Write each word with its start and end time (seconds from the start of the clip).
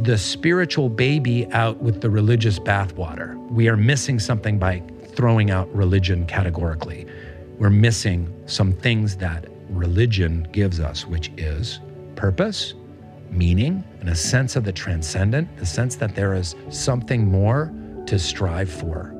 The 0.00 0.18
spiritual 0.18 0.90
baby 0.90 1.46
out 1.52 1.78
with 1.78 2.02
the 2.02 2.10
religious 2.10 2.58
bathwater. 2.58 3.36
We 3.50 3.68
are 3.68 3.76
missing 3.76 4.18
something 4.18 4.58
by 4.58 4.82
throwing 5.14 5.50
out 5.50 5.74
religion 5.74 6.26
categorically. 6.26 7.06
We're 7.58 7.70
missing 7.70 8.32
some 8.44 8.72
things 8.74 9.16
that 9.16 9.46
religion 9.70 10.46
gives 10.52 10.80
us, 10.80 11.06
which 11.06 11.30
is 11.38 11.80
purpose, 12.14 12.74
meaning, 13.30 13.82
and 14.00 14.10
a 14.10 14.14
sense 14.14 14.54
of 14.54 14.64
the 14.64 14.72
transcendent, 14.72 15.56
the 15.56 15.66
sense 15.66 15.96
that 15.96 16.14
there 16.14 16.34
is 16.34 16.54
something 16.68 17.26
more 17.26 17.72
to 18.06 18.18
strive 18.18 18.70
for. 18.70 19.14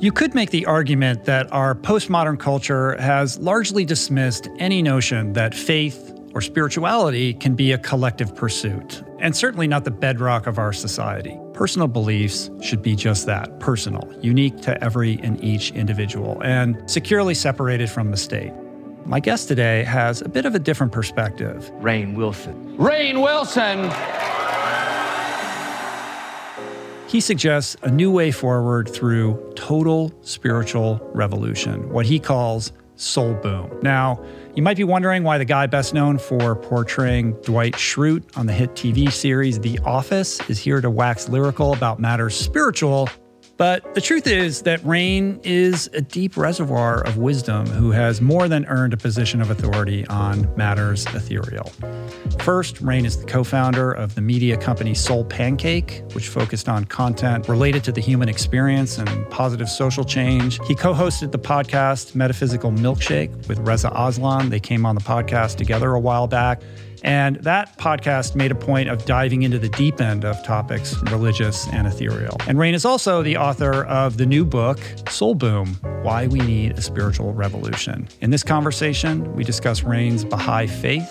You 0.00 0.12
could 0.12 0.32
make 0.32 0.50
the 0.50 0.64
argument 0.66 1.24
that 1.24 1.52
our 1.52 1.74
postmodern 1.74 2.38
culture 2.38 2.96
has 3.00 3.36
largely 3.40 3.84
dismissed 3.84 4.48
any 4.60 4.80
notion 4.80 5.32
that 5.32 5.56
faith 5.56 6.07
or 6.38 6.40
spirituality 6.40 7.34
can 7.34 7.56
be 7.56 7.72
a 7.72 7.78
collective 7.78 8.32
pursuit, 8.32 9.02
and 9.18 9.34
certainly 9.34 9.66
not 9.66 9.82
the 9.82 9.90
bedrock 9.90 10.46
of 10.46 10.56
our 10.56 10.72
society. 10.72 11.36
Personal 11.52 11.88
beliefs 11.88 12.48
should 12.62 12.80
be 12.80 12.94
just 12.94 13.26
that 13.26 13.58
personal, 13.58 14.08
unique 14.22 14.60
to 14.60 14.84
every 14.84 15.18
and 15.24 15.42
each 15.42 15.72
individual, 15.72 16.40
and 16.44 16.80
securely 16.88 17.34
separated 17.34 17.90
from 17.90 18.12
the 18.12 18.16
state. 18.16 18.52
My 19.04 19.18
guest 19.18 19.48
today 19.48 19.82
has 19.82 20.22
a 20.22 20.28
bit 20.28 20.46
of 20.46 20.54
a 20.54 20.60
different 20.60 20.92
perspective. 20.92 21.72
Rainn 21.80 22.14
Wilson. 22.14 22.76
Rainn 22.76 23.20
Wilson! 23.20 23.90
He 27.08 27.20
suggests 27.20 27.76
a 27.82 27.90
new 27.90 28.12
way 28.12 28.30
forward 28.30 28.88
through 28.88 29.54
total 29.56 30.12
spiritual 30.22 31.00
revolution, 31.14 31.90
what 31.90 32.06
he 32.06 32.20
calls 32.20 32.70
soul 32.94 33.34
boom. 33.34 33.76
Now, 33.82 34.24
you 34.54 34.62
might 34.62 34.76
be 34.76 34.84
wondering 34.84 35.22
why 35.22 35.38
the 35.38 35.44
guy 35.44 35.66
best 35.66 35.94
known 35.94 36.18
for 36.18 36.56
portraying 36.56 37.32
Dwight 37.42 37.74
Schrute 37.74 38.24
on 38.36 38.46
the 38.46 38.52
hit 38.52 38.74
TV 38.74 39.10
series 39.10 39.60
The 39.60 39.78
Office 39.80 40.40
is 40.48 40.58
here 40.58 40.80
to 40.80 40.90
wax 40.90 41.28
lyrical 41.28 41.72
about 41.74 42.00
matters 42.00 42.34
spiritual 42.34 43.08
but 43.58 43.94
the 43.94 44.00
truth 44.00 44.26
is 44.26 44.62
that 44.62 44.80
Rainn 44.80 45.40
is 45.44 45.90
a 45.92 46.00
deep 46.00 46.36
reservoir 46.36 47.04
of 47.04 47.18
wisdom 47.18 47.66
who 47.66 47.90
has 47.90 48.20
more 48.20 48.48
than 48.48 48.64
earned 48.66 48.94
a 48.94 48.96
position 48.96 49.42
of 49.42 49.50
authority 49.50 50.06
on 50.06 50.48
matters 50.56 51.04
ethereal. 51.06 51.70
First, 52.38 52.76
Rainn 52.76 53.04
is 53.04 53.18
the 53.18 53.26
co 53.26 53.42
founder 53.44 53.92
of 53.92 54.14
the 54.14 54.20
media 54.20 54.56
company 54.56 54.94
Soul 54.94 55.24
Pancake, 55.24 56.02
which 56.12 56.28
focused 56.28 56.68
on 56.68 56.84
content 56.84 57.48
related 57.48 57.82
to 57.84 57.92
the 57.92 58.00
human 58.00 58.28
experience 58.28 58.96
and 58.96 59.28
positive 59.30 59.68
social 59.68 60.04
change. 60.04 60.60
He 60.66 60.74
co 60.74 60.94
hosted 60.94 61.32
the 61.32 61.38
podcast 61.38 62.14
Metaphysical 62.14 62.70
Milkshake 62.70 63.48
with 63.48 63.58
Reza 63.58 63.90
Aslan. 63.94 64.50
They 64.50 64.60
came 64.60 64.86
on 64.86 64.94
the 64.94 65.00
podcast 65.00 65.56
together 65.56 65.92
a 65.92 66.00
while 66.00 66.28
back. 66.28 66.62
And 67.02 67.36
that 67.36 67.78
podcast 67.78 68.34
made 68.34 68.50
a 68.50 68.54
point 68.54 68.88
of 68.88 69.04
diving 69.04 69.42
into 69.42 69.58
the 69.58 69.68
deep 69.70 70.00
end 70.00 70.24
of 70.24 70.42
topics 70.44 70.96
religious 71.04 71.68
and 71.68 71.86
ethereal. 71.86 72.36
And 72.46 72.58
Rainn 72.58 72.74
is 72.74 72.84
also 72.84 73.22
the 73.22 73.36
author 73.36 73.84
of 73.84 74.16
the 74.16 74.26
new 74.26 74.44
book, 74.44 74.80
Soul 75.08 75.34
Boom 75.34 75.74
Why 76.02 76.26
We 76.26 76.40
Need 76.40 76.78
a 76.78 76.82
Spiritual 76.82 77.32
Revolution. 77.32 78.08
In 78.20 78.30
this 78.30 78.42
conversation, 78.42 79.34
we 79.34 79.44
discuss 79.44 79.82
Rainn's 79.82 80.24
Baha'i 80.24 80.66
faith, 80.66 81.10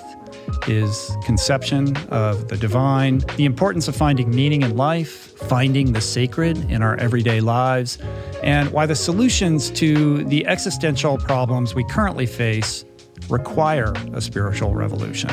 his 0.66 1.16
conception 1.24 1.96
of 2.08 2.48
the 2.48 2.58
divine, 2.58 3.20
the 3.36 3.46
importance 3.46 3.88
of 3.88 3.96
finding 3.96 4.30
meaning 4.30 4.62
in 4.62 4.76
life, 4.76 5.38
finding 5.48 5.94
the 5.94 6.02
sacred 6.02 6.58
in 6.70 6.82
our 6.82 6.96
everyday 6.98 7.42
lives, 7.42 7.98
and 8.44 8.70
why 8.72 8.86
the 8.86 8.96
solutions 8.96 9.70
to 9.72 10.24
the 10.26 10.46
existential 10.48 11.18
problems 11.18 11.76
we 11.76 11.84
currently 11.86 12.26
face 12.26 12.86
require 13.30 13.94
a 14.14 14.22
spiritual 14.22 14.74
revolution. 14.74 15.30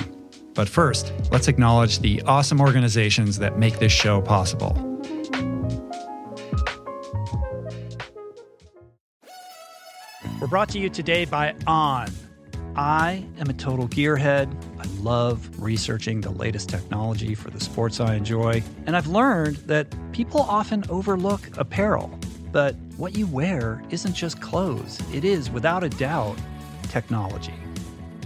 But 0.54 0.68
first, 0.68 1.12
let's 1.32 1.48
acknowledge 1.48 1.98
the 1.98 2.22
awesome 2.22 2.60
organizations 2.60 3.38
that 3.40 3.58
make 3.58 3.80
this 3.80 3.92
show 3.92 4.20
possible. 4.20 4.72
We're 10.40 10.48
brought 10.48 10.68
to 10.70 10.78
you 10.78 10.90
today 10.90 11.24
by 11.24 11.54
On. 11.66 12.08
I 12.76 13.24
am 13.38 13.48
a 13.48 13.52
total 13.52 13.88
gearhead. 13.88 14.52
I 14.78 14.84
love 15.02 15.48
researching 15.60 16.20
the 16.20 16.30
latest 16.30 16.68
technology 16.68 17.34
for 17.34 17.50
the 17.50 17.60
sports 17.60 17.98
I 17.98 18.14
enjoy. 18.14 18.62
And 18.86 18.96
I've 18.96 19.06
learned 19.06 19.56
that 19.68 19.86
people 20.12 20.42
often 20.42 20.84
overlook 20.88 21.56
apparel. 21.56 22.18
But 22.52 22.76
what 22.96 23.16
you 23.16 23.26
wear 23.26 23.82
isn't 23.90 24.14
just 24.14 24.40
clothes, 24.40 25.00
it 25.12 25.24
is, 25.24 25.50
without 25.50 25.82
a 25.82 25.88
doubt, 25.88 26.38
technology 26.88 27.54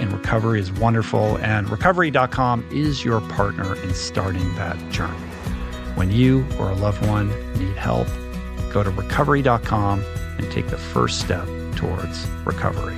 in 0.00 0.10
recovery 0.10 0.60
is 0.60 0.72
wonderful, 0.72 1.36
and 1.38 1.68
recovery.com 1.68 2.66
is 2.72 3.04
your 3.04 3.20
partner 3.20 3.76
in 3.82 3.94
starting 3.94 4.54
that 4.56 4.76
journey. 4.90 5.16
When 5.94 6.10
you 6.10 6.46
or 6.58 6.70
a 6.70 6.74
loved 6.74 7.06
one 7.06 7.28
need 7.58 7.76
help, 7.76 8.08
go 8.72 8.82
to 8.82 8.90
recovery.com 8.90 10.04
and 10.38 10.50
take 10.50 10.68
the 10.68 10.78
first 10.78 11.20
step 11.20 11.46
towards 11.76 12.26
recovery. 12.44 12.96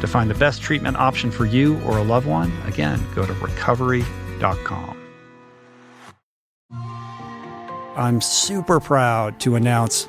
To 0.00 0.06
find 0.06 0.30
the 0.30 0.34
best 0.34 0.62
treatment 0.62 0.96
option 0.96 1.30
for 1.30 1.46
you 1.46 1.80
or 1.82 1.98
a 1.98 2.02
loved 2.02 2.26
one, 2.26 2.52
again, 2.66 3.00
go 3.14 3.26
to 3.26 3.32
recovery.com. 3.34 4.96
I'm 7.96 8.20
super 8.20 8.80
proud 8.80 9.38
to 9.40 9.54
announce 9.54 10.08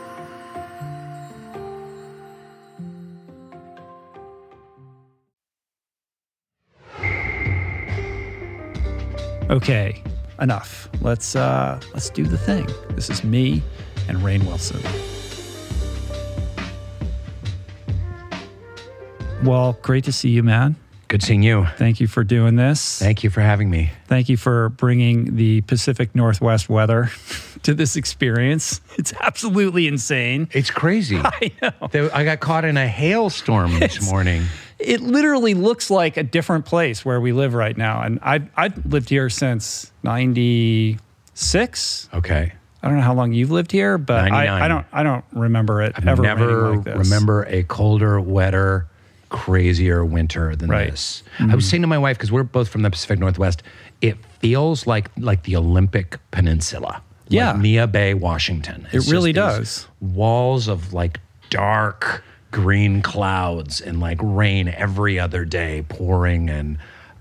Okay, 9.51 10.01
enough. 10.39 10.87
Let's 11.01 11.35
uh, 11.35 11.77
let's 11.93 12.09
do 12.09 12.23
the 12.23 12.37
thing. 12.37 12.69
This 12.91 13.09
is 13.09 13.21
me 13.21 13.61
and 14.07 14.17
Rainn 14.19 14.45
Wilson. 14.45 14.81
Well, 19.43 19.77
great 19.81 20.05
to 20.05 20.13
see 20.13 20.29
you, 20.29 20.41
man. 20.41 20.77
Good 21.09 21.21
seeing 21.21 21.43
you. 21.43 21.67
Thank 21.75 21.99
you 21.99 22.07
for 22.07 22.23
doing 22.23 22.55
this. 22.55 22.97
Thank 22.97 23.25
you 23.25 23.29
for 23.29 23.41
having 23.41 23.69
me. 23.69 23.91
Thank 24.07 24.29
you 24.29 24.37
for 24.37 24.69
bringing 24.69 25.35
the 25.35 25.59
Pacific 25.61 26.15
Northwest 26.15 26.69
weather 26.69 27.11
to 27.63 27.73
this 27.73 27.97
experience. 27.97 28.79
It's 28.97 29.11
absolutely 29.19 29.87
insane. 29.87 30.47
It's 30.53 30.71
crazy. 30.71 31.17
I 31.21 31.51
know. 31.61 32.09
I 32.13 32.23
got 32.23 32.39
caught 32.39 32.63
in 32.63 32.77
a 32.77 32.87
hailstorm 32.87 33.77
this 33.79 34.09
morning. 34.09 34.43
It 34.81 35.01
literally 35.01 35.53
looks 35.53 35.89
like 35.89 36.17
a 36.17 36.23
different 36.23 36.65
place 36.65 37.05
where 37.05 37.21
we 37.21 37.31
live 37.33 37.53
right 37.53 37.77
now. 37.77 38.01
And 38.01 38.19
I 38.23 38.41
I've 38.57 38.85
lived 38.85 39.09
here 39.09 39.29
since 39.29 39.91
96. 40.03 42.09
Okay. 42.13 42.53
I 42.83 42.87
don't 42.87 42.97
know 42.97 43.03
how 43.03 43.13
long 43.13 43.31
you've 43.31 43.51
lived 43.51 43.71
here, 43.71 43.99
but 43.99 44.31
I, 44.31 44.65
I 44.65 44.67
don't 44.67 44.85
I 44.91 45.03
don't 45.03 45.23
remember 45.33 45.81
it 45.83 45.93
ever 46.05 46.21
Never 46.21 46.75
like 46.75 46.83
this. 46.83 46.97
remember 46.97 47.43
a 47.43 47.63
colder, 47.63 48.19
wetter, 48.19 48.87
crazier 49.29 50.03
winter 50.03 50.55
than 50.55 50.69
Right. 50.69 50.89
this. 50.89 51.21
I 51.37 51.43
mm-hmm. 51.43 51.55
was 51.55 51.69
saying 51.69 51.83
to 51.83 51.87
my 51.87 51.99
wife 51.99 52.17
because 52.17 52.31
we're 52.31 52.43
both 52.43 52.69
from 52.69 52.81
the 52.81 52.89
Pacific 52.89 53.19
Northwest, 53.19 53.61
it 54.01 54.17
feels 54.39 54.87
like 54.87 55.11
like 55.17 55.43
the 55.43 55.55
Olympic 55.55 56.17
Peninsula. 56.31 57.01
Yeah. 57.27 57.51
like 57.51 57.61
Neah 57.61 57.89
Bay, 57.89 58.13
Washington. 58.13 58.87
It 58.91 59.07
really 59.07 59.31
does. 59.31 59.87
Walls 60.01 60.67
of 60.67 60.91
like 60.91 61.19
dark 61.49 62.25
green 62.51 63.01
clouds 63.01 63.81
and 63.81 63.99
like 63.99 64.19
rain 64.21 64.67
every 64.67 65.19
other 65.19 65.45
day 65.45 65.85
pouring 65.89 66.49
and 66.49 66.77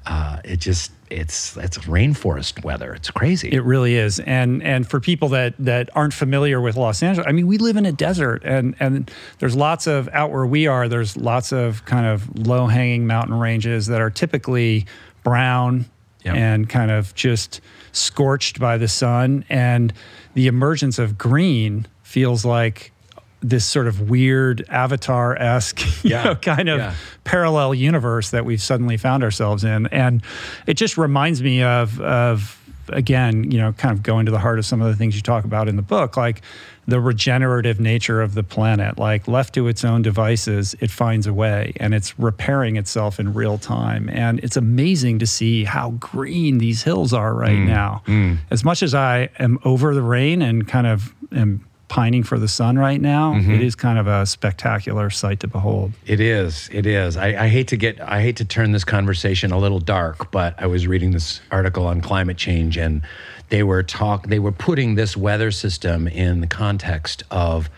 uh, 0.06 0.40
it 0.44 0.56
just 0.58 0.90
it's 1.10 1.56
it's 1.58 1.78
rainforest 1.78 2.64
weather. 2.64 2.94
It's 2.94 3.10
crazy. 3.10 3.50
It 3.52 3.62
really 3.64 3.96
is, 3.96 4.18
and 4.20 4.62
and 4.62 4.88
for 4.88 4.98
people 4.98 5.28
that 5.30 5.54
that 5.58 5.90
aren't 5.94 6.14
familiar 6.14 6.60
with 6.60 6.76
Los 6.76 7.02
Angeles, 7.02 7.26
I 7.28 7.32
mean, 7.32 7.46
we 7.46 7.58
live 7.58 7.76
in 7.76 7.84
a 7.84 7.92
desert, 7.92 8.42
and 8.44 8.74
and 8.80 9.10
there's 9.40 9.54
lots 9.54 9.86
of 9.86 10.08
out 10.12 10.30
where 10.30 10.46
we 10.46 10.66
are. 10.66 10.88
There's 10.88 11.16
lots 11.16 11.52
of 11.52 11.84
kind 11.84 12.06
of 12.06 12.46
low 12.46 12.66
hanging 12.66 13.06
mountain 13.06 13.38
ranges 13.38 13.86
that 13.88 14.00
are 14.00 14.10
typically 14.10 14.86
brown 15.22 15.84
Yep. 16.24 16.34
and 16.36 16.68
kind 16.68 16.90
of 16.90 17.14
just 17.14 17.60
scorched 17.92 18.58
by 18.60 18.76
the 18.78 18.88
sun, 18.88 19.44
and 19.48 19.92
the 20.34 20.46
emergence 20.48 20.98
of 20.98 21.16
green 21.18 21.86
feels 22.02 22.44
like 22.44 22.92
this 23.42 23.64
sort 23.64 23.86
of 23.86 24.10
weird 24.10 24.64
avatar 24.68 25.36
esque, 25.36 25.80
Yeah. 26.04 26.24
know, 26.24 26.34
kind 26.34 26.68
of 26.68 26.78
Yeah. 26.78 26.94
parallel 27.24 27.74
universe 27.74 28.30
that 28.30 28.44
we've 28.44 28.62
suddenly 28.62 28.96
found 28.96 29.22
ourselves 29.22 29.64
in. 29.64 29.86
And 29.88 30.22
it 30.66 30.74
just 30.74 30.98
reminds 30.98 31.42
me 31.42 31.62
of, 31.62 32.00
of 32.00 32.56
again, 32.92 33.50
you 33.50 33.58
know, 33.58 33.72
kind 33.72 33.92
of 33.92 34.02
going 34.02 34.26
to 34.26 34.32
the 34.32 34.38
heart 34.38 34.58
of 34.58 34.66
some 34.66 34.82
of 34.82 34.88
the 34.88 34.96
things 34.96 35.16
you 35.16 35.22
talk 35.22 35.44
about 35.44 35.68
in 35.68 35.76
the 35.76 35.82
book, 35.82 36.16
like 36.16 36.42
the 36.86 37.00
regenerative 37.00 37.78
nature 37.78 38.20
of 38.20 38.34
the 38.34 38.42
planet. 38.42 38.98
Like 38.98 39.28
left 39.28 39.54
to 39.54 39.68
its 39.68 39.84
own 39.84 40.02
devices, 40.02 40.74
it 40.80 40.90
finds 40.90 41.26
a 41.26 41.32
way 41.32 41.72
and 41.76 41.94
it's 41.94 42.18
repairing 42.18 42.76
itself 42.76 43.20
in 43.20 43.32
real 43.32 43.58
time. 43.58 44.08
And 44.10 44.40
it's 44.40 44.56
amazing 44.56 45.20
to 45.20 45.26
see 45.26 45.64
how 45.64 45.90
green 45.92 46.58
these 46.58 46.82
hills 46.82 47.12
are 47.12 47.32
right 47.32 47.56
mm. 47.58 47.66
now. 47.66 48.02
Mm. 48.06 48.38
As 48.50 48.64
much 48.64 48.82
as 48.82 48.94
I 48.94 49.30
am 49.38 49.58
over 49.64 49.94
the 49.94 50.02
rain 50.02 50.42
and 50.42 50.66
kind 50.66 50.86
of 50.86 51.14
am 51.32 51.64
pining 51.90 52.22
for 52.22 52.38
the 52.38 52.48
sun 52.48 52.78
right 52.78 53.00
now, 53.00 53.34
mm-hmm. 53.34 53.50
it 53.50 53.60
is 53.60 53.74
kind 53.74 53.98
of 53.98 54.06
a 54.06 54.24
spectacular 54.24 55.10
sight 55.10 55.40
to 55.40 55.48
behold. 55.48 55.92
It 56.06 56.20
is. 56.20 56.70
It 56.72 56.86
is. 56.86 57.18
I, 57.18 57.44
I 57.44 57.48
hate 57.48 57.68
to 57.68 57.76
get. 57.76 58.00
I 58.00 58.22
hate 58.22 58.36
to 58.36 58.44
turn 58.46 58.72
this 58.72 58.84
conversation 58.84 59.50
a 59.50 59.58
little 59.58 59.80
dark, 59.80 60.30
but 60.30 60.54
I 60.56 60.66
was 60.66 60.86
reading 60.86 61.10
this 61.10 61.40
article 61.50 61.86
on 61.86 62.00
climate 62.00 62.38
change, 62.38 62.78
and 62.78 63.02
they 63.50 63.62
were 63.62 63.82
talk. 63.82 64.28
They 64.28 64.38
were 64.38 64.52
putting 64.52 64.94
this 64.94 65.16
weather 65.16 65.50
system 65.50 66.08
in 66.08 66.40
the 66.40 66.46
context 66.46 67.24
of 67.30 67.68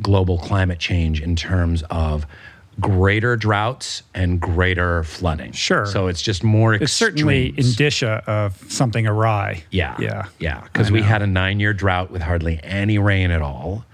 global 0.00 0.38
climate 0.38 0.78
change 0.78 1.20
in 1.20 1.36
terms 1.36 1.82
of 1.90 2.26
greater 2.80 3.36
droughts 3.36 4.02
and 4.14 4.40
greater 4.40 5.02
flooding. 5.04 5.52
Sure. 5.52 5.86
So 5.86 6.06
it's 6.06 6.22
just 6.22 6.44
more. 6.44 6.74
It's 6.74 6.92
certainly 6.92 7.54
indicia 7.56 8.22
of 8.26 8.56
something 8.70 9.06
awry. 9.06 9.64
Yeah. 9.70 9.96
Yeah. 9.98 10.26
Yeah. 10.38 10.62
Because 10.62 10.90
we 10.90 11.02
had 11.02 11.22
a 11.22 11.26
nine 11.26 11.60
year 11.60 11.72
drought 11.72 12.10
with 12.10 12.22
hardly 12.22 12.60
any 12.62 12.98
rain 12.98 13.30
at 13.30 13.42
all. 13.42 13.84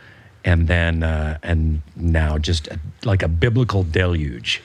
And 0.46 0.68
then, 0.68 1.02
uh, 1.02 1.38
and 1.42 1.80
now 1.96 2.36
just 2.36 2.68
a, 2.68 2.78
like 3.04 3.22
a 3.22 3.28
biblical 3.28 3.82
deluge. 3.82 4.62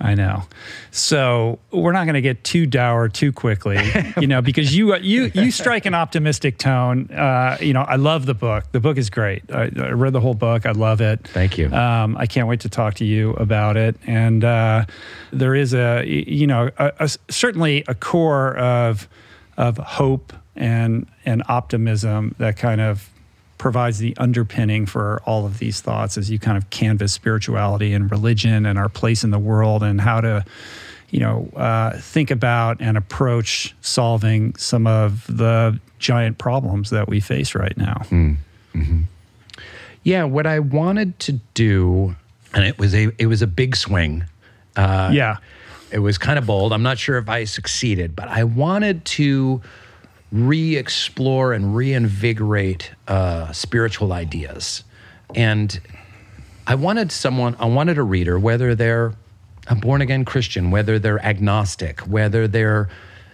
I 0.00 0.14
know. 0.14 0.44
So 0.90 1.58
we're 1.72 1.92
not 1.92 2.04
going 2.04 2.14
to 2.14 2.20
get 2.20 2.44
too 2.44 2.66
dour 2.66 3.08
too 3.08 3.32
quickly, 3.32 3.78
you 4.20 4.26
know, 4.28 4.40
because 4.40 4.74
you 4.76 4.94
you 4.96 5.30
you 5.34 5.50
strike 5.50 5.86
an 5.86 5.94
optimistic 5.94 6.56
tone. 6.58 7.10
Uh, 7.10 7.56
you 7.60 7.72
know, 7.72 7.82
I 7.82 7.96
love 7.96 8.24
the 8.26 8.34
book. 8.34 8.70
The 8.72 8.80
book 8.80 8.96
is 8.96 9.10
great. 9.10 9.42
I, 9.52 9.70
I 9.76 9.90
read 9.90 10.12
the 10.12 10.20
whole 10.20 10.34
book. 10.34 10.66
I 10.66 10.70
love 10.72 11.00
it. 11.00 11.26
Thank 11.28 11.58
you. 11.58 11.70
Um, 11.72 12.16
I 12.16 12.26
can't 12.26 12.46
wait 12.48 12.60
to 12.60 12.68
talk 12.68 12.94
to 12.94 13.04
you 13.04 13.30
about 13.34 13.76
it. 13.76 13.96
And 14.06 14.44
uh, 14.44 14.84
there 15.32 15.54
is 15.54 15.74
a 15.74 16.04
you 16.06 16.46
know 16.46 16.70
a, 16.78 16.92
a- 17.00 17.08
certainly 17.32 17.84
a 17.88 17.94
core 17.94 18.56
of 18.56 19.08
of 19.56 19.78
hope 19.78 20.32
and 20.54 21.06
and 21.24 21.42
optimism 21.48 22.34
that 22.38 22.56
kind 22.56 22.80
of 22.80 23.10
provides 23.58 23.98
the 23.98 24.16
underpinning 24.16 24.86
for 24.86 25.20
all 25.26 25.44
of 25.44 25.58
these 25.58 25.80
thoughts 25.80 26.16
as 26.16 26.30
you 26.30 26.38
kind 26.38 26.56
of 26.56 26.70
canvas 26.70 27.12
spirituality 27.12 27.92
and 27.92 28.10
religion 28.10 28.64
and 28.64 28.78
our 28.78 28.88
place 28.88 29.24
in 29.24 29.30
the 29.30 29.38
world 29.38 29.82
and 29.82 30.00
how 30.00 30.20
to 30.20 30.44
you 31.10 31.20
know 31.20 31.48
uh, 31.56 31.96
think 31.98 32.30
about 32.30 32.80
and 32.80 32.96
approach 32.96 33.74
solving 33.80 34.54
some 34.56 34.86
of 34.86 35.26
the 35.28 35.78
giant 35.98 36.38
problems 36.38 36.90
that 36.90 37.08
we 37.08 37.20
face 37.20 37.54
right 37.54 37.76
now 37.76 38.02
Yeah, 40.04 40.24
what 40.24 40.46
I 40.46 40.60
wanted 40.60 41.18
to 41.20 41.32
do, 41.54 42.14
and 42.54 42.64
it 42.64 42.78
was 42.78 42.94
a 42.94 43.10
it 43.18 43.26
was 43.26 43.42
a 43.42 43.46
big 43.46 43.76
swing. 43.76 44.24
Uh, 44.76 45.10
yeah 45.12 45.38
It 45.90 45.98
was 45.98 46.16
kind 46.18 46.38
of 46.38 46.46
bold. 46.46 46.72
I'm 46.72 46.82
not 46.84 46.98
sure 46.98 47.18
if 47.18 47.28
I 47.28 47.44
succeeded, 47.44 48.14
but 48.14 48.28
I 48.28 48.44
wanted 48.44 49.04
to 49.16 49.60
re-explore 50.30 51.52
and 51.52 51.74
reinvigorate 51.74 52.90
uh, 53.06 53.52
spiritual 53.52 54.12
ideas, 54.12 54.84
and 55.34 55.80
I 56.66 56.74
wanted 56.74 57.10
someone. 57.10 57.56
I 57.58 57.66
wanted 57.66 57.98
a 57.98 58.02
reader, 58.02 58.38
whether 58.38 58.74
they're 58.74 59.14
a 59.68 59.74
born 59.74 60.00
again 60.00 60.24
Christian, 60.24 60.70
whether 60.70 60.98
they're 60.98 61.24
agnostic, 61.24 62.00
whether 62.00 62.48
they're 62.48 62.88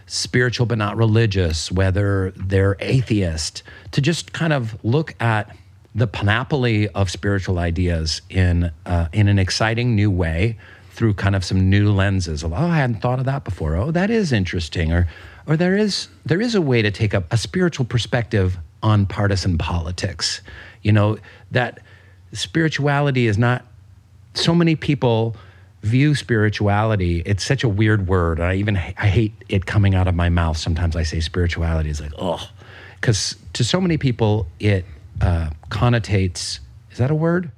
spiritual 0.07 0.67
but 0.67 0.79
not 0.79 0.97
religious, 0.97 1.73
whether 1.73 2.33
they're 2.37 2.77
atheist, 2.81 3.63
to 3.93 4.01
just 4.01 4.33
kind 4.33 4.53
of 4.53 4.77
look 4.85 5.15
at 5.21 5.57
the 5.95 6.07
panoply 6.07 6.89
of 6.89 7.11
spiritual 7.11 7.59
ideas 7.59 8.21
in 8.29 8.71
uh, 8.85 9.09
in 9.13 9.29
an 9.29 9.39
exciting 9.39 9.95
new 9.95 10.11
way 10.11 10.57
through 10.91 11.15
kind 11.15 11.35
of 11.35 11.45
some 11.45 11.69
new 11.69 11.91
lenses 11.91 12.45
of, 12.45 12.53
oh, 12.53 12.57
I 12.57 12.77
hadn't 12.77 13.01
thought 13.01 13.19
of 13.19 13.25
that 13.25 13.43
before. 13.43 13.75
Oh, 13.75 13.91
that 13.91 14.11
is 14.11 14.33
interesting. 14.33 14.93
Or, 14.93 15.09
or 15.47 15.57
there 15.57 15.77
is 15.77 16.09
there 16.25 16.41
is 16.41 16.55
a 16.55 16.63
way 16.63 16.83
to 16.83 16.91
take 16.91 17.15
a, 17.15 17.25
a 17.31 17.37
spiritual 17.37 17.85
perspective 17.85 18.59
on 18.83 19.07
partisan 19.07 19.59
politics. 19.59 20.41
You 20.83 20.93
know, 20.93 21.19
that 21.51 21.81
spirituality 22.33 23.27
is 23.27 23.39
not 23.39 23.65
so 24.35 24.55
many 24.55 24.77
people 24.77 25.37
view 25.83 26.15
spirituality 26.15 27.23
it's 27.27 27.45
such 27.45 27.63
a 27.63 27.69
weird 27.69 28.09
word 28.09 28.41
i 28.41 28.55
even 28.55 28.75
i 28.75 29.07
hate 29.07 29.35
it 29.51 29.67
coming 29.67 29.95
out 29.95 30.09
of 30.09 30.15
my 30.15 30.29
mouth. 30.31 30.57
Sometimes 30.57 30.97
i 30.97 31.03
say 31.03 31.21
spirituality 31.21 31.91
is 31.91 32.01
like 32.01 32.13
oh 32.19 32.49
because 33.01 33.37
to 33.53 33.63
so 33.63 33.81
many 33.81 33.99
people 33.99 34.47
it 34.59 34.85
uh, 35.21 35.51
connotates 35.69 36.59
is 36.91 36.99
that 36.99 37.11
a 37.11 37.15
word? 37.15 37.51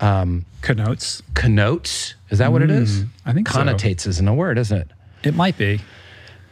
Um, 0.00 0.44
connotes. 0.60 1.22
connotes? 1.34 2.14
Is 2.30 2.38
that 2.38 2.52
what 2.52 2.62
it 2.62 2.70
is? 2.70 3.02
Mm, 3.02 3.08
i 3.26 3.32
think 3.32 3.48
connotates 3.48 4.00
so. 4.02 4.10
isn't 4.10 4.26
a 4.26 4.34
word 4.34 4.58
isn't 4.58 4.78
it? 4.78 4.88
It 5.22 5.34
might 5.34 5.58
be 5.58 5.80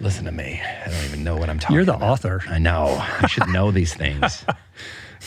listen 0.02 0.24
to 0.24 0.32
me 0.32 0.60
i 0.84 0.88
don't 0.90 1.04
even 1.04 1.24
know 1.24 1.36
what 1.36 1.48
i'm 1.48 1.58
talking 1.58 1.74
you're 1.74 1.84
the 1.84 1.94
about. 1.94 2.10
author 2.10 2.42
i 2.48 2.58
know 2.58 2.96
i 3.20 3.26
should 3.26 3.48
know 3.48 3.70
these 3.70 3.94
things 3.94 4.44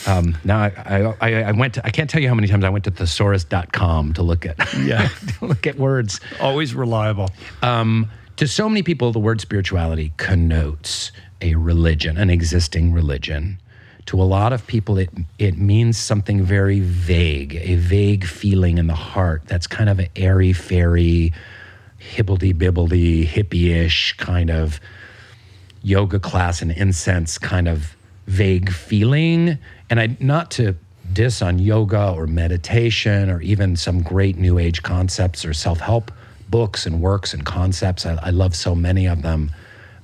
Um, 0.06 0.36
now 0.44 0.58
I, 0.60 1.14
I, 1.20 1.42
I, 1.44 1.52
went 1.52 1.74
to, 1.74 1.86
I 1.86 1.90
can't 1.90 2.10
tell 2.10 2.20
you 2.20 2.28
how 2.28 2.34
many 2.34 2.48
times 2.48 2.64
I 2.64 2.68
went 2.68 2.84
to 2.84 2.90
thesaurus.com 2.90 4.12
to 4.14 4.22
look 4.22 4.44
at, 4.44 4.56
yeah. 4.78 5.08
to 5.38 5.46
look 5.46 5.66
at 5.66 5.78
words. 5.78 6.20
Always 6.40 6.74
reliable. 6.74 7.30
Um, 7.62 8.10
to 8.36 8.46
so 8.46 8.68
many 8.68 8.82
people, 8.82 9.12
the 9.12 9.18
word 9.18 9.40
spirituality 9.40 10.12
connotes 10.18 11.12
a 11.40 11.54
religion, 11.54 12.18
an 12.18 12.30
existing 12.30 12.92
religion. 12.92 13.58
To 14.06 14.20
a 14.20 14.24
lot 14.24 14.52
of 14.52 14.66
people, 14.66 14.98
it, 14.98 15.10
it 15.38 15.58
means 15.58 15.98
something 15.98 16.42
very 16.44 16.80
vague, 16.80 17.56
a 17.56 17.76
vague 17.76 18.24
feeling 18.24 18.78
in 18.78 18.86
the 18.86 18.94
heart 18.94 19.42
that's 19.46 19.66
kind 19.66 19.88
of 19.88 19.98
an 19.98 20.08
airy 20.14 20.52
fairy, 20.52 21.32
hibbledy 22.14 22.54
bibbledy, 22.54 23.26
hippie 23.26 23.74
ish 23.74 24.14
kind 24.16 24.50
of 24.50 24.80
yoga 25.82 26.18
class 26.18 26.62
and 26.62 26.72
incense 26.72 27.38
kind 27.38 27.68
of 27.68 27.96
vague 28.26 28.70
feeling 28.72 29.58
and 29.88 30.00
I 30.00 30.16
not 30.20 30.50
to 30.52 30.74
diss 31.12 31.42
on 31.42 31.58
yoga 31.58 32.12
or 32.12 32.26
meditation 32.26 33.30
or 33.30 33.40
even 33.40 33.76
some 33.76 34.02
great 34.02 34.36
new 34.36 34.58
age 34.58 34.82
concepts 34.82 35.44
or 35.44 35.54
self 35.54 35.80
help 35.80 36.10
books 36.48 36.86
and 36.86 37.00
works 37.00 37.34
and 37.34 37.44
concepts. 37.44 38.06
I, 38.06 38.18
I, 38.22 38.30
love 38.30 38.54
so 38.54 38.74
many 38.74 39.06
of 39.06 39.22
them. 39.22 39.50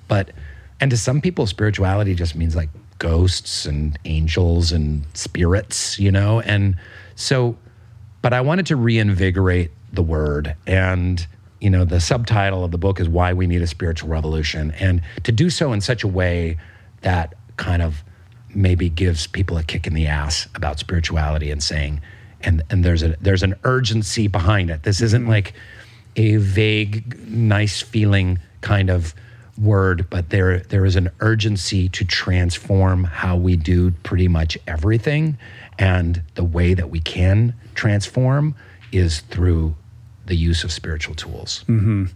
But, 0.08 0.32
and 0.80 0.90
to 0.90 0.96
some 0.96 1.20
people, 1.20 1.46
spirituality 1.46 2.14
just 2.14 2.34
means 2.34 2.56
like 2.56 2.68
ghosts 2.98 3.64
and 3.64 3.98
angels 4.04 4.72
and 4.72 5.04
spirits, 5.14 5.98
you 5.98 6.10
know? 6.10 6.40
And 6.40 6.76
so, 7.14 7.56
but 8.22 8.32
I 8.32 8.40
wanted 8.40 8.66
to 8.66 8.76
reinvigorate 8.76 9.70
the 9.92 10.02
word. 10.02 10.56
And, 10.66 11.24
you 11.62 11.70
know, 11.70 11.84
the 11.84 12.00
subtitle 12.00 12.64
of 12.64 12.72
the 12.72 12.78
book 12.78 12.98
is 12.98 13.08
Why 13.08 13.32
We 13.32 13.46
Need 13.46 13.62
a 13.62 13.68
Spiritual 13.68 14.08
Revolution. 14.08 14.72
And 14.80 15.00
to 15.22 15.30
do 15.30 15.48
so 15.48 15.72
in 15.72 15.80
such 15.80 16.02
a 16.02 16.08
way 16.08 16.58
that 17.02 17.34
kind 17.56 17.82
of 17.82 18.02
maybe 18.52 18.88
gives 18.88 19.28
people 19.28 19.56
a 19.56 19.62
kick 19.62 19.86
in 19.86 19.94
the 19.94 20.08
ass 20.08 20.48
about 20.56 20.80
spirituality 20.80 21.52
and 21.52 21.62
saying, 21.62 22.00
and 22.40 22.64
and 22.68 22.84
there's 22.84 23.04
a 23.04 23.16
there's 23.20 23.44
an 23.44 23.54
urgency 23.62 24.26
behind 24.26 24.70
it. 24.70 24.82
This 24.82 25.00
isn't 25.00 25.28
like 25.28 25.54
a 26.16 26.36
vague, 26.36 27.16
nice 27.30 27.80
feeling 27.80 28.40
kind 28.60 28.90
of 28.90 29.14
word, 29.56 30.10
but 30.10 30.30
there 30.30 30.58
there 30.58 30.84
is 30.84 30.96
an 30.96 31.10
urgency 31.20 31.88
to 31.90 32.04
transform 32.04 33.04
how 33.04 33.36
we 33.36 33.56
do 33.56 33.92
pretty 34.02 34.26
much 34.26 34.58
everything, 34.66 35.38
and 35.78 36.22
the 36.34 36.44
way 36.44 36.74
that 36.74 36.90
we 36.90 36.98
can 36.98 37.54
transform 37.76 38.56
is 38.90 39.20
through 39.20 39.76
the 40.26 40.36
use 40.36 40.64
of 40.64 40.72
spiritual 40.72 41.14
tools. 41.14 41.64
Mm-hmm. 41.68 42.06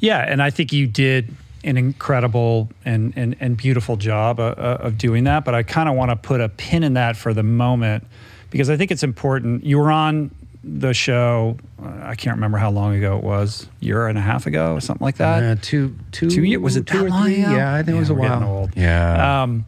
Yeah, 0.00 0.18
and 0.18 0.42
I 0.42 0.50
think 0.50 0.72
you 0.72 0.86
did 0.86 1.34
an 1.64 1.76
incredible 1.76 2.68
and, 2.84 3.12
and, 3.16 3.36
and 3.38 3.56
beautiful 3.56 3.96
job 3.96 4.40
uh, 4.40 4.54
uh 4.56 4.78
of 4.80 4.98
doing 4.98 5.24
that. 5.24 5.44
But 5.44 5.54
I 5.54 5.62
kind 5.62 5.88
of 5.88 5.94
want 5.94 6.10
to 6.10 6.16
put 6.16 6.40
a 6.40 6.48
pin 6.48 6.82
in 6.82 6.94
that 6.94 7.16
for 7.16 7.32
the 7.32 7.42
moment 7.44 8.04
because 8.50 8.68
I 8.68 8.76
think 8.76 8.90
it's 8.90 9.02
important. 9.02 9.64
You 9.64 9.78
were 9.78 9.90
on 9.90 10.30
the 10.64 10.92
show. 10.92 11.56
Uh, 11.82 11.92
I 12.02 12.14
can't 12.14 12.36
remember 12.36 12.58
how 12.58 12.70
long 12.70 12.94
ago 12.94 13.16
it 13.16 13.24
was. 13.24 13.66
Year 13.80 14.06
and 14.06 14.18
a 14.18 14.20
half 14.20 14.46
ago, 14.46 14.74
or 14.74 14.80
something 14.80 15.04
like 15.04 15.16
that. 15.16 15.42
Uh, 15.42 15.56
two, 15.60 15.96
two, 16.12 16.30
two 16.30 16.44
years. 16.44 16.62
Was 16.62 16.76
it 16.76 16.86
two 16.86 17.06
or 17.06 17.10
three? 17.22 17.36
Yeah, 17.36 17.74
I 17.74 17.78
think 17.78 17.88
yeah, 17.88 17.96
it 17.96 17.98
was 17.98 18.10
a 18.10 18.14
while. 18.14 18.44
Old. 18.44 18.76
Yeah. 18.76 19.42
Um, 19.42 19.64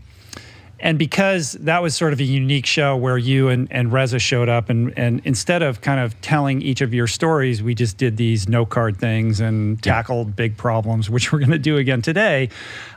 and 0.85 0.99
because 0.99 1.53
that 1.53 1.83
was 1.83 1.97
sort 1.97 2.13
of 2.13 2.21
a 2.21 2.25
unique 2.25 2.67
show 2.67 2.95
where 2.95 3.17
you 3.17 3.49
and, 3.49 3.67
and 3.71 3.91
Reza 3.91 4.19
showed 4.19 4.51
up, 4.51 4.69
and, 4.69 4.93
and 4.99 5.23
instead 5.25 5.63
of 5.63 5.81
kind 5.81 5.99
of 5.99 6.21
telling 6.21 6.61
each 6.61 6.83
of 6.83 6.93
your 6.93 7.07
stories, 7.07 7.63
we 7.63 7.75
just 7.75 7.97
did 7.97 8.19
these 8.19 8.51
note 8.51 8.69
card 8.69 8.99
things 8.99 9.41
and 9.41 9.83
tackled 9.83 10.29
yeah. 10.29 10.35
big 10.35 10.59
problems, 10.59 11.09
which 11.09 11.33
we're 11.33 11.39
going 11.39 11.53
to 11.53 11.59
do 11.59 11.79
again 11.79 12.03
today. 12.03 12.51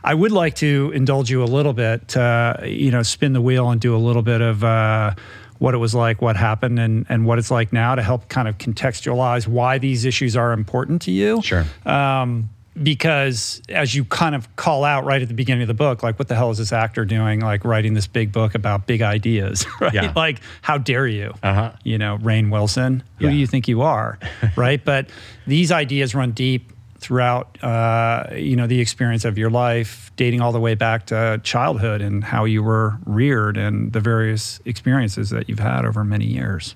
I 0.04 0.12
would 0.12 0.32
like 0.32 0.54
to 0.56 0.92
indulge 0.94 1.30
you 1.30 1.42
a 1.42 1.46
little 1.46 1.72
bit, 1.72 2.14
uh, 2.14 2.58
you 2.62 2.90
know, 2.90 3.02
spin 3.02 3.32
the 3.32 3.40
wheel 3.40 3.70
and 3.70 3.80
do 3.80 3.96
a 3.96 3.98
little 3.98 4.22
bit 4.22 4.42
of. 4.42 4.62
Uh, 4.62 5.14
what 5.58 5.74
it 5.74 5.78
was 5.78 5.92
like, 5.92 6.22
what 6.22 6.36
happened, 6.36 6.78
and, 6.78 7.04
and 7.08 7.26
what 7.26 7.36
it's 7.36 7.50
like 7.50 7.72
now 7.72 7.96
to 7.96 8.00
help 8.00 8.28
kind 8.28 8.46
of 8.46 8.58
contextualize 8.58 9.48
why 9.48 9.76
these 9.76 10.04
issues 10.04 10.36
are 10.36 10.52
important 10.52 11.02
to 11.02 11.10
you. 11.10 11.42
Sure. 11.42 11.64
Um, 11.84 12.48
because 12.82 13.62
as 13.68 13.94
you 13.94 14.04
kind 14.04 14.34
of 14.34 14.54
call 14.56 14.84
out 14.84 15.04
right 15.04 15.20
at 15.20 15.28
the 15.28 15.34
beginning 15.34 15.62
of 15.62 15.68
the 15.68 15.74
book, 15.74 16.02
like, 16.02 16.18
what 16.18 16.28
the 16.28 16.34
hell 16.34 16.50
is 16.50 16.58
this 16.58 16.72
actor 16.72 17.04
doing? 17.04 17.40
Like, 17.40 17.64
writing 17.64 17.94
this 17.94 18.06
big 18.06 18.32
book 18.32 18.54
about 18.54 18.86
big 18.86 19.02
ideas, 19.02 19.66
right? 19.80 19.92
Yeah. 19.92 20.12
Like, 20.14 20.40
how 20.62 20.78
dare 20.78 21.06
you? 21.06 21.34
Uh-huh. 21.42 21.72
You 21.84 21.98
know, 21.98 22.18
Rainn 22.18 22.50
Wilson, 22.50 23.02
who 23.18 23.26
yeah. 23.26 23.30
do 23.30 23.36
you 23.36 23.46
think 23.46 23.68
you 23.68 23.82
are? 23.82 24.18
right. 24.56 24.84
But 24.84 25.08
these 25.46 25.72
ideas 25.72 26.14
run 26.14 26.32
deep 26.32 26.72
throughout, 26.98 27.62
uh, 27.62 28.26
you 28.34 28.56
know, 28.56 28.66
the 28.66 28.80
experience 28.80 29.24
of 29.24 29.38
your 29.38 29.50
life, 29.50 30.10
dating 30.16 30.40
all 30.40 30.52
the 30.52 30.60
way 30.60 30.74
back 30.74 31.06
to 31.06 31.40
childhood 31.44 32.00
and 32.00 32.24
how 32.24 32.44
you 32.44 32.62
were 32.62 32.98
reared 33.06 33.56
and 33.56 33.92
the 33.92 34.00
various 34.00 34.60
experiences 34.64 35.30
that 35.30 35.48
you've 35.48 35.60
had 35.60 35.84
over 35.84 36.04
many 36.04 36.26
years. 36.26 36.74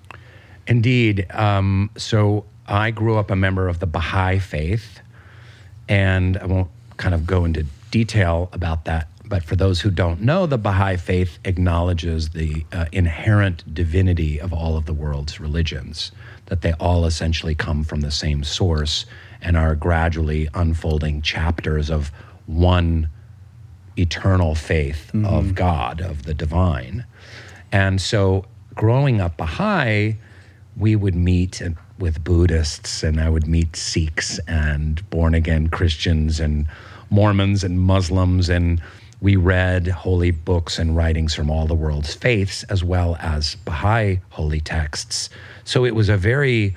Indeed. 0.66 1.26
Um, 1.30 1.90
so 1.96 2.44
I 2.66 2.90
grew 2.92 3.16
up 3.16 3.30
a 3.30 3.36
member 3.36 3.68
of 3.68 3.80
the 3.80 3.86
Baha'i 3.86 4.38
faith. 4.38 5.00
And 5.88 6.36
I 6.38 6.46
won't 6.46 6.70
kind 6.96 7.14
of 7.14 7.26
go 7.26 7.44
into 7.44 7.66
detail 7.90 8.48
about 8.52 8.84
that. 8.86 9.08
But 9.24 9.44
for 9.44 9.56
those 9.56 9.80
who 9.80 9.90
don't 9.90 10.20
know, 10.20 10.46
the 10.46 10.58
Baha'i 10.58 10.96
faith 10.96 11.38
acknowledges 11.44 12.30
the 12.30 12.66
uh, 12.72 12.86
inherent 12.92 13.72
divinity 13.72 14.40
of 14.40 14.52
all 14.52 14.76
of 14.76 14.84
the 14.84 14.92
world's 14.92 15.40
religions, 15.40 16.12
that 16.46 16.60
they 16.60 16.72
all 16.74 17.06
essentially 17.06 17.54
come 17.54 17.82
from 17.82 18.02
the 18.02 18.10
same 18.10 18.44
source 18.44 19.06
and 19.40 19.56
are 19.56 19.74
gradually 19.74 20.48
unfolding 20.54 21.22
chapters 21.22 21.90
of 21.90 22.12
one 22.46 23.08
eternal 23.96 24.54
faith 24.54 25.10
mm-hmm. 25.14 25.26
of 25.26 25.54
God, 25.54 26.00
of 26.00 26.24
the 26.24 26.34
divine. 26.34 27.04
And 27.70 28.00
so 28.00 28.44
growing 28.74 29.20
up 29.20 29.36
Baha'i, 29.36 30.16
we 30.76 30.96
would 30.96 31.14
meet 31.14 31.60
and 31.60 31.76
with 31.98 32.24
Buddhists, 32.24 33.02
and 33.02 33.20
I 33.20 33.28
would 33.28 33.46
meet 33.46 33.76
Sikhs 33.76 34.38
and 34.46 35.08
born 35.10 35.34
again 35.34 35.68
Christians 35.68 36.40
and 36.40 36.66
Mormons 37.10 37.62
and 37.64 37.80
Muslims. 37.80 38.48
And 38.48 38.80
we 39.20 39.36
read 39.36 39.86
holy 39.86 40.30
books 40.30 40.78
and 40.78 40.96
writings 40.96 41.34
from 41.34 41.50
all 41.50 41.66
the 41.66 41.74
world's 41.74 42.14
faiths, 42.14 42.64
as 42.64 42.82
well 42.82 43.16
as 43.20 43.54
Baha'i 43.64 44.20
holy 44.30 44.60
texts. 44.60 45.30
So 45.64 45.84
it 45.84 45.94
was 45.94 46.08
a 46.08 46.16
very 46.16 46.74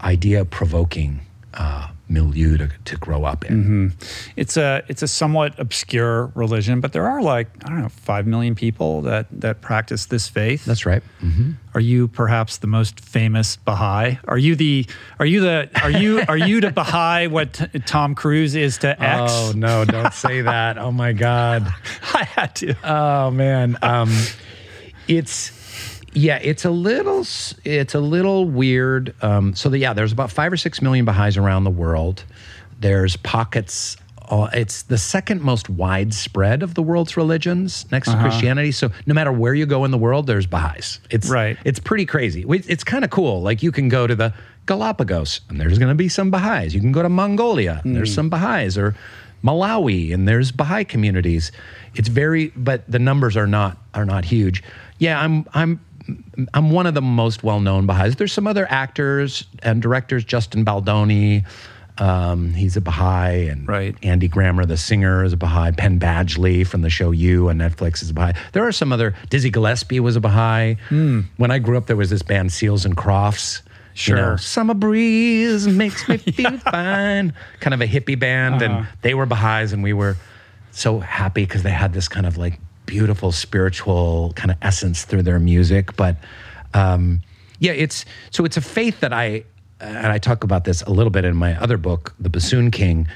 idea 0.00 0.44
provoking 0.44 1.20
uh, 1.54 1.88
milieu 2.08 2.56
to, 2.58 2.68
to 2.84 2.96
grow 2.96 3.24
up 3.24 3.44
in. 3.44 3.64
Mm-hmm. 3.64 4.32
It's 4.36 4.56
a 4.56 4.82
it's 4.88 5.02
a 5.02 5.08
somewhat 5.08 5.58
obscure 5.58 6.30
religion, 6.34 6.80
but 6.80 6.92
there 6.92 7.06
are 7.06 7.22
like 7.22 7.48
I 7.64 7.68
don't 7.68 7.82
know 7.82 7.88
five 7.88 8.26
million 8.26 8.54
people 8.54 9.02
that 9.02 9.26
that 9.32 9.60
practice 9.60 10.06
this 10.06 10.28
faith. 10.28 10.64
That's 10.64 10.86
right. 10.86 11.02
Mm-hmm. 11.22 11.52
Are 11.74 11.80
you 11.80 12.08
perhaps 12.08 12.58
the 12.58 12.66
most 12.66 13.00
famous 13.00 13.56
Baha'i? 13.56 14.18
Are 14.28 14.38
you 14.38 14.54
the 14.54 14.86
are 15.18 15.26
you 15.26 15.40
the 15.40 15.68
are 15.82 15.90
you 15.90 16.22
are 16.28 16.36
you 16.36 16.60
to 16.60 16.70
Baha'i 16.70 17.26
what 17.26 17.54
t- 17.54 17.78
Tom 17.80 18.14
Cruise 18.14 18.54
is 18.54 18.78
to 18.78 19.02
X? 19.02 19.32
Oh 19.34 19.52
no! 19.56 19.84
Don't 19.84 20.12
say 20.12 20.42
that. 20.42 20.78
Oh 20.78 20.92
my 20.92 21.12
God! 21.12 21.66
I 22.14 22.24
had 22.24 22.54
to. 22.56 22.74
Oh 22.84 23.30
man. 23.30 23.78
Um, 23.82 24.10
it's 25.08 25.63
yeah, 26.14 26.38
it's 26.40 26.64
a 26.64 26.70
little 26.70 27.20
it's 27.64 27.94
a 27.94 28.00
little 28.00 28.48
weird. 28.48 29.14
Um, 29.22 29.54
so 29.54 29.68
the, 29.68 29.78
yeah, 29.78 29.92
there's 29.92 30.12
about 30.12 30.30
five 30.30 30.52
or 30.52 30.56
six 30.56 30.80
million 30.80 31.04
Baha'is 31.04 31.36
around 31.36 31.64
the 31.64 31.70
world. 31.70 32.24
There's 32.80 33.16
pockets. 33.16 33.96
Uh, 34.26 34.48
it's 34.54 34.82
the 34.82 34.96
second 34.96 35.42
most 35.42 35.68
widespread 35.68 36.62
of 36.62 36.74
the 36.74 36.82
world's 36.82 37.16
religions 37.16 37.84
next 37.92 38.08
uh-huh. 38.08 38.16
to 38.16 38.22
Christianity. 38.22 38.72
So 38.72 38.90
no 39.06 39.12
matter 39.12 39.32
where 39.32 39.52
you 39.52 39.66
go 39.66 39.84
in 39.84 39.90
the 39.90 39.98
world, 39.98 40.26
there's 40.26 40.46
Baha'is. 40.46 41.00
It's 41.10 41.28
right. 41.28 41.58
It's 41.64 41.78
pretty 41.78 42.06
crazy. 42.06 42.44
It's 42.48 42.84
kind 42.84 43.04
of 43.04 43.10
cool. 43.10 43.42
Like 43.42 43.62
you 43.62 43.70
can 43.70 43.88
go 43.88 44.06
to 44.06 44.14
the 44.14 44.32
Galapagos 44.66 45.42
and 45.50 45.60
there's 45.60 45.78
going 45.78 45.90
to 45.90 45.94
be 45.94 46.08
some 46.08 46.30
Baha'is. 46.30 46.74
You 46.74 46.80
can 46.80 46.92
go 46.92 47.02
to 47.02 47.10
Mongolia 47.10 47.80
and 47.84 47.92
mm. 47.92 47.96
there's 47.96 48.14
some 48.14 48.30
Baha'is 48.30 48.78
or 48.78 48.94
Malawi 49.44 50.14
and 50.14 50.26
there's 50.26 50.50
Baha'i 50.50 50.84
communities. 50.84 51.52
It's 51.94 52.08
very, 52.08 52.48
but 52.56 52.90
the 52.90 52.98
numbers 52.98 53.36
are 53.36 53.46
not 53.46 53.76
are 53.92 54.06
not 54.06 54.24
huge. 54.24 54.62
Yeah, 54.98 55.20
I'm 55.20 55.46
I'm 55.52 55.80
I'm 56.52 56.70
one 56.70 56.86
of 56.86 56.94
the 56.94 57.02
most 57.02 57.42
well-known 57.42 57.86
Baha'is. 57.86 58.16
There's 58.16 58.32
some 58.32 58.46
other 58.46 58.66
actors 58.70 59.46
and 59.62 59.80
directors, 59.80 60.24
Justin 60.24 60.64
Baldoni, 60.64 61.44
um, 61.98 62.52
he's 62.52 62.76
a 62.76 62.80
Baha'i, 62.80 63.48
and 63.48 63.68
right. 63.68 63.96
Andy 64.02 64.26
Grammer, 64.26 64.64
the 64.64 64.76
singer, 64.76 65.22
is 65.22 65.32
a 65.32 65.36
Baha'i. 65.36 65.72
Penn 65.72 66.00
Badgley 66.00 66.66
from 66.66 66.82
the 66.82 66.90
show 66.90 67.12
You 67.12 67.50
on 67.50 67.58
Netflix 67.58 68.02
is 68.02 68.10
a 68.10 68.14
Baha'i. 68.14 68.34
There 68.52 68.66
are 68.66 68.72
some 68.72 68.92
other. 68.92 69.14
Dizzy 69.30 69.50
Gillespie 69.50 70.00
was 70.00 70.16
a 70.16 70.20
Baha'i. 70.20 70.76
Mm. 70.90 71.26
When 71.36 71.50
I 71.50 71.58
grew 71.60 71.76
up, 71.76 71.86
there 71.86 71.96
was 71.96 72.10
this 72.10 72.22
band 72.22 72.52
Seals 72.52 72.84
and 72.84 72.96
Crofts. 72.96 73.62
Sure. 73.94 74.16
You 74.16 74.22
know, 74.22 74.36
Summer 74.36 74.74
breeze 74.74 75.68
makes 75.68 76.08
me 76.08 76.16
feel 76.18 76.52
yeah. 76.52 76.58
fine. 76.58 77.32
Kind 77.60 77.74
of 77.74 77.80
a 77.80 77.86
hippie 77.86 78.18
band, 78.18 78.56
uh-huh. 78.56 78.64
and 78.64 78.88
they 79.02 79.14
were 79.14 79.26
Baha'is, 79.26 79.72
and 79.72 79.82
we 79.84 79.92
were 79.92 80.16
so 80.72 80.98
happy 80.98 81.44
because 81.44 81.62
they 81.62 81.70
had 81.70 81.92
this 81.92 82.08
kind 82.08 82.26
of 82.26 82.36
like 82.36 82.58
beautiful 82.86 83.32
spiritual 83.32 84.32
kind 84.36 84.50
of 84.50 84.56
essence 84.62 85.04
through 85.04 85.22
their 85.22 85.38
music. 85.38 85.96
But 85.96 86.16
um, 86.72 87.20
yeah, 87.58 87.72
it's 87.72 88.04
so 88.30 88.44
it's 88.44 88.56
a 88.56 88.60
faith 88.60 89.00
that 89.00 89.12
I 89.12 89.44
and 89.80 90.06
I 90.06 90.18
talk 90.18 90.44
about 90.44 90.64
this 90.64 90.82
a 90.82 90.90
little 90.90 91.10
bit 91.10 91.24
in 91.24 91.36
my 91.36 91.60
other 91.60 91.76
book, 91.76 92.14
The 92.18 92.30
Bassoon 92.30 92.70
King. 92.70 93.06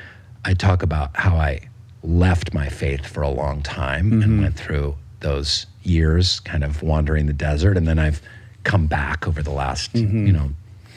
I 0.45 0.55
talk 0.55 0.83
about 0.83 1.17
how 1.17 1.37
I 1.37 1.69
left 2.03 2.55
my 2.55 2.69
faith 2.69 3.07
for 3.07 3.23
a 3.23 3.29
long 3.29 3.63
time 3.63 4.11
mm-hmm. 4.11 4.23
and 4.23 4.41
went 4.41 4.57
through 4.57 4.97
those 5.21 5.67
years 5.83 6.41
kind 6.41 6.63
of 6.63 6.83
wandering 6.83 7.27
the 7.27 7.33
desert. 7.33 7.77
And 7.77 7.89
then 7.89 7.99
I've 7.99 8.23
come 8.65 8.87
back 8.87 9.27
over 9.27 9.43
the 9.43 9.51
last, 9.51 9.93
mm-hmm. 9.93 10.27
you 10.27 10.33
know, 10.33 10.51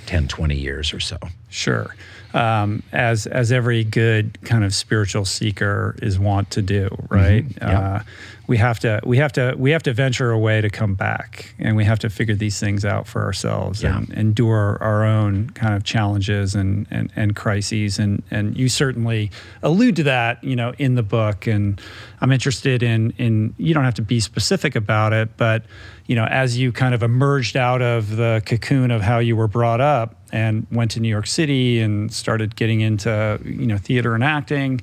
10, 0.06 0.28
20 0.28 0.56
years 0.56 0.94
or 0.94 1.00
so. 1.00 1.18
Sure. 1.50 1.96
Um, 2.34 2.84
as 2.92 3.28
as 3.28 3.52
every 3.52 3.84
good 3.84 4.42
kind 4.44 4.64
of 4.64 4.74
spiritual 4.74 5.26
seeker 5.26 5.96
is 6.02 6.18
wont 6.18 6.50
to 6.52 6.62
do, 6.62 6.90
right? 7.10 7.48
Mm-hmm. 7.48 7.96
Uh, 7.96 8.04
we 8.52 8.58
have 8.58 8.80
to 8.80 9.00
we 9.06 9.18
have 9.18 9.32
to 9.32 9.56
we 9.58 9.72
have 9.72 9.82
to 9.82 9.94
venture 9.94 10.30
away 10.30 10.60
to 10.60 10.70
come 10.70 10.94
back 10.94 11.56
and 11.58 11.78
we 11.78 11.86
have 11.86 12.00
to 12.00 12.10
figure 12.10 12.36
these 12.36 12.60
things 12.60 12.84
out 12.84 13.08
for 13.08 13.24
ourselves 13.24 13.82
yeah. 13.82 13.96
and 13.96 14.12
endure 14.14 14.78
our 14.82 15.06
own 15.06 15.50
kind 15.52 15.74
of 15.74 15.86
challenges 15.86 16.54
and, 16.54 16.86
and 16.92 17.10
and 17.16 17.34
crises 17.34 17.98
and 17.98 18.22
and 18.30 18.58
you 18.58 18.68
certainly 18.68 19.32
allude 19.64 19.96
to 19.96 20.04
that 20.04 20.44
you 20.44 20.54
know 20.54 20.74
in 20.78 20.96
the 20.96 21.04
book 21.04 21.48
and 21.48 21.80
I'm 22.20 22.34
interested 22.34 22.84
in 22.84 23.12
in 23.18 23.56
you 23.58 23.74
don't 23.74 23.86
have 23.86 23.96
to 23.96 24.02
be 24.02 24.20
specific 24.20 24.76
about 24.76 25.14
it 25.14 25.38
but 25.38 25.64
you 26.08 26.16
know 26.16 26.26
as 26.26 26.58
you 26.58 26.74
kind 26.74 26.94
of 26.94 27.04
emerged 27.04 27.56
out 27.56 27.82
of 27.82 28.18
the 28.18 28.44
cocoon 28.46 28.92
of 28.92 29.02
how 29.02 29.20
you 29.20 29.38
were 29.38 29.48
brought 29.48 29.80
up 29.80 30.21
and 30.32 30.66
went 30.72 30.92
to 30.92 31.00
New 31.00 31.10
York 31.10 31.28
City 31.28 31.80
and 31.80 32.12
started 32.12 32.56
getting 32.56 32.82
into 32.82 33.40
you 33.44 33.68
know 33.68 33.78
theater 33.78 34.16
and 34.16 34.24
acting 34.24 34.82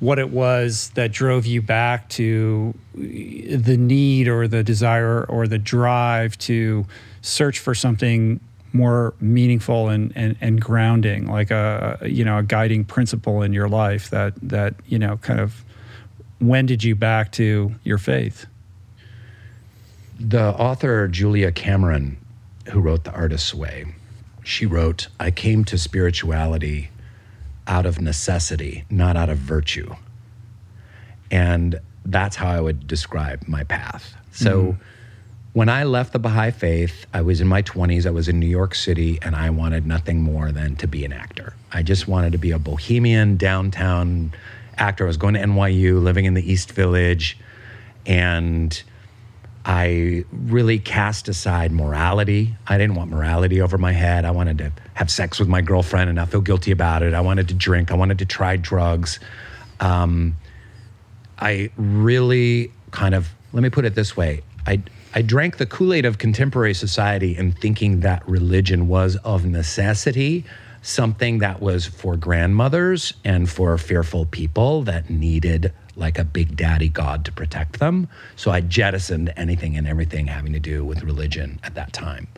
what 0.00 0.18
it 0.18 0.30
was 0.30 0.90
that 0.94 1.12
drove 1.12 1.46
you 1.46 1.62
back 1.62 2.08
to 2.08 2.74
the 2.94 3.76
need 3.76 4.26
or 4.26 4.48
the 4.48 4.64
desire 4.64 5.24
or 5.26 5.46
the 5.46 5.58
drive 5.58 6.36
to 6.38 6.84
search 7.20 7.60
for 7.60 7.72
something 7.72 8.40
more 8.72 9.14
meaningful 9.20 9.88
and, 9.88 10.12
and, 10.16 10.36
and 10.40 10.60
grounding, 10.60 11.26
like 11.26 11.50
a 11.50 11.98
you 12.04 12.24
know 12.24 12.38
a 12.38 12.42
guiding 12.42 12.84
principle 12.84 13.42
in 13.42 13.52
your 13.52 13.68
life 13.68 14.10
that 14.10 14.34
that 14.42 14.74
you 14.86 14.98
know 14.98 15.18
kind 15.18 15.38
of 15.38 15.64
wended 16.40 16.82
you 16.82 16.96
back 16.96 17.30
to 17.32 17.72
your 17.84 17.98
faith. 17.98 18.46
The 20.18 20.50
author 20.54 21.06
Julia 21.08 21.52
Cameron, 21.52 22.16
who 22.70 22.80
wrote 22.80 23.04
The 23.04 23.12
Artist's 23.12 23.54
Way, 23.54 23.86
she 24.42 24.66
wrote, 24.66 25.08
"I 25.18 25.30
came 25.30 25.64
to 25.64 25.78
spirituality 25.78 26.90
out 27.66 27.86
of 27.86 28.00
necessity, 28.00 28.84
not 28.90 29.16
out 29.16 29.28
of 29.28 29.38
virtue. 29.38 29.94
And 31.30 31.80
that's 32.04 32.36
how 32.36 32.48
I 32.48 32.60
would 32.60 32.86
describe 32.86 33.46
my 33.46 33.64
path. 33.64 34.14
So 34.32 34.62
mm-hmm. 34.62 34.82
when 35.52 35.68
I 35.68 35.84
left 35.84 36.12
the 36.12 36.18
Baha'i 36.18 36.50
faith, 36.50 37.06
I 37.14 37.22
was 37.22 37.40
in 37.40 37.46
my 37.46 37.62
20s, 37.62 38.06
I 38.06 38.10
was 38.10 38.28
in 38.28 38.40
New 38.40 38.48
York 38.48 38.74
City, 38.74 39.18
and 39.22 39.36
I 39.36 39.50
wanted 39.50 39.86
nothing 39.86 40.20
more 40.20 40.50
than 40.52 40.76
to 40.76 40.86
be 40.86 41.04
an 41.04 41.12
actor. 41.12 41.54
I 41.72 41.82
just 41.82 42.08
wanted 42.08 42.32
to 42.32 42.38
be 42.38 42.50
a 42.50 42.58
bohemian 42.58 43.36
downtown 43.36 44.32
actor. 44.76 45.04
I 45.04 45.06
was 45.06 45.16
going 45.16 45.34
to 45.34 45.40
NYU, 45.40 46.02
living 46.02 46.24
in 46.24 46.34
the 46.34 46.52
East 46.52 46.72
Village, 46.72 47.38
and 48.04 48.82
I 49.64 50.24
really 50.32 50.78
cast 50.78 51.28
aside 51.28 51.70
morality. 51.70 52.54
I 52.66 52.78
didn't 52.78 52.96
want 52.96 53.10
morality 53.10 53.60
over 53.60 53.78
my 53.78 53.92
head. 53.92 54.24
I 54.24 54.32
wanted 54.32 54.58
to 54.58 54.72
have 54.94 55.10
sex 55.10 55.38
with 55.38 55.48
my 55.48 55.60
girlfriend 55.60 56.08
and 56.08 56.16
not 56.16 56.30
feel 56.30 56.40
guilty 56.40 56.72
about 56.72 57.02
it. 57.02 57.14
I 57.14 57.20
wanted 57.20 57.48
to 57.48 57.54
drink. 57.54 57.92
I 57.92 57.94
wanted 57.94 58.18
to 58.18 58.26
try 58.26 58.56
drugs. 58.56 59.20
Um, 59.78 60.36
I 61.38 61.70
really 61.76 62.72
kind 62.90 63.14
of, 63.14 63.28
let 63.52 63.62
me 63.62 63.70
put 63.70 63.84
it 63.84 63.94
this 63.94 64.16
way 64.16 64.42
I, 64.66 64.82
I 65.14 65.22
drank 65.22 65.56
the 65.56 65.66
Kool 65.66 65.92
Aid 65.92 66.04
of 66.04 66.18
contemporary 66.18 66.74
society 66.74 67.36
in 67.36 67.52
thinking 67.52 68.00
that 68.00 68.26
religion 68.28 68.88
was 68.88 69.16
of 69.24 69.44
necessity 69.44 70.44
something 70.82 71.38
that 71.38 71.62
was 71.62 71.86
for 71.86 72.16
grandmothers 72.16 73.14
and 73.24 73.48
for 73.48 73.78
fearful 73.78 74.26
people 74.26 74.82
that 74.82 75.08
needed 75.08 75.72
like 75.96 76.18
a 76.18 76.24
big 76.24 76.56
daddy 76.56 76.88
god 76.88 77.24
to 77.24 77.32
protect 77.32 77.78
them. 77.78 78.08
So 78.36 78.50
I 78.50 78.60
jettisoned 78.60 79.32
anything 79.36 79.76
and 79.76 79.86
everything 79.86 80.26
having 80.26 80.52
to 80.52 80.60
do 80.60 80.84
with 80.84 81.02
religion 81.02 81.60
at 81.62 81.74
that 81.74 81.92
time. 81.92 82.28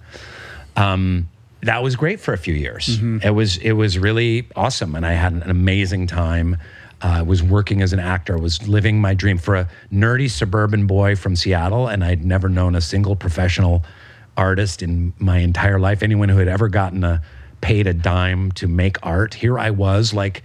Um, 0.76 1.28
that 1.62 1.82
was 1.82 1.96
great 1.96 2.20
for 2.20 2.34
a 2.34 2.38
few 2.38 2.54
years. 2.54 2.98
Mm-hmm. 2.98 3.18
It 3.22 3.30
was 3.30 3.56
it 3.58 3.72
was 3.72 3.98
really 3.98 4.48
awesome, 4.54 4.94
and 4.94 5.06
I 5.06 5.12
had 5.12 5.32
an 5.32 5.50
amazing 5.50 6.06
time. 6.06 6.56
Uh, 7.02 7.18
I 7.18 7.22
was 7.22 7.42
working 7.42 7.82
as 7.82 7.92
an 7.92 8.00
actor. 8.00 8.36
I 8.36 8.40
was 8.40 8.66
living 8.68 9.00
my 9.00 9.14
dream 9.14 9.38
for 9.38 9.56
a 9.56 9.68
nerdy 9.92 10.30
suburban 10.30 10.86
boy 10.86 11.16
from 11.16 11.36
Seattle, 11.36 11.88
and 11.88 12.04
I'd 12.04 12.24
never 12.24 12.48
known 12.48 12.74
a 12.74 12.80
single 12.80 13.16
professional 13.16 13.84
artist 14.36 14.82
in 14.82 15.12
my 15.18 15.38
entire 15.38 15.78
life. 15.78 16.02
Anyone 16.02 16.28
who 16.28 16.38
had 16.38 16.48
ever 16.48 16.68
gotten 16.68 17.02
a 17.04 17.22
paid 17.60 17.86
a 17.86 17.94
dime 17.94 18.52
to 18.52 18.68
make 18.68 18.98
art. 19.02 19.32
Here 19.32 19.58
I 19.58 19.70
was, 19.70 20.12
like 20.12 20.42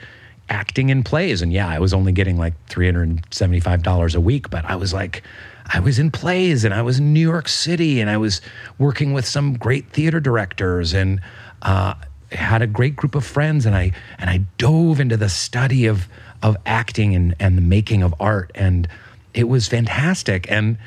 acting 0.49 0.89
in 0.89 1.03
plays. 1.03 1.41
And 1.41 1.53
yeah, 1.53 1.67
I 1.67 1.79
was 1.79 1.93
only 1.93 2.11
getting 2.11 2.37
like 2.37 2.53
$375 2.67 4.15
a 4.15 4.19
week, 4.19 4.49
but 4.49 4.65
I 4.65 4.75
was 4.75 4.93
like, 4.93 5.23
I 5.71 5.79
was 5.79 5.99
in 5.99 6.09
plays 6.11 6.65
and 6.65 6.73
I 6.73 6.81
was 6.81 6.99
in 6.99 7.13
New 7.13 7.19
York 7.19 7.47
City 7.47 8.01
and 8.01 8.09
I 8.09 8.17
was 8.17 8.41
working 8.77 9.13
with 9.13 9.25
some 9.25 9.53
great 9.53 9.89
theater 9.91 10.19
directors 10.19 10.93
and 10.93 11.21
uh, 11.61 11.93
had 12.31 12.61
a 12.61 12.67
great 12.67 12.95
group 12.95 13.15
of 13.15 13.25
friends 13.25 13.65
and 13.65 13.75
I 13.75 13.91
and 14.17 14.29
I 14.29 14.39
dove 14.57 14.99
into 14.99 15.17
the 15.17 15.29
study 15.29 15.85
of 15.85 16.07
of 16.41 16.57
acting 16.65 17.13
and, 17.15 17.35
and 17.39 17.57
the 17.57 17.61
making 17.61 18.01
of 18.01 18.15
art 18.19 18.51
and 18.55 18.87
it 19.33 19.43
was 19.47 19.67
fantastic. 19.67 20.49
And 20.49 20.77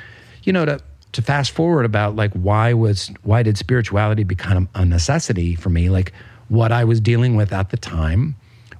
you 0.42 0.52
know, 0.52 0.64
to 0.64 0.80
to 1.12 1.22
fast 1.22 1.52
forward 1.52 1.84
about 1.84 2.16
like 2.16 2.32
why 2.32 2.72
was 2.72 3.10
why 3.22 3.42
did 3.44 3.58
spirituality 3.58 4.24
become 4.24 4.68
a 4.74 4.84
necessity 4.84 5.54
for 5.54 5.70
me? 5.70 5.90
Like 5.90 6.12
what 6.48 6.72
I 6.72 6.84
was 6.84 7.00
dealing 7.00 7.36
with 7.36 7.52
at 7.52 7.70
the 7.70 7.76
time 7.76 8.34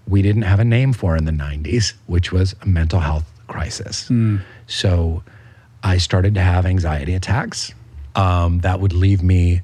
we 0.07 0.23
didn't 0.23 0.43
have 0.43 0.61
a 0.61 0.65
name 0.65 0.93
for 0.93 1.17
in 1.17 1.25
the 1.25 1.33
90s, 1.33 1.95
which 2.07 2.33
was 2.33 2.55
a 2.63 2.67
mental 2.67 3.01
health 3.01 3.25
crisis. 3.47 4.09
Mm. 4.09 4.41
So 4.67 5.23
I 5.83 5.99
started 5.99 6.35
to 6.35 6.41
have 6.41 6.67
anxiety 6.67 7.15
attacks 7.15 7.73
um, 8.15 8.61
that 8.61 8.81
would 8.81 8.93
leave 8.93 9.23
me 9.23 9.63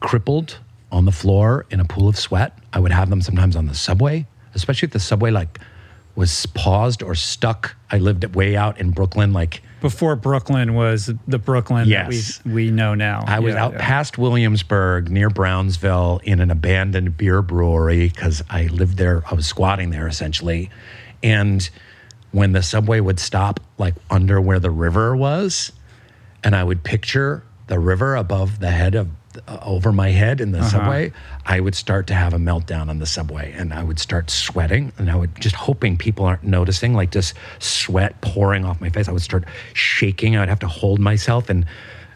crippled 0.00 0.58
on 0.90 1.04
the 1.04 1.12
floor 1.12 1.66
in 1.70 1.80
a 1.80 1.84
pool 1.84 2.08
of 2.08 2.16
sweat. 2.16 2.58
I 2.72 2.80
would 2.80 2.92
have 2.92 3.10
them 3.10 3.20
sometimes 3.20 3.56
on 3.56 3.66
the 3.66 3.74
subway, 3.74 4.26
especially 4.54 4.86
if 4.86 4.92
the 4.92 5.00
subway 5.00 5.30
like 5.30 5.58
was 6.14 6.46
paused 6.46 7.02
or 7.02 7.14
stuck. 7.14 7.76
I 7.90 7.98
lived 7.98 8.24
way 8.34 8.56
out 8.56 8.78
in 8.80 8.90
Brooklyn, 8.90 9.32
like 9.32 9.62
before 9.80 10.16
Brooklyn 10.16 10.74
was 10.74 11.10
the 11.26 11.38
Brooklyn 11.38 11.88
yes. 11.88 12.38
that 12.38 12.46
we, 12.46 12.52
we 12.52 12.70
know 12.70 12.94
now. 12.94 13.24
I 13.26 13.40
was 13.40 13.54
yeah, 13.54 13.64
out 13.64 13.72
yeah. 13.72 13.78
past 13.80 14.18
Williamsburg 14.18 15.10
near 15.10 15.30
Brownsville 15.30 16.20
in 16.24 16.40
an 16.40 16.50
abandoned 16.50 17.16
beer 17.16 17.42
brewery 17.42 18.08
because 18.08 18.42
I 18.50 18.64
lived 18.66 18.96
there. 18.96 19.22
I 19.30 19.34
was 19.34 19.46
squatting 19.46 19.90
there 19.90 20.08
essentially. 20.08 20.70
And 21.22 21.68
when 22.32 22.52
the 22.52 22.62
subway 22.62 23.00
would 23.00 23.20
stop, 23.20 23.60
like 23.78 23.94
under 24.10 24.40
where 24.40 24.58
the 24.58 24.70
river 24.70 25.16
was, 25.16 25.72
and 26.44 26.54
I 26.54 26.64
would 26.64 26.84
picture 26.84 27.44
the 27.68 27.78
river 27.78 28.16
above 28.16 28.60
the 28.60 28.70
head 28.70 28.94
of 28.94 29.08
uh, 29.46 29.58
over 29.62 29.92
my 29.92 30.10
head 30.10 30.40
in 30.40 30.52
the 30.52 30.58
uh-huh. 30.58 30.68
subway, 30.68 31.12
I 31.46 31.60
would 31.60 31.74
start 31.74 32.06
to 32.08 32.14
have 32.14 32.34
a 32.34 32.38
meltdown 32.38 32.88
on 32.88 32.98
the 32.98 33.06
subway 33.06 33.52
and 33.52 33.72
I 33.72 33.82
would 33.82 33.98
start 33.98 34.30
sweating 34.30 34.92
and 34.98 35.10
I 35.10 35.16
would 35.16 35.34
just 35.40 35.54
hoping 35.54 35.96
people 35.96 36.24
aren't 36.24 36.44
noticing, 36.44 36.94
like 36.94 37.10
just 37.10 37.34
sweat 37.58 38.20
pouring 38.20 38.64
off 38.64 38.80
my 38.80 38.90
face. 38.90 39.08
I 39.08 39.12
would 39.12 39.22
start 39.22 39.44
shaking. 39.74 40.36
I 40.36 40.40
would 40.40 40.48
have 40.48 40.60
to 40.60 40.68
hold 40.68 40.98
myself. 40.98 41.48
And 41.48 41.66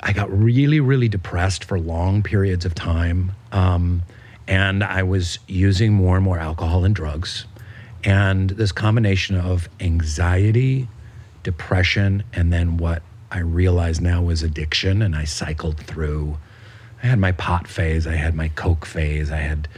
I 0.02 0.12
got 0.12 0.30
really, 0.36 0.80
really 0.80 1.08
depressed 1.08 1.64
for 1.64 1.78
long 1.78 2.22
periods 2.22 2.64
of 2.64 2.74
time. 2.74 3.32
Um, 3.52 4.02
and 4.48 4.82
I 4.82 5.04
was 5.04 5.38
using 5.46 5.92
more 5.92 6.16
and 6.16 6.24
more 6.24 6.38
alcohol 6.38 6.84
and 6.84 6.94
drugs. 6.94 7.46
And 8.04 8.50
this 8.50 8.72
combination 8.72 9.36
of 9.36 9.68
anxiety, 9.78 10.88
depression, 11.44 12.24
and 12.32 12.52
then 12.52 12.76
what 12.76 13.02
I 13.30 13.38
realize 13.38 14.00
now 14.00 14.22
was 14.22 14.42
addiction. 14.42 15.02
And 15.02 15.14
I 15.14 15.24
cycled 15.24 15.78
through 15.78 16.36
I 17.02 17.06
had 17.06 17.18
my 17.18 17.32
pot 17.32 17.66
phase, 17.66 18.06
I 18.06 18.14
had 18.14 18.34
my 18.34 18.48
coke 18.48 18.86
phase, 18.86 19.30
I 19.30 19.38
had, 19.38 19.68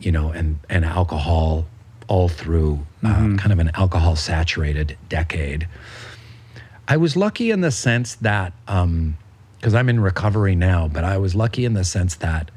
you 0.00 0.12
know, 0.12 0.30
and 0.30 0.58
and 0.68 0.84
alcohol 0.84 1.66
all 2.08 2.28
through 2.28 2.86
uh, 3.02 3.08
mm-hmm. 3.08 3.36
kind 3.36 3.52
of 3.52 3.58
an 3.58 3.70
alcohol 3.74 4.16
saturated 4.16 4.96
decade. 5.08 5.66
I 6.86 6.98
was 6.98 7.16
lucky 7.16 7.50
in 7.50 7.62
the 7.62 7.70
sense 7.70 8.16
that 8.16 8.52
um, 8.68 9.16
because 9.58 9.74
I'm 9.74 9.88
in 9.88 10.00
recovery 10.00 10.54
now, 10.54 10.88
but 10.88 11.04
I 11.04 11.16
was 11.16 11.34
lucky 11.34 11.64
in 11.64 11.72
the 11.72 11.84
sense 11.84 12.16
that 12.16 12.50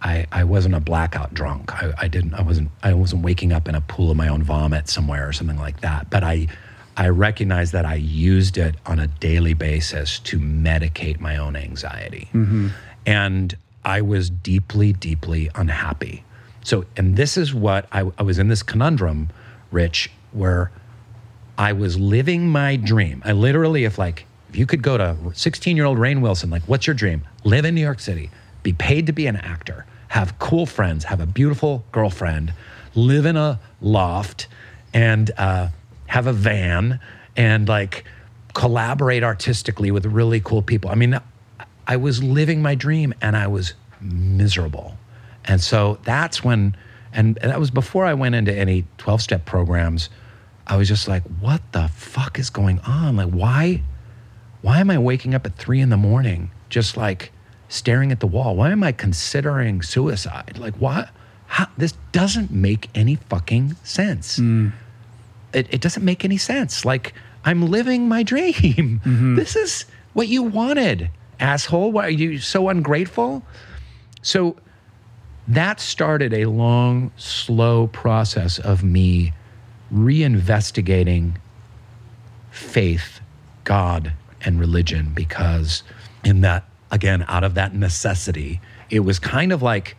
I, 0.00 0.26
I 0.32 0.44
wasn't 0.44 0.74
a 0.74 0.80
blackout 0.80 1.34
drunk. 1.34 1.74
I, 1.74 1.92
I 1.98 2.08
didn't 2.08 2.32
I 2.34 2.42
wasn't 2.42 2.70
I 2.82 2.94
wasn't 2.94 3.22
waking 3.22 3.52
up 3.52 3.68
in 3.68 3.74
a 3.74 3.82
pool 3.82 4.10
of 4.10 4.16
my 4.16 4.28
own 4.28 4.42
vomit 4.42 4.88
somewhere 4.88 5.28
or 5.28 5.32
something 5.32 5.58
like 5.58 5.80
that. 5.82 6.08
But 6.08 6.24
I 6.24 6.48
I 6.96 7.08
recognized 7.08 7.72
that 7.74 7.84
I 7.84 7.96
used 7.96 8.56
it 8.56 8.76
on 8.86 8.98
a 8.98 9.06
daily 9.06 9.54
basis 9.54 10.18
to 10.20 10.38
medicate 10.38 11.20
my 11.20 11.36
own 11.36 11.54
anxiety. 11.56 12.28
And 13.06 13.56
I 13.84 14.00
was 14.02 14.30
deeply, 14.30 14.92
deeply 14.92 15.50
unhappy. 15.54 16.24
So, 16.62 16.84
and 16.96 17.16
this 17.16 17.36
is 17.36 17.54
what 17.54 17.86
I, 17.92 18.10
I 18.18 18.22
was 18.22 18.38
in 18.38 18.48
this 18.48 18.62
conundrum, 18.62 19.30
Rich, 19.70 20.10
where 20.32 20.70
I 21.56 21.72
was 21.72 21.98
living 21.98 22.48
my 22.48 22.76
dream. 22.76 23.22
I 23.24 23.32
literally, 23.32 23.84
if 23.84 23.98
like, 23.98 24.26
if 24.48 24.56
you 24.56 24.66
could 24.66 24.82
go 24.82 24.98
to 24.98 25.16
16 25.32 25.76
year 25.76 25.86
old 25.86 25.98
Rainn 25.98 26.20
Wilson, 26.20 26.50
like, 26.50 26.62
what's 26.64 26.86
your 26.86 26.94
dream? 26.94 27.22
Live 27.44 27.64
in 27.64 27.74
New 27.74 27.80
York 27.80 28.00
City, 28.00 28.30
be 28.62 28.72
paid 28.72 29.06
to 29.06 29.12
be 29.12 29.26
an 29.26 29.36
actor, 29.36 29.86
have 30.08 30.38
cool 30.38 30.66
friends, 30.66 31.04
have 31.04 31.20
a 31.20 31.26
beautiful 31.26 31.84
girlfriend, 31.92 32.52
live 32.94 33.26
in 33.26 33.36
a 33.36 33.60
loft, 33.80 34.48
and 34.92 35.30
uh, 35.38 35.68
have 36.06 36.26
a 36.26 36.32
van, 36.32 37.00
and 37.36 37.68
like 37.68 38.04
collaborate 38.54 39.22
artistically 39.22 39.90
with 39.90 40.04
really 40.06 40.40
cool 40.40 40.62
people. 40.62 40.90
I 40.90 40.94
mean, 40.94 41.20
I 41.86 41.96
was 41.96 42.22
living 42.22 42.62
my 42.62 42.74
dream 42.74 43.14
and 43.20 43.36
I 43.36 43.46
was 43.46 43.74
miserable. 44.00 44.96
And 45.44 45.60
so 45.60 45.98
that's 46.04 46.44
when, 46.44 46.76
and, 47.12 47.38
and 47.42 47.50
that 47.50 47.58
was 47.58 47.70
before 47.70 48.06
I 48.06 48.14
went 48.14 48.34
into 48.34 48.54
any 48.56 48.84
12 48.98 49.22
step 49.22 49.44
programs. 49.44 50.08
I 50.66 50.76
was 50.76 50.88
just 50.88 51.08
like, 51.08 51.22
what 51.40 51.60
the 51.72 51.88
fuck 51.88 52.38
is 52.38 52.50
going 52.50 52.78
on? 52.80 53.16
Like, 53.16 53.30
why, 53.30 53.82
why 54.62 54.80
am 54.80 54.90
I 54.90 54.98
waking 54.98 55.34
up 55.34 55.46
at 55.46 55.56
three 55.56 55.80
in 55.80 55.88
the 55.88 55.96
morning 55.96 56.50
just 56.68 56.96
like 56.96 57.32
staring 57.68 58.12
at 58.12 58.20
the 58.20 58.26
wall? 58.26 58.56
Why 58.56 58.70
am 58.70 58.82
I 58.82 58.92
considering 58.92 59.82
suicide? 59.82 60.58
Like, 60.58 60.74
what? 60.76 61.10
How, 61.46 61.66
this 61.76 61.94
doesn't 62.12 62.52
make 62.52 62.88
any 62.94 63.16
fucking 63.16 63.74
sense. 63.82 64.36
Hmm. 64.36 64.68
It, 65.52 65.66
it 65.70 65.80
doesn't 65.80 66.04
make 66.04 66.24
any 66.24 66.36
sense. 66.36 66.84
Like, 66.84 67.12
I'm 67.44 67.66
living 67.66 68.08
my 68.08 68.22
dream. 68.32 69.00
Mm-hmm. 69.04 69.34
This 69.34 69.56
is 69.56 69.86
what 70.12 70.28
you 70.28 70.42
wanted, 70.42 71.10
asshole. 71.40 71.92
Why 71.92 72.06
are 72.06 72.10
you 72.10 72.38
so 72.38 72.68
ungrateful? 72.68 73.42
So 74.22 74.56
that 75.48 75.80
started 75.80 76.32
a 76.32 76.44
long, 76.44 77.10
slow 77.16 77.88
process 77.88 78.58
of 78.58 78.84
me 78.84 79.32
reinvestigating 79.92 81.36
faith, 82.50 83.20
God, 83.64 84.12
and 84.42 84.60
religion 84.60 85.12
because, 85.14 85.82
in 86.24 86.42
that, 86.42 86.64
again, 86.90 87.24
out 87.28 87.44
of 87.44 87.54
that 87.54 87.74
necessity, 87.74 88.60
it 88.90 89.00
was 89.00 89.18
kind 89.18 89.52
of 89.52 89.62
like 89.62 89.96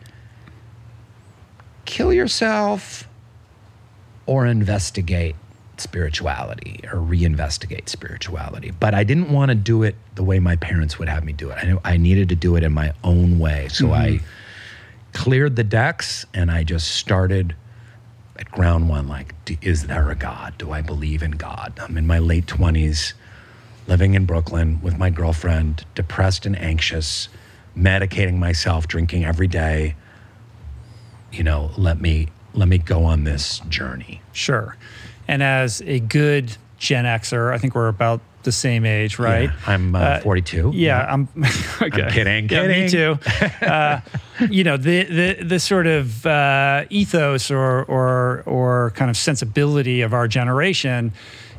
kill 1.84 2.12
yourself 2.12 3.08
or 4.26 4.46
investigate 4.46 5.36
spirituality 5.82 6.80
or 6.84 6.98
reinvestigate 6.98 7.88
spirituality. 7.88 8.70
But 8.70 8.94
I 8.94 9.04
didn't 9.04 9.30
want 9.30 9.50
to 9.50 9.54
do 9.54 9.82
it 9.82 9.96
the 10.14 10.22
way 10.22 10.38
my 10.38 10.56
parents 10.56 10.98
would 10.98 11.08
have 11.08 11.24
me 11.24 11.32
do 11.32 11.50
it. 11.50 11.58
I 11.60 11.66
knew 11.66 11.80
I 11.84 11.96
needed 11.96 12.28
to 12.30 12.36
do 12.36 12.56
it 12.56 12.62
in 12.62 12.72
my 12.72 12.92
own 13.04 13.38
way. 13.38 13.68
So 13.68 13.92
I 13.92 14.08
mm-hmm. 14.08 14.26
cleared 15.12 15.56
the 15.56 15.64
decks 15.64 16.24
and 16.32 16.50
I 16.50 16.64
just 16.64 16.92
started 16.92 17.54
at 18.36 18.50
ground 18.50 18.88
one 18.88 19.08
like, 19.08 19.34
d- 19.44 19.58
is 19.62 19.86
there 19.86 20.10
a 20.10 20.14
God? 20.14 20.54
Do 20.58 20.70
I 20.70 20.80
believe 20.80 21.22
in 21.22 21.32
God? 21.32 21.78
I'm 21.80 21.96
in 21.96 22.06
my 22.06 22.18
late 22.18 22.46
20s, 22.46 23.12
living 23.86 24.14
in 24.14 24.24
Brooklyn 24.24 24.80
with 24.80 24.96
my 24.96 25.10
girlfriend, 25.10 25.84
depressed 25.94 26.46
and 26.46 26.58
anxious, 26.58 27.28
medicating 27.76 28.38
myself, 28.38 28.88
drinking 28.88 29.24
every 29.24 29.48
day. 29.48 29.96
You 31.32 31.44
know, 31.44 31.70
let 31.76 32.00
me 32.00 32.28
let 32.54 32.68
me 32.68 32.78
go 32.78 33.04
on 33.04 33.24
this 33.24 33.60
journey. 33.68 34.20
Sure. 34.32 34.76
And 35.28 35.42
as 35.42 35.80
a 35.82 36.00
good 36.00 36.56
Gen 36.78 37.04
Xer, 37.04 37.52
I 37.52 37.58
think 37.58 37.74
we're 37.74 37.88
about 37.88 38.20
the 38.42 38.52
same 38.52 38.84
age, 38.84 39.18
right? 39.18 39.50
Yeah, 39.50 39.56
I'm 39.66 39.94
uh, 39.94 40.20
42. 40.20 40.72
Yeah, 40.74 41.06
I'm. 41.08 41.28
Okay. 41.82 42.02
I'm 42.02 42.12
kidding. 42.12 42.48
Yeah, 42.48 42.66
me 42.66 42.88
kidding. 42.88 43.18
too. 43.18 43.66
Uh, 43.66 44.00
you 44.50 44.62
know, 44.62 44.76
the 44.76 45.02
the 45.04 45.44
the 45.44 45.58
sort 45.58 45.86
of 45.86 46.24
uh, 46.26 46.84
ethos 46.90 47.50
or 47.50 47.84
or 47.84 48.42
or 48.46 48.92
kind 48.94 49.10
of 49.10 49.16
sensibility 49.16 50.00
of 50.00 50.12
our 50.12 50.28
generation 50.28 51.12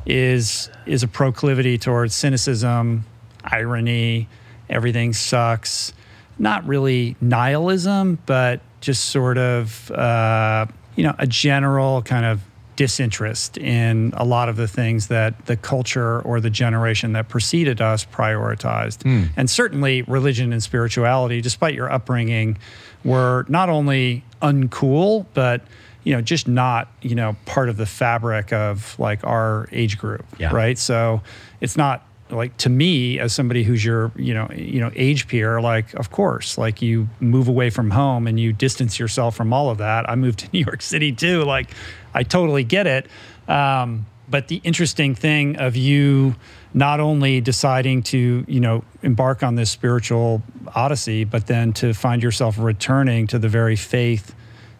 is 0.06 0.70
is 0.86 1.02
a 1.02 1.08
proclivity 1.08 1.76
towards 1.78 2.14
cynicism, 2.14 3.04
irony, 3.44 4.28
everything 4.70 5.12
sucks. 5.12 5.92
Not 6.38 6.66
really 6.66 7.16
nihilism, 7.20 8.18
but 8.26 8.60
just 8.80 9.06
sort 9.06 9.38
of 9.38 9.90
uh, 9.90 10.66
you 10.96 11.04
know 11.04 11.14
a 11.18 11.26
general 11.26 12.02
kind 12.02 12.24
of 12.24 12.40
disinterest 12.76 13.56
in 13.58 14.12
a 14.16 14.24
lot 14.24 14.48
of 14.48 14.56
the 14.56 14.68
things 14.68 15.08
that 15.08 15.46
the 15.46 15.56
culture 15.56 16.20
or 16.22 16.40
the 16.40 16.50
generation 16.50 17.12
that 17.12 17.28
preceded 17.28 17.80
us 17.80 18.04
prioritized. 18.04 19.02
Hmm. 19.02 19.24
And 19.36 19.48
certainly 19.48 20.02
religion 20.02 20.52
and 20.52 20.62
spirituality, 20.62 21.40
despite 21.40 21.74
your 21.74 21.90
upbringing, 21.92 22.58
were 23.04 23.44
not 23.48 23.68
only 23.68 24.24
uncool, 24.42 25.26
but 25.34 25.62
you 26.04 26.14
know, 26.14 26.20
just 26.20 26.46
not, 26.46 26.88
you 27.00 27.14
know, 27.14 27.36
part 27.46 27.68
of 27.68 27.76
the 27.76 27.86
fabric 27.86 28.52
of 28.52 28.98
like 28.98 29.24
our 29.24 29.68
age 29.72 29.98
group. 29.98 30.24
Yeah. 30.38 30.54
Right. 30.54 30.78
So 30.78 31.22
it's 31.60 31.76
not 31.76 32.06
like 32.30 32.56
to 32.58 32.70
me 32.70 33.18
as 33.18 33.32
somebody 33.32 33.62
who's 33.62 33.84
your 33.84 34.10
you 34.16 34.32
know 34.32 34.48
you 34.54 34.80
know 34.80 34.90
age 34.94 35.28
peer 35.28 35.60
like 35.60 35.92
of 35.94 36.10
course 36.10 36.56
like 36.56 36.80
you 36.80 37.08
move 37.20 37.48
away 37.48 37.70
from 37.70 37.90
home 37.90 38.26
and 38.26 38.40
you 38.40 38.52
distance 38.52 38.98
yourself 38.98 39.36
from 39.36 39.52
all 39.52 39.70
of 39.70 39.78
that. 39.78 40.08
I 40.08 40.14
moved 40.14 40.40
to 40.40 40.48
new 40.52 40.60
york 40.60 40.82
city 40.82 41.12
too. 41.12 41.42
Like 41.44 41.70
i 42.14 42.22
totally 42.22 42.64
get 42.64 42.86
it. 42.86 43.06
Um, 43.48 44.06
but 44.28 44.48
the 44.48 44.60
interesting 44.64 45.14
thing 45.14 45.56
of 45.56 45.76
you 45.76 46.34
not 46.72 46.98
only 46.98 47.40
deciding 47.40 48.02
to 48.02 48.44
you 48.48 48.60
know 48.60 48.84
embark 49.02 49.42
on 49.42 49.54
this 49.54 49.70
spiritual 49.70 50.42
odyssey 50.74 51.24
but 51.24 51.46
then 51.46 51.72
to 51.74 51.92
find 51.92 52.22
yourself 52.22 52.58
returning 52.58 53.26
to 53.26 53.38
the 53.38 53.48
very 53.48 53.76
faith 53.76 54.34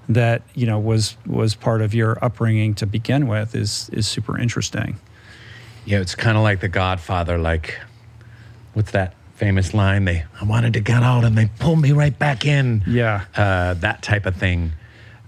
that 0.08 0.42
you 0.54 0.66
know 0.66 0.78
was 0.78 1.16
was 1.26 1.54
part 1.54 1.80
of 1.82 1.94
your 1.94 2.22
upbringing 2.24 2.74
to 2.74 2.86
begin 2.86 3.26
with 3.26 3.54
is 3.54 3.88
is 3.92 4.06
super 4.06 4.38
interesting 4.38 4.98
Yeah, 5.84 6.00
it's 6.00 6.14
kind 6.14 6.36
of 6.36 6.42
like 6.42 6.60
The 6.60 6.68
Godfather. 6.68 7.38
Like, 7.38 7.78
what's 8.72 8.90
that 8.92 9.14
famous 9.34 9.74
line? 9.74 10.04
They, 10.04 10.24
I 10.40 10.44
wanted 10.44 10.72
to 10.74 10.80
get 10.80 11.02
out 11.02 11.24
and 11.24 11.36
they 11.36 11.50
pulled 11.58 11.80
me 11.80 11.92
right 11.92 12.16
back 12.18 12.44
in. 12.46 12.82
yeah 12.86 13.24
Uh, 13.36 13.74
that 13.74 14.02
type 14.02 14.26
of 14.26 14.36
thing. 14.36 14.72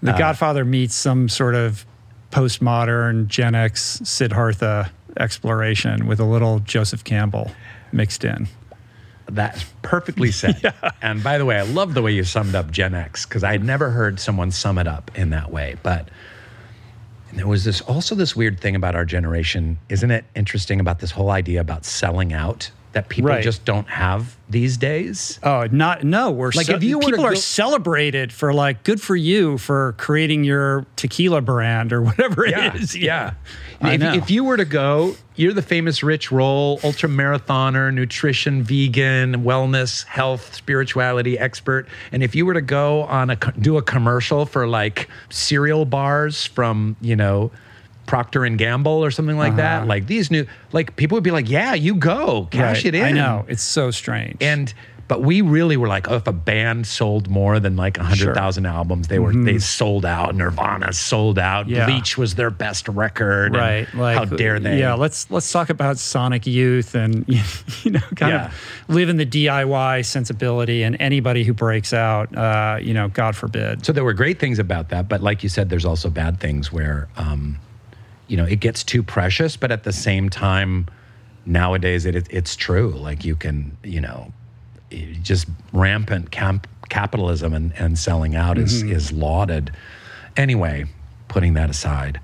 The 0.02 0.14
Uh, 0.14 0.18
Godfather 0.18 0.64
meets 0.64 0.94
some 0.94 1.28
sort 1.28 1.54
of 1.54 1.84
postmodern 2.30 3.26
Gen 3.28 3.54
X 3.54 4.00
Siddhartha 4.04 4.90
exploration 5.18 6.06
with 6.06 6.20
a 6.20 6.24
little 6.24 6.58
Joseph 6.60 7.02
Campbell 7.04 7.50
mixed 7.92 8.24
in. 8.24 8.48
That's 9.28 9.64
perfectly 9.82 10.30
said. 10.42 10.72
And 11.02 11.22
by 11.24 11.38
the 11.38 11.44
way, 11.44 11.56
I 11.58 11.62
love 11.62 11.94
the 11.94 12.02
way 12.02 12.12
you 12.12 12.24
summed 12.24 12.54
up 12.54 12.70
Gen 12.70 12.94
X 12.94 13.26
because 13.26 13.42
I 13.42 13.52
had 13.52 13.64
never 13.64 13.90
heard 13.90 14.20
someone 14.20 14.50
sum 14.50 14.78
it 14.78 14.86
up 14.86 15.10
in 15.14 15.30
that 15.30 15.50
way. 15.50 15.76
But 15.82 16.08
and 17.30 17.38
there 17.38 17.46
was 17.46 17.64
this 17.64 17.80
also 17.82 18.14
this 18.14 18.36
weird 18.36 18.60
thing 18.60 18.76
about 18.76 18.94
our 18.94 19.04
generation, 19.04 19.78
isn't 19.88 20.10
it 20.10 20.24
interesting 20.34 20.80
about 20.80 21.00
this 21.00 21.10
whole 21.10 21.30
idea 21.30 21.60
about 21.60 21.84
selling 21.84 22.32
out 22.32 22.70
that 22.96 23.10
people 23.10 23.28
Right. 23.28 23.42
just 23.44 23.66
don't 23.66 23.86
have 23.90 24.38
these 24.48 24.78
days? 24.78 25.38
Oh, 25.42 25.66
not 25.70 26.02
no. 26.02 26.30
We're 26.30 26.50
Like, 26.52 26.70
if 26.70 26.82
you 26.82 26.96
were 26.96 27.02
to 27.02 27.10
people 27.10 27.26
are 27.26 27.34
celebrated 27.34 28.32
for 28.32 28.54
like 28.54 28.84
good 28.84 29.02
for 29.02 29.14
you 29.14 29.58
for 29.58 29.92
creating 29.98 30.44
your 30.44 30.86
tequila 30.96 31.42
brand 31.42 31.92
or 31.92 32.00
whatever 32.02 32.46
it 32.46 32.74
is. 32.74 32.96
Yeah. 32.96 33.34
I 33.82 33.92
if, 33.96 34.02
if 34.02 34.30
you 34.30 34.44
were 34.44 34.56
to 34.56 34.64
go, 34.64 35.14
you're 35.34 35.52
the 35.52 35.60
famous 35.60 36.02
Rich 36.02 36.32
Roll, 36.32 36.80
ultra 36.82 37.10
marathoner, 37.10 37.92
nutrition, 37.92 38.62
vegan, 38.62 39.44
wellness, 39.44 40.06
health, 40.06 40.54
spirituality 40.54 41.38
expert. 41.38 41.86
And 42.12 42.22
if 42.22 42.34
you 42.34 42.46
were 42.46 42.54
to 42.54 42.62
go 42.62 43.02
on 43.02 43.28
a 43.28 43.36
do 43.60 43.76
a 43.76 43.82
commercial 43.82 44.46
for 44.46 44.66
like 44.66 45.10
cereal 45.28 45.84
bars 45.84 46.46
from, 46.46 46.96
you 47.02 47.14
know, 47.14 47.50
Procter 48.06 48.44
and 48.44 48.56
Gamble 48.58 49.04
or 49.04 49.10
something 49.10 49.36
like 49.36 49.56
that, 49.56 49.86
like 49.86 50.06
these 50.06 50.30
new, 50.30 50.46
like 50.72 50.96
people 50.96 51.16
would 51.16 51.24
be 51.24 51.30
like, 51.32 51.48
yeah, 51.50 51.74
you 51.74 51.94
go, 51.96 52.48
cash 52.50 52.78
Right. 52.78 52.86
it 52.86 52.94
in. 52.94 53.04
I 53.04 53.10
know 53.12 53.44
it's 53.48 53.62
so 53.62 53.90
strange. 53.90 54.36
And 54.40 54.72
but 55.08 55.22
we 55.22 55.40
really 55.40 55.76
were 55.76 55.86
like, 55.86 56.10
oh, 56.10 56.16
if 56.16 56.26
a 56.26 56.32
band 56.32 56.84
sold 56.84 57.28
more 57.30 57.60
than 57.60 57.76
like 57.76 57.96
hundred 57.96 58.34
thousand 58.34 58.66
albums, 58.66 59.06
they 59.06 59.20
were 59.20 59.32
they 59.32 59.60
sold 59.60 60.04
out. 60.04 60.34
Nirvana 60.34 60.92
sold 60.92 61.38
out. 61.38 61.66
Mm-hmm. 61.66 61.74
Yeah. 61.76 61.86
Bleach 61.86 62.18
was 62.18 62.34
their 62.34 62.50
best 62.50 62.88
record. 62.88 63.54
right 63.54 63.86
like 63.94 64.16
how 64.18 64.24
dare 64.24 64.58
they? 64.58 64.80
yeah 64.80 64.94
let's 64.94 65.30
let's 65.30 65.52
talk 65.52 65.70
about 65.70 65.96
sonic 65.98 66.44
youth 66.44 66.96
and 66.96 67.24
you 67.84 67.92
know 67.92 68.00
kind 68.16 68.32
Yeah. 68.32 68.46
of 68.46 68.54
live 68.88 69.08
in 69.08 69.16
the 69.16 69.26
diy 69.26 70.04
sensibility 70.04 70.82
and 70.82 70.96
anybody 70.98 71.44
who 71.44 71.52
breaks 71.54 71.92
out 71.92 72.36
uh, 72.36 72.78
you 72.82 72.92
know 72.92 73.06
god 73.06 73.36
forbid 73.36 73.86
So 73.86 73.92
there 73.92 74.02
were 74.04 74.12
great 74.12 74.40
things 74.40 74.58
about 74.58 74.88
that, 74.88 75.08
but 75.08 75.22
like 75.22 75.44
you 75.44 75.48
said, 75.48 75.70
there's 75.70 75.84
also 75.84 76.10
bad 76.10 76.40
things 76.40 76.72
where, 76.72 77.06
um, 77.16 77.58
you 78.28 78.36
know, 78.36 78.44
it 78.44 78.60
gets 78.60 78.82
too 78.84 79.02
precious, 79.02 79.56
but 79.56 79.70
at 79.70 79.84
the 79.84 79.92
same 79.92 80.28
time, 80.30 80.86
nowadays 81.44 82.06
it, 82.06 82.14
it, 82.16 82.26
it's 82.30 82.56
true. 82.56 82.90
Like 82.90 83.24
you 83.24 83.36
can, 83.36 83.76
you 83.84 84.00
know, 84.00 84.32
just 85.22 85.46
rampant 85.72 86.30
camp, 86.30 86.66
capitalism 86.88 87.52
and, 87.54 87.72
and 87.76 87.98
selling 87.98 88.34
out 88.36 88.58
is, 88.58 88.82
Mm-hmm. 88.82 88.92
is 88.92 89.12
lauded. 89.12 89.72
Anyway, 90.36 90.86
putting 91.28 91.54
that 91.54 91.70
aside. 91.70 92.20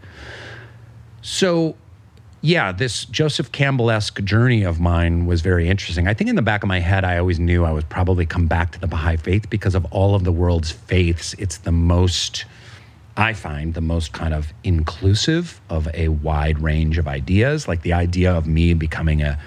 So, 1.23 1.77
yeah, 2.41 2.73
this 2.73 3.05
Joseph 3.05 3.53
Campbell 3.53 3.91
esque 3.91 4.23
journey 4.25 4.65
of 4.65 4.81
mine 4.81 5.27
was 5.27 5.41
very 5.41 5.69
interesting. 5.69 6.09
I 6.09 6.15
think 6.15 6.29
in 6.29 6.35
the 6.37 6.43
back 6.43 6.65
of 6.65 6.69
my 6.69 6.81
head, 6.81 7.05
I 7.05 7.19
always 7.19 7.39
knew 7.39 7.65
I 7.65 7.73
would 7.73 7.89
probably 7.89 8.27
come 8.27 8.47
back 8.49 8.73
to 8.73 8.81
the 8.81 8.89
Baha'i 8.89 9.17
faith 9.17 9.49
because 9.49 9.77
of 9.77 9.85
all 9.93 10.15
of 10.17 10.25
the 10.25 10.33
world's 10.33 10.73
faiths. 10.73 11.35
It's 11.35 11.59
the 11.59 11.71
most, 11.71 12.45
I 13.17 13.35
find, 13.35 13.75
the 13.75 13.83
most 13.83 14.13
kind 14.13 14.33
of 14.33 14.53
inclusive 14.65 15.61
of 15.69 15.89
a 15.93 16.09
wide 16.09 16.61
range 16.61 16.97
of 16.97 17.07
ideas. 17.07 17.69
Like 17.69 17.83
the 17.83 17.93
idea 17.93 18.33
of 18.33 18.47
me 18.47 18.73
becoming 18.73 19.23
a, 19.23 19.39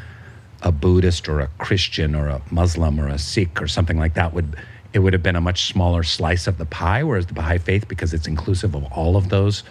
a 0.61 0.71
Buddhist 0.71 1.27
or 1.27 1.39
a 1.39 1.47
Christian 1.57 2.13
or 2.13 2.27
a 2.27 2.41
Muslim 2.51 2.99
or 2.99 3.07
a 3.07 3.17
Sikh 3.17 3.61
or 3.61 3.67
something 3.67 3.97
like 3.97 4.13
that 4.13 4.33
would 4.33 4.55
it 4.93 4.99
would 4.99 5.11
have 5.11 5.23
been 5.23 5.35
a 5.35 5.41
much 5.41 5.65
smaller 5.65 6.03
slice 6.03 6.47
of 6.47 6.57
the 6.57 6.65
pie. 6.65 7.03
Whereas 7.03 7.25
the 7.25 7.33
Baha'i 7.33 7.57
faith, 7.57 7.85
because 7.89 8.13
it's 8.13 8.27
inclusive 8.27 8.75
of 8.75 8.85
all 8.93 9.17
of 9.17 9.27
those 9.27 9.63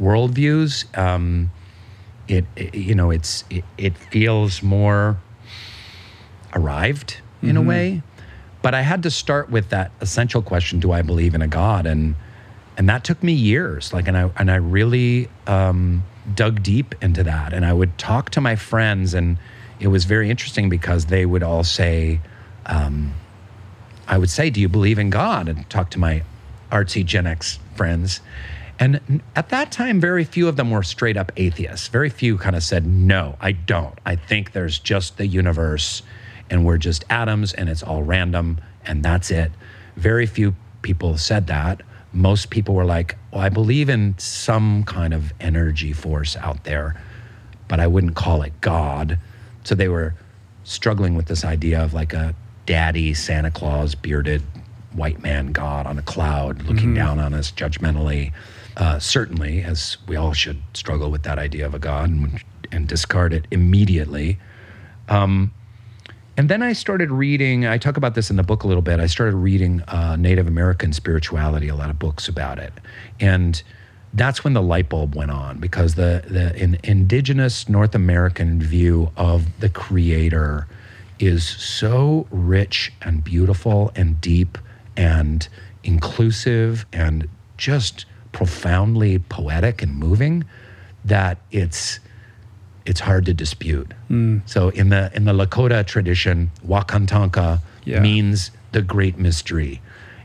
worldviews, 0.00 0.96
um, 0.96 1.50
it, 2.28 2.46
it 2.56 2.74
you 2.74 2.94
know 2.94 3.10
it's 3.10 3.44
it, 3.50 3.64
it 3.76 3.98
feels 3.98 4.62
more 4.62 5.18
arrived 6.54 7.20
in 7.42 7.56
a 7.56 7.62
way. 7.62 8.02
But 8.62 8.74
I 8.74 8.82
had 8.82 9.02
to 9.04 9.10
start 9.10 9.50
with 9.50 9.70
that 9.70 9.90
essential 10.00 10.40
question: 10.40 10.80
Do 10.80 10.92
I 10.92 11.02
believe 11.02 11.34
in 11.34 11.42
a 11.42 11.48
God? 11.48 11.84
And 11.84 12.14
and 12.80 12.88
that 12.88 13.04
took 13.04 13.22
me 13.22 13.34
years. 13.34 13.92
Like, 13.92 14.08
and 14.08 14.16
I 14.16 14.30
and 14.38 14.50
I 14.50 14.54
really 14.54 15.28
um, 15.46 16.02
dug 16.34 16.62
deep 16.62 16.94
into 17.02 17.22
that. 17.24 17.52
And 17.52 17.66
I 17.66 17.74
would 17.74 17.98
talk 17.98 18.30
to 18.30 18.40
my 18.40 18.56
friends, 18.56 19.12
and 19.12 19.36
it 19.78 19.88
was 19.88 20.06
very 20.06 20.30
interesting 20.30 20.70
because 20.70 21.04
they 21.04 21.26
would 21.26 21.42
all 21.42 21.62
say, 21.62 22.20
um, 22.64 23.12
I 24.08 24.16
would 24.16 24.30
say, 24.30 24.48
"Do 24.48 24.62
you 24.62 24.68
believe 24.70 24.98
in 24.98 25.10
God?" 25.10 25.46
and 25.46 25.68
talk 25.68 25.90
to 25.90 25.98
my 25.98 26.22
artsy 26.72 27.04
Gen 27.04 27.26
X 27.26 27.58
friends. 27.74 28.22
And 28.78 29.20
at 29.36 29.50
that 29.50 29.70
time, 29.70 30.00
very 30.00 30.24
few 30.24 30.48
of 30.48 30.56
them 30.56 30.70
were 30.70 30.82
straight 30.82 31.18
up 31.18 31.32
atheists. 31.36 31.88
Very 31.88 32.08
few 32.08 32.38
kind 32.38 32.56
of 32.56 32.62
said, 32.62 32.86
"No, 32.86 33.36
I 33.42 33.52
don't. 33.52 33.98
I 34.06 34.16
think 34.16 34.52
there's 34.52 34.78
just 34.78 35.18
the 35.18 35.26
universe, 35.26 36.02
and 36.48 36.64
we're 36.64 36.78
just 36.78 37.04
atoms, 37.10 37.52
and 37.52 37.68
it's 37.68 37.82
all 37.82 38.02
random, 38.02 38.56
and 38.86 39.02
that's 39.02 39.30
it." 39.30 39.52
Very 39.96 40.24
few 40.24 40.56
people 40.80 41.18
said 41.18 41.46
that. 41.48 41.82
Most 42.12 42.50
people 42.50 42.74
were 42.74 42.84
like, 42.84 43.16
"Well, 43.32 43.40
I 43.40 43.48
believe 43.48 43.88
in 43.88 44.14
some 44.18 44.84
kind 44.84 45.14
of 45.14 45.32
energy 45.40 45.92
force 45.92 46.36
out 46.36 46.64
there, 46.64 47.00
but 47.68 47.80
I 47.80 47.86
wouldn't 47.86 48.16
call 48.16 48.42
it 48.42 48.60
God." 48.60 49.18
So 49.64 49.74
they 49.74 49.88
were 49.88 50.14
struggling 50.64 51.14
with 51.14 51.26
this 51.26 51.44
idea 51.44 51.82
of 51.82 51.94
like 51.94 52.12
a 52.12 52.34
daddy 52.66 53.14
Santa 53.14 53.50
Claus 53.50 53.94
bearded 53.94 54.42
white 54.92 55.22
man 55.22 55.52
God 55.52 55.86
on 55.86 55.98
a 55.98 56.02
cloud 56.02 56.62
looking 56.62 56.94
down 56.94 57.18
on 57.18 57.32
us 57.34 57.52
judgmentally. 57.52 58.32
Uh, 58.76 58.98
certainly, 58.98 59.62
as 59.62 59.96
we 60.06 60.16
all 60.16 60.32
should 60.32 60.60
struggle 60.74 61.10
with 61.10 61.22
that 61.24 61.38
idea 61.38 61.66
of 61.66 61.74
a 61.74 61.78
God 61.78 62.10
and, 62.10 62.42
and 62.72 62.88
discard 62.88 63.32
it 63.32 63.46
immediately. 63.50 64.38
Um, 65.08 65.52
and 66.40 66.48
then 66.48 66.62
I 66.62 66.72
started 66.72 67.10
reading, 67.10 67.66
I 67.66 67.76
talk 67.76 67.98
about 67.98 68.14
this 68.14 68.30
in 68.30 68.36
the 68.36 68.42
book 68.42 68.62
a 68.62 68.66
little 68.66 68.80
bit. 68.80 68.98
I 68.98 69.04
started 69.04 69.36
reading 69.36 69.82
uh, 69.82 70.16
Native 70.16 70.46
American 70.46 70.94
spirituality, 70.94 71.68
a 71.68 71.74
lot 71.74 71.90
of 71.90 71.98
books 71.98 72.28
about 72.28 72.58
it. 72.58 72.72
And 73.20 73.62
that's 74.14 74.42
when 74.42 74.54
the 74.54 74.62
light 74.62 74.88
bulb 74.88 75.14
went 75.14 75.32
on 75.32 75.58
because 75.58 75.96
the, 75.96 76.24
the 76.26 76.56
in, 76.56 76.78
indigenous 76.82 77.68
North 77.68 77.94
American 77.94 78.58
view 78.58 79.12
of 79.18 79.60
the 79.60 79.68
creator 79.68 80.66
is 81.18 81.46
so 81.46 82.26
rich 82.30 82.90
and 83.02 83.22
beautiful 83.22 83.92
and 83.94 84.18
deep 84.18 84.56
and 84.96 85.46
inclusive 85.84 86.86
and 86.90 87.28
just 87.58 88.06
profoundly 88.32 89.18
poetic 89.18 89.82
and 89.82 89.94
moving 89.94 90.44
that 91.04 91.36
it's 91.50 92.00
it's 92.90 93.00
hard 93.00 93.24
to 93.26 93.32
dispute. 93.32 93.94
Hmm. 94.08 94.38
So 94.46 94.68
in 94.70 94.88
the 94.90 95.10
in 95.14 95.24
the 95.24 95.32
Lakota 95.32 95.86
tradition, 95.86 96.50
Wakantanka 96.66 97.60
Yeah. 97.84 98.00
means 98.00 98.50
the 98.72 98.82
great 98.82 99.16
mystery. 99.16 99.80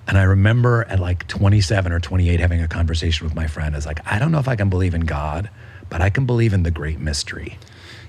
And 0.07 0.17
I 0.17 0.23
remember 0.23 0.83
at 0.89 0.99
like 0.99 1.27
27 1.27 1.91
or 1.91 1.99
28 1.99 2.39
having 2.39 2.61
a 2.61 2.67
conversation 2.67 3.25
with 3.25 3.35
my 3.35 3.47
friend. 3.47 3.73
I 3.73 3.77
was 3.77 3.85
like, 3.85 3.99
I 4.05 4.19
don't 4.19 4.31
know 4.31 4.39
if 4.39 4.47
I 4.47 4.55
can 4.55 4.69
believe 4.69 4.93
in 4.93 5.01
God, 5.01 5.49
but 5.89 6.01
I 6.01 6.09
can 6.09 6.25
believe 6.25 6.53
in 6.53 6.63
the 6.63 6.71
great 6.71 6.99
mystery. 6.99 7.57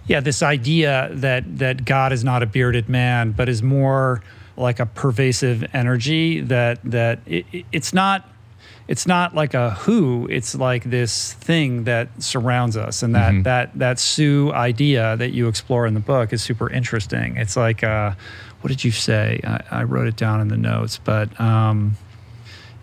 Yeah, 0.07 0.21
this 0.21 0.43
idea 0.43 1.11
that 1.13 1.59
that 1.59 1.85
God 1.85 2.13
is 2.13 2.25
not 2.25 2.43
a 2.43 2.47
bearded 2.47 2.89
man, 2.89 3.33
but 3.33 3.49
is 3.49 3.63
more 3.63 4.23
like 4.57 4.81
a 4.81 4.87
pervasive 4.87 5.65
energy 5.75 6.41
that 6.41 6.79
that 6.85 7.19
it- 7.27 7.47
it's 7.73 7.93
not 7.93 8.27
it's 8.89 9.07
not 9.07 9.35
like 9.35 9.55
a 9.55 9.71
who, 9.71 10.29
it's 10.31 10.55
like 10.55 10.85
this 10.85 11.33
thing 11.35 11.85
that 11.85 12.09
surrounds 12.23 12.77
us. 12.77 13.03
And 13.03 13.15
that 13.15 13.45
that 13.45 13.79
that 13.79 13.99
Sioux 13.99 14.53
idea 14.53 15.17
that 15.17 15.31
you 15.31 15.49
explore 15.49 15.87
in 15.87 15.95
the 15.95 16.01
book 16.01 16.33
is 16.33 16.43
super 16.43 16.71
interesting. 16.71 17.37
It's 17.37 17.57
like 17.57 17.83
uh, 17.83 18.13
what 18.61 18.69
did 18.69 18.85
you 18.85 18.93
say? 18.93 19.41
I, 19.45 19.63
I 19.71 19.83
wrote 19.85 20.07
it 20.07 20.17
down 20.17 20.41
in 20.41 20.49
the 20.49 20.57
notes, 20.57 20.99
but 21.03 21.39
um, 21.41 21.97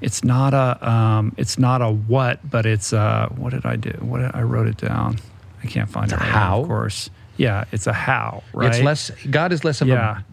it's 0.02 0.24
not 0.24 0.54
a 0.54 0.89
um, 0.89 1.34
it's 1.38 1.58
not 1.58 1.82
a 1.82 1.89
what, 1.89 2.39
but 2.50 2.66
it's 2.66 2.92
uh, 2.92 3.30
what 3.36 3.52
did 3.52 3.66
I 3.66 3.78
do? 3.78 3.92
What 4.02 4.20
did, 4.20 4.32
I 4.34 4.42
wrote 4.42 4.68
it 4.68 4.78
down. 4.78 5.20
I 5.63 5.68
can't 5.68 5.89
find 5.89 6.06
It's 6.06 6.13
it 6.13 6.18
a 6.18 6.20
right 6.20 6.32
now, 6.32 6.39
how? 6.39 6.62
of 6.62 6.68
course. 6.68 7.10
Yeah, 7.38 7.63
it's 7.72 7.88
a 7.88 7.94
how, 7.94 8.44
right? 8.54 8.76
It's 8.76 8.84
less 8.84 9.10
God 9.30 9.54
is 9.54 9.63
less 9.63 9.82
of 9.82 9.88
yeah. 9.88 10.20
a 10.20 10.33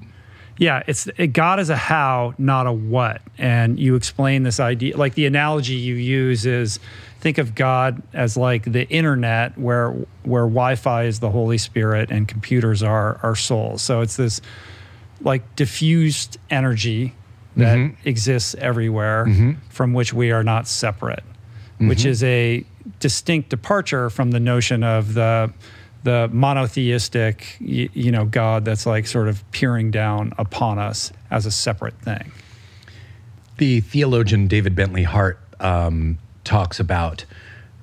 Yeah, 0.60 0.82
it's 0.86 1.06
it, 1.16 1.28
God 1.28 1.58
is 1.58 1.70
a 1.70 1.76
how, 1.76 2.34
not 2.36 2.66
a 2.66 2.72
what. 2.72 3.22
And 3.38 3.80
you 3.80 3.94
explain 3.94 4.42
this 4.42 4.60
idea 4.60 4.94
like 4.94 5.14
the 5.14 5.24
analogy 5.24 5.72
you 5.74 5.94
use 5.94 6.44
is 6.44 6.78
think 7.20 7.38
of 7.38 7.54
God 7.54 8.02
as 8.12 8.36
like 8.36 8.70
the 8.70 8.86
internet 8.90 9.56
where 9.56 9.92
where 10.22 10.42
Wi-Fi 10.42 11.04
is 11.04 11.20
the 11.20 11.30
Holy 11.30 11.56
Spirit 11.56 12.10
and 12.10 12.28
computers 12.28 12.82
are 12.82 13.18
our 13.22 13.34
souls. 13.34 13.80
So 13.80 14.02
it's 14.02 14.16
this 14.16 14.42
like 15.22 15.56
diffused 15.56 16.36
energy 16.50 17.14
that 17.56 17.78
mm-hmm. 17.78 18.08
exists 18.08 18.54
everywhere 18.56 19.24
mm-hmm. 19.26 19.52
from 19.70 19.94
which 19.94 20.12
we 20.12 20.30
are 20.30 20.44
not 20.44 20.68
separate, 20.68 21.24
which 21.78 22.00
mm-hmm. 22.00 22.08
is 22.08 22.22
a 22.22 22.66
distinct 23.00 23.48
departure 23.48 24.10
from 24.10 24.30
the 24.30 24.40
notion 24.40 24.82
of 24.82 25.14
the 25.14 25.50
the 26.02 26.28
monotheistic 26.32 27.56
you, 27.60 27.88
you 27.92 28.10
know 28.10 28.24
God 28.24 28.64
that's 28.64 28.86
like 28.86 29.06
sort 29.06 29.28
of 29.28 29.48
peering 29.52 29.90
down 29.90 30.32
upon 30.38 30.78
us 30.78 31.12
as 31.30 31.46
a 31.46 31.50
separate 31.50 31.98
thing. 32.00 32.32
the 33.58 33.80
theologian 33.80 34.46
David 34.48 34.74
Bentley 34.74 35.02
Hart 35.02 35.38
um, 35.60 36.18
talks 36.44 36.80
about 36.80 37.24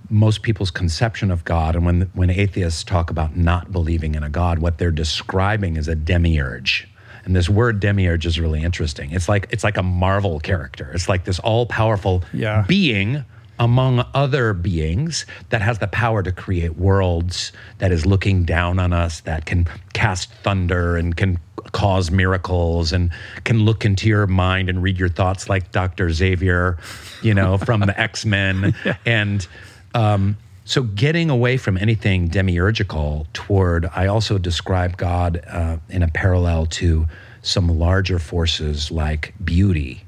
most 0.10 0.42
people's 0.42 0.72
conception 0.72 1.32
of 1.32 1.44
God, 1.44 1.76
and 1.76 1.86
when 1.86 2.02
when 2.14 2.30
atheists 2.30 2.84
talk 2.84 3.10
about 3.10 3.36
not 3.36 3.72
believing 3.72 4.16
in 4.16 4.24
a 4.24 4.30
God, 4.30 4.60
what 4.60 4.78
they're 4.78 4.90
describing 4.92 5.76
is 5.78 5.88
a 5.88 5.96
demiurge. 5.96 6.88
And 7.26 7.36
this 7.36 7.50
word 7.50 7.82
demiurge 7.82 8.26
is 8.26 8.40
really 8.40 8.64
interesting. 8.64 9.12
It's 9.12 9.28
like 9.28 9.48
it's 9.52 9.64
like 9.66 9.76
a 9.78 9.84
Marvel 9.84 10.40
character. 10.40 10.90
It's 10.94 11.10
like 11.10 11.26
this 11.26 11.40
all 11.40 11.66
powerful 11.66 12.24
Yeah. 12.34 12.64
being 12.68 13.26
among 13.60 14.06
other 14.14 14.54
beings 14.54 15.26
that 15.50 15.62
has 15.62 15.80
the 15.80 15.88
power 15.88 16.22
to 16.24 16.32
create 16.32 16.76
worlds, 16.78 17.52
that 17.80 17.92
is 17.92 18.06
looking 18.06 18.44
down 18.44 18.80
on 18.80 18.94
us, 18.94 19.22
that 19.22 19.46
can 19.46 19.68
cast 19.94 20.32
thunder 20.44 20.98
and 20.98 21.16
can 21.16 21.40
cause 21.72 22.12
miracles 22.12 22.94
and 22.94 23.12
can 23.44 23.60
look 23.60 23.86
into 23.86 24.08
your 24.08 24.28
mind 24.28 24.70
and 24.70 24.82
read 24.84 24.98
your 24.98 25.10
thoughts 25.10 25.50
like 25.50 25.72
Dr. 25.72 26.12
Xavier, 26.12 26.78
you 27.22 27.34
know, 27.34 27.58
from 27.68 27.82
the 27.82 28.00
X 28.00 28.26
Men. 28.26 28.76
And 29.06 29.48
um, 29.94 30.38
so 30.66 30.84
getting 30.84 31.30
away 31.30 31.56
from 31.56 31.78
anything 31.78 32.28
demiurgical 32.28 33.26
toward, 33.32 33.86
I 33.96 34.08
also 34.08 34.38
describe 34.38 34.98
God 34.98 35.42
uh, 35.48 35.78
in 35.88 36.04
a 36.04 36.10
parallel 36.10 36.66
to 36.66 37.08
some 37.42 37.80
larger 37.80 38.20
forces 38.20 38.92
like 38.92 39.34
beauty 39.44 40.04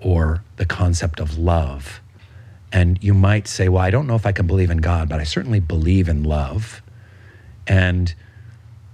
or 0.00 0.44
the 0.56 0.66
concept 0.66 1.18
of 1.18 1.38
love. 1.38 2.01
And 2.72 3.02
you 3.02 3.12
might 3.12 3.46
say, 3.46 3.68
well, 3.68 3.82
I 3.82 3.90
don't 3.90 4.06
know 4.06 4.14
if 4.14 4.24
I 4.24 4.32
can 4.32 4.46
believe 4.46 4.70
in 4.70 4.78
God, 4.78 5.08
but 5.08 5.20
I 5.20 5.24
certainly 5.24 5.60
believe 5.60 6.08
in 6.08 6.24
love. 6.24 6.82
And, 7.66 8.14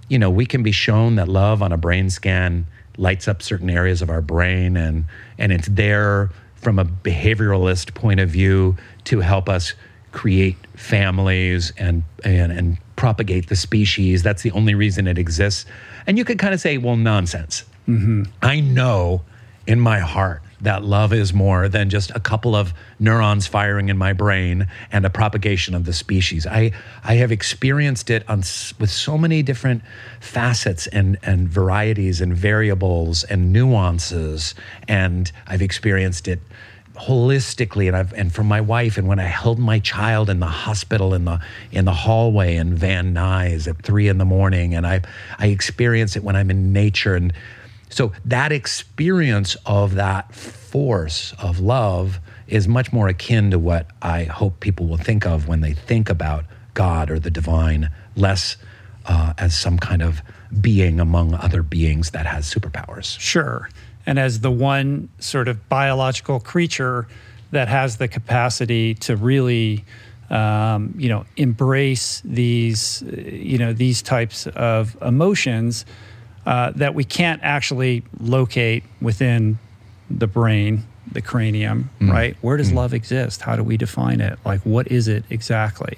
you 0.09 0.19
know, 0.19 0.29
we 0.29 0.45
can 0.45 0.63
be 0.63 0.73
shown 0.73 1.15
that 1.15 1.29
love 1.29 1.63
on 1.63 1.71
a 1.71 1.77
brain 1.77 2.09
scan 2.09 2.67
lights 2.97 3.27
up 3.27 3.41
certain 3.41 3.69
areas 3.69 4.01
of 4.01 4.09
our 4.09 4.21
brain 4.21 4.75
and, 4.75 5.05
and 5.37 5.53
it's 5.53 5.69
there 5.69 6.29
from 6.55 6.77
a 6.77 6.83
behavioralist 6.83 7.93
point 7.93 8.19
of 8.19 8.29
view 8.29 8.75
to 9.05 9.21
help 9.21 9.47
us 9.47 9.73
create 10.11 10.57
families 10.75 11.71
and, 11.77 12.03
and, 12.25 12.51
and 12.51 12.77
propagate 12.97 13.47
the 13.47 13.55
species. 13.55 14.23
That's 14.23 14.41
the 14.41 14.51
only 14.51 14.75
reason 14.75 15.07
it 15.07 15.17
exists. 15.17 15.65
And 16.05 16.17
you 16.17 16.25
could 16.25 16.37
kind 16.37 16.53
of 16.53 16.59
say, 16.59 16.77
well, 16.77 16.97
nonsense. 16.97 17.63
Mm-hmm. 17.87 18.23
I 18.41 18.59
know 18.59 19.21
in 19.65 19.79
my 19.79 19.99
heart 19.99 20.41
that 20.61 20.83
love 20.83 21.13
is 21.13 21.33
more 21.33 21.69
than 21.69 21.89
just 21.89 22.11
a 22.11 22.19
couple 22.19 22.55
of 22.55 22.73
neurons 22.99 23.47
firing 23.47 23.89
in 23.89 23.97
my 23.97 24.13
brain 24.13 24.67
and 24.91 25.05
a 25.05 25.09
propagation 25.09 25.73
of 25.73 25.85
the 25.85 25.93
species. 25.93 26.45
I, 26.45 26.71
I 27.03 27.15
have 27.15 27.31
experienced 27.31 28.09
it 28.09 28.27
on, 28.29 28.39
with 28.39 28.89
so 28.89 29.17
many 29.17 29.41
different 29.41 29.83
facets 30.19 30.87
and, 30.87 31.17
and 31.23 31.47
varieties 31.47 32.21
and 32.21 32.35
variables 32.35 33.23
and 33.23 33.53
nuances. 33.53 34.53
And 34.87 35.31
I've 35.47 35.61
experienced 35.61 36.27
it 36.27 36.39
holistically 36.95 37.87
and 37.87 37.95
I've 37.95 38.11
and 38.11 38.33
from 38.33 38.47
my 38.47 38.59
wife 38.59 38.97
and 38.97 39.07
when 39.07 39.19
I 39.19 39.23
held 39.23 39.57
my 39.57 39.79
child 39.79 40.29
in 40.29 40.41
the 40.41 40.47
hospital 40.47 41.13
in 41.13 41.23
the 41.23 41.39
in 41.71 41.85
the 41.85 41.93
hallway 41.93 42.57
in 42.57 42.75
Van 42.75 43.13
Nuys 43.13 43.69
at 43.69 43.81
three 43.83 44.09
in 44.09 44.17
the 44.17 44.25
morning 44.25 44.75
and 44.75 44.85
I 44.85 45.01
I 45.37 45.47
experience 45.47 46.17
it 46.17 46.25
when 46.25 46.35
I'm 46.35 46.51
in 46.51 46.73
nature 46.73 47.15
and 47.15 47.31
so 47.89 48.11
that 48.25 48.51
experience 48.51 49.57
of 49.65 49.95
that 49.95 50.33
force 50.33 51.33
of 51.39 51.59
love 51.59 52.19
is 52.47 52.67
much 52.67 52.93
more 52.93 53.07
akin 53.07 53.51
to 53.51 53.59
what 53.59 53.87
I 54.01 54.23
hope 54.23 54.59
people 54.59 54.87
will 54.87 54.97
think 54.97 55.25
of 55.25 55.47
when 55.47 55.61
they 55.61 55.73
think 55.73 56.09
about 56.09 56.45
God 56.73 57.09
or 57.09 57.19
the 57.19 57.31
divine, 57.31 57.89
less 58.15 58.57
uh, 59.05 59.33
as 59.37 59.55
some 59.55 59.77
kind 59.77 60.01
of 60.01 60.21
being 60.61 60.99
among 60.99 61.33
other 61.33 61.63
beings 61.63 62.11
that 62.11 62.25
has 62.25 62.51
superpowers. 62.51 63.19
Sure. 63.19 63.69
And 64.05 64.17
as 64.17 64.39
the 64.39 64.51
one 64.51 65.09
sort 65.19 65.47
of 65.47 65.67
biological 65.69 66.39
creature 66.39 67.07
that 67.51 67.67
has 67.67 67.97
the 67.97 68.07
capacity 68.07 68.93
to 68.95 69.15
really, 69.15 69.83
um, 70.29 70.93
you 70.97 71.09
know, 71.09 71.25
embrace 71.37 72.21
these, 72.23 73.03
you 73.03 73.57
know, 73.57 73.73
these 73.73 74.01
types 74.01 74.47
of 74.47 74.95
emotions 75.01 75.85
uh, 76.45 76.71
that 76.75 76.95
we 76.95 77.03
can't 77.03 77.41
actually 77.43 78.03
locate 78.19 78.83
within 79.01 79.59
the 80.09 80.27
brain, 80.27 80.83
the 81.11 81.21
cranium, 81.21 81.89
mm. 81.99 82.11
right? 82.11 82.35
Where 82.41 82.57
does 82.57 82.71
mm. 82.71 82.75
love 82.75 82.93
exist? 82.93 83.41
How 83.41 83.55
do 83.55 83.63
we 83.63 83.77
define 83.77 84.21
it? 84.21 84.39
Like, 84.45 84.61
what 84.61 84.87
is 84.87 85.07
it 85.07 85.23
exactly? 85.29 85.97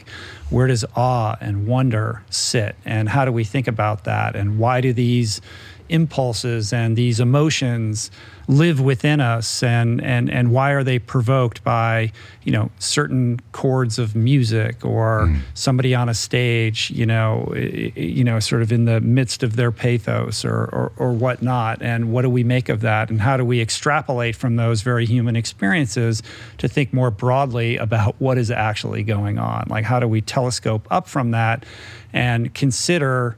Where 0.49 0.67
does 0.67 0.83
awe 0.95 1.37
and 1.39 1.67
wonder 1.67 2.23
sit? 2.29 2.75
And 2.85 3.09
how 3.09 3.25
do 3.25 3.31
we 3.31 3.43
think 3.43 3.67
about 3.67 4.03
that? 4.05 4.35
And 4.35 4.59
why 4.59 4.81
do 4.81 4.93
these 4.93 5.41
impulses 5.89 6.71
and 6.71 6.95
these 6.95 7.19
emotions 7.19 8.11
live 8.51 8.81
within 8.81 9.19
us 9.19 9.63
and 9.63 10.03
and 10.03 10.29
and 10.29 10.51
why 10.51 10.71
are 10.71 10.83
they 10.83 10.99
provoked 10.99 11.63
by 11.63 12.11
you 12.43 12.51
know 12.51 12.69
certain 12.79 13.39
chords 13.51 13.97
of 13.97 14.15
music 14.15 14.83
or 14.85 15.27
mm. 15.27 15.39
somebody 15.53 15.95
on 15.95 16.09
a 16.09 16.13
stage 16.13 16.91
you 16.91 17.05
know 17.05 17.51
you 17.55 18.23
know 18.23 18.39
sort 18.39 18.61
of 18.61 18.71
in 18.71 18.85
the 18.85 18.99
midst 19.01 19.41
of 19.43 19.55
their 19.55 19.71
pathos 19.71 20.43
or, 20.43 20.65
or 20.65 20.91
or 20.97 21.13
whatnot? 21.13 21.81
And 21.81 22.11
what 22.11 22.23
do 22.23 22.29
we 22.29 22.43
make 22.43 22.69
of 22.69 22.81
that? 22.81 23.09
And 23.09 23.21
how 23.21 23.37
do 23.37 23.45
we 23.45 23.61
extrapolate 23.61 24.35
from 24.35 24.55
those 24.55 24.81
very 24.81 25.05
human 25.05 25.35
experiences 25.35 26.21
to 26.57 26.67
think 26.67 26.93
more 26.93 27.11
broadly 27.11 27.77
about 27.77 28.15
what 28.19 28.37
is 28.37 28.51
actually 28.51 29.03
going 29.03 29.39
on? 29.39 29.65
Like 29.67 29.85
how 29.85 29.99
do 29.99 30.07
we 30.07 30.21
telescope 30.21 30.87
up 30.91 31.07
from 31.07 31.31
that 31.31 31.65
and 32.13 32.53
consider 32.53 33.37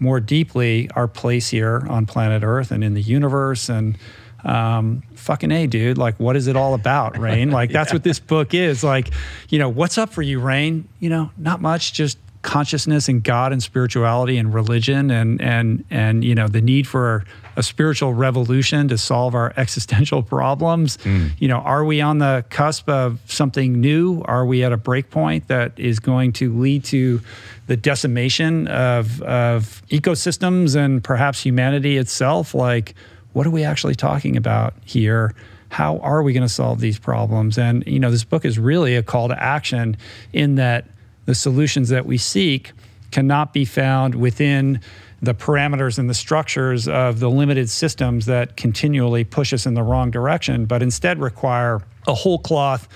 more 0.00 0.20
deeply 0.20 0.90
our 0.96 1.06
place 1.06 1.50
here 1.50 1.86
on 1.88 2.06
planet 2.06 2.42
Earth 2.42 2.70
and 2.70 2.82
in 2.82 2.94
the 2.94 3.02
universe? 3.02 3.68
And 3.68 3.96
um, 4.44 5.02
fucking 5.14 5.50
a 5.50 5.66
dude 5.66 5.98
like 5.98 6.18
what 6.18 6.36
is 6.36 6.46
it 6.46 6.56
all 6.56 6.74
about 6.74 7.14
Rainn 7.14 7.50
like 7.50 7.70
that's 7.70 7.90
yeah. 7.90 7.96
what 7.96 8.04
this 8.04 8.18
book 8.18 8.54
is 8.54 8.84
like 8.84 9.10
you 9.48 9.58
know 9.58 9.68
what's 9.68 9.98
up 9.98 10.12
for 10.12 10.22
you 10.22 10.40
Rainn 10.40 10.84
you 11.00 11.08
know 11.08 11.30
not 11.36 11.60
much 11.60 11.92
just 11.92 12.18
consciousness 12.42 13.08
and 13.08 13.24
god 13.24 13.52
and 13.54 13.62
spirituality 13.62 14.36
and 14.36 14.52
religion 14.52 15.10
and 15.10 15.40
and 15.40 15.82
and 15.88 16.22
you 16.22 16.34
know 16.34 16.46
the 16.46 16.60
need 16.60 16.86
for 16.86 17.24
a 17.56 17.62
spiritual 17.62 18.12
revolution 18.12 18.86
to 18.86 18.98
solve 18.98 19.34
our 19.34 19.54
existential 19.56 20.22
problems 20.22 20.98
mm. 20.98 21.30
you 21.38 21.48
know 21.48 21.56
are 21.56 21.86
we 21.86 22.02
on 22.02 22.18
the 22.18 22.44
cusp 22.50 22.86
of 22.86 23.18
something 23.24 23.80
new 23.80 24.20
are 24.26 24.44
we 24.44 24.62
at 24.62 24.72
a 24.72 24.76
break 24.76 25.10
point 25.10 25.48
that 25.48 25.72
is 25.78 25.98
going 25.98 26.34
to 26.34 26.52
lead 26.52 26.84
to 26.84 27.18
the 27.66 27.76
decimation 27.76 28.68
of, 28.68 29.22
of 29.22 29.82
ecosystems 29.88 30.76
and 30.76 31.02
perhaps 31.02 31.42
humanity 31.42 31.96
itself. 31.96 32.54
Like, 32.54 32.94
what 33.34 33.46
are 33.46 33.50
we 33.50 33.64
actually 33.64 33.94
talking 33.94 34.36
about 34.36 34.74
here? 34.84 35.34
How 35.68 35.98
are 35.98 36.22
we 36.22 36.32
going 36.32 36.46
to 36.46 36.48
solve 36.48 36.80
these 36.80 36.98
problems? 36.98 37.58
And, 37.58 37.84
you 37.86 37.98
know, 37.98 38.10
this 38.10 38.24
book 38.24 38.44
is 38.44 38.58
really 38.58 38.96
a 38.96 39.02
call 39.02 39.28
to 39.28 39.42
action 39.42 39.96
in 40.32 40.54
that 40.54 40.86
the 41.26 41.34
solutions 41.34 41.88
that 41.90 42.06
we 42.06 42.16
seek 42.16 42.72
cannot 43.10 43.52
be 43.52 43.64
found 43.64 44.14
within 44.14 44.80
the 45.20 45.34
parameters 45.34 45.98
and 45.98 46.08
the 46.08 46.14
structures 46.14 46.86
of 46.86 47.18
the 47.18 47.30
limited 47.30 47.68
systems 47.68 48.26
that 48.26 48.56
continually 48.56 49.24
push 49.24 49.52
us 49.52 49.66
in 49.66 49.74
the 49.74 49.82
wrong 49.82 50.10
direction, 50.10 50.66
but 50.66 50.82
instead 50.82 51.18
require 51.18 51.82
a 52.06 52.14
whole 52.14 52.38
cloth, 52.38 52.86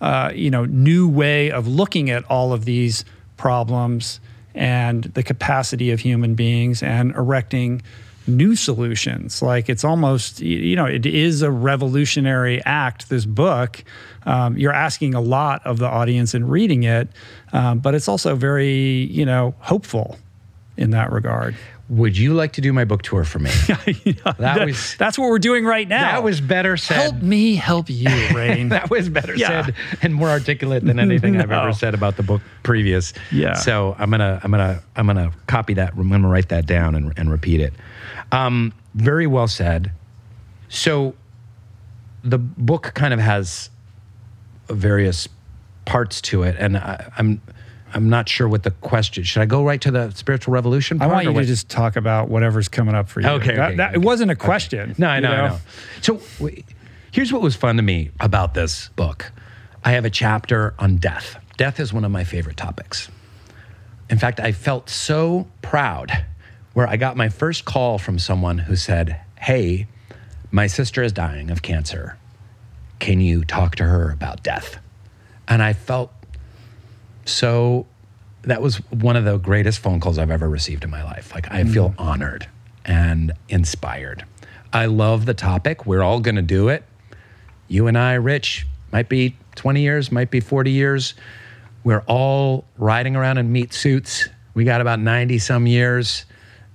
uh, 0.00 0.32
you 0.34 0.50
know, 0.50 0.64
new 0.64 1.08
way 1.08 1.50
of 1.50 1.68
looking 1.68 2.10
at 2.10 2.24
all 2.24 2.52
of 2.52 2.64
these 2.64 3.04
problems 3.36 4.18
and 4.54 5.04
the 5.04 5.22
capacity 5.22 5.90
of 5.90 6.00
human 6.00 6.34
beings 6.34 6.82
and 6.82 7.14
erecting 7.14 7.82
new 8.26 8.56
solutions. 8.56 9.42
Like 9.42 9.68
it's 9.68 9.84
almost, 9.84 10.40
you 10.40 10.76
know, 10.76 10.86
it 10.86 11.06
is 11.06 11.42
a 11.42 11.50
revolutionary 11.50 12.62
act, 12.64 13.08
this 13.08 13.24
book. 13.24 13.84
Um, 14.26 14.56
you're 14.56 14.72
asking 14.72 15.14
a 15.14 15.20
lot 15.20 15.64
of 15.66 15.78
the 15.78 15.86
audience 15.86 16.34
in 16.34 16.48
reading 16.48 16.84
it, 16.84 17.08
um, 17.52 17.78
but 17.80 17.94
it's 17.94 18.08
also 18.08 18.34
very, 18.34 19.04
you 19.10 19.26
know, 19.26 19.54
hopeful 19.58 20.18
in 20.76 20.90
that 20.90 21.12
regard 21.12 21.54
would 21.88 22.16
you 22.16 22.32
like 22.32 22.52
to 22.52 22.60
do 22.60 22.72
my 22.72 22.84
book 22.84 23.02
tour 23.02 23.24
for 23.24 23.38
me? 23.38 23.50
yeah, 24.04 24.32
that 24.38 24.64
was 24.64 24.96
that's 24.96 25.18
what 25.18 25.28
we're 25.28 25.38
doing 25.38 25.64
right 25.64 25.86
now. 25.86 26.12
That 26.12 26.22
was 26.22 26.40
better 26.40 26.76
said. 26.76 26.96
Help 26.96 27.22
me 27.22 27.56
help 27.56 27.90
you, 27.90 28.08
Rainn. 28.08 28.70
that 28.70 28.90
was 28.90 29.08
better 29.08 29.34
yeah. 29.34 29.66
said 29.66 29.74
and 30.02 30.14
more 30.14 30.30
articulate 30.30 30.84
than 30.84 30.98
anything 30.98 31.34
no. 31.34 31.40
I've 31.40 31.52
ever 31.52 31.72
said 31.72 31.94
about 31.94 32.16
the 32.16 32.22
book 32.22 32.40
previous. 32.62 33.12
Yeah. 33.30 33.54
So 33.54 33.94
I'm 33.98 34.10
gonna 34.10 34.40
I'm 34.42 34.50
gonna 34.50 34.82
I'm 34.96 35.06
gonna 35.06 35.32
copy 35.46 35.74
that. 35.74 35.92
I'm 35.94 36.08
gonna 36.08 36.28
write 36.28 36.48
that 36.48 36.66
down 36.66 36.94
and, 36.94 37.12
and 37.18 37.30
repeat 37.30 37.60
it. 37.60 37.74
Um, 38.32 38.72
very 38.94 39.26
well 39.26 39.48
said. 39.48 39.92
So 40.68 41.14
the 42.22 42.38
book 42.38 42.92
kind 42.94 43.14
of 43.14 43.20
has 43.20 43.70
various 44.68 45.28
parts 45.84 46.20
to 46.22 46.42
it, 46.42 46.56
and 46.58 46.76
I, 46.76 47.10
I'm 47.16 47.40
I'm 47.94 48.08
not 48.08 48.28
sure 48.28 48.48
what 48.48 48.64
the 48.64 48.72
question. 48.72 49.22
Should 49.22 49.42
I 49.42 49.46
go 49.46 49.64
right 49.64 49.80
to 49.82 49.90
the 49.90 50.10
spiritual 50.10 50.52
revolution? 50.52 51.00
I 51.00 51.06
want 51.06 51.26
you 51.26 51.32
to 51.32 51.44
just 51.44 51.68
talk 51.68 51.94
about 51.94 52.28
whatever's 52.28 52.68
coming 52.68 52.94
up 52.94 53.08
for 53.08 53.20
you. 53.20 53.28
Okay, 53.28 53.54
that, 53.54 53.66
okay, 53.68 53.76
that, 53.76 53.90
okay. 53.90 54.00
it 54.00 54.02
wasn't 54.02 54.32
a 54.32 54.36
question. 54.36 54.90
Okay. 54.90 54.94
No, 54.98 55.06
I 55.06 55.20
know, 55.20 55.28
know, 55.28 55.44
I 55.44 55.48
know. 55.48 55.58
So 56.00 56.20
w- 56.38 56.62
here's 57.12 57.32
what 57.32 57.40
was 57.40 57.54
fun 57.54 57.76
to 57.76 57.82
me 57.82 58.10
about 58.18 58.54
this 58.54 58.88
book. 58.96 59.30
I 59.84 59.92
have 59.92 60.04
a 60.04 60.10
chapter 60.10 60.74
on 60.78 60.96
death. 60.96 61.36
Death 61.56 61.78
is 61.78 61.92
one 61.92 62.04
of 62.04 62.10
my 62.10 62.24
favorite 62.24 62.56
topics. 62.56 63.08
In 64.10 64.18
fact, 64.18 64.40
I 64.40 64.50
felt 64.52 64.90
so 64.90 65.46
proud 65.62 66.24
where 66.74 66.86
I 66.86 66.96
got 66.96 67.16
my 67.16 67.28
first 67.28 67.64
call 67.64 67.98
from 67.98 68.18
someone 68.18 68.58
who 68.58 68.76
said, 68.76 69.20
"Hey, 69.38 69.86
my 70.50 70.66
sister 70.66 71.02
is 71.02 71.12
dying 71.12 71.50
of 71.50 71.62
cancer. 71.62 72.16
Can 72.98 73.20
you 73.20 73.44
talk 73.44 73.76
to 73.76 73.84
her 73.84 74.10
about 74.10 74.42
death?" 74.42 74.78
And 75.48 75.62
I 75.62 75.72
felt 75.72 76.12
so 77.24 77.86
that 78.42 78.60
was 78.60 78.76
one 78.90 79.16
of 79.16 79.24
the 79.24 79.38
greatest 79.38 79.78
phone 79.78 80.00
calls 80.00 80.18
I've 80.18 80.30
ever 80.30 80.48
received 80.48 80.84
in 80.84 80.90
my 80.90 81.02
life. 81.02 81.34
Like 81.34 81.50
I 81.50 81.64
feel 81.64 81.90
mm. 81.90 81.94
honored 81.98 82.46
and 82.84 83.32
inspired. 83.48 84.24
I 84.72 84.86
love 84.86 85.24
the 85.26 85.34
topic. 85.34 85.86
We're 85.86 86.02
all 86.02 86.20
going 86.20 86.34
to 86.36 86.42
do 86.42 86.68
it. 86.68 86.84
You 87.68 87.86
and 87.86 87.96
I, 87.96 88.14
Rich, 88.14 88.66
might 88.92 89.08
be 89.08 89.36
20 89.54 89.80
years, 89.80 90.12
might 90.12 90.30
be 90.30 90.40
40 90.40 90.70
years. 90.70 91.14
We're 91.84 92.02
all 92.06 92.64
riding 92.76 93.16
around 93.16 93.38
in 93.38 93.50
meat 93.52 93.72
suits. 93.72 94.28
We 94.54 94.64
got 94.64 94.80
about 94.80 95.00
90 95.00 95.38
some 95.38 95.66
years, 95.66 96.24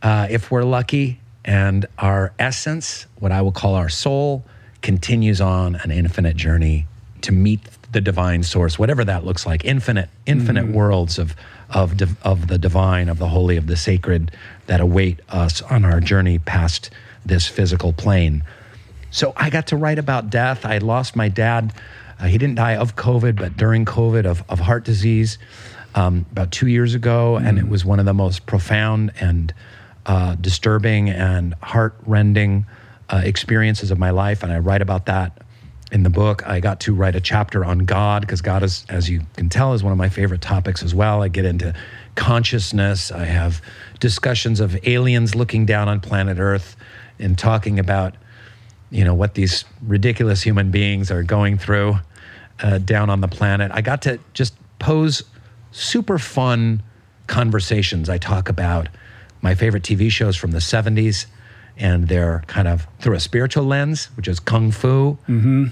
uh, 0.02 0.28
if 0.30 0.52
we're 0.52 0.64
lucky. 0.64 1.20
And 1.46 1.86
our 1.98 2.34
essence, 2.38 3.06
what 3.20 3.32
I 3.32 3.42
will 3.42 3.52
call 3.52 3.76
our 3.76 3.90
soul, 3.90 4.44
continues 4.82 5.42
on 5.42 5.76
an 5.76 5.92
infinite 5.92 6.36
journey 6.36 6.88
to 7.22 7.32
meet 7.32 7.62
the 7.92 8.02
divine 8.02 8.44
source, 8.44 8.78
whatever 8.78 9.04
that 9.04 9.26
looks 9.26 9.46
like, 9.46 9.66
infinite, 9.66 10.10
infinite 10.26 10.66
mm. 10.66 10.74
worlds 10.74 11.18
of, 11.18 11.36
of, 11.70 12.00
of 12.24 12.48
the 12.48 12.58
divine, 12.58 13.10
of 13.10 13.18
the 13.18 13.28
holy, 13.28 13.58
of 13.58 13.68
the 13.68 13.76
sacred 13.76 14.32
that 14.68 14.80
await 14.80 15.20
us 15.30 15.62
on 15.64 15.84
our 15.86 16.00
journey 16.00 16.40
past 16.40 16.92
this 17.26 17.48
physical 17.48 17.94
plane. 17.94 18.44
So 19.12 19.34
I 19.36 19.50
got 19.50 19.68
to 19.68 19.78
write 19.78 19.98
about 19.98 20.30
death. 20.30 20.66
I 20.66 20.78
lost 20.78 21.16
my 21.16 21.30
dad. 21.30 21.74
Uh, 22.20 22.26
he 22.26 22.38
didn't 22.38 22.56
die 22.56 22.76
of 22.76 22.96
COVID, 22.96 23.36
but 23.38 23.58
during 23.58 23.86
COVID 23.86 24.26
of, 24.26 24.44
of 24.50 24.60
heart 24.60 24.84
disease 24.84 25.40
um, 25.96 26.26
about 26.32 26.52
two 26.52 26.68
years 26.68 26.94
ago. 26.94 27.40
Mm. 27.40 27.48
And 27.48 27.58
it 27.58 27.68
was 27.68 27.84
one 27.84 28.00
of 28.00 28.06
the 28.06 28.14
most 28.14 28.46
profound 28.46 29.12
and 29.20 29.54
uh, 30.10 30.34
disturbing 30.42 31.08
and 31.12 31.54
heart 31.62 31.94
rending 32.08 32.66
uh, 33.10 33.22
experiences 33.24 33.92
of 33.92 34.00
my 34.00 34.10
life. 34.10 34.42
And 34.42 34.52
I 34.52 34.58
write 34.58 34.82
about 34.82 35.06
that 35.06 35.44
in 35.92 36.02
the 36.02 36.10
book. 36.10 36.48
I 36.48 36.60
got 36.60 36.80
to 36.82 36.96
write 36.96 37.16
a 37.16 37.22
chapter 37.22 37.64
on 37.64 37.80
God 37.86 38.22
because 38.22 38.42
God 38.42 38.64
is, 38.64 38.88
as 38.90 39.08
you 39.08 39.22
can 39.36 39.50
tell, 39.50 39.74
is 39.74 39.84
one 39.84 39.92
of 39.92 40.00
my 40.00 40.10
favorite 40.10 40.42
topics 40.42 40.82
as 40.82 40.96
well. 40.96 41.22
I 41.22 41.28
get 41.28 41.46
into 41.46 41.76
consciousness. 42.16 43.12
I 43.12 43.26
have 43.26 43.62
discussions 44.00 44.60
of 44.60 44.76
aliens 44.88 45.36
looking 45.36 45.68
down 45.68 45.88
on 45.88 46.00
planet 46.00 46.40
Earth 46.40 46.76
and 47.20 47.38
talking 47.38 47.78
about 47.78 48.16
you 48.90 49.04
know, 49.04 49.14
what 49.14 49.36
these 49.36 49.64
ridiculous 49.84 50.42
human 50.42 50.72
beings 50.72 51.12
are 51.12 51.22
going 51.22 51.60
through 51.60 52.00
uh, 52.64 52.80
down 52.80 53.12
on 53.12 53.22
the 53.22 53.28
planet. 53.28 53.72
I 53.72 53.82
got 53.82 54.02
to 54.04 54.20
just 54.34 54.56
pose 54.80 55.22
super 55.72 56.18
fun 56.18 56.82
conversations. 57.28 58.10
I 58.10 58.18
talk 58.18 58.50
about 58.50 58.88
my 59.42 59.56
favorite 59.56 59.84
TV 59.84 60.12
shows 60.12 60.36
from 60.36 60.52
the 60.52 60.60
70s 60.60 61.26
and 61.80 62.08
they're 62.08 62.44
kind 62.48 62.68
of 62.68 62.86
through 63.00 63.16
a 63.16 63.20
spiritual 63.20 63.64
lens, 63.64 64.10
which 64.16 64.28
is 64.28 64.40
kung 64.40 64.72
fu. 64.72 65.18
Mm-hmm. 65.28 65.68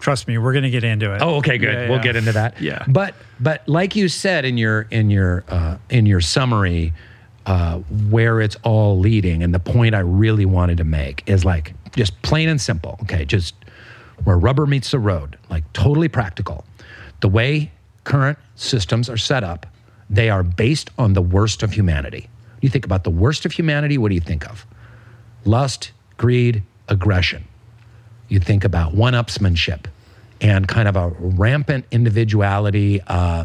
Trust 0.00 0.26
me, 0.26 0.38
we're 0.38 0.52
going 0.52 0.64
to 0.64 0.70
get 0.70 0.82
into 0.82 1.14
it. 1.14 1.22
Oh, 1.22 1.36
okay, 1.36 1.58
good. 1.58 1.74
Yeah, 1.74 1.88
we'll 1.88 1.98
yeah. 1.98 2.02
get 2.02 2.16
into 2.16 2.32
that. 2.32 2.60
Yeah. 2.60 2.84
But 2.88 3.14
but 3.38 3.68
like 3.68 3.94
you 3.94 4.08
said 4.08 4.44
in 4.44 4.58
your 4.58 4.82
in 4.90 5.10
your 5.10 5.44
uh, 5.48 5.76
in 5.90 6.06
your 6.06 6.20
summary, 6.20 6.92
uh, 7.46 7.78
where 8.10 8.40
it's 8.40 8.56
all 8.64 8.98
leading, 8.98 9.44
and 9.44 9.54
the 9.54 9.60
point 9.60 9.94
I 9.94 10.00
really 10.00 10.46
wanted 10.46 10.78
to 10.78 10.84
make 10.84 11.22
is 11.26 11.44
like 11.44 11.74
just 11.94 12.20
plain 12.22 12.48
and 12.48 12.60
simple. 12.60 12.98
Okay, 13.02 13.24
just 13.24 13.54
where 14.24 14.36
rubber 14.36 14.66
meets 14.66 14.90
the 14.90 14.98
road, 14.98 15.38
like 15.50 15.70
totally 15.72 16.08
practical. 16.08 16.64
The 17.20 17.28
way 17.28 17.70
current 18.02 18.38
systems 18.56 19.08
are 19.08 19.16
set 19.16 19.44
up, 19.44 19.66
they 20.10 20.30
are 20.30 20.42
based 20.42 20.90
on 20.98 21.12
the 21.12 21.22
worst 21.22 21.62
of 21.62 21.72
humanity. 21.72 22.28
You 22.62 22.70
think 22.70 22.86
about 22.86 23.04
the 23.04 23.10
worst 23.10 23.44
of 23.44 23.52
humanity. 23.52 23.98
What 23.98 24.08
do 24.08 24.14
you 24.14 24.20
think 24.22 24.48
of? 24.48 24.66
Lust, 25.44 25.92
greed, 26.16 26.62
aggression 26.88 27.44
you 28.32 28.40
think 28.40 28.64
about 28.64 28.94
one 28.94 29.12
upsmanship 29.12 29.84
and 30.40 30.66
kind 30.66 30.88
of 30.88 30.96
a 30.96 31.08
rampant 31.18 31.84
individuality 31.90 33.00
uh, 33.06 33.44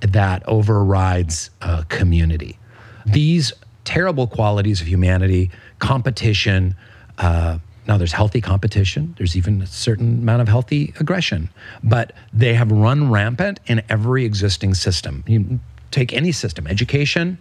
that 0.00 0.46
overrides 0.46 1.50
uh, 1.60 1.82
community. 1.88 2.56
These 3.04 3.52
terrible 3.84 4.28
qualities 4.28 4.80
of 4.80 4.86
humanity, 4.86 5.50
competition, 5.80 6.76
uh, 7.18 7.58
now 7.88 7.98
there's 7.98 8.12
healthy 8.12 8.40
competition, 8.40 9.16
there's 9.18 9.36
even 9.36 9.62
a 9.62 9.66
certain 9.66 10.20
amount 10.20 10.42
of 10.42 10.48
healthy 10.48 10.94
aggression, 11.00 11.50
but 11.82 12.12
they 12.32 12.54
have 12.54 12.70
run 12.70 13.10
rampant 13.10 13.58
in 13.66 13.82
every 13.88 14.24
existing 14.24 14.74
system. 14.74 15.24
You 15.26 15.58
take 15.90 16.12
any 16.12 16.30
system, 16.30 16.68
education, 16.68 17.36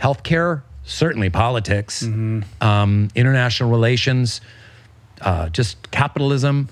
healthcare, 0.00 0.62
certainly 0.84 1.30
politics, 1.30 2.02
um, 2.60 3.08
international 3.14 3.70
relations, 3.70 4.40
uh, 5.20 5.48
just 5.48 5.90
capitalism 5.90 6.68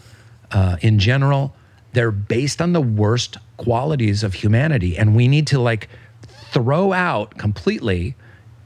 uh, 0.51 0.77
in 0.81 0.99
general, 0.99 1.55
they're 1.93 2.11
based 2.11 2.61
on 2.61 2.73
the 2.73 2.81
worst 2.81 3.39
qualities 3.57 4.23
of 4.23 4.35
humanity, 4.35 4.97
and 4.97 5.17
we 5.17 5.29
need 5.29 5.47
to 5.49 5.59
like 5.59 5.89
throw 6.53 6.93
out 6.93 7.37
completely 7.39 8.15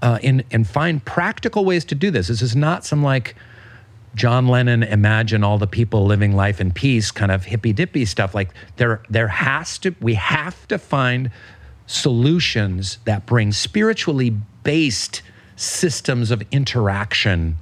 uh, 0.03 0.19
in 0.23 0.45
and 0.51 0.67
find 0.67 1.05
practical 1.05 1.65
ways 1.65 1.85
to 1.87 1.95
do 1.95 2.11
this. 2.11 2.29
This 2.29 2.43
is 2.43 2.57
not 2.57 2.85
some 2.85 3.03
like 3.03 3.35
John 4.15 4.49
Lennon 4.49 4.83
imagine 4.83 5.45
all 5.45 5.59
the 5.59 5.67
people 5.67 6.05
living 6.05 6.35
life 6.35 6.61
in 6.61 6.73
peace 6.73 7.11
kind 7.11 7.31
of 7.31 7.45
hippy 7.45 7.73
dippy 7.73 8.05
stuff. 8.05 8.35
Like 8.35 8.51
there, 8.77 9.03
there 9.09 9.29
has 9.29 9.79
to 9.79 9.95
we 10.01 10.15
have 10.15 10.67
to 10.69 10.79
find 10.79 11.31
solutions 11.89 12.99
that 13.07 13.27
bring 13.27 13.51
spiritually 13.51 14.31
based 14.63 15.23
systems 15.57 16.31
of 16.31 16.43
interaction 16.53 17.57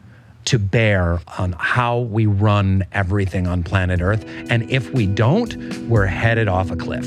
to 0.45 0.59
bear 0.59 1.20
on 1.39 1.53
how 1.59 2.01
we 2.01 2.27
run 2.27 2.85
everything 2.93 3.47
on 3.47 3.62
planet 3.62 4.01
Earth. 4.01 4.24
And 4.51 4.70
if 4.70 4.93
we 4.93 5.07
don't, 5.07 5.57
we're 5.89 6.07
headed 6.07 6.49
off 6.49 6.70
a 6.70 6.77
cliff. 6.77 7.07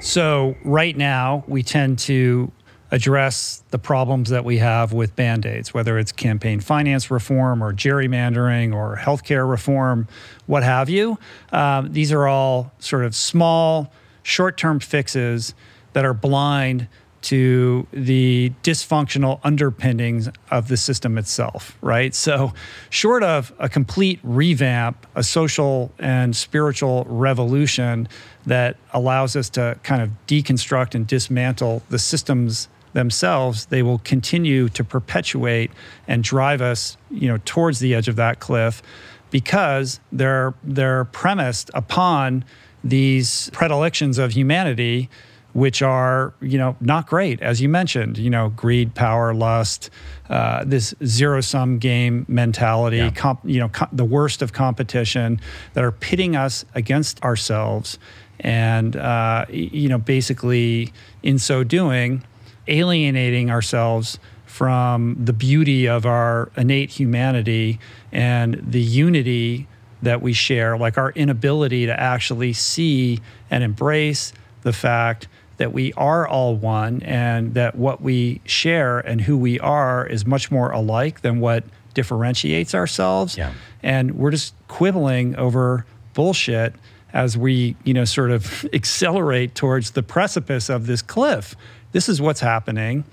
So, 0.00 0.56
right 0.64 0.96
now, 0.96 1.44
we 1.46 1.62
tend 1.62 1.98
to 2.00 2.52
address 2.92 3.64
the 3.70 3.78
problems 3.78 4.28
that 4.28 4.44
we 4.44 4.58
have 4.58 4.92
with 4.92 5.16
band 5.16 5.46
aids, 5.46 5.72
whether 5.72 5.98
it's 5.98 6.12
campaign 6.12 6.60
finance 6.60 7.10
reform 7.10 7.64
or 7.64 7.72
gerrymandering 7.72 8.74
or 8.74 8.98
healthcare 8.98 9.48
reform, 9.48 10.06
what 10.46 10.62
have 10.62 10.90
you. 10.90 11.18
Um, 11.52 11.92
these 11.92 12.12
are 12.12 12.28
all 12.28 12.70
sort 12.78 13.04
of 13.04 13.16
small, 13.16 13.90
short 14.22 14.58
term 14.58 14.78
fixes 14.78 15.54
that 15.94 16.04
are 16.04 16.14
blind 16.14 16.86
to 17.22 17.86
the 17.92 18.52
dysfunctional 18.62 19.40
underpinnings 19.44 20.28
of 20.50 20.68
the 20.68 20.76
system 20.76 21.16
itself, 21.16 21.78
right? 21.80 22.14
So, 22.14 22.52
short 22.90 23.22
of 23.22 23.52
a 23.58 23.68
complete 23.68 24.18
revamp, 24.22 25.06
a 25.14 25.22
social 25.22 25.92
and 25.98 26.34
spiritual 26.36 27.06
revolution 27.08 28.08
that 28.44 28.76
allows 28.92 29.36
us 29.36 29.48
to 29.50 29.78
kind 29.84 30.02
of 30.02 30.10
deconstruct 30.26 30.96
and 30.96 31.06
dismantle 31.06 31.82
the 31.90 31.98
systems 31.98 32.68
themselves, 32.92 33.66
they 33.66 33.82
will 33.82 33.98
continue 33.98 34.68
to 34.70 34.84
perpetuate 34.84 35.70
and 36.06 36.22
drive 36.22 36.60
us, 36.60 36.96
you 37.10 37.28
know, 37.28 37.38
towards 37.44 37.78
the 37.78 37.94
edge 37.94 38.08
of 38.08 38.16
that 38.16 38.40
cliff 38.40 38.82
because 39.30 40.00
they're 40.12 40.54
they're 40.62 41.04
premised 41.06 41.70
upon 41.74 42.44
these 42.84 43.48
predilections 43.52 44.18
of 44.18 44.32
humanity 44.32 45.08
which 45.54 45.82
are 45.82 46.32
you 46.40 46.58
know 46.58 46.74
not 46.80 47.06
great 47.06 47.40
as 47.42 47.60
you 47.60 47.68
mentioned 47.68 48.18
you 48.18 48.28
know 48.30 48.48
greed 48.50 48.94
power 48.94 49.32
lust 49.34 49.88
uh, 50.30 50.64
this 50.66 50.94
zero 51.04 51.40
sum 51.40 51.78
game 51.78 52.24
mentality 52.28 52.96
Yeah. 52.98 53.10
comp, 53.10 53.40
you 53.44 53.60
know 53.60 53.70
the 53.92 54.04
worst 54.04 54.42
of 54.42 54.52
competition 54.52 55.40
that 55.74 55.84
are 55.84 55.92
pitting 55.92 56.36
us 56.36 56.64
against 56.74 57.22
ourselves 57.22 57.98
and 58.40 58.96
uh, 58.96 59.44
you 59.50 59.88
know 59.88 59.98
basically 59.98 60.92
in 61.22 61.38
so 61.38 61.62
doing 61.64 62.22
alienating 62.66 63.50
ourselves 63.50 64.18
from 64.46 65.16
the 65.18 65.32
beauty 65.32 65.88
of 65.88 66.04
our 66.04 66.50
innate 66.56 66.90
humanity 66.90 67.80
and 68.12 68.62
the 68.66 68.80
unity 68.80 69.66
that 70.02 70.20
we 70.20 70.32
share, 70.32 70.76
like 70.76 70.98
our 70.98 71.10
inability 71.12 71.86
to 71.86 71.98
actually 71.98 72.52
see 72.52 73.20
and 73.50 73.64
embrace 73.64 74.32
the 74.62 74.72
fact 74.72 75.28
that 75.56 75.72
we 75.72 75.92
are 75.94 76.26
all 76.26 76.56
one 76.56 77.02
and 77.02 77.54
that 77.54 77.76
what 77.76 78.00
we 78.00 78.40
share 78.44 78.98
and 78.98 79.20
who 79.20 79.38
we 79.38 79.60
are 79.60 80.04
is 80.06 80.26
much 80.26 80.50
more 80.50 80.70
alike 80.70 81.20
than 81.20 81.40
what 81.40 81.64
differentiates 81.94 82.74
ourselves. 82.74 83.36
Yeah. 83.36 83.52
And 83.82 84.16
we're 84.16 84.30
just 84.30 84.54
quibbling 84.68 85.36
over 85.36 85.86
bullshit 86.14 86.74
as 87.12 87.36
we, 87.36 87.76
you 87.84 87.94
know, 87.94 88.04
sort 88.04 88.30
of 88.30 88.66
accelerate 88.72 89.54
towards 89.54 89.92
the 89.92 90.02
precipice 90.02 90.68
of 90.68 90.86
this 90.86 91.02
cliff. 91.02 91.54
This 91.92 92.08
is 92.08 92.20
what's 92.20 92.40
happening. 92.40 93.04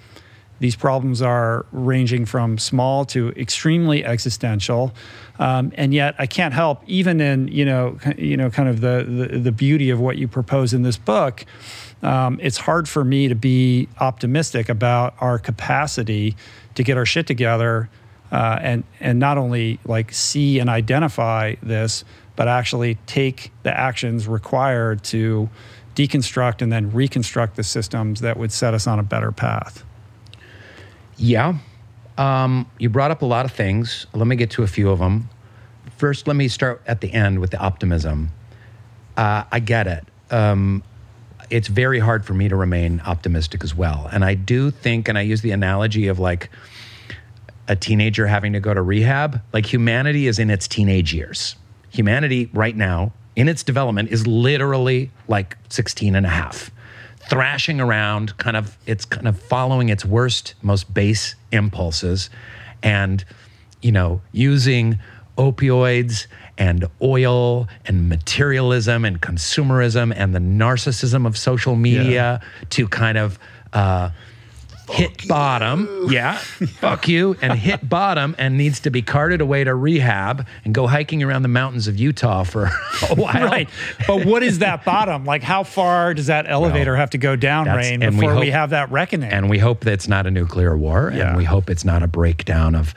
These 0.59 0.75
problems 0.75 1.21
are 1.21 1.65
ranging 1.71 2.25
from 2.25 2.57
small 2.57 3.05
to 3.05 3.29
extremely 3.29 4.03
existential, 4.03 4.93
um, 5.39 5.71
and 5.75 5.93
yet 5.93 6.15
I 6.19 6.25
can't 6.25 6.53
help, 6.53 6.83
even 6.85 7.21
in 7.21 7.47
you 7.47 7.63
know, 7.63 7.97
you 8.17 8.35
know, 8.35 8.49
kind 8.49 8.67
of 8.67 8.81
the 8.81 9.05
the, 9.31 9.37
the 9.39 9.51
beauty 9.53 9.89
of 9.89 10.01
what 10.01 10.17
you 10.17 10.27
propose 10.27 10.73
in 10.73 10.83
this 10.83 10.97
book. 10.97 11.45
Um, 12.03 12.39
it's 12.41 12.57
hard 12.57 12.89
for 12.89 13.05
me 13.05 13.29
to 13.29 13.35
be 13.35 13.87
optimistic 13.99 14.67
about 14.67 15.15
our 15.19 15.39
capacity 15.39 16.35
to 16.75 16.83
get 16.83 16.97
our 16.97 17.05
shit 17.05 17.25
together 17.25 17.89
uh, 18.31 18.59
and 18.61 18.83
and 18.99 19.19
not 19.19 19.37
only 19.37 19.79
like 19.85 20.13
see 20.13 20.59
and 20.59 20.69
identify 20.69 21.55
this, 21.63 22.03
but 22.35 22.47
actually 22.47 22.95
take 23.05 23.51
the 23.63 23.77
actions 23.77 24.27
required 24.27 25.03
to 25.05 25.49
deconstruct 25.99 26.61
and 26.61 26.71
then 26.71 26.89
reconstruct 26.91 27.57
the 27.57 27.63
systems 27.63 28.21
that 28.21 28.37
would 28.37 28.53
set 28.53 28.73
us 28.73 28.87
on 28.87 28.99
a 28.99 29.03
better 29.03 29.33
path. 29.33 29.83
Yeah. 31.17 31.57
Um, 32.17 32.71
you 32.77 32.89
brought 32.89 33.11
up 33.11 33.21
a 33.21 33.25
lot 33.25 33.45
of 33.45 33.51
things. 33.51 34.07
Let 34.13 34.25
me 34.25 34.37
get 34.37 34.49
to 34.51 34.63
a 34.63 34.67
few 34.67 34.89
of 34.89 34.99
them. 34.99 35.29
First, 35.97 36.25
let 36.25 36.37
me 36.37 36.47
start 36.47 36.81
at 36.87 37.01
the 37.01 37.11
end 37.11 37.39
with 37.39 37.51
the 37.51 37.57
optimism. 37.57 38.29
Uh, 39.17 39.43
I 39.51 39.59
get 39.59 39.87
it. 39.87 40.05
Um, 40.31 40.83
it's 41.49 41.67
very 41.67 41.99
hard 41.99 42.23
for 42.23 42.33
me 42.33 42.47
to 42.47 42.55
remain 42.55 43.01
optimistic 43.05 43.61
as 43.65 43.75
well. 43.75 44.07
And 44.09 44.23
I 44.23 44.35
do 44.35 44.71
think, 44.71 45.09
and 45.09 45.17
I 45.17 45.21
use 45.21 45.41
the 45.41 45.51
analogy 45.51 46.07
of 46.07 46.17
like 46.17 46.49
a 47.67 47.75
teenager 47.75 48.25
having 48.25 48.53
to 48.53 48.61
go 48.61 48.73
to 48.73 48.81
rehab, 48.81 49.41
like 49.51 49.65
humanity 49.65 50.27
is 50.27 50.39
in 50.39 50.49
its 50.49 50.65
teenage 50.65 51.13
years. 51.13 51.57
Humanity 51.89 52.49
right 52.53 52.75
now 52.75 53.11
in 53.35 53.47
its 53.47 53.63
development 53.63 54.09
is 54.09 54.27
literally 54.27 55.11
like 55.27 55.57
16 55.69 56.15
and 56.15 56.25
a 56.25 56.29
half, 56.29 56.71
thrashing 57.29 57.79
around, 57.79 58.37
kind 58.37 58.57
of, 58.57 58.77
it's 58.85 59.05
kind 59.05 59.27
of 59.27 59.39
following 59.39 59.89
its 59.89 60.03
worst, 60.03 60.55
most 60.61 60.93
base 60.93 61.35
impulses 61.51 62.29
and, 62.83 63.23
you 63.81 63.91
know, 63.91 64.21
using 64.31 64.99
opioids 65.37 66.27
and 66.57 66.85
oil 67.01 67.67
and 67.85 68.09
materialism 68.09 69.05
and 69.05 69.21
consumerism 69.21 70.13
and 70.15 70.35
the 70.35 70.39
narcissism 70.39 71.25
of 71.25 71.37
social 71.37 71.75
media 71.75 72.41
to 72.69 72.87
kind 72.87 73.17
of, 73.17 73.39
uh, 73.73 74.09
hit 74.89 75.27
bottom. 75.27 76.07
Yeah, 76.09 76.37
fuck 76.79 77.07
you, 77.07 77.35
and 77.41 77.53
hit 77.53 77.87
bottom 77.87 78.35
and 78.37 78.57
needs 78.57 78.79
to 78.81 78.89
be 78.89 79.01
carted 79.01 79.41
away 79.41 79.63
to 79.63 79.73
rehab 79.73 80.45
and 80.65 80.73
go 80.73 80.87
hiking 80.87 81.23
around 81.23 81.43
the 81.43 81.49
mountains 81.49 81.87
of 81.87 81.97
Utah 81.97 82.43
for 82.43 82.65
a 83.09 83.15
while. 83.15 83.45
Right. 83.45 83.69
But 84.07 84.25
what 84.25 84.43
is 84.43 84.59
that 84.59 84.85
bottom? 84.85 85.25
Like, 85.25 85.43
how 85.43 85.63
far 85.63 86.13
does 86.13 86.27
that 86.27 86.49
elevator 86.49 86.95
have 86.95 87.11
to 87.11 87.17
go 87.17 87.35
down, 87.35 87.67
Rainn, 87.67 88.03
and 88.03 88.17
we 88.17 88.25
before 88.25 88.39
we, 88.39 88.49
have 88.51 88.71
that 88.71 88.91
reckoning? 88.91 89.31
And 89.31 89.49
we 89.49 89.59
hope 89.59 89.81
that 89.81 89.93
it's 89.93 90.07
not 90.07 90.25
a 90.25 90.31
nuclear 90.31 90.77
war, 90.77 91.11
Yeah. 91.13 91.29
and 91.29 91.37
we 91.37 91.45
hope 91.45 91.69
it's 91.69 91.85
not 91.85 92.03
a 92.03 92.07
breakdown 92.07 92.75
of 92.75 92.93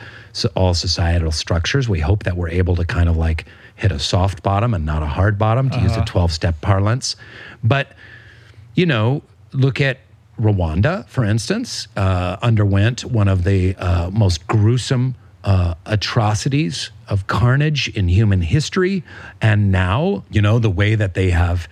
all 0.54 0.74
societal 0.74 1.32
structures. 1.32 1.88
We 1.88 2.00
hope 2.00 2.24
that 2.24 2.36
we're 2.36 2.48
able 2.48 2.76
to 2.76 2.84
kind 2.84 3.08
of 3.08 3.16
like 3.16 3.44
hit 3.76 3.92
a 3.92 3.98
soft 3.98 4.42
bottom 4.42 4.74
and 4.74 4.86
not 4.86 5.02
a 5.02 5.06
hard 5.06 5.38
bottom, 5.38 5.70
to 5.70 5.80
use 5.80 5.92
a 5.92 5.96
uh-huh. 5.96 6.04
12 6.04 6.32
step 6.32 6.60
parlance. 6.60 7.16
But, 7.64 7.92
you 8.74 8.86
know, 8.86 9.22
look 9.52 9.80
at 9.80 9.98
Rwanda, 10.42 11.06
for 11.08 11.24
instance, 11.24 11.88
uh, 11.96 12.36
underwent 12.42 13.04
one 13.04 13.28
of 13.28 13.44
the 13.44 13.76
uh, 13.76 14.10
most 14.10 14.46
gruesome 14.46 15.14
uh, 15.44 15.74
atrocities 15.86 16.90
of 17.08 17.26
carnage 17.26 17.88
in 17.88 18.08
human 18.08 18.42
history. 18.42 19.02
And 19.40 19.72
now, 19.72 20.24
you 20.30 20.42
know, 20.42 20.58
the 20.58 20.70
way 20.70 20.94
that 20.94 21.14
they 21.14 21.30
have 21.30 21.68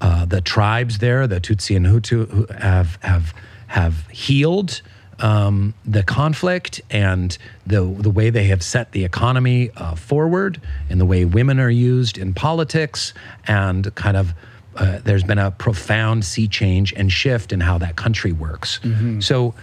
uh, 0.00 0.24
the 0.24 0.40
tribes 0.40 0.98
there, 0.98 1.26
the 1.26 1.40
Tutsi 1.40 1.76
and 1.76 1.86
Hutu, 1.86 2.50
have 2.60 2.98
have 3.02 3.34
have 3.68 4.06
healed 4.08 4.82
um, 5.20 5.74
the 5.84 6.02
conflict 6.02 6.80
and 6.90 7.36
the 7.66 7.80
the 7.80 8.10
way 8.10 8.30
they 8.30 8.44
have 8.44 8.62
set 8.62 8.92
the 8.92 9.04
economy 9.04 9.70
uh, 9.76 9.94
forward, 9.94 10.60
and 10.90 11.00
the 11.00 11.06
way 11.06 11.24
women 11.24 11.60
are 11.60 11.70
used 11.70 12.18
in 12.18 12.34
politics, 12.34 13.14
and 13.46 13.94
kind 13.94 14.16
of 14.16 14.34
uh, 14.76 14.98
there's 15.04 15.24
been 15.24 15.38
a 15.38 15.50
profound 15.50 16.24
sea 16.24 16.48
change 16.48 16.92
and 16.94 17.10
shift 17.12 17.52
in 17.52 17.60
how 17.60 17.78
that 17.78 17.96
country 17.96 18.32
works. 18.32 18.80
So 19.20 19.54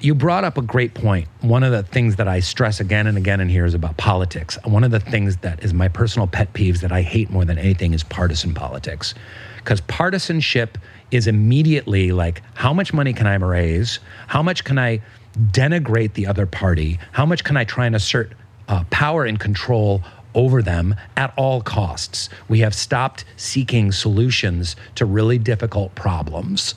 you 0.00 0.14
brought 0.14 0.44
up 0.44 0.58
a 0.58 0.62
great 0.62 0.92
point. 0.94 1.26
One 1.40 1.62
of 1.62 1.72
the 1.72 1.82
things 1.82 2.16
that 2.16 2.28
I 2.28 2.40
stress 2.40 2.80
again 2.80 3.06
and 3.06 3.16
again 3.16 3.40
in 3.40 3.48
here 3.48 3.64
is 3.64 3.74
about 3.74 3.96
politics. 3.96 4.58
One 4.64 4.84
of 4.84 4.90
the 4.90 5.00
things 5.00 5.38
that 5.38 5.64
is 5.64 5.72
my 5.72 5.88
personal 5.88 6.26
pet 6.26 6.52
peeves 6.52 6.80
that 6.80 6.92
I 6.92 7.02
hate 7.02 7.30
more 7.30 7.44
than 7.44 7.58
anything 7.58 7.94
is 7.94 8.02
partisan 8.02 8.52
politics. 8.52 9.14
Because 9.56 9.80
partisanship 9.82 10.76
is 11.10 11.26
immediately 11.26 12.12
like, 12.12 12.42
how 12.54 12.72
much 12.72 12.92
money 12.92 13.12
can 13.12 13.26
I 13.26 13.34
raise? 13.36 13.98
How 14.26 14.42
much 14.42 14.64
can 14.64 14.78
I 14.78 15.00
denigrate 15.36 16.12
the 16.12 16.26
other 16.26 16.46
party? 16.46 16.98
How 17.12 17.24
much 17.26 17.42
can 17.42 17.56
I 17.56 17.64
try 17.64 17.86
and 17.86 17.96
assert 17.96 18.32
uh, 18.68 18.84
power 18.90 19.24
and 19.24 19.40
control 19.40 20.02
over 20.36 20.62
them 20.62 20.94
at 21.16 21.32
all 21.36 21.60
costs? 21.62 22.28
We 22.46 22.60
have 22.60 22.74
stopped 22.74 23.24
seeking 23.36 23.90
solutions 23.90 24.76
to 24.94 25.04
really 25.04 25.38
difficult 25.38 25.96
problems, 25.96 26.76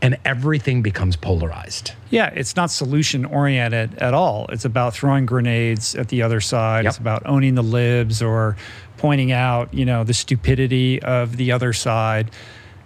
and 0.00 0.18
everything 0.24 0.82
becomes 0.82 1.16
polarized. 1.16 1.92
Yeah, 2.10 2.30
it's 2.34 2.56
not 2.56 2.70
solution 2.70 3.24
oriented 3.24 3.98
at 3.98 4.14
all. 4.14 4.46
It's 4.50 4.64
about 4.64 4.94
throwing 4.94 5.26
grenades 5.26 5.94
at 5.94 6.08
the 6.08 6.22
other 6.22 6.40
side. 6.40 6.84
Yep. 6.84 6.90
It's 6.90 6.98
about 6.98 7.26
owning 7.26 7.54
the 7.54 7.62
libs 7.62 8.22
or 8.22 8.56
pointing 8.96 9.32
out, 9.32 9.74
you 9.74 9.84
know, 9.84 10.04
the 10.04 10.14
stupidity 10.14 11.02
of 11.02 11.36
the 11.36 11.52
other 11.52 11.72
side, 11.72 12.30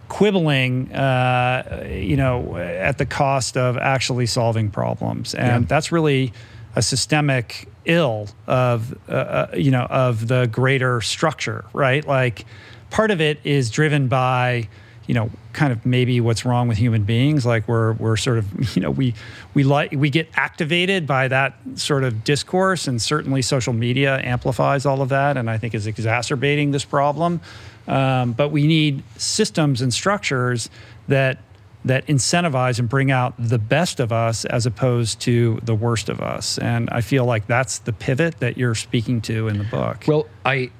quibbling, 0.08 0.92
uh, 0.92 1.86
you 1.90 2.16
know, 2.16 2.56
at 2.56 2.98
the 2.98 3.06
cost 3.06 3.56
of 3.56 3.76
actually 3.76 4.26
solving 4.26 4.70
problems. 4.70 5.34
And 5.34 5.68
that's 5.68 5.92
really 5.92 6.32
a 6.76 6.82
systemic 6.82 7.68
ill 7.88 8.28
of, 8.46 8.96
uh, 9.08 9.12
uh, 9.12 9.50
you 9.56 9.72
know, 9.72 9.86
of 9.90 10.28
the 10.28 10.46
greater 10.46 11.00
structure, 11.00 11.64
right? 11.72 12.06
Like 12.06 12.46
part 12.90 13.10
of 13.10 13.20
it 13.20 13.40
is 13.42 13.70
driven 13.70 14.06
by, 14.06 14.68
you 15.06 15.14
know, 15.14 15.30
kind 15.54 15.72
of 15.72 15.84
maybe 15.84 16.20
what's 16.20 16.44
wrong 16.44 16.68
with 16.68 16.78
human 16.78 17.02
beings. 17.02 17.44
Like 17.44 17.66
we're 17.66 17.94
we're 17.94 18.16
sort 18.16 18.38
of 18.38 18.76
you 18.76 18.82
know 18.82 18.90
we 18.90 19.14
we 19.54 19.64
like 19.64 19.92
we 19.92 20.10
get 20.10 20.28
activated 20.34 21.06
by 21.06 21.26
that 21.28 21.54
sort 21.74 22.04
of 22.04 22.22
discourse, 22.22 22.86
and 22.86 23.02
certainly 23.02 23.42
social 23.42 23.72
media 23.72 24.20
amplifies 24.22 24.86
all 24.86 25.02
of 25.02 25.08
that, 25.08 25.36
and 25.36 25.50
I 25.50 25.58
think 25.58 25.74
is 25.74 25.86
exacerbating 25.86 26.70
this 26.70 26.84
problem. 26.84 27.40
Um, 27.88 28.32
but 28.32 28.50
we 28.50 28.66
need 28.66 29.02
systems 29.16 29.80
and 29.80 29.92
structures 29.92 30.68
that 31.08 31.38
that 31.84 32.06
incentivize 32.06 32.78
and 32.78 32.88
bring 32.88 33.10
out 33.10 33.34
the 33.38 33.58
best 33.58 34.00
of 34.00 34.12
us 34.12 34.44
as 34.44 34.66
opposed 34.66 35.20
to 35.20 35.60
the 35.62 35.74
worst 35.74 36.08
of 36.08 36.20
us. 36.20 36.58
And 36.58 36.90
I 36.90 37.00
feel 37.00 37.24
like 37.24 37.46
that's 37.46 37.78
the 37.78 37.92
pivot 37.92 38.40
that 38.40 38.56
you're 38.56 38.74
speaking 38.74 39.20
to 39.22 39.48
in 39.48 39.58
the 39.58 39.64
book. 39.64 40.04
Well, 40.06 40.26
I 40.44 40.70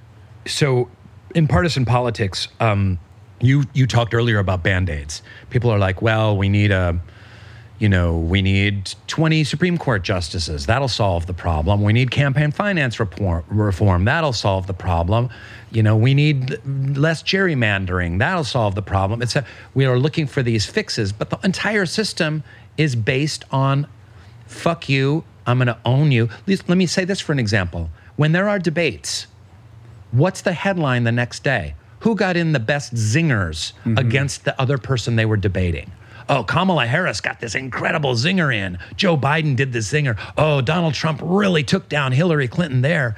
so 0.47 0.89
in 1.35 1.47
partisan 1.47 1.85
politics, 1.85 2.49
um, 2.61 2.99
you 3.41 3.65
you 3.75 3.87
talked 3.87 4.15
earlier 4.15 4.39
about 4.39 4.63
band 4.63 4.91
aids. 4.91 5.23
People 5.51 5.71
are 5.71 5.79
like, 5.79 6.03
well, 6.03 6.37
we 6.37 6.49
need 6.49 6.73
a, 6.73 6.99
you 7.79 7.89
know, 7.89 8.19
we 8.19 8.43
need 8.43 8.93
twenty 9.07 9.45
Supreme 9.45 9.79
Court 9.79 10.03
justices. 10.03 10.67
That'll 10.67 10.89
solve 10.89 11.27
the 11.27 11.35
problem. 11.35 11.83
We 11.83 11.93
need 11.93 12.11
campaign 12.11 12.51
finance. 12.51 12.99
Reform. 12.99 14.05
That'll 14.05 14.33
solve 14.33 14.67
the 14.67 14.75
problem. 14.75 15.31
You 15.71 15.83
know, 15.83 15.97
we 15.97 16.14
need 16.14 16.59
less 16.97 17.23
gerrymandering. 17.23 18.19
That'll 18.19 18.45
solve 18.45 18.75
the 18.75 18.83
problem. 18.83 19.23
It's 19.23 19.37
a, 19.37 19.45
we 19.75 19.85
are 19.85 19.99
looking 19.99 20.27
for 20.27 20.43
these 20.43 20.66
fixes, 20.66 21.12
but 21.12 21.31
the 21.31 21.39
entire 21.45 21.87
system 21.87 22.43
is 22.77 22.97
based 22.97 23.45
on 23.51 23.87
fuck 24.47 24.89
you. 24.89 25.25
I'm 25.47 25.59
going 25.59 25.66
to 25.66 25.79
own 25.85 26.11
you. 26.12 26.29
Let 26.47 26.69
let 26.69 26.79
me 26.79 26.87
say 26.87 27.05
this 27.05 27.21
for 27.21 27.33
an 27.33 27.39
example. 27.39 27.91
When 28.16 28.33
there 28.33 28.49
are 28.49 28.59
debates, 28.59 29.27
what's 30.11 30.41
the 30.41 30.53
headline 30.53 31.05
the 31.05 31.12
next 31.12 31.45
day? 31.45 31.75
Who 32.01 32.14
got 32.14 32.37
in 32.37 32.53
the 32.53 32.61
best 32.61 32.95
zingers 32.95 33.73
mm-hmm. 33.85 33.99
against 33.99 34.45
the 34.45 34.59
other 34.61 34.79
person 34.79 35.16
they 35.16 35.27
were 35.27 35.37
debating? 35.37 35.91
Oh, 36.29 36.45
Kamala 36.45 36.87
Harris 36.87 37.21
got 37.21 37.41
this 37.41 37.55
incredible 37.55 38.14
zinger 38.14 38.55
in. 38.55 38.79
Joe 38.97 39.16
Biden 39.16 39.57
did 39.57 39.73
this 39.73 39.91
zinger. 39.91 40.19
Oh, 40.37 40.61
Donald 40.61 40.95
Trump 40.95 41.21
really 41.23 41.64
took 41.64 41.89
down 41.89 42.12
Hillary 42.12 42.49
Clinton 42.49 42.83
there. 42.83 43.16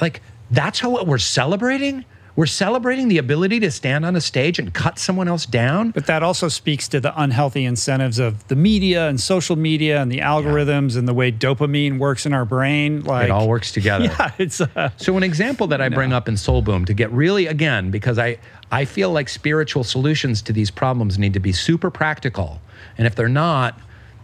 Like, 0.00 0.22
that's 0.50 0.80
how 0.80 0.90
what 0.90 1.06
we're 1.06 1.18
celebrating? 1.18 2.04
We're 2.36 2.46
celebrating 2.46 3.08
the 3.08 3.18
ability 3.18 3.58
to 3.60 3.70
stand 3.72 4.06
on 4.06 4.14
a 4.14 4.20
stage 4.20 4.60
and 4.60 4.72
cut 4.72 5.00
someone 5.00 5.26
else 5.26 5.44
down? 5.44 5.90
But 5.90 6.06
that 6.06 6.22
also 6.22 6.46
speaks 6.46 6.86
to 6.90 7.00
the 7.00 7.12
unhealthy 7.20 7.64
incentives 7.64 8.20
of 8.20 8.46
the 8.46 8.54
media 8.54 9.08
and 9.08 9.20
social 9.20 9.56
media 9.56 10.00
and 10.00 10.08
the 10.08 10.18
algorithms 10.18 10.96
and 10.96 11.08
the 11.08 11.14
way 11.14 11.32
dopamine 11.32 11.98
works 11.98 12.26
in 12.26 12.32
our 12.32 12.44
brain. 12.44 13.02
Like 13.02 13.24
it 13.24 13.30
all 13.32 13.48
works 13.48 13.72
together. 13.72 14.04
Yeah, 14.18 14.30
it's 14.38 14.60
uh, 14.60 14.90
So 14.98 15.16
an 15.16 15.24
example 15.24 15.66
that 15.66 15.80
I 15.80 15.88
bring 15.88 16.12
up 16.12 16.28
in 16.28 16.36
Soul 16.36 16.62
Boom 16.62 16.84
to 16.84 16.94
get 16.94 17.10
really 17.10 17.46
again 17.46 17.90
because 17.90 18.20
I 18.20 18.38
I 18.70 18.84
feel 18.84 19.10
like 19.10 19.28
spiritual 19.28 19.82
solutions 19.82 20.40
to 20.42 20.52
these 20.52 20.70
problems 20.70 21.18
need 21.18 21.32
to 21.32 21.40
be 21.40 21.50
super 21.50 21.90
practical, 21.90 22.60
and 22.96 23.06
if 23.06 23.16
they're 23.16 23.28
not, 23.28 23.80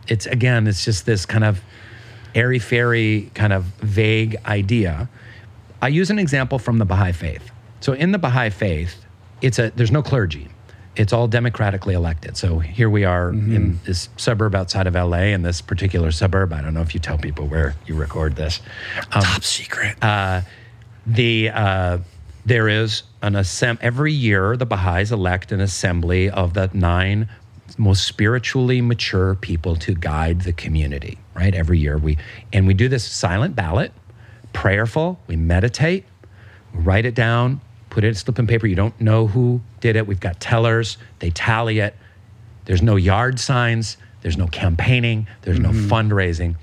it's 0.06 0.26
again 0.26 0.68
it's 0.68 0.84
just 0.84 1.04
this 1.04 1.26
kind 1.26 1.42
of 1.42 1.60
airy 2.36 2.60
fairy 2.60 3.30
kind 3.34 3.52
of 3.52 3.64
vague 3.80 4.36
idea. 4.46 5.08
I 5.84 5.88
use 5.88 6.08
an 6.08 6.18
example 6.18 6.58
from 6.58 6.78
the 6.78 6.86
Baha'i 6.86 7.12
faith. 7.12 7.50
So 7.80 7.92
in 7.92 8.10
the 8.12 8.18
Baha'i 8.18 8.48
faith, 8.48 9.04
it's 9.42 9.58
a 9.58 9.70
there's 9.76 9.90
no 9.90 10.02
clergy. 10.02 10.48
It's 10.96 11.12
all 11.12 11.28
democratically 11.28 11.92
elected. 11.92 12.38
So 12.38 12.58
here 12.58 12.88
we 12.88 13.04
are 13.04 13.30
in 13.30 13.80
this 13.84 14.08
suburb 14.16 14.54
outside 14.54 14.86
of 14.86 14.94
LA, 14.94 15.34
in 15.34 15.42
this 15.42 15.60
particular 15.60 16.10
suburb. 16.10 16.52
I 16.52 16.62
don't 16.62 16.72
know 16.72 16.80
if 16.80 16.94
you 16.94 17.00
tell 17.00 17.18
people 17.18 17.48
where 17.48 17.74
you 17.84 17.96
record 17.96 18.36
this. 18.36 18.62
Um, 19.12 19.22
top 19.22 19.42
secret. 19.42 19.96
the 21.04 21.50
uh, 21.50 21.98
there 22.46 22.68
is 22.68 23.02
an 23.20 23.34
assemb- 23.34 23.78
every 23.82 24.12
year 24.12 24.56
the 24.56 24.66
Baha'is 24.66 25.12
elect 25.12 25.52
an 25.52 25.60
assembly 25.60 26.30
of 26.30 26.54
the 26.54 26.70
nine 26.72 27.28
most 27.76 28.06
spiritually 28.06 28.80
mature 28.80 29.34
people 29.34 29.76
to 29.76 29.94
guide 29.94 30.42
the 30.42 30.52
community. 30.52 31.18
Right, 31.34 31.54
every 31.54 31.78
year 31.78 31.98
we 31.98 32.16
and 32.54 32.66
we 32.66 32.72
do 32.72 32.88
this 32.88 33.04
silent 33.04 33.56
ballot, 33.56 33.92
prayerful. 34.54 35.20
We 35.26 35.36
meditate, 35.36 36.06
write 36.72 37.04
it 37.04 37.14
down, 37.14 37.60
put 37.90 38.04
it 38.04 38.08
in 38.08 38.14
slip 38.14 38.38
and 38.38 38.48
paper. 38.48 38.66
You 38.66 38.76
don't 38.76 38.98
know 38.98 39.26
who 39.26 39.60
did 39.80 39.96
it. 39.96 40.06
We've 40.06 40.20
got 40.20 40.40
tellers. 40.40 40.96
They 41.18 41.28
tally 41.30 41.80
it. 41.80 41.94
There's 42.64 42.80
no 42.80 42.96
yard 42.96 43.38
signs. 43.38 43.98
There's 44.22 44.38
no 44.38 44.46
campaigning. 44.46 45.26
There's 45.42 45.60
no 45.60 45.68
mm-hmm. 45.68 45.92
fundraising. 45.92 46.56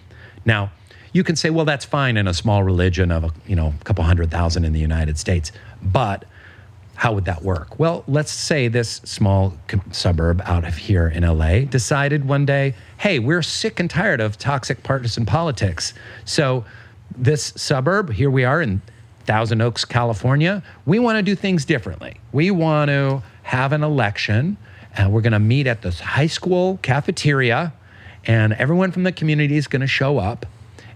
Now, 0.45 0.71
you 1.13 1.23
can 1.23 1.35
say, 1.35 1.51
well, 1.51 1.65
that's 1.65 1.85
fine 1.85 2.17
in 2.17 2.27
a 2.27 2.33
small 2.33 2.63
religion 2.63 3.11
of 3.11 3.25
a, 3.25 3.31
you 3.45 3.55
know 3.55 3.73
a 3.79 3.83
couple 3.83 4.03
hundred 4.03 4.31
thousand 4.31 4.65
in 4.65 4.73
the 4.73 4.79
United 4.79 5.19
States, 5.19 5.51
but 5.83 6.25
how 6.95 7.13
would 7.13 7.25
that 7.25 7.41
work? 7.41 7.79
Well, 7.79 8.03
let's 8.07 8.31
say 8.31 8.67
this 8.67 9.01
small 9.03 9.57
suburb 9.91 10.41
out 10.45 10.65
of 10.65 10.77
here 10.77 11.07
in 11.07 11.23
LA 11.23 11.61
decided 11.61 12.27
one 12.27 12.45
day, 12.45 12.75
hey, 12.97 13.17
we're 13.19 13.41
sick 13.41 13.79
and 13.79 13.89
tired 13.89 14.21
of 14.21 14.37
toxic 14.37 14.83
partisan 14.83 15.25
politics. 15.25 15.93
So, 16.25 16.63
this 17.17 17.53
suburb, 17.55 18.11
here 18.11 18.29
we 18.29 18.43
are 18.43 18.61
in 18.61 18.81
Thousand 19.25 19.61
Oaks, 19.61 19.85
California, 19.85 20.63
we 20.85 20.99
want 20.99 21.17
to 21.17 21.21
do 21.21 21.35
things 21.35 21.65
differently. 21.65 22.19
We 22.31 22.51
want 22.51 22.89
to 22.89 23.21
have 23.43 23.71
an 23.71 23.83
election, 23.83 24.57
and 24.95 25.13
we're 25.13 25.21
going 25.21 25.33
to 25.33 25.39
meet 25.39 25.67
at 25.67 25.81
this 25.81 25.99
high 25.99 26.27
school 26.27 26.79
cafeteria, 26.81 27.73
and 28.25 28.53
everyone 28.53 28.91
from 28.91 29.03
the 29.03 29.11
community 29.11 29.57
is 29.57 29.67
going 29.67 29.81
to 29.81 29.87
show 29.87 30.17
up, 30.17 30.45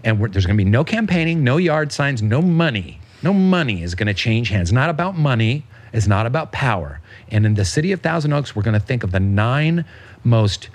and 0.04 0.20
there's 0.32 0.46
going 0.46 0.56
to 0.56 0.64
be 0.64 0.68
no 0.68 0.84
campaigning, 0.84 1.44
no 1.44 1.56
yard 1.56 1.92
signs, 1.92 2.22
no 2.22 2.42
money. 2.42 3.00
No 3.22 3.32
money 3.32 3.82
is 3.82 3.94
going 3.94 4.06
to 4.06 4.14
change 4.14 4.50
hands. 4.50 4.72
Not 4.72 4.90
about 4.90 5.16
money. 5.16 5.64
It's 5.92 6.06
not 6.06 6.26
about 6.26 6.52
power. 6.52 7.00
And 7.30 7.46
in 7.46 7.54
the 7.54 7.64
city 7.64 7.92
of 7.92 8.00
Thousand 8.00 8.32
Oaks, 8.32 8.54
we're 8.54 8.62
going 8.62 8.78
to 8.78 8.86
think 8.86 9.02
of 9.02 9.12
the 9.12 9.20
nine 9.20 9.84
most 10.22 10.68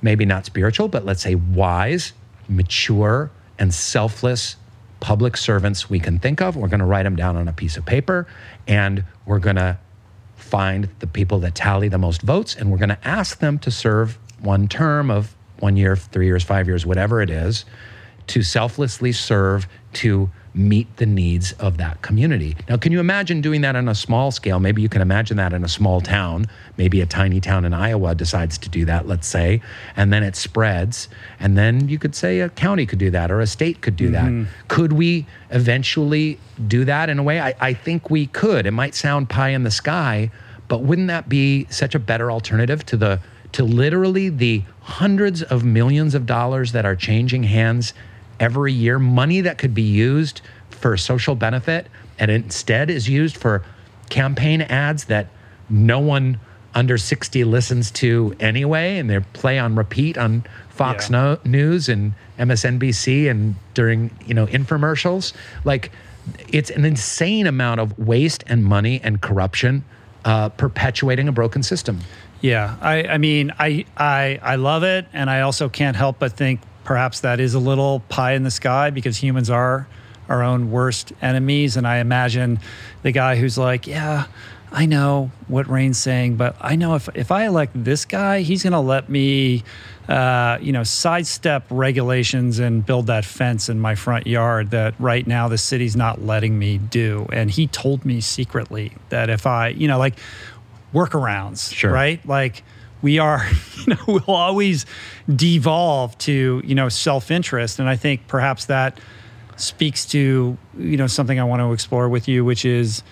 maybe 0.00 0.24
not 0.24 0.46
spiritual, 0.46 0.88
but 0.88 1.04
let's 1.04 1.22
say 1.22 1.34
wise, 1.34 2.12
mature, 2.48 3.30
and 3.58 3.72
selfless 3.72 4.56
public 5.00 5.36
servants 5.36 5.88
we 5.88 6.00
can 6.00 6.18
think 6.18 6.40
of. 6.40 6.56
We're 6.56 6.68
going 6.68 6.80
to 6.80 6.86
write 6.86 7.04
them 7.04 7.16
down 7.16 7.36
on 7.36 7.48
a 7.48 7.52
piece 7.52 7.76
of 7.76 7.86
paper 7.86 8.26
and 8.66 9.04
we're 9.26 9.38
going 9.38 9.56
to 9.56 9.78
find 10.36 10.88
the 10.98 11.06
people 11.06 11.40
that 11.40 11.54
tally 11.54 11.88
the 11.88 11.98
most 11.98 12.22
votes 12.22 12.54
and 12.56 12.70
we're 12.70 12.78
going 12.78 12.88
to 12.88 13.06
ask 13.08 13.38
them 13.38 13.58
to 13.60 13.70
serve 13.70 14.18
one 14.40 14.68
term 14.68 15.10
of 15.10 15.34
one 15.60 15.76
year, 15.76 15.96
three 15.96 16.26
years, 16.26 16.44
five 16.44 16.66
years, 16.66 16.86
whatever 16.86 17.20
it 17.20 17.30
is, 17.30 17.64
to 18.28 18.42
selflessly 18.42 19.12
serve 19.12 19.66
to 19.92 20.30
meet 20.58 20.96
the 20.96 21.06
needs 21.06 21.52
of 21.52 21.76
that 21.78 22.02
community. 22.02 22.56
Now, 22.68 22.76
can 22.76 22.90
you 22.90 23.00
imagine 23.00 23.40
doing 23.40 23.60
that 23.60 23.76
on 23.76 23.88
a 23.88 23.94
small 23.94 24.30
scale? 24.30 24.58
Maybe 24.58 24.82
you 24.82 24.88
can 24.88 25.00
imagine 25.00 25.36
that 25.36 25.52
in 25.52 25.64
a 25.64 25.68
small 25.68 26.00
town. 26.00 26.46
Maybe 26.76 27.00
a 27.00 27.06
tiny 27.06 27.40
town 27.40 27.64
in 27.64 27.72
Iowa 27.72 28.14
decides 28.14 28.58
to 28.58 28.68
do 28.68 28.84
that, 28.86 29.06
let's 29.06 29.28
say, 29.28 29.62
and 29.96 30.12
then 30.12 30.22
it 30.22 30.34
spreads. 30.34 31.08
And 31.38 31.56
then 31.56 31.88
you 31.88 31.98
could 31.98 32.14
say 32.14 32.40
a 32.40 32.48
county 32.48 32.86
could 32.86 32.98
do 32.98 33.10
that 33.10 33.30
or 33.30 33.40
a 33.40 33.46
state 33.46 33.80
could 33.80 33.96
do 33.96 34.10
mm-hmm. 34.10 34.42
that. 34.42 34.50
Could 34.66 34.92
we 34.92 35.26
eventually 35.50 36.38
do 36.66 36.84
that 36.84 37.08
in 37.08 37.18
a 37.18 37.22
way? 37.22 37.40
I, 37.40 37.54
I 37.60 37.72
think 37.72 38.10
we 38.10 38.26
could. 38.26 38.66
It 38.66 38.72
might 38.72 38.94
sound 38.94 39.30
pie 39.30 39.50
in 39.50 39.62
the 39.62 39.70
sky, 39.70 40.30
but 40.66 40.82
wouldn't 40.82 41.08
that 41.08 41.28
be 41.28 41.66
such 41.70 41.94
a 41.94 41.98
better 42.00 42.30
alternative 42.30 42.84
to 42.86 42.96
the 42.96 43.20
to 43.52 43.64
literally 43.64 44.28
the 44.28 44.62
hundreds 44.80 45.42
of 45.42 45.64
millions 45.64 46.14
of 46.14 46.26
dollars 46.26 46.72
that 46.72 46.84
are 46.84 46.94
changing 46.94 47.44
hands 47.44 47.94
every 48.40 48.72
year, 48.72 48.98
money 48.98 49.40
that 49.40 49.58
could 49.58 49.74
be 49.74 49.82
used 49.82 50.40
for 50.70 50.96
social 50.96 51.34
benefit 51.34 51.88
and 52.18 52.30
instead 52.30 52.90
is 52.90 53.08
used 53.08 53.36
for 53.36 53.62
campaign 54.10 54.62
ads 54.62 55.04
that 55.04 55.28
no 55.68 55.98
one 55.98 56.40
under 56.74 56.96
60 56.96 57.44
listens 57.44 57.90
to 57.90 58.34
anyway 58.38 58.98
and 58.98 59.10
they 59.10 59.18
play 59.32 59.58
on 59.58 59.74
repeat 59.74 60.16
on 60.16 60.44
Fox 60.68 61.10
yeah. 61.10 61.16
no- 61.16 61.38
News 61.44 61.88
and 61.88 62.14
MSNBC 62.38 63.28
and 63.28 63.56
during, 63.74 64.10
you 64.26 64.34
know, 64.34 64.46
infomercials. 64.46 65.32
Like 65.64 65.90
it's 66.48 66.70
an 66.70 66.84
insane 66.84 67.46
amount 67.46 67.80
of 67.80 67.98
waste 67.98 68.44
and 68.46 68.64
money 68.64 69.00
and 69.02 69.20
corruption 69.20 69.84
uh, 70.24 70.50
perpetuating 70.50 71.26
a 71.28 71.32
broken 71.32 71.62
system. 71.62 72.00
Yeah, 72.40 72.76
I, 72.80 73.02
I 73.04 73.18
mean, 73.18 73.52
I, 73.58 73.84
I, 73.96 74.38
I 74.42 74.54
love 74.56 74.84
it, 74.84 75.06
and 75.12 75.28
I 75.28 75.40
also 75.40 75.68
can't 75.68 75.96
help 75.96 76.20
but 76.20 76.34
think 76.34 76.60
perhaps 76.88 77.20
that 77.20 77.38
is 77.38 77.52
a 77.52 77.58
little 77.58 78.00
pie 78.08 78.32
in 78.32 78.44
the 78.44 78.50
sky 78.50 78.88
because 78.88 79.18
humans 79.18 79.50
are 79.50 79.86
our 80.26 80.42
own 80.42 80.70
worst 80.70 81.12
enemies. 81.20 81.76
And 81.76 81.86
I 81.86 81.98
imagine 81.98 82.60
the 83.02 83.12
guy 83.12 83.36
who's 83.36 83.58
like, 83.58 83.86
yeah, 83.86 84.24
I 84.72 84.86
know 84.86 85.30
what 85.48 85.68
Rainn's 85.68 85.98
saying, 85.98 86.36
but 86.36 86.56
I 86.62 86.76
know 86.76 86.94
if, 86.94 87.10
if 87.14 87.30
I 87.30 87.44
elect 87.44 87.72
this 87.74 88.06
guy, 88.06 88.40
he's 88.40 88.62
going 88.62 88.72
to 88.72 88.80
let 88.80 89.10
me, 89.10 89.64
uh, 90.08 90.56
you 90.62 90.72
know, 90.72 90.82
sidestep 90.82 91.66
regulations 91.68 92.58
and 92.58 92.86
build 92.86 93.08
that 93.08 93.26
fence 93.26 93.68
in 93.68 93.78
my 93.78 93.94
front 93.94 94.26
yard 94.26 94.70
that 94.70 94.94
right 94.98 95.26
now 95.26 95.46
the 95.46 95.58
city's 95.58 95.94
not 95.94 96.22
letting 96.22 96.58
me 96.58 96.78
do. 96.78 97.28
And 97.30 97.50
he 97.50 97.66
told 97.66 98.06
me 98.06 98.22
secretly 98.22 98.92
that 99.10 99.28
if 99.28 99.46
I, 99.46 99.68
you 99.68 99.88
know, 99.88 99.98
like 99.98 100.14
workarounds, 100.94 101.70
sure. 101.70 101.92
right? 101.92 102.26
Like, 102.26 102.62
we 103.02 103.18
are, 103.18 103.46
you 103.78 103.94
know, 103.94 104.00
we'll 104.06 104.36
always 104.36 104.86
devolve 105.34 106.16
to, 106.18 106.62
you 106.64 106.74
know, 106.74 106.88
self-interest. 106.88 107.78
And 107.78 107.88
I 107.88 107.96
think 107.96 108.26
perhaps 108.26 108.66
that 108.66 108.98
speaks 109.56 110.06
to, 110.06 110.56
you 110.78 110.96
know, 110.96 111.06
something 111.06 111.38
I 111.38 111.44
want 111.44 111.60
to 111.60 111.72
explore 111.72 112.08
with 112.08 112.28
you, 112.28 112.44
which 112.44 112.64
is, 112.64 113.02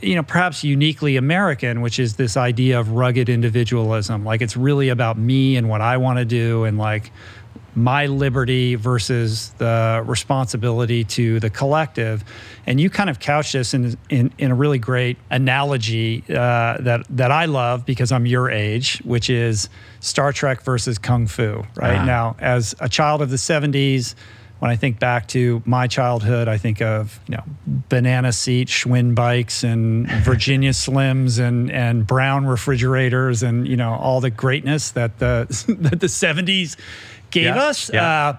you 0.00 0.14
know, 0.14 0.22
perhaps 0.22 0.62
uniquely 0.62 1.16
American, 1.16 1.80
which 1.80 1.98
is 1.98 2.16
this 2.16 2.36
idea 2.36 2.78
of 2.78 2.90
rugged 2.90 3.28
individualism. 3.28 4.24
Like 4.24 4.42
it's 4.42 4.56
really 4.56 4.90
about 4.90 5.16
me 5.16 5.56
and 5.56 5.68
what 5.68 5.80
I 5.80 5.96
want 5.96 6.18
to 6.18 6.24
do 6.24 6.64
and 6.64 6.76
like 6.76 7.10
my 7.74 8.06
liberty 8.06 8.74
versus 8.74 9.50
the 9.58 10.02
responsibility 10.06 11.04
to 11.04 11.40
the 11.40 11.50
collective. 11.50 12.24
And 12.66 12.80
you 12.80 12.90
kind 12.90 13.10
of 13.10 13.18
couch 13.20 13.52
this 13.52 13.74
in, 13.74 13.96
in, 14.08 14.32
in 14.38 14.50
a 14.50 14.54
really 14.54 14.78
great 14.78 15.16
analogy 15.30 16.24
uh, 16.28 16.78
that, 16.80 17.04
that 17.10 17.30
I 17.30 17.46
love 17.46 17.84
because 17.84 18.12
I'm 18.12 18.26
your 18.26 18.50
age, 18.50 18.98
which 19.04 19.28
is 19.28 19.68
Star 20.00 20.32
Trek 20.32 20.62
versus 20.62 20.98
Kung 20.98 21.26
Fu, 21.26 21.64
right? 21.76 21.96
Uh-huh. 21.96 22.04
Now, 22.04 22.36
as 22.38 22.74
a 22.80 22.88
child 22.88 23.22
of 23.22 23.30
the 23.30 23.36
70s, 23.36 24.14
when 24.64 24.70
I 24.70 24.76
think 24.76 24.98
back 24.98 25.28
to 25.28 25.62
my 25.66 25.86
childhood, 25.86 26.48
I 26.48 26.56
think 26.56 26.80
of 26.80 27.20
you 27.28 27.36
know 27.36 27.42
banana 27.66 28.32
seat 28.32 28.68
Schwinn 28.68 29.14
bikes 29.14 29.62
and 29.62 30.10
Virginia 30.22 30.70
Slims 30.72 31.38
and 31.38 31.70
and 31.70 32.06
brown 32.06 32.46
refrigerators 32.46 33.42
and 33.42 33.68
you 33.68 33.76
know 33.76 33.92
all 33.92 34.22
the 34.22 34.30
greatness 34.30 34.92
that 34.92 35.18
the 35.18 35.46
that 35.80 36.00
the 36.00 36.06
70s 36.06 36.76
gave 37.34 37.54
yeah, 37.54 37.62
us. 37.62 37.92
Yeah. 37.92 38.28
Uh, 38.28 38.36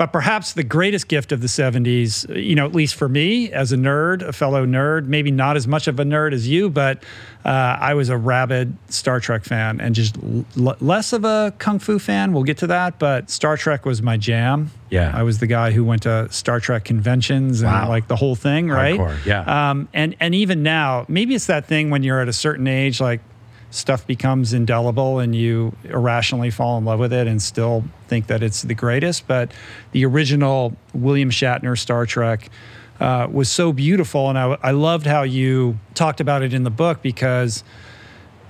but 0.00 0.14
perhaps 0.14 0.54
the 0.54 0.64
greatest 0.64 1.08
gift 1.08 1.30
of 1.30 1.42
the 1.42 1.46
70s, 1.46 2.34
you 2.34 2.54
know, 2.54 2.64
at 2.64 2.72
least 2.72 2.94
for 2.94 3.06
me 3.06 3.52
as 3.52 3.70
a 3.70 3.76
nerd, 3.76 4.22
a 4.22 4.32
fellow 4.32 4.64
nerd, 4.64 5.04
maybe 5.04 5.30
not 5.30 5.58
as 5.58 5.68
much 5.68 5.88
of 5.88 6.00
a 6.00 6.04
nerd 6.04 6.32
as 6.32 6.48
you, 6.48 6.70
but 6.70 7.04
uh, 7.44 7.48
I 7.48 7.92
was 7.92 8.08
a 8.08 8.16
rabid 8.16 8.74
Star 8.88 9.20
Trek 9.20 9.44
fan 9.44 9.78
and 9.78 9.94
just 9.94 10.16
l- 10.58 10.74
less 10.80 11.12
of 11.12 11.26
a 11.26 11.52
Kung 11.58 11.78
Fu 11.78 11.98
fan. 11.98 12.32
We'll 12.32 12.44
get 12.44 12.56
to 12.58 12.66
that, 12.68 12.98
but 12.98 13.28
Star 13.28 13.58
Trek 13.58 13.84
was 13.84 14.00
my 14.00 14.16
jam. 14.16 14.70
Yeah. 14.88 15.12
I 15.14 15.22
was 15.22 15.38
the 15.38 15.46
guy 15.46 15.70
who 15.70 15.84
went 15.84 16.04
to 16.04 16.32
Star 16.32 16.60
Trek 16.60 16.84
conventions 16.84 17.60
and 17.60 17.70
wow. 17.70 17.86
like 17.86 18.08
the 18.08 18.16
whole 18.16 18.36
thing, 18.36 18.70
right? 18.70 18.98
Hardcore, 18.98 19.26
yeah. 19.26 19.70
Um, 19.70 19.86
and, 19.92 20.16
and 20.18 20.34
even 20.34 20.62
now, 20.62 21.04
maybe 21.08 21.34
it's 21.34 21.46
that 21.46 21.66
thing 21.66 21.90
when 21.90 22.02
you're 22.02 22.22
at 22.22 22.28
a 22.28 22.32
certain 22.32 22.66
age, 22.66 23.02
like 23.02 23.20
stuff 23.70 24.06
becomes 24.06 24.52
indelible 24.52 25.18
and 25.18 25.34
you 25.34 25.74
irrationally 25.84 26.50
fall 26.50 26.76
in 26.78 26.84
love 26.84 26.98
with 26.98 27.12
it 27.12 27.26
and 27.26 27.40
still 27.40 27.84
think 28.08 28.26
that 28.26 28.42
it's 28.42 28.62
the 28.62 28.74
greatest. 28.74 29.26
But 29.26 29.52
the 29.92 30.04
original 30.04 30.76
William 30.92 31.30
Shatner 31.30 31.78
Star 31.78 32.04
Trek 32.06 32.50
uh, 32.98 33.28
was 33.30 33.48
so 33.48 33.72
beautiful. 33.72 34.28
And 34.28 34.38
I, 34.38 34.58
I 34.62 34.70
loved 34.72 35.06
how 35.06 35.22
you 35.22 35.78
talked 35.94 36.20
about 36.20 36.42
it 36.42 36.52
in 36.52 36.64
the 36.64 36.70
book 36.70 37.00
because 37.02 37.64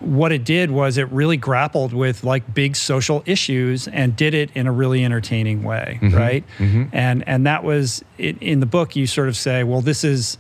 what 0.01 0.33
it 0.33 0.45
did 0.45 0.71
was 0.71 0.97
it 0.97 1.11
really 1.13 1.37
grappled 1.37 1.93
with 1.93 2.25
like 2.25 2.55
big 2.55 2.75
social 2.75 3.23
issues 3.27 3.87
and 3.89 4.17
did 4.17 4.33
it 4.33 4.51
in 4.55 4.67
a 4.67 4.73
really 4.73 5.05
entertaining 5.05 5.63
way 5.63 5.99
mm-hmm. 6.01 6.17
right 6.17 6.45
mm-hmm. 6.57 6.85
and 6.93 7.27
and 7.29 7.47
that 7.47 7.63
was 7.63 8.03
it, 8.17 8.37
in 8.41 8.61
the 8.61 8.67
book 8.67 8.97
you 8.97 9.07
sort 9.07 9.29
of 9.29 9.37
say 9.37 9.63
well 9.63 9.83
this 9.83 10.03
is 10.03 10.39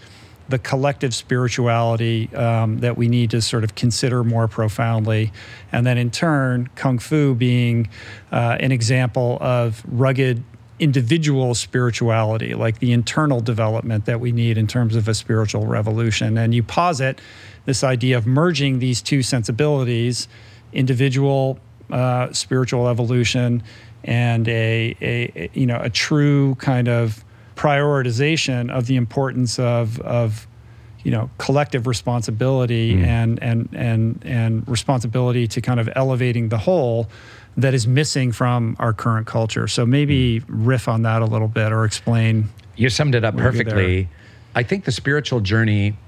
the 0.51 0.59
collective 0.59 1.15
spirituality 1.15 2.35
um, 2.35 2.79
that 2.81 2.97
we 2.97 3.09
need 3.09 3.31
to 3.31 3.41
sort 3.41 3.65
of 3.65 3.75
consider 3.75 4.23
more 4.25 4.49
profoundly. 4.49 5.33
And 5.73 5.87
then 5.87 5.97
in 5.99 6.11
turn, 6.11 6.69
Kung 6.75 6.99
Fu 6.99 7.35
being 7.35 7.89
uh, 8.33 8.57
an 8.61 8.73
example 8.73 9.39
of 9.41 9.83
rugged 9.87 10.43
individual 10.79 11.55
spirituality, 11.55 12.55
like 12.55 12.79
the 12.79 12.93
internal 12.93 13.41
development 13.41 14.07
that 14.07 14.19
we 14.19 14.33
need 14.33 14.57
in 14.57 14.67
terms 14.67 14.97
of 14.97 15.09
a 15.09 15.15
spiritual 15.15 15.67
revolution. 15.67 16.39
And 16.39 16.55
you 16.55 16.63
posit 16.63 17.21
this 17.67 17.85
idea 17.85 18.17
of 18.17 18.27
merging 18.27 18.79
these 18.79 19.03
two 19.03 19.23
sensibilities 19.23 20.27
individual 20.73 21.59
uh, 21.91 22.33
spiritual 22.33 22.89
evolution 22.89 23.63
and 24.05 24.49
a, 24.49 24.97
a, 25.03 25.51
you 25.53 25.67
know 25.67 25.81
a 25.81 25.91
true 25.91 26.55
kind 26.57 26.89
of 26.89 27.25
prioritization 27.61 28.71
of 28.71 28.87
the 28.87 28.97
importance 28.97 29.59
of 29.59 30.01
of 30.01 30.47
you 31.05 31.11
know 31.11 31.29
collective 31.37 31.87
responsibility 31.87 32.95
mm. 32.95 33.05
and 33.05 33.43
and 33.43 33.69
and 33.75 34.23
and 34.25 34.67
responsibility 34.67 35.47
to 35.47 35.61
kind 35.61 35.79
of 35.79 35.87
elevating 35.95 36.49
the 36.49 36.57
whole 36.57 37.07
that 37.59 37.75
is 37.75 37.87
missing 37.87 38.33
from 38.33 38.77
our 38.79 38.95
current 38.95 39.27
culture. 39.27 39.69
So 39.69 39.85
maybe 39.85 40.41
mm. 40.41 40.45
riff 40.49 40.89
on 40.89 41.03
that 41.03 41.21
a 41.21 41.27
little 41.27 41.49
bit 41.49 41.71
or 41.71 41.85
explain. 41.85 42.49
You 42.77 42.89
summed 42.89 43.15
it 43.15 43.25
up 43.25 43.37
perfectly. 43.37 44.09
I 44.55 44.63
think 44.63 44.87
the 44.87 44.93
spiritual 44.93 45.41
journey 45.41 45.99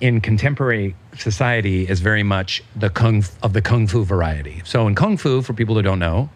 in 0.00 0.20
contemporary 0.20 0.94
society 1.18 1.88
is 1.88 1.98
very 1.98 2.22
much 2.22 2.62
the 2.76 2.88
kung 2.88 3.24
of 3.42 3.52
the 3.52 3.60
kung 3.60 3.88
fu 3.88 4.04
variety. 4.04 4.62
So 4.64 4.86
in 4.86 4.94
kung 4.94 5.16
fu, 5.16 5.42
for 5.42 5.54
people 5.54 5.74
who 5.74 5.82
don't 5.82 5.98
know, 5.98 6.30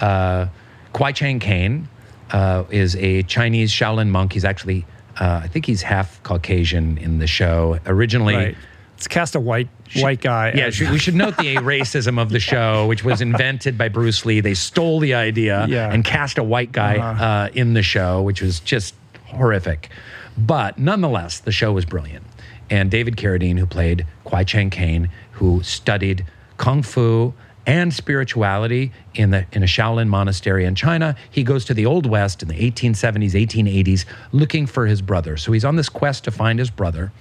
uh, 0.00 0.48
Kwai 0.92 1.12
Chang 1.12 1.40
Caine 1.40 1.88
uh, 2.32 2.64
is 2.70 2.96
a 2.96 3.22
Chinese 3.24 3.70
Shaolin 3.70 4.08
monk. 4.08 4.32
He's 4.32 4.44
actually, 4.44 4.84
uh, 5.20 5.40
I 5.42 5.48
think 5.48 5.66
he's 5.66 5.82
half 5.82 6.22
Caucasian 6.22 6.98
in 6.98 7.18
the 7.18 7.26
show. 7.26 7.78
Originally, 7.86 8.34
right. 8.34 8.56
it's 8.96 9.06
cast 9.06 9.34
a 9.34 9.40
white 9.40 9.68
white 9.96 10.20
guy. 10.20 10.52
Yeah, 10.54 10.70
we 10.90 10.98
should 10.98 11.14
note 11.14 11.36
the 11.36 11.56
racism 11.56 12.20
of 12.20 12.30
the 12.30 12.40
show, 12.40 12.86
which 12.86 13.04
was 13.04 13.20
invented 13.20 13.76
by 13.76 13.88
Bruce 13.88 14.24
Lee. 14.24 14.40
They 14.40 14.54
stole 14.54 15.00
the 15.00 15.14
idea 15.14 15.66
yeah. 15.68 15.92
and 15.92 16.04
cast 16.04 16.38
a 16.38 16.42
white 16.42 16.72
guy 16.72 16.96
uh-huh. 16.96 17.24
uh, 17.24 17.48
in 17.52 17.74
the 17.74 17.82
show, 17.82 18.22
which 18.22 18.40
was 18.40 18.60
just 18.60 18.94
horrific. 19.26 19.90
But 20.36 20.78
nonetheless, 20.78 21.40
the 21.40 21.52
show 21.52 21.72
was 21.72 21.84
brilliant. 21.84 22.24
And 22.70 22.90
David 22.90 23.16
Carradine, 23.16 23.58
who 23.58 23.66
played 23.66 24.06
Kwai 24.24 24.44
Chang 24.44 24.70
Caine, 24.70 25.10
who 25.32 25.62
studied 25.62 26.24
kung 26.56 26.82
fu 26.82 27.34
and 27.66 27.94
spirituality 27.94 28.92
in 29.14 29.30
the 29.30 29.46
in 29.52 29.62
a 29.62 29.66
Shaolin 29.66 30.08
monastery 30.08 30.64
in 30.64 30.74
China. 30.74 31.14
He 31.30 31.44
goes 31.44 31.64
to 31.66 31.74
the 31.74 31.86
Old 31.86 32.06
West 32.06 32.42
in 32.42 32.48
the 32.48 32.70
1870s, 32.70 33.32
1880s, 33.32 34.04
looking 34.32 34.66
for 34.66 34.86
his 34.86 35.02
brother. 35.02 35.36
So 35.36 35.52
he's 35.52 35.64
on 35.64 35.76
this 35.76 35.88
quest 35.88 36.24
to 36.24 36.30
find 36.30 36.58
his 36.58 36.70
brother. 36.70 37.12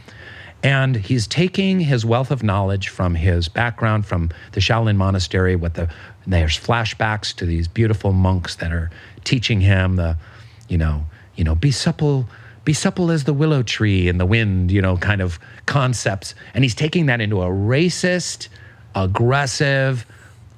And 0.64 0.96
he's 0.96 1.26
taking 1.26 1.80
his 1.80 2.06
wealth 2.06 2.30
of 2.30 2.44
knowledge 2.44 2.90
from 2.90 3.16
his 3.16 3.48
background 3.48 4.06
from 4.06 4.30
the 4.52 4.60
Shaolin 4.60 4.96
Monastery. 4.96 5.56
With 5.56 5.74
the 5.74 5.90
there's 6.28 6.58
flashbacks 6.58 7.36
to 7.36 7.46
these 7.46 7.68
beautiful 7.68 8.14
monks 8.14 8.56
that 8.56 8.72
are 8.72 8.92
teaching 9.24 9.62
him 9.62 9.96
the, 9.96 10.18
you 10.68 10.78
know, 10.78 11.06
you 11.36 11.44
know, 11.44 11.56
be 11.56 11.72
supple, 11.72 12.28
be 12.64 12.74
supple 12.74 13.10
as 13.10 13.24
the 13.24 13.34
willow 13.34 13.64
tree 13.64 14.08
in 14.08 14.18
the 14.20 14.26
wind, 14.26 14.72
you 14.72 14.82
know, 14.82 14.98
kind 14.98 15.22
of 15.22 15.40
concepts. 15.66 16.36
And 16.54 16.64
he's 16.64 16.76
taking 16.76 17.08
that 17.08 17.22
into 17.22 17.42
a 17.42 17.48
racist, 17.48 18.48
aggressive, 18.94 20.06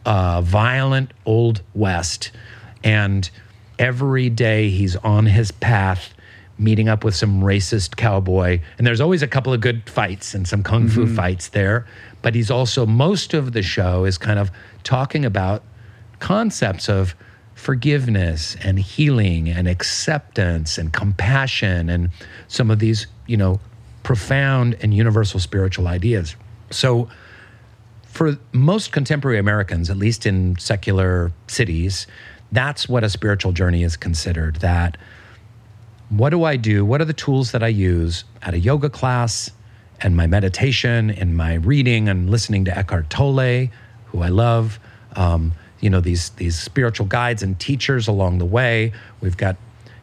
uh, 0.06 0.42
violent 0.42 1.12
old 1.26 1.62
west. 1.74 2.32
And 2.84 3.30
every 3.80 4.30
day 4.30 4.70
he's 4.70 4.96
on 4.98 5.26
his 5.26 5.52
path 5.52 6.14
meeting 6.58 6.88
up 6.88 7.04
with 7.04 7.16
some 7.16 7.42
racist 7.42 7.96
cowboy. 7.96 8.60
And 8.78 8.86
there's 8.86 9.02
always 9.02 9.22
a 9.24 9.28
couple 9.28 9.54
of 9.54 9.62
good 9.62 9.90
fights 9.90 10.34
and 10.34 10.48
some 10.48 10.64
kung 10.64 10.88
fu 10.88 11.08
fights 11.08 11.50
there. 11.50 11.86
But 12.22 12.36
he's 12.36 12.52
also, 12.52 12.86
most 12.86 13.34
of 13.34 13.54
the 13.54 13.62
show 13.62 14.06
is 14.06 14.18
kind 14.18 14.40
of 14.40 14.52
talking 14.84 15.26
about 15.26 15.64
concepts 16.20 16.88
of 16.88 17.16
forgiveness 17.56 18.56
and 18.64 18.80
healing 18.80 19.50
and 19.50 19.68
acceptance 19.68 20.78
and 20.78 20.94
compassion 20.94 21.90
and 21.90 22.10
some 22.48 22.72
of 22.72 22.80
these, 22.80 23.08
you 23.28 23.38
know, 23.38 23.60
profound 24.04 24.78
and 24.82 24.94
universal 24.94 25.40
spiritual 25.40 25.88
ideas. 25.88 26.36
So, 26.70 27.10
for 28.14 28.38
most 28.52 28.92
contemporary 28.92 29.40
Americans, 29.40 29.90
at 29.90 29.98
least 29.98 30.28
in 30.28 30.56
secular 30.60 31.32
cities, 31.48 32.06
that's 32.52 32.88
what 32.88 33.04
a 33.04 33.10
spiritual 33.10 33.52
journey 33.54 33.82
is 33.82 33.98
considered. 33.98 34.58
That 34.58 34.98
what 36.10 36.30
do 36.30 36.44
I 36.44 36.56
do? 36.56 36.86
What 36.86 37.02
are 37.02 37.06
the 37.06 37.14
tools 37.14 37.54
that 37.54 37.64
I 37.64 37.70
use 37.70 38.24
at 38.44 38.54
a 38.54 38.60
yoga 38.60 38.92
class 38.92 39.50
and 40.00 40.16
my 40.16 40.28
meditation 40.28 41.10
and 41.10 41.36
my 41.36 41.56
reading 41.56 42.08
and 42.08 42.30
listening 42.30 42.66
to 42.66 42.78
Eckhart 42.78 43.10
Tolle, 43.10 43.70
who 44.06 44.22
I 44.22 44.30
love? 44.30 44.80
Um, 45.16 45.54
you 45.80 45.90
know 45.90 46.00
these 46.00 46.30
these 46.32 46.58
spiritual 46.58 47.08
guides 47.08 47.42
and 47.42 47.60
teachers 47.60 48.08
along 48.08 48.38
the 48.38 48.46
way. 48.46 48.94
We've 49.22 49.38
got 49.38 49.58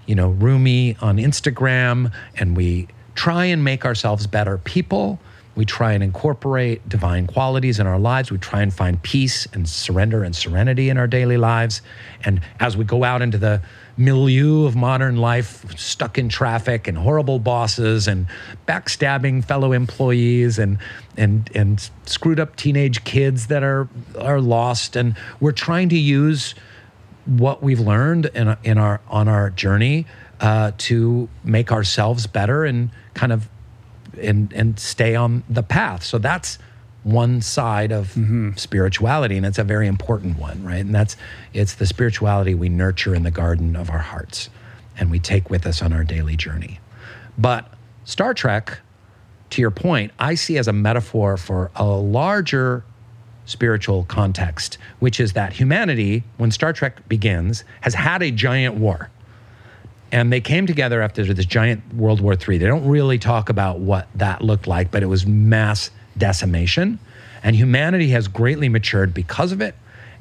you 0.06 0.16
know 0.16 0.30
Rumi 0.30 0.96
on 1.00 1.18
Instagram, 1.18 2.12
and 2.36 2.56
we 2.56 2.88
try 3.14 3.44
and 3.44 3.62
make 3.62 3.84
ourselves 3.84 4.26
better 4.26 4.58
people. 4.58 5.20
We 5.57 5.64
try 5.64 5.92
and 5.92 6.03
incorporate 6.03 6.88
divine 6.88 7.26
qualities 7.26 7.80
in 7.80 7.86
our 7.86 7.98
lives. 7.98 8.30
We 8.30 8.38
try 8.38 8.62
and 8.62 8.72
find 8.72 9.03
peace 9.03 9.46
and 9.53 9.68
surrender 9.68 10.22
and 10.22 10.34
serenity 10.34 10.88
in 10.88 10.96
our 10.96 11.07
daily 11.07 11.36
lives. 11.36 11.82
And 12.24 12.40
as 12.61 12.76
we 12.76 12.84
go 12.84 13.05
out 13.05 13.20
into 13.20 13.36
the 13.36 13.61
milieu 13.96 14.64
of 14.64 14.76
modern 14.76 15.16
life, 15.16 15.78
stuck 15.78 16.18
in 16.18 16.28
traffic 16.28 16.88
and 16.88 16.96
horrible 16.96 17.38
bosses 17.38 18.09
and 18.09 18.26
backstabbing 18.66 19.44
fellow 19.44 19.72
employees 19.72 20.59
and 20.59 20.78
and 21.16 21.51
and 21.55 21.90
screwed 22.07 22.40
up 22.40 22.57
teenage 22.57 23.05
kids 23.05 23.48
that 23.48 23.62
are 23.62 23.88
are 24.18 24.40
lost, 24.40 24.96
and 24.96 25.16
we're 25.40 25.53
trying 25.53 25.88
to 25.90 25.98
use 25.98 26.55
what 27.26 27.62
we've 27.62 27.80
learned 27.80 28.26
in, 28.34 28.57
in 28.64 28.78
our 28.78 29.01
on 29.09 29.28
our 29.28 29.51
journey 29.51 30.07
uh, 30.40 30.72
to 30.78 31.28
make 31.44 31.70
ourselves 31.70 32.26
better 32.26 32.64
and 32.64 32.90
kind 33.14 33.32
of 33.32 33.48
and 34.20 34.52
and 34.52 34.78
stay 34.78 35.14
on 35.14 35.42
the 35.48 35.62
path. 35.62 36.02
So 36.02 36.18
that's 36.18 36.58
one 37.02 37.40
side 37.40 37.92
of 37.92 38.08
mm-hmm. 38.08 38.52
spirituality 38.56 39.38
and 39.38 39.46
it's 39.46 39.58
a 39.58 39.64
very 39.64 39.86
important 39.86 40.38
one 40.38 40.62
right? 40.62 40.84
And 40.84 40.94
that's 40.94 41.16
it's 41.54 41.74
the 41.74 41.86
spirituality 41.86 42.54
we 42.54 42.68
nurture 42.68 43.14
in 43.14 43.22
the 43.22 43.30
garden 43.30 43.74
of 43.74 43.88
our 43.90 43.98
hearts 43.98 44.50
and 44.98 45.11
we 45.11 45.18
take 45.18 45.48
with 45.48 45.66
us 45.66 45.80
on 45.80 45.94
our 45.94 46.04
daily 46.04 46.36
journey. 46.36 46.78
But 47.38 47.72
star 48.04 48.34
trek 48.34 48.80
to 49.50 49.61
your 49.61 49.70
point 49.70 50.12
i 50.18 50.34
see 50.34 50.58
as 50.58 50.66
a 50.66 50.72
metaphor 50.72 51.36
for 51.36 51.70
a 51.76 51.84
larger 51.84 52.84
spiritual 53.44 54.04
context 54.04 54.78
which 54.98 55.20
is 55.20 55.32
that 55.32 55.52
humanity 55.52 56.24
when 56.36 56.50
star 56.50 56.72
trek 56.72 57.08
begins 57.08 57.64
has 57.82 57.94
had 57.94 58.22
a 58.22 58.30
giant 58.30 58.74
war 58.74 59.11
and 60.12 60.32
they 60.32 60.40
came 60.40 60.66
together 60.66 61.02
after 61.02 61.24
this 61.32 61.44
giant 61.44 61.94
World 61.94 62.20
War 62.20 62.34
III. 62.34 62.58
They 62.58 62.66
don't 62.66 62.86
really 62.86 63.18
talk 63.18 63.48
about 63.48 63.78
what 63.78 64.08
that 64.14 64.42
looked 64.42 64.66
like, 64.66 64.90
but 64.90 65.02
it 65.02 65.06
was 65.06 65.26
mass 65.26 65.90
decimation. 66.18 66.98
And 67.42 67.56
humanity 67.56 68.08
has 68.08 68.28
greatly 68.28 68.68
matured 68.68 69.14
because 69.14 69.52
of 69.52 69.61
it 69.61 69.74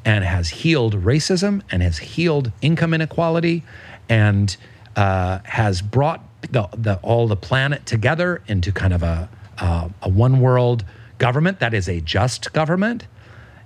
and 0.05 0.23
has 0.23 0.49
healed 0.49 1.03
racism 1.03 1.61
and 1.71 1.83
has 1.83 1.97
healed 1.97 2.51
income 2.61 2.93
inequality 2.93 3.63
and 4.07 4.55
uh, 4.95 5.39
has 5.43 5.81
brought 5.81 6.23
the, 6.51 6.67
the, 6.77 6.95
all 7.01 7.27
the 7.27 7.35
planet 7.35 7.85
together 7.85 8.41
into 8.47 8.71
kind 8.71 8.93
of 8.93 9.03
a, 9.03 9.29
a, 9.57 9.91
a 10.03 10.09
one 10.09 10.39
world 10.39 10.85
government 11.17 11.59
that 11.59 11.73
is 11.73 11.89
a 11.89 11.99
just 12.01 12.53
government. 12.53 13.05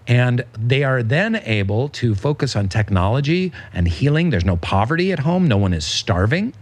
And 0.08 0.43
they 0.58 0.84
are 0.84 1.01
then 1.01 1.38
able 1.45 1.89
to 1.89 2.16
focus 2.16 2.56
on 2.56 2.68
technology 2.68 3.51
and 3.74 3.88
healing. 3.88 4.30
There's 4.30 4.45
no 4.45 4.58
poverty 4.58 5.12
at 5.12 5.20
home, 5.20 5.47
no 5.47 5.58
one 5.58 5.74
is 5.74 5.86
starving. 5.86 6.54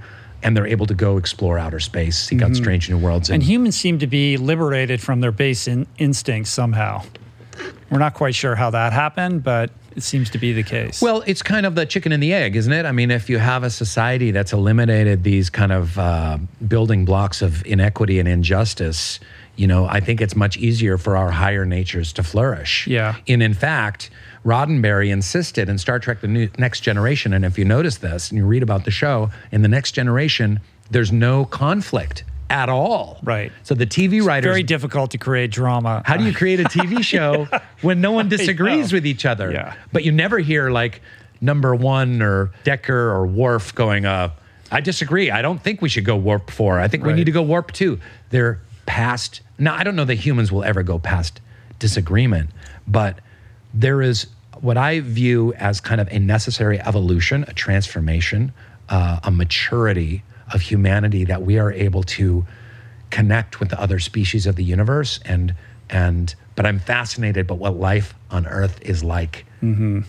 And 0.44 0.58
they're 0.58 0.68
able 0.68 0.88
to 0.88 0.96
go 0.96 1.18
explore 1.18 1.60
outer 1.60 1.80
space, 1.80 2.18
seek 2.18 2.42
out 2.42 2.56
strange 2.56 2.89
new 2.89 2.98
worlds. 2.98 3.30
And 3.30 3.44
humans 3.44 3.76
seem 3.76 4.00
to 4.00 4.08
be 4.08 4.38
liberated 4.38 5.00
from 5.00 5.22
their 5.22 5.32
base 5.32 5.68
in- 5.68 5.86
instincts 6.00 6.50
somehow. 6.50 7.04
We're 7.92 8.00
not 8.00 8.16
quite 8.16 8.34
sure 8.34 8.56
how 8.56 8.72
that 8.72 8.92
happened, 8.92 9.44
but 9.44 9.70
it 9.96 10.04
seems 10.04 10.30
to 10.32 10.38
be 10.38 10.54
the 10.54 10.64
case. 10.64 11.02
Well, 11.02 11.24
it's 11.28 11.44
kind 11.44 11.66
of 11.66 11.76
the 11.76 11.86
chicken 11.86 12.12
and 12.12 12.24
the 12.24 12.34
egg, 12.34 12.56
isn't 12.56 12.72
it? 12.72 12.86
I 12.86 12.92
mean, 12.92 13.12
if 13.12 13.30
you 13.30 13.38
have 13.38 13.64
a 13.64 13.70
society 13.70 14.32
that's 14.32 14.54
eliminated 14.54 15.24
these 15.24 15.50
kind 15.50 15.72
of 15.72 16.00
uh, 16.00 16.38
building 16.68 17.06
blocks 17.06 17.42
of 17.42 17.66
inequity 17.66 18.20
and 18.20 18.28
injustice, 18.28 19.20
you 19.62 19.68
know, 19.68 19.86
I 19.86 19.99
think 19.99 20.22
it's 20.22 20.36
much 20.36 20.57
easier 20.57 20.97
for 20.97 21.16
our 21.16 21.30
higher 21.30 21.66
natures 21.66 22.12
to 22.14 22.24
flourish. 22.24 22.88
Yeah. 22.88 23.18
And 23.28 23.43
in 23.43 23.53
fact, 23.53 24.09
Roddenberry 24.43 25.12
insisted 25.12 25.70
in 25.70 25.78
Star 25.78 25.99
Trek: 25.99 26.22
The 26.22 26.28
New, 26.28 26.49
Next 26.57 26.80
Generation, 26.80 27.32
and 27.32 27.45
if 27.45 27.59
you 27.59 27.66
notice 27.66 27.97
this 27.97 28.32
and 28.32 28.39
you 28.39 28.45
read 28.47 28.64
about 28.64 28.86
the 28.86 28.91
show, 28.91 29.30
in 29.51 29.62
the 29.62 29.68
Next 29.68 29.91
Generation, 29.91 30.62
there's 30.89 31.12
no 31.12 31.45
conflict 31.45 32.24
at 32.49 32.70
all. 32.70 33.20
Right. 33.22 33.51
So 33.62 33.76
the 33.76 33.86
TV 33.86 34.26
writers 34.26 34.49
Very 34.49 34.64
difficult 34.64 35.12
to 35.12 35.20
create 35.20 35.51
drama. 35.51 36.01
how 36.05 36.18
do 36.18 36.24
you 36.24 36.34
create 36.34 36.59
a 36.59 36.64
TV 36.64 37.03
show 37.14 37.47
when 37.82 38.01
no 38.01 38.12
one 38.14 38.30
disagrees 38.30 38.91
with 38.97 39.05
each 39.05 39.28
other? 39.28 39.51
Yeah. 39.51 39.76
But 39.93 40.03
you 40.03 40.12
never 40.12 40.39
hear 40.39 40.72
like 40.72 41.03
number 41.39 41.76
one 41.76 42.24
or 42.24 42.49
Decker 42.64 43.12
or 43.12 43.28
Worf 43.28 43.76
going, 43.76 44.05
uh, 44.05 44.32
I 44.72 44.82
disagree. 44.82 45.30
I 45.30 45.43
don't 45.43 45.62
think 45.62 45.84
we 45.84 45.89
should 45.89 46.05
go 46.05 46.16
warp 46.16 46.49
four. 46.49 46.80
I 46.80 46.88
think 46.88 47.05
we 47.05 47.14
need 47.14 47.26
to 47.26 47.32
go 47.32 47.43
warp 47.43 47.72
two. 47.74 47.99
They're 48.32 48.59
past. 48.86 49.41
Now, 49.62 49.76
I 49.76 49.84
don't 49.84 49.95
know 49.95 50.05
that 50.05 50.16
humans 50.16 50.51
will 50.51 50.64
ever 50.64 50.82
go 50.82 50.97
past 50.97 51.39
disagreement, 51.78 52.49
but 52.88 53.20
there 53.76 54.01
is 54.01 54.26
what 54.59 54.76
I 54.76 55.01
view 55.01 55.53
as 55.53 55.80
kind 55.80 56.01
of 56.01 56.07
a 56.12 56.18
necessary 56.18 56.80
evolution, 56.80 57.45
a 57.47 57.53
transformation, 57.53 58.53
uh, 58.89 59.20
a 59.24 59.30
maturity 59.30 60.24
of 60.51 60.62
humanity 60.62 61.26
that 61.26 61.43
we 61.43 61.59
are 61.59 61.72
able 61.72 62.01
to 62.03 62.45
connect 63.12 63.59
with 63.59 63.70
the 63.70 63.80
other 63.80 63.99
species 63.99 64.47
of 64.47 64.55
the 64.55 64.64
universe 64.64 65.20
and 65.26 65.53
and 65.89 66.34
but 66.55 66.66
I'm 66.66 66.80
fascinated 66.80 67.45
by 67.45 67.55
what 67.55 67.78
life 67.78 68.16
on 68.30 68.47
Earth 68.47 68.80
is 68.82 69.03
like 69.03 69.45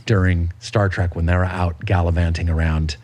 during 0.06 0.52
Star 0.60 0.88
Trek 0.88 1.14
when 1.14 1.26
they're 1.26 1.44
out 1.44 1.84
gallivanting 1.84 2.48
around 2.48 2.96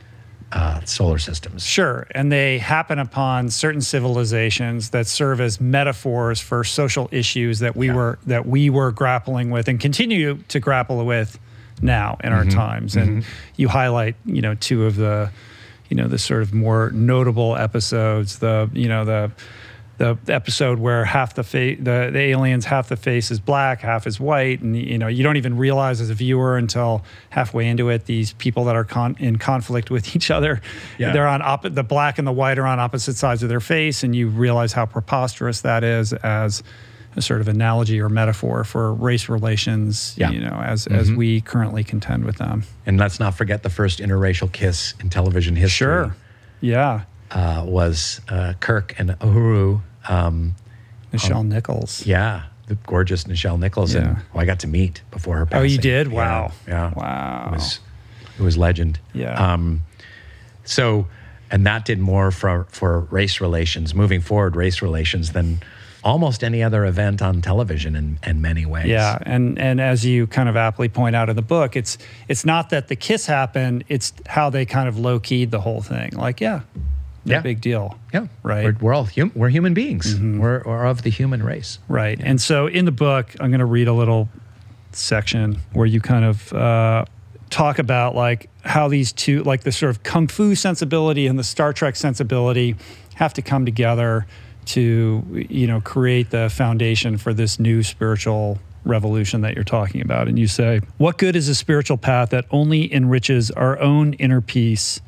uh, 0.53 0.81
solar 0.85 1.19
systems. 1.19 1.65
Sure. 1.65 2.07
And 2.13 2.33
they 2.33 2.59
happen 2.59 2.99
upon 2.99 3.51
certain 3.51 3.81
civilizations 3.81 4.91
that 4.91 5.07
serve 5.07 5.41
as 5.41 5.61
metaphors 5.61 6.41
for 6.41 6.65
social 6.65 7.09
issues 7.13 7.59
that 7.59 7.77
we 7.77 7.91
were 7.91 8.19
that 8.27 8.47
we 8.47 8.71
were 8.71 8.91
grappling 8.91 9.51
with 9.51 9.69
and 9.69 9.79
continue 9.79 10.39
to 10.49 10.61
grapple 10.61 11.05
with 11.05 11.39
now 11.83 12.17
in 12.25 12.33
our 12.33 12.45
times. 12.45 12.97
And 12.97 13.25
you 13.57 13.69
highlight, 13.69 14.17
you 14.25 14.41
know, 14.41 14.55
two 14.55 14.87
of 14.87 14.97
the, 14.97 15.31
you 15.89 15.97
know, 15.97 16.09
the 16.09 16.19
sort 16.19 16.43
of 16.43 16.53
more 16.53 16.91
notable 16.91 17.57
episodes, 17.57 18.39
the, 18.39 18.71
you 18.73 18.89
know, 18.89 19.05
the 19.05 19.31
the 19.99 20.17
episode 20.29 20.79
where 20.79 21.05
half 21.05 21.35
the 21.35 21.43
face 21.43 21.77
the, 21.81 22.11
the 22.13 22.19
aliens 22.21 22.65
half 22.65 22.89
the 22.89 22.97
face 22.97 23.31
is 23.31 23.39
black 23.41 23.81
half 23.81 24.07
is 24.07 24.19
white 24.19 24.61
and 24.63 24.77
you 24.77 24.97
know 24.97 25.09
you 25.09 25.23
don't 25.23 25.37
even 25.37 25.57
realize 25.57 26.01
as 26.01 26.09
a 26.09 26.15
viewer 26.15 26.57
until 26.57 27.05
halfway 27.31 27.67
into 27.69 27.89
it 27.91 28.05
these 28.07 28.33
people 28.35 28.65
that 28.65 28.77
are 28.77 28.85
con- 28.85 29.17
in 29.19 29.37
conflict 29.39 29.91
with 29.91 30.17
each 30.17 30.31
other 30.31 30.61
Yeah. 30.99 31.13
they're 31.13 31.27
on 31.29 31.43
op- 31.43 31.63
the 31.75 31.83
black 31.83 32.19
and 32.19 32.27
the 32.27 32.33
white 32.33 32.59
are 32.59 32.67
on 32.67 32.79
opposite 32.81 33.17
sides 33.17 33.43
of 33.43 33.49
their 33.49 33.61
face 33.61 34.03
and 34.05 34.15
you 34.17 34.29
realize 34.29 34.73
how 34.73 34.87
preposterous 34.87 35.61
that 35.63 35.83
is 35.85 36.13
as 36.13 36.63
a 37.17 37.23
sort 37.23 37.41
of 37.41 37.49
analogy 37.49 38.01
or 38.01 38.09
metaphor 38.09 38.63
for 38.65 38.95
race 38.95 39.29
relations 39.29 40.15
Yeah. 40.17 40.31
you 40.31 40.41
know 40.41 40.61
as 40.65 40.87
as 40.87 41.11
we 41.11 41.41
currently 41.41 41.83
contend 41.83 42.25
with 42.25 42.37
them 42.37 42.63
And 42.87 42.99
let's 42.99 43.19
not 43.19 43.35
forget 43.35 43.63
the 43.65 43.71
first 43.71 43.99
interracial 43.99 44.51
kiss 44.53 44.95
in 45.01 45.11
television 45.11 45.57
history. 45.57 45.87
sure 45.87 46.17
yeah 46.61 47.03
Uh, 47.31 47.63
was 47.67 48.21
uh, 48.29 48.55
Kirk 48.61 48.95
and 48.99 49.11
Uhura. 49.19 49.81
Um, 50.09 50.55
Michelle 51.13 51.43
Nichols 51.45 52.05
yeah, 52.07 52.43
the 52.67 52.75
gorgeous 52.87 53.25
Nichelle 53.25 53.59
Nichols, 53.59 53.95
and 53.95 54.07
Yeah. 54.07 54.15
who 54.33 54.39
I 54.41 54.45
got 54.45 54.59
to 54.61 54.67
meet 54.67 55.03
before 55.11 55.37
her 55.39 55.47
passing. 55.47 55.61
oh 55.61 55.65
you 55.65 55.79
did 55.79 56.09
Yeah, 56.09 56.15
wow 56.15 56.53
Yeah. 56.67 56.93
wow 56.95 57.49
It 57.49 57.53
was, 57.55 57.81
it 58.39 58.43
was 58.43 58.57
legend. 58.59 58.99
Yeah. 59.15 59.35
Um, 59.53 59.83
so, 60.65 61.07
and 61.51 61.67
that 61.67 61.85
did 61.87 61.99
more 61.99 62.31
for 62.31 62.67
for 62.71 63.01
race 63.11 63.41
relations 63.41 63.95
moving 63.95 64.21
forward, 64.21 64.55
race 64.57 64.83
relations 64.83 65.33
than 65.33 65.61
almost 66.05 66.45
any 66.45 66.63
other 66.63 66.85
event 66.87 67.21
on 67.23 67.41
television 67.43 67.97
in, 67.97 68.19
in 68.25 68.41
many 68.41 68.65
ways. 68.67 68.87
Yeah, 68.87 69.19
and 69.23 69.59
and 69.59 69.81
as 69.81 70.05
you 70.05 70.27
kind 70.27 70.49
of 70.49 70.57
aptly 70.57 70.89
point 70.91 71.17
out 71.17 71.29
in 71.31 71.37
the 71.37 71.43
book, 71.43 71.75
it's 71.75 71.97
it's 72.29 72.45
not 72.45 72.69
that 72.71 72.89
the 72.89 72.97
kiss 72.97 73.27
happened; 73.27 73.85
it's 73.89 74.13
how 74.27 74.51
they 74.51 74.65
kind 74.67 74.89
of 74.89 74.99
low 74.99 75.19
keyed 75.19 75.51
the 75.51 75.61
whole 75.61 75.81
thing. 75.83 76.11
Like, 76.13 76.41
yeah, 76.41 76.61
no 77.29 77.35
Yeah. 77.37 77.41
big 77.43 77.61
deal. 77.61 77.99
Yeah, 78.13 78.27
Right. 78.43 78.65
We're, 78.65 78.77
we're 78.81 78.95
all 78.95 79.05
hum- 79.05 79.33
we're 79.35 79.49
human 79.51 79.75
beings. 79.75 80.19
We're, 80.21 80.63
we're 80.65 80.85
of 80.87 81.03
the 81.03 81.11
human 81.11 81.43
race. 81.43 81.79
Right. 81.89 82.19
And 82.23 82.41
so 82.41 82.67
in 82.67 82.85
the 82.85 82.93
book, 82.93 83.35
I'm 83.41 83.51
going 83.51 83.61
to 83.61 83.65
read 83.67 83.89
a 83.89 83.93
little 83.93 84.29
section 84.93 85.59
where 85.73 85.87
you 85.87 86.01
kind 86.01 86.25
of 86.25 86.53
uh, 86.53 87.05
talk 87.51 87.79
about 87.79 88.15
like 88.15 88.49
how 88.65 88.89
these 88.89 89.13
two, 89.13 89.43
like 89.45 89.63
the 89.63 89.73
sort 89.73 89.91
of 89.91 90.03
kung 90.03 90.27
fu 90.29 90.55
sensibility 90.55 91.27
and 91.27 91.39
the 91.39 91.45
Star 91.45 91.73
Trek 91.73 91.97
sensibility, 91.97 92.77
have 93.15 93.35
to 93.35 93.43
come 93.43 93.65
together 93.65 94.27
to 94.67 95.47
you 95.49 95.67
know 95.67 95.81
create 95.81 96.31
the 96.31 96.51
foundation 96.51 97.17
for 97.17 97.33
this 97.33 97.59
new 97.59 97.83
spiritual 97.83 98.59
revolution 98.85 99.41
that 99.43 99.55
you're 99.55 99.65
talking 99.65 100.01
about. 100.01 100.29
And 100.29 100.39
you 100.39 100.47
say, 100.47 100.81
what 100.99 101.19
good 101.19 101.37
is 101.37 101.49
a 101.49 101.55
spiritual 101.55 101.97
path 101.97 102.31
that 102.31 102.45
only 102.51 102.93
enriches 102.93 103.51
our 103.51 103.79
own 103.81 104.15
inner 104.15 104.41
peace 104.41 105.01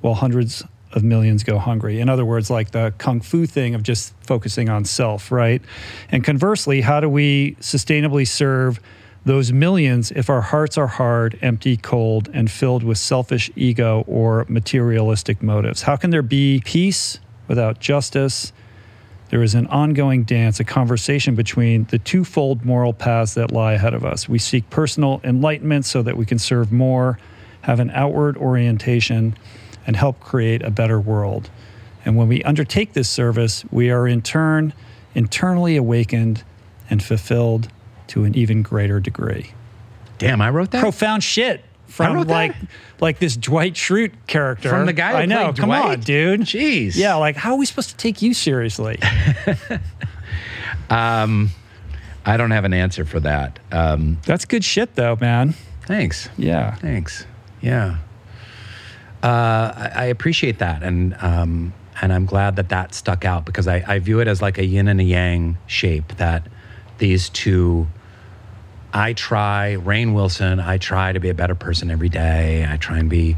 while 0.00 0.14
hundreds 0.14 0.62
of 0.96 1.04
millions 1.04 1.44
go 1.44 1.58
hungry. 1.58 2.00
In 2.00 2.08
other 2.08 2.24
words, 2.24 2.50
like 2.50 2.72
the 2.72 2.92
kung 2.98 3.20
fu 3.20 3.46
thing 3.46 3.74
of 3.74 3.82
just 3.82 4.14
focusing 4.22 4.68
on 4.68 4.84
self, 4.84 5.30
right? 5.30 5.62
And 6.10 6.24
conversely, 6.24 6.80
how 6.80 7.00
do 7.00 7.08
we 7.08 7.56
sustainably 7.60 8.26
serve 8.26 8.80
those 9.26 9.52
millions 9.52 10.10
if 10.12 10.30
our 10.30 10.40
hearts 10.40 10.78
are 10.78 10.86
hard, 10.86 11.38
empty, 11.42 11.76
cold, 11.76 12.30
and 12.32 12.50
filled 12.50 12.82
with 12.82 12.96
selfish 12.96 13.50
ego 13.54 14.04
or 14.08 14.46
materialistic 14.48 15.42
motives? 15.42 15.82
How 15.82 15.96
can 15.96 16.10
there 16.10 16.22
be 16.22 16.62
peace 16.64 17.20
without 17.46 17.78
justice? 17.78 18.52
There 19.28 19.42
is 19.42 19.54
an 19.54 19.66
ongoing 19.66 20.22
dance, 20.22 20.60
a 20.60 20.64
conversation 20.64 21.34
between 21.34 21.84
the 21.84 21.98
twofold 21.98 22.64
moral 22.64 22.92
paths 22.92 23.34
that 23.34 23.50
lie 23.50 23.74
ahead 23.74 23.92
of 23.92 24.04
us. 24.04 24.28
We 24.28 24.38
seek 24.38 24.70
personal 24.70 25.20
enlightenment 25.24 25.84
so 25.84 26.02
that 26.02 26.16
we 26.16 26.24
can 26.24 26.38
serve 26.38 26.72
more, 26.72 27.18
have 27.62 27.80
an 27.80 27.90
outward 27.90 28.36
orientation, 28.36 29.36
and 29.86 29.96
help 29.96 30.20
create 30.20 30.62
a 30.62 30.70
better 30.70 31.00
world. 31.00 31.50
And 32.04 32.16
when 32.16 32.28
we 32.28 32.42
undertake 32.42 32.92
this 32.92 33.08
service, 33.08 33.64
we 33.70 33.90
are 33.90 34.06
in 34.06 34.22
turn 34.22 34.72
internally 35.14 35.76
awakened 35.76 36.44
and 36.90 37.02
fulfilled 37.02 37.68
to 38.08 38.24
an 38.24 38.34
even 38.36 38.62
greater 38.62 39.00
degree. 39.00 39.52
Damn, 40.18 40.40
I 40.40 40.50
wrote 40.50 40.70
that. 40.72 40.80
Profound 40.80 41.24
shit 41.24 41.64
from 41.86 42.14
wrote 42.14 42.26
that? 42.26 42.32
like 42.32 42.54
like 43.00 43.18
this 43.18 43.36
Dwight 43.36 43.74
Schrute 43.74 44.12
character. 44.26 44.68
From 44.68 44.86
the 44.86 44.92
guy 44.92 45.12
who 45.12 45.16
I 45.16 45.26
know. 45.26 45.52
Come 45.52 45.70
on, 45.70 46.00
dude. 46.00 46.42
Jeez. 46.42 46.96
Yeah, 46.96 47.14
like 47.16 47.36
how 47.36 47.52
are 47.52 47.58
we 47.58 47.66
supposed 47.66 47.90
to 47.90 47.96
take 47.96 48.22
you 48.22 48.34
seriously? 48.34 48.98
Um, 50.90 51.50
I 52.24 52.36
don't 52.36 52.50
have 52.50 52.64
an 52.64 52.72
answer 52.72 53.04
for 53.04 53.20
that. 53.20 53.58
Um, 53.72 54.18
That's 54.24 54.44
good 54.44 54.64
shit, 54.64 54.94
though, 54.94 55.16
man. 55.20 55.54
thanks. 55.86 56.28
Yeah. 56.36 56.74
Thanks. 56.76 57.26
Yeah. 57.60 57.98
Uh, 59.26 59.72
I, 59.74 59.90
I 59.92 60.04
appreciate 60.04 60.60
that, 60.60 60.84
and 60.84 61.16
um, 61.20 61.74
and 62.00 62.12
I'm 62.12 62.26
glad 62.26 62.54
that 62.56 62.68
that 62.68 62.94
stuck 62.94 63.24
out 63.24 63.44
because 63.44 63.66
I, 63.66 63.82
I 63.84 63.98
view 63.98 64.20
it 64.20 64.28
as 64.28 64.40
like 64.40 64.56
a 64.56 64.64
yin 64.64 64.86
and 64.86 65.00
a 65.00 65.04
yang 65.04 65.58
shape 65.66 66.16
that 66.18 66.46
these 66.98 67.28
two. 67.30 67.88
I 68.92 69.14
try, 69.14 69.78
Rainn 69.80 70.14
Wilson. 70.14 70.60
I 70.60 70.78
try 70.78 71.10
to 71.12 71.18
be 71.18 71.28
a 71.28 71.34
better 71.34 71.56
person 71.56 71.90
every 71.90 72.08
day. 72.08 72.68
I 72.70 72.76
try 72.76 72.98
and 72.98 73.10
be 73.10 73.36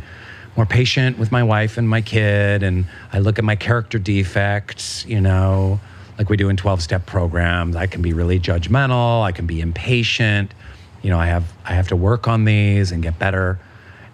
more 0.59 0.67
patient 0.67 1.19
with 1.19 1.33
my 1.33 1.43
wife 1.43 1.79
and 1.79 1.89
my 1.89 2.03
kid, 2.03 2.63
and 2.63 2.85
I 3.11 3.21
look 3.21 3.39
at 3.39 3.45
my 3.47 3.57
character 3.57 3.99
defects. 3.99 5.07
You 5.07 5.23
know, 5.23 5.81
like 6.19 6.29
we 6.29 6.37
do 6.37 6.51
in 6.51 6.59
12 6.59 6.83
step 6.83 7.07
programs. 7.07 7.77
I 7.77 7.87
can 7.87 8.03
be 8.03 8.13
really 8.13 8.39
judgmental. 8.39 9.23
I 9.23 9.33
can 9.33 9.47
be 9.47 9.63
impatient. 9.63 10.53
You 11.01 11.09
know, 11.09 11.19
I 11.19 11.29
have 11.29 11.51
I 11.65 11.73
have 11.73 11.89
to 11.89 11.97
work 11.97 12.29
on 12.29 12.45
these 12.45 12.93
and 12.93 13.03
get 13.03 13.19
better. 13.19 13.59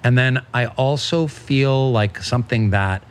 And 0.05 0.17
then 0.19 0.45
I 0.53 0.67
also 0.67 1.27
feel 1.27 1.91
like 1.91 2.23
something 2.23 2.71
that 2.71 3.03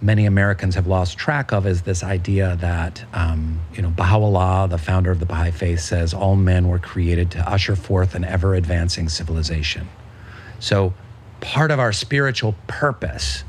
many 0.00 0.24
Americans 0.24 0.76
have 0.76 0.86
lost 0.86 1.18
track 1.18 1.52
of 1.52 1.66
is 1.66 1.82
this 1.82 2.02
idea 2.02 2.56
that, 2.60 3.04
um, 3.12 3.60
you 3.74 3.82
know, 3.82 3.90
Baha'u'llah, 3.90 4.68
the 4.70 4.78
founder 4.78 5.10
of 5.10 5.18
the 5.20 5.26
Baha'i 5.26 5.50
faith, 5.50 5.80
says 5.80 6.14
all 6.14 6.36
men 6.36 6.68
were 6.68 6.78
created 6.78 7.30
to 7.32 7.50
usher 7.50 7.76
forth 7.76 8.14
an 8.14 8.24
ever 8.24 8.54
advancing 8.54 9.08
civilization. 9.08 9.88
So 10.60 10.94
part 11.40 11.70
of 11.70 11.78
our 11.78 11.92
spiritual 11.92 12.54
purpose 12.66 13.44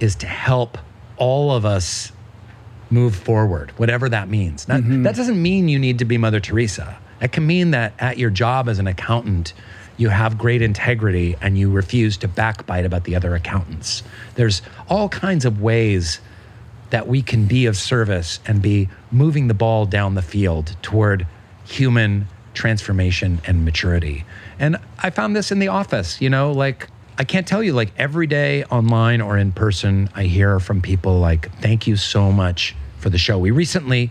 is 0.00 0.16
to 0.16 0.26
help 0.26 0.78
all 1.16 1.52
of 1.52 1.64
us 1.64 2.12
move 2.90 3.14
forward, 3.14 3.70
whatever 3.76 4.08
that 4.08 4.28
means. 4.28 4.66
Not, 4.66 4.80
That 5.02 5.14
doesn't 5.14 5.40
mean 5.40 5.68
you 5.68 5.78
need 5.78 5.98
to 5.98 6.04
be 6.04 6.16
Mother 6.16 6.40
Teresa. 6.40 6.98
It 7.20 7.32
can 7.32 7.46
mean 7.46 7.72
that 7.72 7.92
at 7.98 8.18
your 8.18 8.30
job 8.30 8.68
as 8.68 8.78
an 8.78 8.86
accountant, 8.86 9.52
you 9.98 10.08
have 10.08 10.38
great 10.38 10.62
integrity 10.62 11.36
and 11.42 11.58
you 11.58 11.70
refuse 11.70 12.16
to 12.18 12.28
backbite 12.28 12.86
about 12.86 13.04
the 13.04 13.14
other 13.14 13.34
accountants. 13.34 14.02
There's 14.36 14.62
all 14.88 15.10
kinds 15.10 15.44
of 15.44 15.60
ways 15.60 16.20
that 16.90 17.06
we 17.06 17.20
can 17.20 17.44
be 17.44 17.66
of 17.66 17.76
service 17.76 18.40
and 18.46 18.62
be 18.62 18.88
moving 19.10 19.48
the 19.48 19.54
ball 19.54 19.84
down 19.84 20.14
the 20.14 20.22
field 20.22 20.74
toward 20.80 21.26
human 21.66 22.26
transformation 22.54 23.40
and 23.46 23.64
maturity. 23.64 24.24
And 24.58 24.78
I 25.02 25.10
found 25.10 25.36
this 25.36 25.52
in 25.52 25.58
the 25.58 25.68
office, 25.68 26.20
you 26.20 26.30
know, 26.30 26.52
like 26.52 26.88
I 27.18 27.24
can't 27.24 27.46
tell 27.46 27.62
you, 27.62 27.72
like 27.72 27.92
every 27.98 28.28
day 28.28 28.64
online 28.64 29.20
or 29.20 29.36
in 29.36 29.50
person, 29.50 30.08
I 30.14 30.24
hear 30.24 30.60
from 30.60 30.80
people 30.80 31.18
like, 31.18 31.52
thank 31.60 31.86
you 31.86 31.96
so 31.96 32.30
much 32.30 32.76
for 32.98 33.10
the 33.10 33.18
show. 33.18 33.38
We 33.38 33.50
recently, 33.50 34.10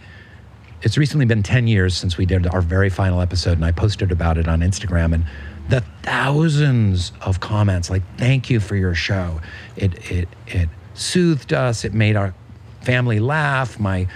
it's 0.82 0.98
recently 0.98 1.26
been 1.26 1.42
10 1.42 1.68
years 1.68 1.96
since 1.96 2.18
we 2.18 2.26
did 2.26 2.46
our 2.48 2.62
very 2.62 2.90
final 2.90 3.22
episode, 3.22 3.54
and 3.54 3.66
I 3.66 3.72
posted 3.72 4.12
about 4.12 4.38
it 4.38 4.48
on 4.48 4.60
Instagram. 4.60 5.14
And 5.14 5.26
the 5.70 5.84
thousands 6.04 7.12
of 7.22 7.40
comments 7.40 7.90
like, 7.90 8.04
thank 8.18 8.50
you 8.50 8.60
for 8.60 8.76
your 8.76 8.96
show. 8.96 9.42
It, 9.76 10.12
it, 10.12 10.30
it 10.48 10.70
soothed 10.94 11.54
us, 11.54 11.84
it 11.84 11.94
made 11.94 12.16
our 12.16 12.34
family 12.82 13.20
laugh. 13.20 13.80
My, 13.80 14.08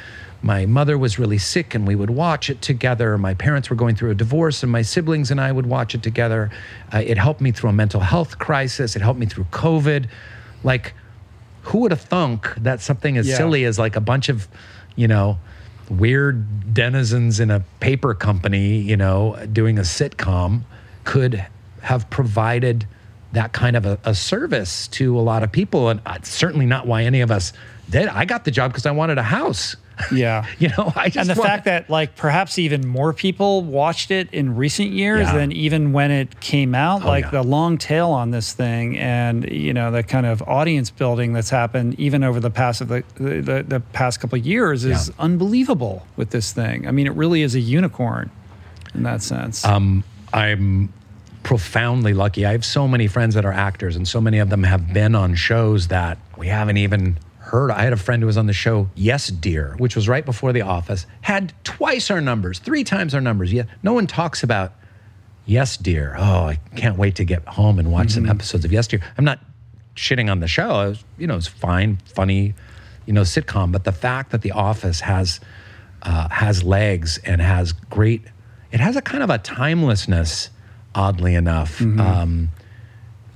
my 0.41 0.65
mother 0.65 0.97
was 0.97 1.19
really 1.19 1.37
sick 1.37 1.75
and 1.75 1.85
we 1.85 1.95
would 1.95 2.09
watch 2.09 2.49
it 2.49 2.61
together. 2.61 3.17
My 3.17 3.33
parents 3.33 3.69
were 3.69 3.75
going 3.75 3.95
through 3.95 4.11
a 4.11 4.15
divorce 4.15 4.63
and 4.63 4.71
my 4.71 4.81
siblings 4.81 5.29
and 5.29 5.41
I 5.41 5.51
would 5.51 5.65
watch 5.65 5.93
it 5.93 6.01
together. 6.01 6.49
Uh, 6.93 6.99
it 7.05 7.17
helped 7.17 7.41
me 7.41 7.51
through 7.51 7.69
a 7.69 7.73
mental 7.73 7.99
health 7.99 8.39
crisis. 8.39 8.95
It 8.95 9.01
helped 9.01 9.19
me 9.19 9.25
through 9.25 9.45
COVID. 9.51 10.07
Like, 10.63 10.93
who 11.63 11.79
would 11.79 11.91
have 11.91 12.01
thunk 12.01 12.55
that 12.55 12.81
something 12.81 13.17
as 13.17 13.27
Yeah. 13.27 13.37
silly 13.37 13.65
as 13.65 13.77
like 13.77 13.95
a 13.95 14.01
bunch 14.01 14.29
of, 14.29 14.47
you 14.95 15.07
know, 15.07 15.37
weird 15.89 16.73
denizens 16.73 17.39
in 17.39 17.51
a 17.51 17.59
paper 17.79 18.13
company, 18.13 18.77
you 18.77 18.95
know, 18.97 19.37
doing 19.51 19.77
a 19.77 19.81
sitcom 19.81 20.61
could 21.03 21.45
have 21.81 22.09
provided 22.09 22.85
that 23.33 23.53
kind 23.53 23.75
of 23.75 23.85
a, 23.85 23.97
a 24.03 24.13
service 24.13 24.87
to 24.89 25.17
a 25.17 25.21
lot 25.21 25.41
of 25.43 25.51
people. 25.51 25.89
And 25.89 26.01
uh, 26.05 26.17
certainly 26.23 26.65
not 26.65 26.85
why 26.85 27.03
any 27.03 27.21
of 27.21 27.31
us 27.31 27.53
did. 27.89 28.07
I 28.07 28.25
got 28.25 28.43
the 28.45 28.51
job 28.51 28.71
because 28.71 28.85
I 28.85 28.91
wanted 28.91 29.17
a 29.17 29.23
house. 29.23 29.75
Yeah. 30.11 30.47
You 30.57 30.69
know, 30.69 30.91
I 30.95 31.09
just 31.09 31.17
and 31.17 31.29
the 31.29 31.35
fact 31.39 31.65
that 31.65 31.87
like 31.87 32.15
perhaps 32.15 32.57
even 32.57 32.87
more 32.87 33.13
people 33.13 33.61
watched 33.61 34.09
it 34.09 34.33
in 34.33 34.55
recent 34.55 34.89
years 34.89 35.27
Yeah. 35.27 35.35
than 35.37 35.51
even 35.51 35.93
when 35.93 36.09
it 36.09 36.39
came 36.39 36.73
out 36.73 37.03
Oh, 37.03 37.07
like 37.07 37.25
yeah. 37.25 37.29
the 37.31 37.43
long 37.43 37.77
tail 37.77 38.09
on 38.09 38.31
this 38.31 38.51
thing 38.53 38.97
and 38.97 39.47
you 39.51 39.75
know 39.75 39.91
the 39.91 40.01
kind 40.01 40.25
of 40.25 40.41
audience 40.43 40.89
building 40.89 41.33
that's 41.33 41.51
happened 41.51 41.99
even 41.99 42.23
over 42.23 42.39
the 42.39 42.49
past 42.49 42.81
of 42.81 42.87
the 42.87 43.03
the, 43.15 43.63
the 43.67 43.79
past 43.93 44.19
couple 44.19 44.39
of 44.39 44.45
years 44.45 44.85
is 44.85 45.09
Yeah. 45.09 45.15
unbelievable 45.19 46.07
with 46.15 46.31
this 46.31 46.51
thing 46.51 46.87
i 46.87 46.91
mean 46.91 47.05
it 47.05 47.13
really 47.13 47.43
is 47.43 47.53
a 47.53 47.59
unicorn 47.59 48.31
in 48.95 49.03
that 49.03 49.21
sense 49.21 49.63
Um, 49.63 50.03
I'm 50.33 50.93
profoundly 51.43 52.13
lucky. 52.13 52.45
I 52.45 52.51
have 52.51 52.65
so 52.65 52.87
many 52.87 53.07
friends 53.07 53.35
that 53.35 53.45
are 53.45 53.51
actors, 53.51 53.95
and 53.95 54.07
so 54.07 54.21
many 54.21 54.39
of 54.39 54.49
them 54.49 54.63
have 54.63 54.93
been 54.93 55.15
on 55.15 55.35
shows 55.35 55.87
that 55.87 56.17
we 56.37 56.47
haven't 56.47 56.77
even 56.77 57.17
heard. 57.39 57.71
I 57.71 57.83
had 57.83 57.93
a 57.93 57.97
friend 57.97 58.21
who 58.21 58.27
was 58.27 58.37
on 58.37 58.45
the 58.45 58.53
show 58.53 58.89
Yes 58.95 59.27
Dear, 59.27 59.75
which 59.77 59.95
was 59.95 60.07
right 60.07 60.25
before 60.25 60.53
The 60.53 60.61
Office, 60.61 61.05
had 61.21 61.53
twice 61.63 62.09
our 62.11 62.21
numbers, 62.21 62.59
three 62.59 62.83
times 62.83 63.13
our 63.13 63.21
numbers. 63.21 63.51
Yet 63.51 63.67
no 63.83 63.93
one 63.93 64.07
talks 64.07 64.43
about 64.43 64.73
Yes 65.45 65.75
Dear. 65.75 66.15
Oh, 66.17 66.45
I 66.45 66.59
can't 66.75 66.97
wait 66.97 67.15
to 67.15 67.25
get 67.25 67.45
home 67.47 67.79
and 67.79 67.91
watch 67.91 68.11
some 68.11 68.29
episodes 68.29 68.63
of 68.63 68.71
Yes 68.71 68.87
Dear. 68.87 69.01
I'm 69.17 69.25
not 69.25 69.39
shitting 69.95 70.31
on 70.31 70.39
the 70.39 70.47
show. 70.47 70.81
It 70.81 70.89
was, 70.89 71.03
you 71.17 71.27
know, 71.27 71.35
it's 71.35 71.47
fine, 71.47 71.97
funny, 72.05 72.53
you 73.05 73.13
know, 73.13 73.21
sitcom. 73.21 73.71
But 73.71 73.83
the 73.83 73.91
fact 73.91 74.31
that 74.31 74.43
The 74.43 74.51
Office 74.51 75.01
has 75.01 75.39
uh, 76.03 76.29
has 76.29 76.63
legs 76.63 77.19
and 77.25 77.41
has 77.41 77.73
great, 77.73 78.23
it 78.71 78.79
has 78.79 78.95
a 78.95 79.01
kind 79.01 79.23
of 79.23 79.29
a 79.29 79.37
timelessness, 79.37 80.49
oddly 80.95 81.35
enough. 81.35 81.81
Um, 81.81 82.49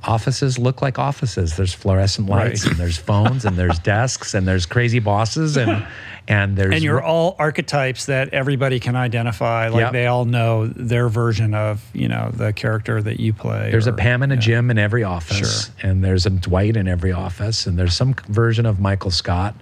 offices 0.03 0.59
look 0.59 0.81
like 0.81 0.99
offices. 0.99 1.57
There's 1.57 1.73
fluorescent 1.73 2.29
lights 2.29 2.63
Right. 2.63 2.71
and 2.71 2.79
there's 2.79 2.97
phones 2.97 3.43
and 3.43 3.57
there's 3.57 3.79
desks 3.93 4.33
and 4.35 4.47
there's 4.47 4.65
crazy 4.67 4.99
bosses 4.99 5.57
and 5.57 5.85
and 6.27 6.55
there's 6.55 6.75
and 6.75 6.83
you're 6.83 7.01
all 7.01 7.35
archetypes 7.39 8.05
that 8.05 8.31
everybody 8.33 8.79
can 8.79 8.95
identify 8.95 9.67
like 9.69 9.81
Yep. 9.81 9.91
they 9.93 10.05
all 10.07 10.25
know 10.25 10.67
their 10.67 11.09
version 11.09 11.53
of 11.55 11.83
you 11.93 12.07
know 12.07 12.29
the 12.33 12.53
character 12.53 13.01
that 13.01 13.19
you 13.19 13.33
play 13.33 13.71
There's 13.71 13.87
a 13.87 13.93
Pam 13.93 14.21
and 14.21 14.31
a 14.31 14.35
yeah. 14.35 14.41
Jim 14.41 14.69
in 14.71 14.77
every 14.77 15.03
office, 15.03 15.71
and 15.81 16.03
there's 16.03 16.25
a 16.27 16.29
Dwight 16.31 16.77
in 16.77 16.87
every 16.87 17.11
office, 17.11 17.65
and 17.65 17.77
there's 17.77 17.95
some 17.95 18.13
version 18.27 18.67
of 18.67 18.79
Michael 18.79 19.11
Scott, 19.11 19.55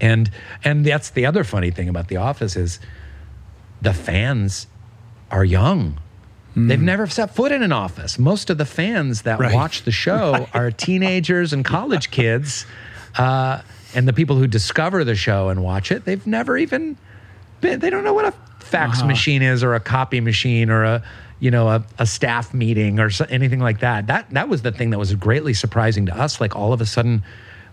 and 0.00 0.28
and 0.64 0.84
that's 0.84 1.10
the 1.10 1.24
other 1.26 1.44
funny 1.44 1.70
thing 1.70 1.88
about 1.88 2.08
The 2.08 2.16
Office 2.16 2.56
is 2.56 2.80
the 3.80 3.94
fans 3.94 4.66
are 5.30 5.44
young. 5.44 5.98
They've 6.56 6.80
never 6.80 7.08
set 7.08 7.34
foot 7.34 7.50
in 7.50 7.64
an 7.64 7.72
office. 7.72 8.16
Most 8.16 8.48
of 8.48 8.58
the 8.58 8.64
fans 8.64 9.22
that 9.22 9.40
Right. 9.40 9.52
watch 9.52 9.82
the 9.82 9.90
show 9.90 10.46
are 10.54 10.70
teenagers 10.70 11.52
and 11.52 11.64
college 11.64 12.12
kids. 12.12 12.64
Uh, 13.16 13.60
and 13.94 14.06
the 14.06 14.12
people 14.12 14.36
who 14.36 14.46
discover 14.46 15.02
the 15.02 15.16
show 15.16 15.48
and 15.48 15.64
watch 15.64 15.90
it, 15.90 16.04
they've 16.04 16.24
never 16.28 16.56
even 16.56 16.96
been, 17.60 17.80
they 17.80 17.90
don't 17.90 18.04
know 18.04 18.14
what 18.14 18.24
a 18.26 18.32
fax 18.60 19.02
machine 19.02 19.42
is 19.42 19.64
or 19.64 19.74
a 19.74 19.80
copy 19.80 20.20
machine 20.20 20.70
or 20.70 20.84
a, 20.84 21.02
you 21.40 21.50
know, 21.50 21.68
a, 21.68 21.84
a 21.98 22.06
staff 22.06 22.54
meeting 22.54 23.00
or 23.00 23.10
so, 23.10 23.26
anything 23.30 23.58
like 23.60 23.80
that. 23.80 24.06
That, 24.06 24.30
that 24.30 24.48
was 24.48 24.62
the 24.62 24.70
thing 24.70 24.90
that 24.90 24.98
was 24.98 25.12
greatly 25.16 25.54
surprising 25.54 26.06
to 26.06 26.16
us. 26.16 26.40
Like 26.40 26.54
all 26.54 26.72
of 26.72 26.80
a 26.80 26.86
sudden, 26.86 27.24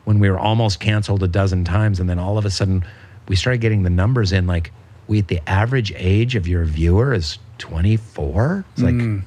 when 0.06 0.18
we 0.20 0.30
were 0.32 0.40
almost 0.40 0.80
canceled 0.80 1.22
a 1.22 1.28
dozen 1.28 1.66
times, 1.66 2.00
and 2.00 2.10
then 2.10 2.18
all 2.18 2.40
of 2.40 2.46
a 2.46 2.50
sudden 2.52 2.84
we 3.28 3.36
started 3.36 3.62
getting 3.62 3.84
the 3.84 3.90
numbers 3.92 4.32
in 4.32 4.48
like, 4.48 4.72
we, 5.12 5.20
the 5.20 5.42
average 5.46 5.92
age 5.98 6.36
of 6.36 6.48
your 6.48 6.64
viewer 6.64 7.14
is 7.14 7.38
24. 7.58 8.64
It's 8.72 8.82
like, 8.82 8.94
mm. 8.94 9.24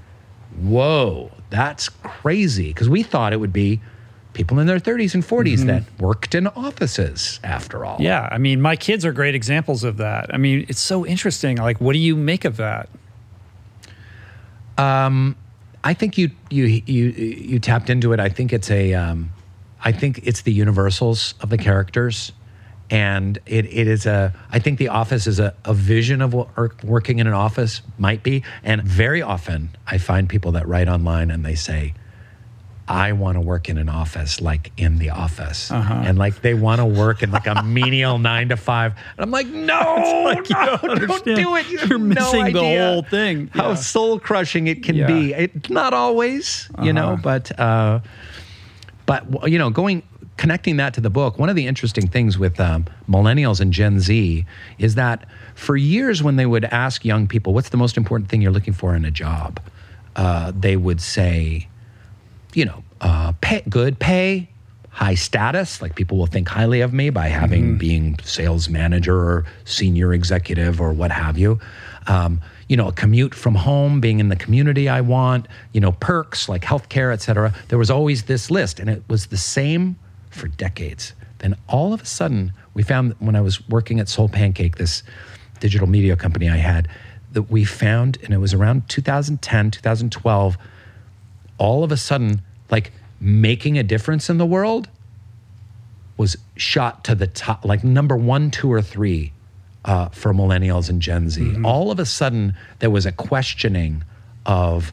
whoa, 0.63 1.31
that's 1.51 1.91
crazy. 1.91 2.69
Because 2.69 2.89
we 2.89 3.03
thought 3.03 3.35
it 3.35 3.37
would 3.37 3.53
be 3.53 3.83
people 4.33 4.59
in 4.61 4.67
their 4.67 4.79
30s 4.79 5.13
and 5.13 5.23
40s 5.23 5.59
mm-hmm. 5.59 5.67
that 5.67 5.83
worked 6.01 6.35
in 6.35 6.47
offices 6.47 7.39
after 7.45 7.85
all. 7.85 7.99
Yeah, 8.01 8.27
I 8.33 8.39
mean, 8.39 8.63
my 8.63 8.77
kids 8.77 9.05
are 9.05 9.13
great 9.13 9.35
examples 9.35 9.85
of 9.85 9.99
that. 9.99 10.33
I 10.33 10.39
mean, 10.39 10.65
it's 10.71 10.81
so 10.81 11.05
interesting. 11.05 11.59
Like, 11.59 11.83
what 11.83 11.93
do 11.93 11.99
you 11.99 12.17
make 12.17 12.47
of 12.47 12.57
that? 12.57 12.89
Um, 14.79 15.37
I 15.85 15.93
think 15.93 16.17
you 16.17 16.31
you 16.49 16.65
you 16.65 17.11
you 17.11 17.59
tapped 17.61 17.91
into 17.91 18.15
it. 18.15 18.21
I 18.21 18.31
think 18.31 18.55
it's 18.55 18.71
a 18.71 18.95
um, 18.95 19.31
I 19.85 19.93
think 19.93 20.21
it's 20.25 20.43
the 20.43 20.53
universals 20.53 21.35
of 21.43 21.51
the 21.51 21.59
characters, 21.59 22.33
and 22.91 23.39
it, 23.47 23.65
it 23.67 23.87
is 23.89 24.07
a. 24.07 24.33
I 24.51 24.59
think 24.59 24.79
the 24.79 24.89
office 24.89 25.27
is 25.27 25.41
a, 25.41 25.55
a 25.65 25.75
vision 25.75 26.21
of 26.23 26.35
what 26.35 26.49
working 26.85 27.19
in 27.19 27.27
an 27.27 27.33
office 27.33 27.83
might 27.99 28.23
be, 28.23 28.43
and 28.63 28.83
very 28.83 29.23
often 29.23 29.71
I 29.87 29.99
find 29.99 30.29
people 30.29 30.53
that 30.53 30.67
write 30.69 30.89
online 30.89 31.31
and 31.31 31.45
they 31.45 31.55
say. 31.55 31.95
I 32.87 33.13
want 33.13 33.37
to 33.37 33.41
work 33.41 33.71
in 33.71 33.79
an 33.79 33.89
office 33.89 34.43
like 34.43 34.71
in 34.77 34.99
the 34.99 35.09
office. 35.09 35.71
And 35.71 36.19
like 36.19 36.43
they 36.43 36.53
want 36.53 36.81
to 36.83 36.85
work 36.85 37.23
in 37.23 37.31
like 37.31 37.47
a 37.47 37.63
menial 37.63 38.19
nine 38.33 38.51
to 38.51 38.59
five. 38.59 38.93
And 39.17 39.25
I'm 39.25 39.31
like, 39.31 39.47
no, 39.47 40.23
like 40.27 40.51
no, 40.51 40.77
don't 40.83 41.09
don't, 41.09 41.25
do 41.25 41.57
it. 41.57 41.67
You 41.71 41.79
have 41.79 41.89
You're 41.89 41.99
no 41.99 42.05
missing 42.05 42.53
the 42.53 42.61
whole 42.61 43.03
thing. 43.03 43.47
How 43.55 43.69
Yeah. 43.71 43.75
soul 43.77 44.19
crushing 44.21 44.67
it 44.67 44.83
can 44.83 44.97
Yeah. 44.97 45.07
be. 45.07 45.33
It's 45.33 45.71
not 45.71 45.95
always, 45.95 46.69
you 46.83 46.93
know, 46.93 47.13
Uh-huh. 47.15 47.23
but 47.23 47.59
uh, 47.59 48.01
but 49.07 49.51
you 49.51 49.59
know, 49.59 49.71
going 49.71 50.03
connecting 50.37 50.77
that 50.79 50.95
to 50.95 51.01
the 51.01 51.11
book. 51.11 51.39
One 51.39 51.49
of 51.49 51.57
the 51.57 51.67
interesting 51.67 52.09
things 52.09 52.39
with 52.39 52.59
um, 52.61 52.87
millennials 53.09 53.61
and 53.61 53.73
Gen 53.73 54.01
Z 54.01 54.45
is 54.79 54.95
that 54.97 55.27
for 55.55 55.77
years, 55.77 56.23
when 56.23 56.37
they 56.37 56.47
would 56.47 56.65
ask 56.65 57.05
young 57.05 57.27
people, 57.27 57.55
"What's 57.55 57.69
the 57.71 57.77
most 57.77 57.97
important 57.97 58.29
thing 58.29 58.43
you're 58.43 58.53
looking 58.53 58.75
for 58.75 58.95
in 58.95 59.05
a 59.05 59.11
job?" 59.11 59.61
Uh, 60.17 60.53
they 60.59 60.77
would 60.77 61.01
say, 61.01 61.69
you 62.55 62.65
know, 62.65 62.85
uh, 63.01 63.33
pay, 63.41 63.63
good 63.69 63.99
pay, 63.99 64.49
high 64.91 65.15
status. 65.15 65.83
Like 65.83 65.97
people 65.97 66.17
will 66.19 66.27
think 66.27 66.49
highly 66.49 66.81
of 66.81 66.93
me 66.93 67.11
by 67.11 67.29
having 67.29 67.79
being 67.79 68.19
sales 68.23 68.69
manager 68.69 69.17
or 69.17 69.45
senior 69.65 70.13
executive 70.15 70.81
or 70.81 70.93
what 70.93 71.11
have 71.11 71.37
you. 71.37 71.59
Um, 72.07 72.41
you 72.69 72.77
know, 72.77 72.89
a 72.89 72.93
commute 72.93 73.35
from 73.35 73.55
home, 73.55 74.01
being 74.01 74.21
in 74.21 74.29
the 74.29 74.37
community 74.37 74.89
I 74.89 75.01
want. 75.01 75.49
You 75.73 75.81
know, 75.81 75.93
perks 75.93 76.49
like 76.49 76.63
healthcare, 76.63 77.13
et 77.13 77.21
cetera. 77.21 77.53
There 77.69 77.79
was 77.79 77.91
always 77.91 78.25
this 78.25 78.51
list, 78.51 78.81
and 78.81 78.89
it 78.89 79.03
was 79.09 79.27
the 79.27 79.37
same 79.37 79.97
for 80.35 80.49
decades. 80.49 81.13
Then 81.39 81.57
all 81.69 81.93
of 81.93 82.03
a 82.03 82.07
sudden, 82.07 82.53
we 82.75 82.83
found 82.83 83.15
when 83.19 83.37
I 83.37 83.41
was 83.41 83.67
working 83.69 84.01
at 84.01 84.07
SoulPancake, 84.07 84.77
this 84.77 85.03
digital 85.61 85.87
media 85.87 86.17
company 86.17 86.49
I 86.49 86.57
had, 86.57 86.89
that 87.33 87.51
we 87.51 87.65
found, 87.65 88.19
and 88.23 88.33
it 88.33 88.39
was 88.39 88.55
around 88.55 88.89
2010, 88.89 89.71
2012 89.71 90.57
all 91.59 91.85
of 91.85 91.93
a 91.93 91.97
sudden, 91.97 92.43
like 92.71 92.93
making 93.21 93.79
a 93.79 93.83
difference 93.83 94.29
in 94.29 94.39
the 94.39 94.47
world 94.47 94.89
was 96.17 96.37
shot 96.57 97.05
to 97.05 97.15
the 97.15 97.27
top, 97.27 97.65
like 97.65 97.83
number 97.83 98.17
one, 98.17 98.51
two, 98.51 98.73
or 98.73 98.83
three 98.83 99.33
uh, 99.85 100.09
for 100.11 100.33
millennials 100.33 100.89
and 100.89 101.01
Gen 101.03 101.29
Z. 101.31 101.43
All 101.65 101.91
of 101.91 101.99
a 101.99 102.07
sudden, 102.07 102.57
there 102.79 102.91
was 102.91 103.07
a 103.07 103.13
questioning 103.13 104.05
of, 104.47 104.93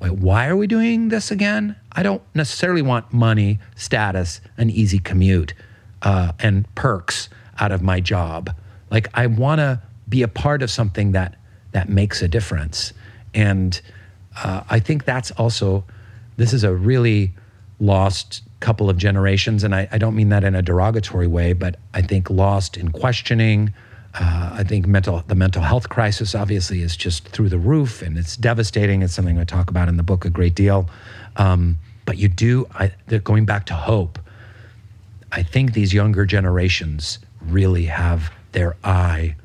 wait, 0.00 0.12
why 0.12 0.48
are 0.48 0.56
we 0.56 0.66
doing 0.66 1.08
this 1.08 1.30
again? 1.30 1.76
I 1.96 2.02
don't 2.02 2.22
necessarily 2.34 2.82
want 2.82 3.12
money, 3.12 3.58
status, 3.74 4.42
an 4.58 4.68
easy 4.68 4.98
commute, 4.98 5.54
uh, 6.02 6.32
and 6.38 6.72
perks 6.74 7.30
out 7.58 7.72
of 7.72 7.80
my 7.80 8.00
job. 8.00 8.54
Like 8.90 9.08
I 9.14 9.26
want 9.26 9.60
to 9.60 9.80
be 10.08 10.22
a 10.22 10.28
part 10.28 10.62
of 10.62 10.70
something 10.70 11.12
that 11.12 11.36
that 11.72 11.88
makes 11.88 12.22
a 12.22 12.28
difference, 12.28 12.92
and 13.34 13.80
uh, 14.42 14.62
I 14.68 14.78
think 14.78 15.04
that's 15.04 15.30
also 15.32 15.84
this 16.36 16.52
is 16.52 16.64
a 16.64 16.74
really 16.74 17.32
lost 17.80 18.42
couple 18.60 18.88
of 18.88 18.98
generations, 18.98 19.64
and 19.64 19.74
I, 19.74 19.88
I 19.90 19.98
don't 19.98 20.14
mean 20.14 20.28
that 20.28 20.44
in 20.44 20.54
a 20.54 20.62
derogatory 20.62 21.26
way, 21.26 21.54
but 21.54 21.76
I 21.94 22.02
think 22.02 22.30
lost 22.30 22.76
in 22.76 22.90
questioning. 22.90 23.72
Uh, 24.18 24.50
I 24.54 24.64
think 24.64 24.86
mental 24.86 25.22
the 25.26 25.34
mental 25.34 25.62
health 25.62 25.88
crisis 25.88 26.34
obviously 26.34 26.80
is 26.82 26.96
just 26.96 27.28
through 27.28 27.48
the 27.48 27.58
roof, 27.58 28.02
and 28.02 28.16
it's 28.16 28.36
devastating. 28.36 29.02
It's 29.02 29.14
something 29.14 29.38
I 29.38 29.44
talk 29.44 29.70
about 29.70 29.88
in 29.88 29.96
the 29.96 30.02
book 30.02 30.24
a 30.24 30.30
great 30.30 30.54
deal. 30.54 30.88
Um, 31.36 31.78
but 32.06 32.16
you 32.16 32.28
do, 32.28 32.66
I, 32.72 32.92
they're 33.08 33.18
going 33.18 33.44
back 33.44 33.66
to 33.66 33.74
hope. 33.74 34.18
I 35.32 35.42
think 35.42 35.74
these 35.74 35.92
younger 35.92 36.24
generations 36.24 37.18
really 37.42 37.84
have 37.86 38.32
their 38.52 38.76
eye 38.82 39.36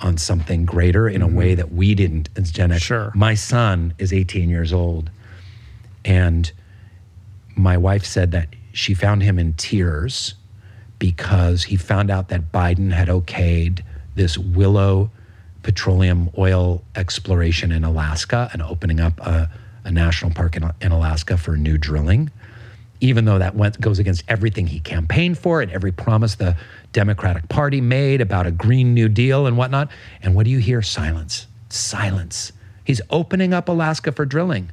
on 0.00 0.18
something 0.18 0.64
greater 0.64 1.08
in 1.08 1.22
a 1.22 1.26
mm-hmm. 1.26 1.36
way 1.36 1.54
that 1.54 1.72
we 1.72 1.94
didn't 1.94 2.28
as 2.36 2.50
Gen 2.50 2.72
X. 2.72 2.82
Sure. 2.82 3.12
My 3.14 3.34
son 3.34 3.94
is 3.98 4.12
18 4.12 4.50
years 4.50 4.72
old, 4.72 5.10
and 6.04 6.52
my 7.56 7.76
wife 7.76 8.04
said 8.04 8.32
that 8.32 8.48
she 8.72 8.94
found 8.94 9.22
him 9.22 9.38
in 9.38 9.54
tears 9.54 10.34
because 10.98 11.64
he 11.64 11.76
found 11.76 12.10
out 12.10 12.28
that 12.28 12.52
Biden 12.52 12.92
had 12.92 13.08
okayed 13.08 13.82
this 14.14 14.36
Willow 14.36 15.10
petroleum 15.62 16.30
oil 16.38 16.82
exploration 16.94 17.72
in 17.72 17.84
Alaska 17.84 18.48
and 18.52 18.62
opening 18.62 19.00
up 19.00 19.18
a, 19.20 19.50
a 19.84 19.90
national 19.90 20.32
park 20.32 20.56
in, 20.56 20.70
in 20.80 20.92
Alaska 20.92 21.36
for 21.36 21.56
new 21.56 21.78
drilling, 21.78 22.30
even 23.00 23.24
though 23.24 23.38
that 23.38 23.54
went, 23.54 23.80
goes 23.80 23.98
against 23.98 24.24
everything 24.28 24.66
he 24.66 24.80
campaigned 24.80 25.38
for 25.38 25.60
and 25.62 25.70
every 25.70 25.92
promise 25.92 26.34
the 26.34 26.56
Democratic 26.92 27.48
Party 27.48 27.80
made 27.80 28.20
about 28.20 28.46
a 28.46 28.50
Green 28.50 28.94
New 28.94 29.08
Deal 29.08 29.46
and 29.46 29.56
whatnot. 29.56 29.90
And 30.22 30.34
what 30.34 30.44
do 30.44 30.50
you 30.50 30.58
hear? 30.58 30.82
Silence. 30.82 31.46
Silence. 31.68 32.52
He's 32.84 33.00
opening 33.10 33.52
up 33.52 33.68
Alaska 33.68 34.12
for 34.12 34.24
drilling. 34.24 34.70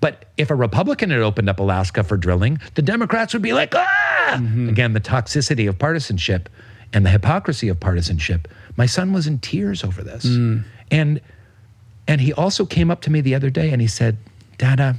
But 0.00 0.26
if 0.36 0.50
a 0.50 0.54
Republican 0.54 1.10
had 1.10 1.20
opened 1.20 1.48
up 1.48 1.60
Alaska 1.60 2.04
for 2.04 2.16
drilling, 2.16 2.60
the 2.74 2.82
Democrats 2.82 3.32
would 3.32 3.42
be 3.42 3.52
like, 3.54 3.74
ah! 3.74 4.34
Again, 4.68 4.92
the 4.92 5.00
toxicity 5.00 5.68
of 5.68 5.78
partisanship 5.78 6.48
and 6.92 7.06
the 7.06 7.10
hypocrisy 7.10 7.68
of 7.68 7.80
partisanship. 7.80 8.48
My 8.76 8.86
son 8.86 9.12
was 9.12 9.26
in 9.26 9.38
tears 9.38 9.82
over 9.84 10.02
this. 10.02 10.24
And 10.90 11.20
and 12.06 12.20
he 12.20 12.32
also 12.34 12.66
came 12.66 12.90
up 12.90 13.00
to 13.02 13.10
me 13.10 13.20
the 13.22 13.34
other 13.34 13.48
day 13.48 13.70
and 13.70 13.80
he 13.80 13.88
said, 13.88 14.18
Dada, 14.58 14.96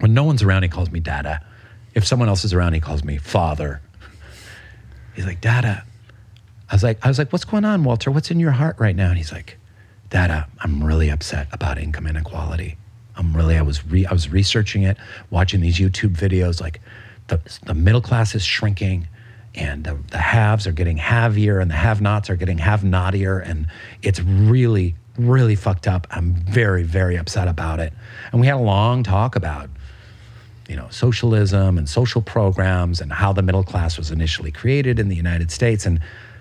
when 0.00 0.14
no 0.14 0.24
one's 0.24 0.42
around, 0.42 0.62
he 0.62 0.68
calls 0.68 0.90
me 0.90 1.00
Dada. 1.00 1.44
If 1.94 2.06
someone 2.06 2.28
else 2.28 2.44
is 2.44 2.52
around, 2.52 2.74
he 2.74 2.80
calls 2.80 3.02
me 3.02 3.18
father. 3.18 3.80
He's 5.14 5.26
like, 5.26 5.40
Dada. 5.40 5.84
I 6.70 6.74
was 6.74 6.82
like, 6.82 7.04
I 7.04 7.08
was 7.08 7.18
like, 7.18 7.32
what's 7.32 7.44
going 7.44 7.64
on, 7.64 7.82
Walter? 7.82 8.10
What's 8.10 8.30
in 8.30 8.38
your 8.38 8.52
heart 8.52 8.76
right 8.78 8.94
now? 8.94 9.08
And 9.08 9.16
he's 9.16 9.32
like, 9.32 9.58
Dada, 10.10 10.46
I'm 10.60 10.84
really 10.84 11.10
upset 11.10 11.48
about 11.52 11.78
income 11.78 12.06
inequality. 12.06 12.76
I'm 13.16 13.36
really, 13.36 13.56
I 13.56 13.62
was 13.62 13.84
re, 13.86 14.06
I 14.06 14.12
was 14.12 14.30
researching 14.30 14.84
it, 14.84 14.96
watching 15.30 15.60
these 15.60 15.78
YouTube 15.78 16.16
videos. 16.16 16.60
Like, 16.60 16.80
the 17.26 17.40
the 17.64 17.74
middle 17.74 18.00
class 18.00 18.34
is 18.34 18.44
shrinking, 18.44 19.08
and 19.54 19.84
the, 19.84 19.98
the 20.10 20.18
haves 20.18 20.66
are 20.66 20.72
getting 20.72 20.98
havier, 20.98 21.58
and 21.58 21.70
the 21.70 21.74
have-nots 21.74 22.30
are 22.30 22.36
getting 22.36 22.58
have-notier, 22.58 23.38
and 23.38 23.66
it's 24.02 24.20
really, 24.20 24.94
really 25.18 25.56
fucked 25.56 25.88
up. 25.88 26.06
I'm 26.10 26.34
very, 26.34 26.82
very 26.82 27.16
upset 27.16 27.48
about 27.48 27.80
it. 27.80 27.92
And 28.32 28.40
we 28.40 28.46
had 28.46 28.56
a 28.56 28.60
long 28.60 29.02
talk 29.02 29.36
about 29.36 29.68
you 30.68 30.76
know, 30.76 30.86
socialism 30.90 31.78
and 31.78 31.88
social 31.88 32.20
programs 32.20 33.00
and 33.00 33.10
how 33.10 33.32
the 33.32 33.42
middle 33.42 33.64
class 33.64 33.96
was 33.96 34.10
initially 34.10 34.52
created 34.52 34.98
in 34.98 35.08
the 35.08 35.16
United 35.16 35.50
States. 35.50 35.86
And 35.86 35.98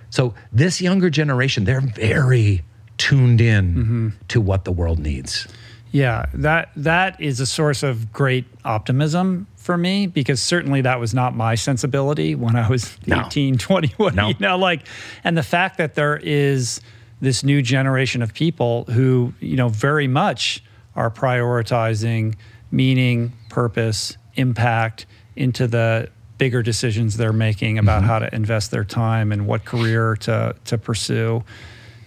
so 0.09 0.33
this 0.51 0.81
younger 0.81 1.09
generation, 1.09 1.63
they're 1.63 1.79
very 1.79 2.63
tuned 2.97 3.39
in 3.39 3.75
mm-hmm. 3.75 4.09
to 4.27 4.41
what 4.41 4.65
the 4.65 4.71
world 4.71 4.99
needs. 4.99 5.47
Yeah, 5.91 6.25
that 6.33 6.69
that 6.75 7.19
is 7.21 7.39
a 7.39 7.45
source 7.45 7.81
of 7.81 8.11
great 8.11 8.45
optimism 8.65 9.47
for 9.55 9.77
me 9.77 10.05
because 10.07 10.41
certainly 10.41 10.81
that 10.81 10.99
was 10.99 11.13
not 11.13 11.33
my 11.33 11.55
sensibility 11.55 12.35
when 12.35 12.57
I 12.57 12.69
was 12.69 12.97
No. 13.07 13.25
18, 13.25 13.57
21, 13.57 14.13
No. 14.15 14.27
you 14.27 14.35
know, 14.39 14.57
like 14.57 14.85
and 15.23 15.37
the 15.37 15.43
fact 15.43 15.77
that 15.77 15.95
there 15.95 16.17
is 16.17 16.81
this 17.21 17.43
new 17.43 17.61
generation 17.61 18.21
of 18.21 18.33
people 18.33 18.85
who, 18.85 19.33
you 19.39 19.55
know, 19.55 19.69
very 19.69 20.07
much 20.07 20.63
are 20.95 21.09
prioritizing 21.09 22.35
meaning, 22.71 23.33
purpose, 23.49 24.17
impact 24.35 25.05
into 25.35 25.67
the 25.67 26.09
bigger 26.37 26.61
decisions 26.61 27.17
they're 27.17 27.33
making 27.33 27.79
about 27.79 28.03
how 28.03 28.19
to 28.19 28.33
invest 28.33 28.71
their 28.71 28.83
time 28.83 29.31
and 29.31 29.47
what 29.47 29.65
career 29.65 30.15
to 30.15 30.55
to 30.65 30.77
pursue 30.77 31.43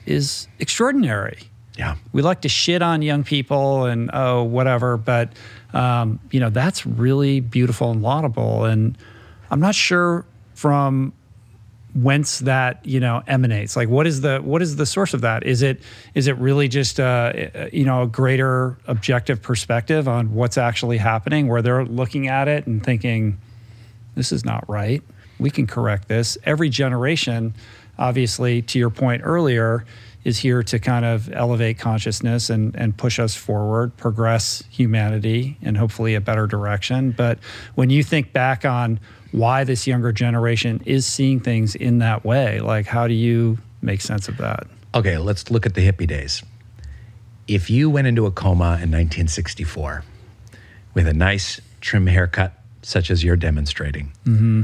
is 0.07 0.47
extraordinary. 0.59 1.39
Yeah. 1.77 1.97
We 2.13 2.23
like 2.23 2.43
to 2.43 2.49
shit 2.49 2.83
on 2.83 3.03
young 3.03 3.25
people 3.25 3.87
and 3.87 4.11
oh 4.13 4.43
whatever, 4.43 4.97
but 4.97 5.33
um, 5.73 6.21
you 6.31 6.41
know 6.41 6.51
that's 6.51 6.87
really 6.87 7.41
beautiful 7.41 7.91
and 7.91 8.03
laudable. 8.03 8.65
And 8.65 8.97
I'm 9.51 9.61
not 9.61 9.75
sure 9.75 10.25
from 10.55 11.13
whence 11.95 12.41
that 12.41 12.85
you 12.87 13.01
know 13.01 13.23
emanates? 13.27 13.77
Like 13.77 13.89
what 13.89 14.07
is 14.07 14.21
the 14.21 14.39
what 14.39 14.63
is 14.63 14.77
the 14.77 14.87
source 14.87 15.15
of 15.15 15.23
that? 15.23 15.45
Is 15.45 15.63
it 15.63 15.83
is 16.15 16.27
it 16.27 16.37
really 16.39 16.69
just 16.69 16.99
a 16.99 17.69
you 17.73 17.85
know 17.85 18.03
a 18.03 18.07
greater 18.07 18.79
objective 18.87 19.43
perspective 19.43 20.09
on 20.09 20.35
what's 20.35 20.59
actually 20.59 20.99
happening 20.99 21.49
where 21.49 21.63
they're 21.63 21.85
looking 21.85 22.29
at 22.29 22.49
it 22.49 22.67
and 22.67 22.83
thinking 22.83 23.39
this 24.15 24.33
is 24.33 24.45
not 24.45 24.69
right. 24.69 25.03
We 25.39 25.51
can 25.51 25.67
correct 25.67 26.09
this. 26.09 26.37
Every 26.45 26.69
generation 26.69 27.55
obviously 27.99 28.63
to 28.63 28.79
your 28.79 28.91
point 28.91 29.23
earlier 29.25 29.85
is 30.25 30.39
here 30.39 30.63
to 30.63 30.79
kind 30.79 31.05
of 31.05 31.33
elevate 31.33 31.79
consciousness 31.79 32.51
and, 32.51 32.75
and 32.77 32.97
push 32.97 33.19
us 33.19 33.35
forward, 33.35 33.97
progress 33.97 34.63
humanity 34.71 35.57
in 35.63 35.75
hopefully 35.75 36.15
a 36.15 36.21
better 36.21 36.47
direction. 36.47 37.11
But 37.13 37.39
when 37.75 37.89
you 37.91 38.03
think 38.03 38.33
back 38.33 38.65
on 38.65 39.01
why 39.33 39.65
this 39.65 39.87
younger 39.87 40.13
generation 40.13 40.83
is 40.85 41.07
seeing 41.07 41.41
things 41.41 41.75
in 41.75 41.99
that 41.99 42.25
way. 42.25 42.61
Like, 42.61 42.87
how 42.87 43.07
do 43.07 43.15
you 43.15 43.59
make 43.83 44.01
sense 44.01 44.29
of 44.29 44.37
that? 44.39 44.67
Okay, 44.95 45.19
let's 45.19 45.51
look 45.51 45.67
at 45.67 45.75
the 45.75 45.91
hippie 45.91 46.07
days. 46.07 46.43
If 47.47 47.71
you 47.71 47.91
went 47.91 48.07
into 48.07 48.27
a 48.27 48.31
coma 48.31 48.79
in 48.83 48.91
1964 48.91 50.05
with 50.95 51.07
a 51.07 51.13
nice 51.13 51.61
trim 51.81 52.07
haircut, 52.07 52.53
such 52.83 53.11
as 53.11 53.23
you're 53.23 53.37
demonstrating, 53.37 54.13
mm-hmm. 54.25 54.63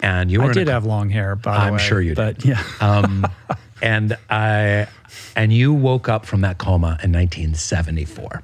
and 0.00 0.30
you 0.30 0.40
were 0.40 0.50
I 0.50 0.52
did 0.52 0.68
have 0.68 0.84
long 0.84 1.10
hair, 1.10 1.36
by 1.36 1.56
I'm 1.56 1.74
way, 1.74 1.78
sure 1.78 2.00
you 2.00 2.14
but 2.14 2.38
did. 2.38 2.50
yeah. 2.50 2.62
um, 2.80 3.26
and 3.82 4.16
I, 4.28 4.86
and 5.36 5.52
you 5.52 5.72
woke 5.72 6.08
up 6.08 6.26
from 6.26 6.42
that 6.42 6.58
coma 6.58 6.98
in 7.02 7.12
1974, 7.12 8.42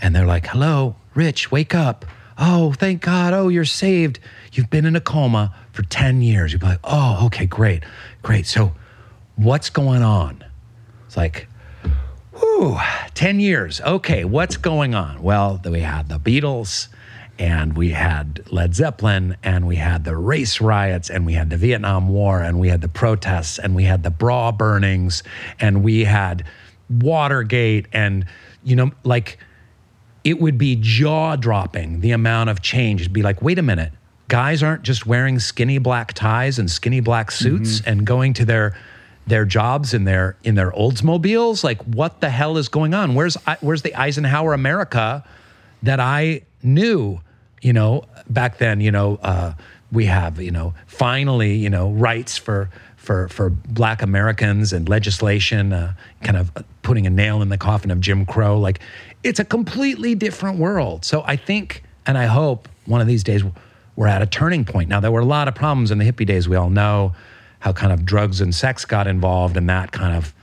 and 0.00 0.14
they're 0.14 0.26
like, 0.26 0.46
"Hello, 0.46 0.96
Rich, 1.14 1.50
wake 1.50 1.74
up! 1.74 2.04
Oh, 2.38 2.72
thank 2.72 3.02
God! 3.02 3.32
Oh, 3.32 3.48
you're 3.48 3.64
saved." 3.64 4.20
You've 4.52 4.70
been 4.70 4.84
in 4.84 4.96
a 4.96 5.00
coma 5.00 5.54
for 5.72 5.82
10 5.82 6.22
years. 6.22 6.52
You'd 6.52 6.60
be 6.60 6.66
like, 6.66 6.80
oh, 6.84 7.26
okay, 7.26 7.46
great, 7.46 7.84
great. 8.22 8.46
So 8.46 8.72
what's 9.36 9.70
going 9.70 10.02
on? 10.02 10.44
It's 11.06 11.16
like, 11.16 11.48
whew, 12.32 12.78
10 13.14 13.40
years. 13.40 13.80
Okay, 13.80 14.24
what's 14.24 14.56
going 14.56 14.94
on? 14.94 15.22
Well, 15.22 15.60
we 15.64 15.80
had 15.80 16.08
the 16.08 16.18
Beatles 16.18 16.88
and 17.38 17.76
we 17.76 17.90
had 17.90 18.42
Led 18.50 18.74
Zeppelin 18.74 19.36
and 19.42 19.66
we 19.66 19.76
had 19.76 20.04
the 20.04 20.16
race 20.16 20.60
riots 20.60 21.08
and 21.10 21.24
we 21.24 21.32
had 21.32 21.48
the 21.48 21.56
Vietnam 21.56 22.08
War 22.08 22.40
and 22.40 22.60
we 22.60 22.68
had 22.68 22.80
the 22.80 22.88
protests 22.88 23.58
and 23.58 23.74
we 23.74 23.84
had 23.84 24.02
the 24.02 24.10
bra 24.10 24.52
burnings 24.52 25.22
and 25.58 25.82
we 25.82 26.04
had 26.04 26.44
Watergate 26.90 27.86
and, 27.92 28.26
you 28.64 28.76
know, 28.76 28.90
like, 29.04 29.38
it 30.22 30.38
would 30.38 30.58
be 30.58 30.76
jaw 30.76 31.36
dropping 31.36 32.00
the 32.00 32.10
amount 32.10 32.50
of 32.50 32.60
change. 32.60 33.00
It'd 33.00 33.12
be 33.12 33.22
like, 33.22 33.40
wait 33.40 33.58
a 33.58 33.62
minute, 33.62 33.92
guys 34.30 34.62
aren't 34.62 34.82
just 34.82 35.04
wearing 35.06 35.38
skinny 35.40 35.76
black 35.76 36.14
ties 36.14 36.58
and 36.58 36.70
skinny 36.70 37.00
black 37.00 37.30
suits 37.30 37.80
mm-hmm. 37.80 37.90
and 37.90 38.06
going 38.06 38.32
to 38.32 38.44
their 38.46 38.74
their 39.26 39.44
jobs 39.44 39.92
in 39.92 40.04
their 40.04 40.36
in 40.42 40.54
their 40.54 40.70
Oldsmobiles. 40.70 41.62
Like, 41.62 41.82
what 41.82 42.20
the 42.20 42.30
hell 42.30 42.56
is 42.56 42.68
going 42.68 42.94
on? 42.94 43.14
Where's 43.14 43.36
where's 43.60 43.82
the 43.82 43.94
Eisenhower 43.94 44.54
America 44.54 45.22
that 45.82 46.00
I 46.00 46.42
knew? 46.62 47.20
You 47.60 47.74
know, 47.74 48.04
back 48.30 48.56
then, 48.56 48.80
you 48.80 48.90
know, 48.90 49.18
uh, 49.22 49.52
we 49.92 50.06
have 50.06 50.40
you 50.40 50.52
know 50.52 50.74
finally 50.86 51.56
you 51.56 51.68
know 51.68 51.90
rights 51.90 52.38
for 52.38 52.70
for 52.96 53.28
for 53.28 53.50
Black 53.50 54.00
Americans 54.00 54.72
and 54.72 54.88
legislation, 54.88 55.72
uh, 55.72 55.94
kind 56.22 56.36
of 56.36 56.52
putting 56.82 57.06
a 57.06 57.10
nail 57.10 57.42
in 57.42 57.48
the 57.48 57.58
coffin 57.58 57.90
of 57.90 58.00
Jim 58.00 58.24
Crow. 58.24 58.58
Like, 58.58 58.78
it's 59.24 59.40
a 59.40 59.44
completely 59.44 60.14
different 60.14 60.58
world. 60.58 61.04
So 61.04 61.22
I 61.26 61.36
think, 61.36 61.82
and 62.06 62.16
I 62.16 62.26
hope, 62.26 62.68
one 62.86 63.00
of 63.00 63.06
these 63.06 63.24
days 63.24 63.42
we're 63.96 64.06
at 64.06 64.22
a 64.22 64.26
turning 64.26 64.64
point. 64.64 64.88
Now, 64.88 65.00
there 65.00 65.10
were 65.10 65.20
a 65.20 65.26
lot 65.26 65.48
of 65.48 65.54
problems 65.54 65.90
in 65.90 65.98
the 65.98 66.04
hippie 66.04 66.26
days. 66.26 66.48
We 66.48 66.56
all 66.56 66.70
know 66.70 67.14
how 67.60 67.72
kind 67.72 67.92
of 67.92 68.04
drugs 68.04 68.40
and 68.40 68.54
sex 68.54 68.84
got 68.84 69.06
involved, 69.06 69.56
and 69.56 69.68
that 69.68 69.92
kind 69.92 70.16
of 70.16 70.34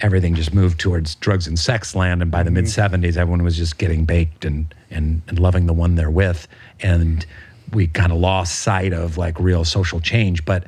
everything 0.00 0.34
just 0.34 0.52
moved 0.52 0.78
towards 0.78 1.14
drugs 1.16 1.46
and 1.46 1.58
sex 1.58 1.94
land. 1.94 2.22
And 2.22 2.30
by 2.30 2.42
the 2.42 2.50
mm-hmm. 2.50 2.56
mid 2.56 3.02
70s, 3.02 3.16
everyone 3.16 3.42
was 3.42 3.56
just 3.56 3.78
getting 3.78 4.04
baked 4.04 4.44
and, 4.44 4.74
and, 4.90 5.22
and 5.28 5.38
loving 5.38 5.66
the 5.66 5.72
one 5.72 5.94
they're 5.94 6.10
with. 6.10 6.46
And 6.80 7.24
we 7.72 7.86
kind 7.86 8.12
of 8.12 8.18
lost 8.18 8.60
sight 8.60 8.92
of 8.92 9.16
like 9.16 9.38
real 9.40 9.64
social 9.64 10.00
change. 10.00 10.44
But 10.44 10.64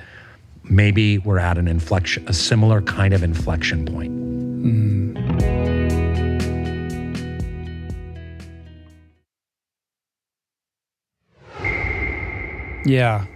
maybe 0.64 1.18
we're 1.18 1.38
at 1.38 1.58
an 1.58 1.68
inflection, 1.68 2.26
a 2.28 2.32
similar 2.32 2.80
kind 2.82 3.14
of 3.14 3.22
inflection 3.22 3.86
point. 3.86 4.12
Mm. 4.12 4.77
Yeah, 12.84 13.26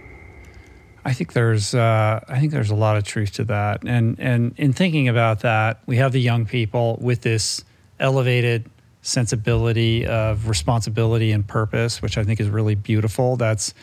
I 1.05 1.13
think 1.13 1.33
there's 1.33 1.75
uh, 1.75 2.19
I 2.27 2.39
think 2.39 2.51
there's 2.51 2.71
a 2.71 2.75
lot 2.75 2.97
of 2.97 3.03
truth 3.03 3.33
to 3.33 3.43
that, 3.45 3.83
and 3.85 4.19
and 4.19 4.53
in 4.57 4.73
thinking 4.73 5.07
about 5.07 5.41
that, 5.41 5.81
we 5.85 5.97
have 5.97 6.11
the 6.11 6.21
young 6.21 6.45
people 6.45 6.97
with 7.01 7.21
this 7.21 7.63
elevated 7.99 8.69
sensibility 9.01 10.05
of 10.05 10.47
responsibility 10.47 11.31
and 11.31 11.45
purpose, 11.45 12.01
which 12.01 12.17
I 12.17 12.23
think 12.23 12.39
is 12.39 12.49
really 12.49 12.75
beautiful. 12.75 13.35
That's 13.35 13.73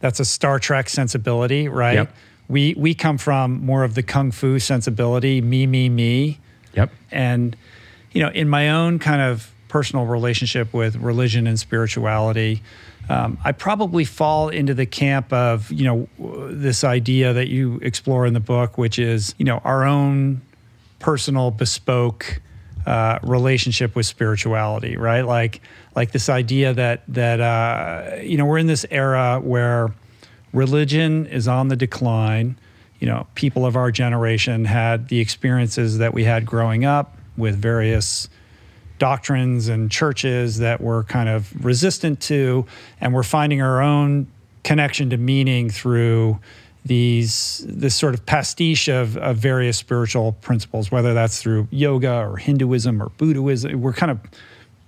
that's 0.00 0.20
a 0.20 0.24
Star 0.24 0.58
Trek 0.58 0.88
sensibility, 0.88 1.68
right? 1.68 1.94
Yep. 1.94 2.14
We 2.48 2.74
we 2.78 2.94
come 2.94 3.18
from 3.18 3.64
more 3.64 3.84
of 3.84 3.94
the 3.94 4.02
kung 4.02 4.30
fu 4.30 4.58
sensibility, 4.58 5.40
me 5.40 5.66
me 5.66 5.88
me. 5.88 6.38
Yep. 6.74 6.90
And 7.10 7.56
you 8.12 8.22
know, 8.22 8.30
in 8.30 8.48
my 8.48 8.70
own 8.70 8.98
kind 9.00 9.20
of 9.20 9.52
personal 9.66 10.06
relationship 10.06 10.72
with 10.72 10.96
religion 10.96 11.46
and 11.46 11.58
spirituality, 11.58 12.62
um, 13.08 13.38
I 13.44 13.52
probably 13.52 14.04
fall 14.04 14.50
into 14.50 14.74
the 14.74 14.86
camp 14.86 15.32
of 15.32 15.70
you 15.72 15.84
know 15.84 16.08
this 16.50 16.84
idea 16.84 17.32
that 17.32 17.48
you 17.48 17.78
explore 17.82 18.26
in 18.26 18.34
the 18.34 18.40
book, 18.40 18.76
which 18.76 18.98
is 18.98 19.34
you 19.38 19.44
know 19.44 19.58
our 19.64 19.84
own 19.84 20.42
personal 20.98 21.50
bespoke 21.50 22.40
uh, 22.86 23.18
relationship 23.22 23.94
with 23.94 24.06
spirituality, 24.06 24.96
right? 24.96 25.22
Like 25.22 25.60
like 25.94 26.12
this 26.12 26.28
idea 26.28 26.74
that 26.74 27.02
that 27.08 27.40
uh, 27.40 28.16
you 28.22 28.36
know 28.36 28.44
we're 28.44 28.58
in 28.58 28.66
this 28.66 28.84
era 28.90 29.40
where 29.42 29.92
religion 30.52 31.26
is 31.26 31.48
on 31.48 31.68
the 31.68 31.76
decline. 31.76 32.56
You 33.00 33.06
know, 33.06 33.26
people 33.34 33.64
of 33.64 33.76
our 33.76 33.92
generation 33.92 34.64
had 34.64 35.08
the 35.08 35.20
experiences 35.20 35.98
that 35.98 36.12
we 36.12 36.24
had 36.24 36.44
growing 36.44 36.84
up 36.84 37.16
with 37.36 37.56
various 37.56 38.28
doctrines 38.98 39.68
and 39.68 39.90
churches 39.90 40.58
that 40.58 40.80
we're 40.80 41.04
kind 41.04 41.28
of 41.28 41.64
resistant 41.64 42.20
to, 42.22 42.66
and 43.00 43.14
we're 43.14 43.22
finding 43.22 43.62
our 43.62 43.80
own 43.80 44.26
connection 44.64 45.10
to 45.10 45.16
meaning 45.16 45.70
through 45.70 46.38
these 46.84 47.64
this 47.68 47.94
sort 47.94 48.14
of 48.14 48.24
pastiche 48.26 48.88
of, 48.88 49.16
of 49.18 49.36
various 49.36 49.76
spiritual 49.76 50.32
principles, 50.32 50.90
whether 50.90 51.14
that's 51.14 51.40
through 51.40 51.68
yoga 51.70 52.26
or 52.26 52.36
Hinduism 52.36 53.02
or 53.02 53.10
Buddhism. 53.10 53.80
We're 53.80 53.92
kind 53.92 54.10
of 54.10 54.18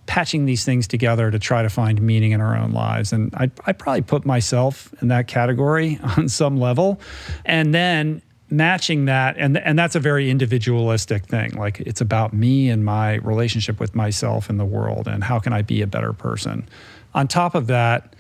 patching 0.07 0.45
these 0.45 0.65
things 0.65 0.89
together 0.89 1.31
to 1.31 1.39
try 1.39 1.63
to 1.63 1.69
find 1.69 2.01
meaning 2.03 2.33
in 2.33 2.41
our 2.41 2.57
own 2.57 2.73
lives. 2.73 3.13
And 3.13 3.33
I 3.35 3.51
I 3.67 3.73
probably 3.73 4.03
put 4.03 4.25
myself 4.25 4.93
in 5.01 5.09
that 5.09 5.29
category 5.29 6.01
on 6.17 6.29
some 6.29 6.59
level. 6.59 7.01
And 7.45 7.75
then 7.75 8.23
matching 8.51 9.05
that 9.05 9.37
and 9.39 9.57
and 9.59 9.79
that's 9.79 9.95
a 9.95 10.01
very 10.01 10.31
individualistic 10.31 11.25
thing. 11.27 11.53
Like 11.53 11.81
it's 11.81 12.01
about 12.01 12.33
me 12.33 12.69
and 12.69 12.85
my 12.85 13.15
relationship 13.17 13.79
with 13.79 13.95
myself 13.95 14.51
and 14.51 14.59
the 14.59 14.65
world 14.65 15.07
and 15.07 15.23
how 15.25 15.39
can 15.39 15.53
I 15.53 15.63
be 15.63 15.83
a 15.83 15.87
better 15.87 16.13
person? 16.13 16.69
On 17.15 17.29
top 17.29 17.55
of 17.55 17.69
that 17.69 18.15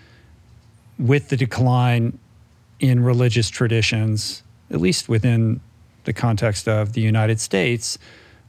with 0.98 1.28
the 1.28 1.36
decline 1.36 2.18
in 2.78 3.02
religious 3.02 3.48
traditions 3.50 4.42
at 4.70 4.80
least 4.80 5.08
within 5.08 5.60
the 6.04 6.12
context 6.12 6.68
of 6.68 6.92
the 6.92 7.00
United 7.00 7.40
States 7.40 7.98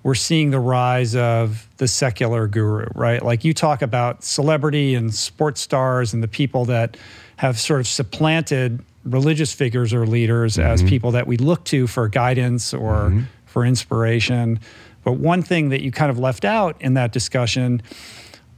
we're 0.03 0.15
seeing 0.15 0.49
the 0.49 0.59
rise 0.59 1.15
of 1.15 1.67
the 1.77 1.87
secular 1.87 2.47
guru 2.47 2.85
right? 2.93 3.23
Like 3.23 3.43
you 3.43 3.53
talk 3.53 3.81
about 3.81 4.23
celebrity 4.23 4.93
and 4.93 5.13
sports 5.13 5.61
stars 5.61 6.13
and 6.13 6.21
the 6.21 6.27
people 6.27 6.65
that 6.65 6.97
have 7.37 7.59
sort 7.59 7.79
of 7.79 7.87
supplanted 7.87 8.83
religious 9.03 9.53
figures 9.53 9.93
or 9.93 10.05
leaders 10.05 10.57
mm-hmm. 10.57 10.67
as 10.67 10.83
people 10.83 11.11
that 11.11 11.27
we 11.27 11.37
look 11.37 11.63
to 11.65 11.87
for 11.87 12.07
guidance 12.07 12.73
or 12.73 12.93
mm-hmm. 12.93 13.21
for 13.45 13.65
inspiration. 13.65 14.59
But 15.03 15.13
one 15.13 15.41
thing 15.41 15.69
that 15.69 15.81
you 15.81 15.91
kind 15.91 16.11
of 16.11 16.19
left 16.19 16.45
out 16.45 16.75
in 16.79 16.93
that 16.93 17.11
discussion 17.11 17.81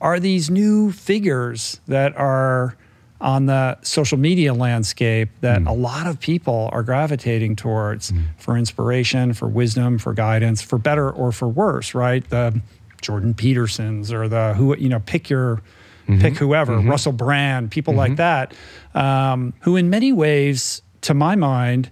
are 0.02 0.20
these 0.20 0.50
new 0.50 0.92
figures 0.92 1.80
that 1.88 2.16
are 2.18 2.76
on 3.22 3.46
the 3.46 3.82
social 3.84 4.18
media 4.18 4.54
landscape 4.54 5.30
that 5.40 5.62
mm. 5.62 5.68
a 5.70 5.72
lot 5.72 6.08
of 6.08 6.20
people 6.20 6.70
are 6.74 6.84
gravitating 6.84 7.56
towards 7.56 8.12
mm. 8.12 8.22
for 8.38 8.58
inspiration, 8.58 9.34
for 9.34 9.48
wisdom, 9.48 9.98
for 9.98 10.14
guidance, 10.14 10.62
for 10.62 10.78
better 10.78 11.10
or 11.10 11.32
for 11.32 11.48
worse, 11.48 11.96
right? 11.96 12.30
The 12.30 12.60
Jordan 13.02 13.34
Petersons 13.34 14.12
or 14.12 14.28
the 14.28 14.54
who 14.56 14.76
you 14.78 14.90
know 14.90 15.00
pick 15.00 15.30
your 15.30 15.62
mm-hmm. 16.08 16.20
pick 16.20 16.38
whoever, 16.38 16.78
mm-hmm. 16.78 16.90
Russell 16.90 17.14
Brand, 17.14 17.72
people 17.72 17.94
like 17.94 18.14
mm-hmm. 18.14 18.52
that, 18.52 18.54
um, 18.94 19.54
who 19.62 19.76
in 19.76 19.90
many 19.90 20.12
ways, 20.12 20.82
to 21.02 21.14
my 21.14 21.36
mind, 21.36 21.90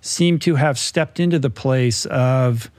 seem 0.00 0.38
to 0.40 0.56
have 0.56 0.78
stepped 0.78 1.20
into 1.20 1.38
the 1.38 1.50
place 1.50 2.06
of 2.06 2.70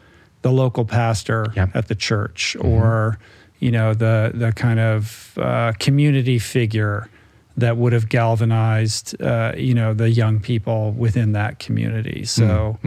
the 0.44 0.52
local 0.52 0.86
pastor 0.86 1.46
at 1.74 1.88
the 1.88 1.96
church 1.96 2.56
or 2.60 3.18
you 3.60 3.72
know 3.72 3.94
the 3.94 4.32
the 4.34 4.52
kind 4.52 4.80
of 4.80 5.38
uh, 5.38 5.72
community 5.80 6.38
figure 6.38 7.10
that 7.56 7.78
would 7.78 7.94
have 7.94 8.10
galvanized 8.10 9.20
uh, 9.22 9.54
you 9.58 9.74
know 9.74 9.94
the 9.94 10.10
young 10.10 10.40
people 10.40 10.92
within 10.92 11.32
that 11.32 11.60
community 11.60 12.26
so 12.26 12.78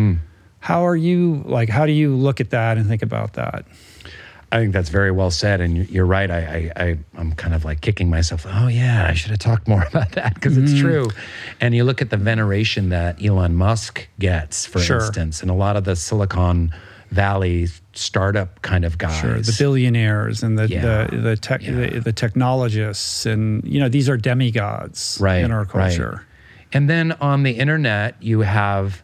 how 0.61 0.87
are 0.87 0.97
you 0.97 1.43
like 1.47 1.71
how 1.71 1.87
do 1.87 1.93
you 1.93 2.15
look 2.15 2.41
at 2.41 2.51
that 2.51 2.77
and 2.77 2.87
think 2.87 3.03
about 3.03 3.33
that 3.33 3.65
I 4.57 4.61
think 4.61 4.73
that's 4.73 4.89
very 4.89 5.11
well 5.11 5.31
said, 5.31 5.61
and 5.61 5.77
you- 5.77 5.87
you're 5.91 6.07
right. 6.07 6.31
I, 6.31 6.71
I, 6.77 6.83
I 6.85 6.99
I'm 7.19 7.33
kind 7.33 7.55
of 7.55 7.65
like 7.65 7.81
kicking 7.83 8.09
myself. 8.11 8.47
Oh 8.49 8.69
yeah, 8.69 9.07
I 9.09 9.15
should 9.15 9.31
have 9.31 9.39
talked 9.41 9.69
more 9.69 9.83
about 9.91 10.13
that 10.13 10.35
because 10.35 10.57
it's 10.57 10.79
true. 10.79 11.11
And 11.61 11.75
you 11.75 11.85
look 11.85 12.01
at 12.03 12.11
the 12.11 12.17
veneration 12.17 12.89
that 12.89 13.23
Elon 13.25 13.55
Musk 13.55 14.09
gets, 14.19 14.65
for 14.67 14.79
Sure. 14.81 14.97
instance, 15.05 15.43
and 15.43 15.51
a 15.51 15.55
lot 15.55 15.77
of 15.77 15.85
the 15.85 15.95
Silicon 15.97 16.73
Valley 17.11 17.69
startup 17.93 18.63
kind 18.63 18.85
of 18.85 18.99
guys. 18.99 19.21
Sure, 19.21 19.39
the 19.41 19.55
billionaires 19.59 20.43
and 20.43 20.59
the 20.59 20.67
Yeah, 20.69 21.07
the 21.07 21.17
the, 21.19 21.37
tech, 21.37 21.63
yeah. 21.63 21.73
the 21.73 22.01
the 22.01 22.13
technologists 22.13 23.27
and 23.27 23.63
you 23.65 23.79
know 23.79 23.89
these 23.89 24.09
are 24.09 24.17
demigods 24.17 25.19
Right, 25.21 25.45
in 25.45 25.53
our 25.53 25.65
right. 25.65 25.69
culture. 25.69 26.27
And 26.73 26.91
then 26.91 27.13
on 27.21 27.43
the 27.45 27.53
internet, 27.53 28.21
you 28.23 28.41
have 28.41 29.03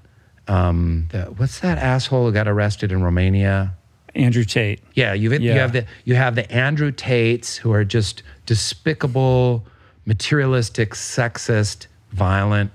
um, 0.48 1.08
the, 1.12 1.26
what's 1.36 1.60
that 1.60 1.78
asshole 1.78 2.26
who 2.26 2.32
got 2.32 2.48
arrested 2.48 2.90
in 2.90 3.02
Romania? 3.02 3.74
Andrew 4.14 4.44
Tate. 4.44 4.80
Yeah, 4.94 5.12
you've, 5.14 5.40
you 5.40 5.52
have 5.52 5.72
the 5.72 5.86
you 6.04 6.14
have 6.14 6.34
the 6.34 6.50
Andrew 6.52 6.92
Tates 6.92 7.56
who 7.56 7.72
are 7.72 7.84
just 7.84 8.22
despicable, 8.46 9.64
materialistic, 10.06 10.90
sexist, 10.94 11.86
violent 12.10 12.70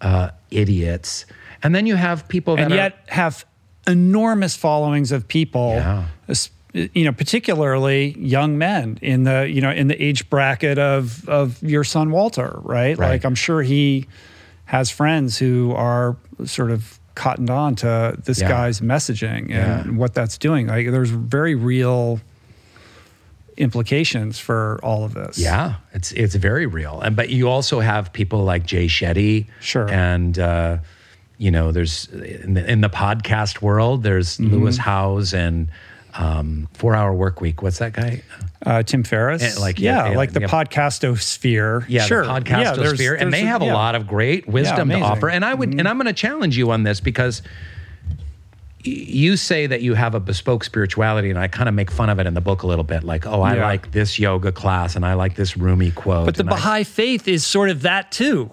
uh, 0.00 0.30
idiots, 0.50 1.26
and 1.62 1.74
then 1.74 1.86
you 1.86 1.96
have 1.96 2.28
people 2.28 2.56
that 2.56 2.64
and 2.64 2.72
are, 2.72 2.76
yet 2.76 3.04
have 3.08 3.44
enormous 3.86 4.56
followings 4.56 5.12
of 5.12 5.26
people 5.28 5.74
Yeah. 5.74 6.04
you 6.72 7.04
know 7.04 7.12
particularly 7.12 8.16
young 8.18 8.56
men 8.58 8.98
in 9.02 9.24
the 9.24 9.48
you 9.48 9.60
know 9.60 9.70
in 9.70 9.88
the 9.88 10.02
age 10.02 10.28
bracket 10.30 10.78
of 10.78 11.28
of 11.28 11.62
your 11.62 11.84
son 11.84 12.10
Walter 12.10 12.58
right, 12.62 12.96
Right. 12.98 13.10
like 13.10 13.24
I'm 13.24 13.34
sure 13.34 13.62
he 13.62 14.06
has 14.66 14.90
friends 14.90 15.38
who 15.38 15.72
are 15.72 16.16
sort 16.46 16.70
of 16.70 16.98
cottoned 17.14 17.50
on 17.50 17.74
to 17.76 18.16
this 18.24 18.40
Yeah. 18.40 18.48
guy's 18.48 18.80
messaging 18.80 19.50
and 19.50 19.50
Yeah. 19.50 19.82
what 19.92 20.14
that's 20.14 20.36
doing 20.38 20.66
like 20.66 20.90
there's 20.90 21.10
very 21.10 21.54
real 21.54 22.20
implications 23.56 24.38
for 24.38 24.80
all 24.82 25.04
of 25.04 25.14
this 25.14 25.38
Yeah, 25.38 25.74
it's 25.92 26.10
it's 26.12 26.34
very 26.34 26.66
real. 26.66 27.00
And 27.00 27.14
but 27.14 27.28
you 27.30 27.48
also 27.48 27.80
have 27.80 28.12
people 28.12 28.42
like 28.44 28.66
Jay 28.66 28.86
Shetty. 28.86 29.46
Sure. 29.60 29.88
And 29.90 30.38
uh, 30.38 30.78
you 31.38 31.50
know, 31.50 31.70
there's 31.72 32.06
in 32.12 32.54
the, 32.54 32.68
in 32.70 32.80
the 32.80 32.88
podcast 32.90 33.62
world, 33.62 34.02
there's 34.02 34.38
Mm-hmm. 34.38 34.54
Lewis 34.54 34.76
Howes 34.78 35.32
and 35.32 35.68
um, 36.16 36.68
Four 36.74 36.94
Hour 36.94 37.12
Work 37.14 37.40
Week. 37.40 37.62
What's 37.62 37.78
that 37.78 37.92
guy? 37.92 38.22
uh, 38.66 38.82
Tim 38.82 39.02
Ferriss 39.04 39.42
Eh, 39.42 39.60
like, 39.60 39.78
yeah, 39.78 40.04
yeah, 40.06 40.10
yeah, 40.12 40.16
like 40.16 40.32
the 40.32 40.40
yeah. 40.40 40.46
podcastosphere 40.48 41.84
Yeah, 41.88 42.04
sure 42.06 42.24
the 42.24 42.30
podcastosphere, 42.30 42.96
there's- 42.96 43.20
and 43.22 43.32
they 43.32 43.42
have 43.42 43.60
a 43.62 43.66
yeah. 43.66 43.74
lot 43.74 43.94
of 43.94 44.06
great 44.06 44.46
wisdom 44.48 44.88
to. 44.88 44.94
Mm-hmm. 44.94 45.02
offer. 45.04 45.28
And 45.28 45.44
I 45.44 45.52
would, 45.54 45.70
and 45.78 45.86
I'm 45.88 45.96
going 45.96 46.06
to 46.06 46.12
challenge 46.12 46.56
you 46.56 46.70
on 46.70 46.82
this 46.84 47.00
because 47.00 47.42
you 48.86 49.36
say 49.38 49.66
that 49.66 49.80
you 49.80 49.94
have 49.94 50.14
a 50.14 50.20
bespoke 50.20 50.62
spirituality, 50.62 51.30
and 51.30 51.38
I 51.38 51.48
kind 51.48 51.68
of 51.70 51.74
make 51.74 51.90
fun 51.90 52.10
of 52.10 52.18
it 52.20 52.26
in 52.26 52.34
the 52.34 52.42
book 52.42 52.62
a 52.62 52.66
little 52.66 52.84
bit, 52.84 53.02
like, 53.02 53.26
oh, 53.26 53.40
I 53.40 53.56
Yeah. 53.56 53.64
like 53.66 53.92
this 53.92 54.18
yoga 54.18 54.52
class, 54.52 54.94
and 54.94 55.06
I 55.06 55.14
like 55.14 55.36
this 55.36 55.56
Rumi 55.56 55.90
quote. 55.90 56.26
But 56.26 56.34
the 56.34 56.42
and 56.42 56.50
I- 56.50 56.52
Baha'i 56.54 56.84
faith 56.84 57.26
is 57.26 57.46
sort 57.46 57.70
of 57.70 57.82
that 57.82 58.12
too, 58.12 58.50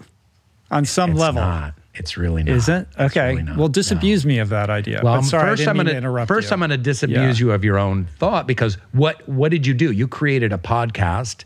on 0.70 0.86
some 0.86 1.12
it's 1.12 1.20
level. 1.20 1.42
not. 1.42 1.74
It's 1.94 2.16
really 2.18 2.44
not. 2.44 2.56
Is 2.56 2.70
it? 2.70 2.88
Okay. 3.00 3.32
really 3.32 3.44
not. 3.44 3.58
well, 3.58 3.68
No. 3.68 3.72
disabuse 3.74 4.26
me 4.26 4.40
of 4.40 4.50
that 4.50 4.70
idea. 4.70 5.02
Well, 5.04 5.16
but 5.18 5.22
sorry, 5.26 5.50
first 5.50 5.62
I 5.62 5.66
didn't 5.66 5.70
I'm 5.70 5.78
gonna 5.78 5.90
to 5.92 5.98
interrupt 5.98 6.28
first 6.30 6.50
you. 6.50 6.54
I'm 6.54 6.60
gonna 6.62 6.78
disabuse 6.78 7.40
Yeah. 7.40 7.46
you 7.46 7.52
of 7.52 7.64
your 7.66 7.78
own 7.78 8.06
thought 8.18 8.48
because 8.48 8.78
what 8.94 9.28
what 9.28 9.52
did 9.52 9.68
you 9.68 9.74
do? 9.74 9.92
You 9.92 10.08
created 10.08 10.54
a 10.54 10.58
podcast. 10.58 11.44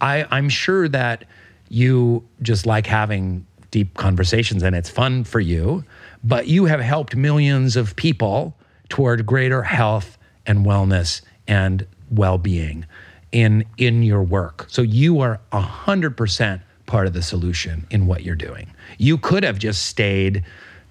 I 0.00 0.26
I'm 0.30 0.48
sure 0.48 0.88
that 0.88 1.24
you 1.70 2.24
just 2.42 2.66
like 2.66 2.86
having 2.86 3.46
deep 3.70 3.94
conversations 3.94 4.62
and 4.62 4.74
it's 4.76 4.88
fun 4.90 5.24
for 5.24 5.40
you, 5.40 5.84
but 6.24 6.46
you 6.48 6.66
have 6.66 6.80
helped 6.80 7.14
millions 7.16 7.76
of 7.76 7.94
people 7.96 8.56
toward 8.88 9.26
greater 9.26 9.62
health 9.62 10.16
and 10.46 10.64
wellness 10.64 11.20
and 11.46 11.86
well-being 12.10 12.86
in 13.32 13.64
in 13.76 14.02
your 14.02 14.22
work. 14.22 14.66
So 14.68 14.80
you 14.82 15.20
are 15.20 15.40
100% 15.52 16.60
part 16.88 17.06
of 17.06 17.12
the 17.12 17.22
solution 17.22 17.86
in 17.90 18.08
what 18.08 18.24
you're 18.24 18.34
doing. 18.34 18.72
You 18.98 19.16
could 19.16 19.44
have 19.44 19.60
just 19.60 19.86
stayed 19.86 20.44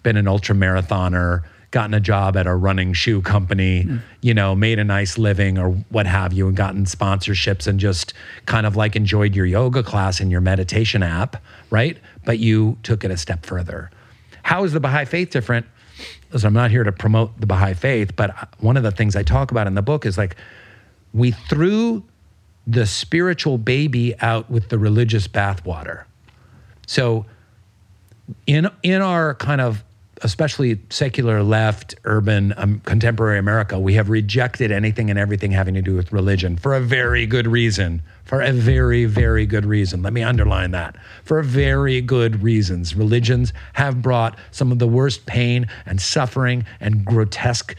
been 0.03 0.15
an 0.15 0.27
ultra 0.27 0.55
marathoner, 0.55 1.43
gotten 1.71 1.93
a 1.93 1.99
job 1.99 2.37
at 2.37 2.47
a 2.47 2.55
running 2.55 2.93
shoe 2.93 3.21
company, 3.21 3.81
hmm. 3.81 3.97
you 4.21 4.33
know, 4.33 4.55
made 4.55 4.79
a 4.79 4.83
nice 4.85 5.17
living 5.17 5.57
or 5.57 5.71
what 5.89 6.07
have 6.07 6.31
you, 6.31 6.47
and 6.47 6.55
gotten 6.55 6.85
sponsorships 6.85 7.67
and 7.67 7.77
just 7.77 8.13
kind 8.45 8.65
of 8.65 8.77
like 8.77 8.95
enjoyed 8.95 9.35
your 9.35 9.45
yoga 9.45 9.83
class 9.83 10.21
and 10.21 10.31
your 10.31 10.39
meditation 10.39 11.03
app, 11.03 11.43
right? 11.69 11.97
But 12.23 12.39
you 12.39 12.77
took 12.83 13.03
it 13.03 13.11
a 13.11 13.17
step 13.17 13.45
further. 13.45 13.91
How 14.43 14.63
is 14.63 14.71
the 14.71 14.79
Baha'i 14.79 15.03
faith 15.03 15.31
different? 15.31 15.65
Listen, 16.31 16.47
I'm 16.47 16.53
not 16.53 16.71
here 16.71 16.85
to 16.85 16.91
promote 16.93 17.37
the 17.41 17.47
Baha'i 17.47 17.73
faith, 17.73 18.15
but 18.15 18.29
uh, 18.29 18.45
one 18.59 18.77
of 18.77 18.83
the 18.83 18.91
things 18.91 19.15
I 19.15 19.23
talk 19.23 19.51
about 19.51 19.67
in 19.67 19.75
the 19.75 19.81
book 19.81 20.05
is 20.05 20.17
like 20.17 20.37
we 21.13 21.31
threw 21.31 22.03
the 22.67 22.85
spiritual 22.85 23.57
baby 23.57 24.13
out 24.19 24.49
with 24.51 24.69
the 24.69 24.77
religious 24.77 25.27
bathwater. 25.27 26.03
So 26.85 27.25
in 28.45 28.69
in 28.83 29.01
our 29.01 29.33
kind 29.35 29.61
of 29.61 29.83
especially 30.23 30.79
secular 30.89 31.43
left 31.43 31.95
urban 32.03 32.51
um, 32.57 32.79
contemporary 32.79 33.37
america 33.37 33.79
we 33.79 33.93
have 33.93 34.09
rejected 34.09 34.71
anything 34.71 35.11
and 35.11 35.19
everything 35.19 35.51
having 35.51 35.75
to 35.75 35.81
do 35.81 35.93
with 35.95 36.11
religion 36.11 36.57
for 36.57 36.73
a 36.73 36.81
very 36.81 37.27
good 37.27 37.45
reason 37.45 38.01
for 38.27 38.41
a 38.41 38.51
very 38.51 39.05
very 39.05 39.45
good 39.45 39.65
reason. 39.65 40.03
Let 40.03 40.11
me 40.11 40.21
underline 40.21 40.71
that. 40.71 40.97
For 41.23 41.41
very 41.41 42.01
good 42.01 42.43
reasons. 42.43 42.93
Religions 42.93 43.53
have 43.73 44.01
brought 44.01 44.37
some 44.51 44.71
of 44.71 44.79
the 44.79 44.87
worst 44.87 45.25
pain 45.25 45.67
and 45.85 46.01
suffering 46.01 46.65
and 46.81 47.05
grotesque 47.05 47.75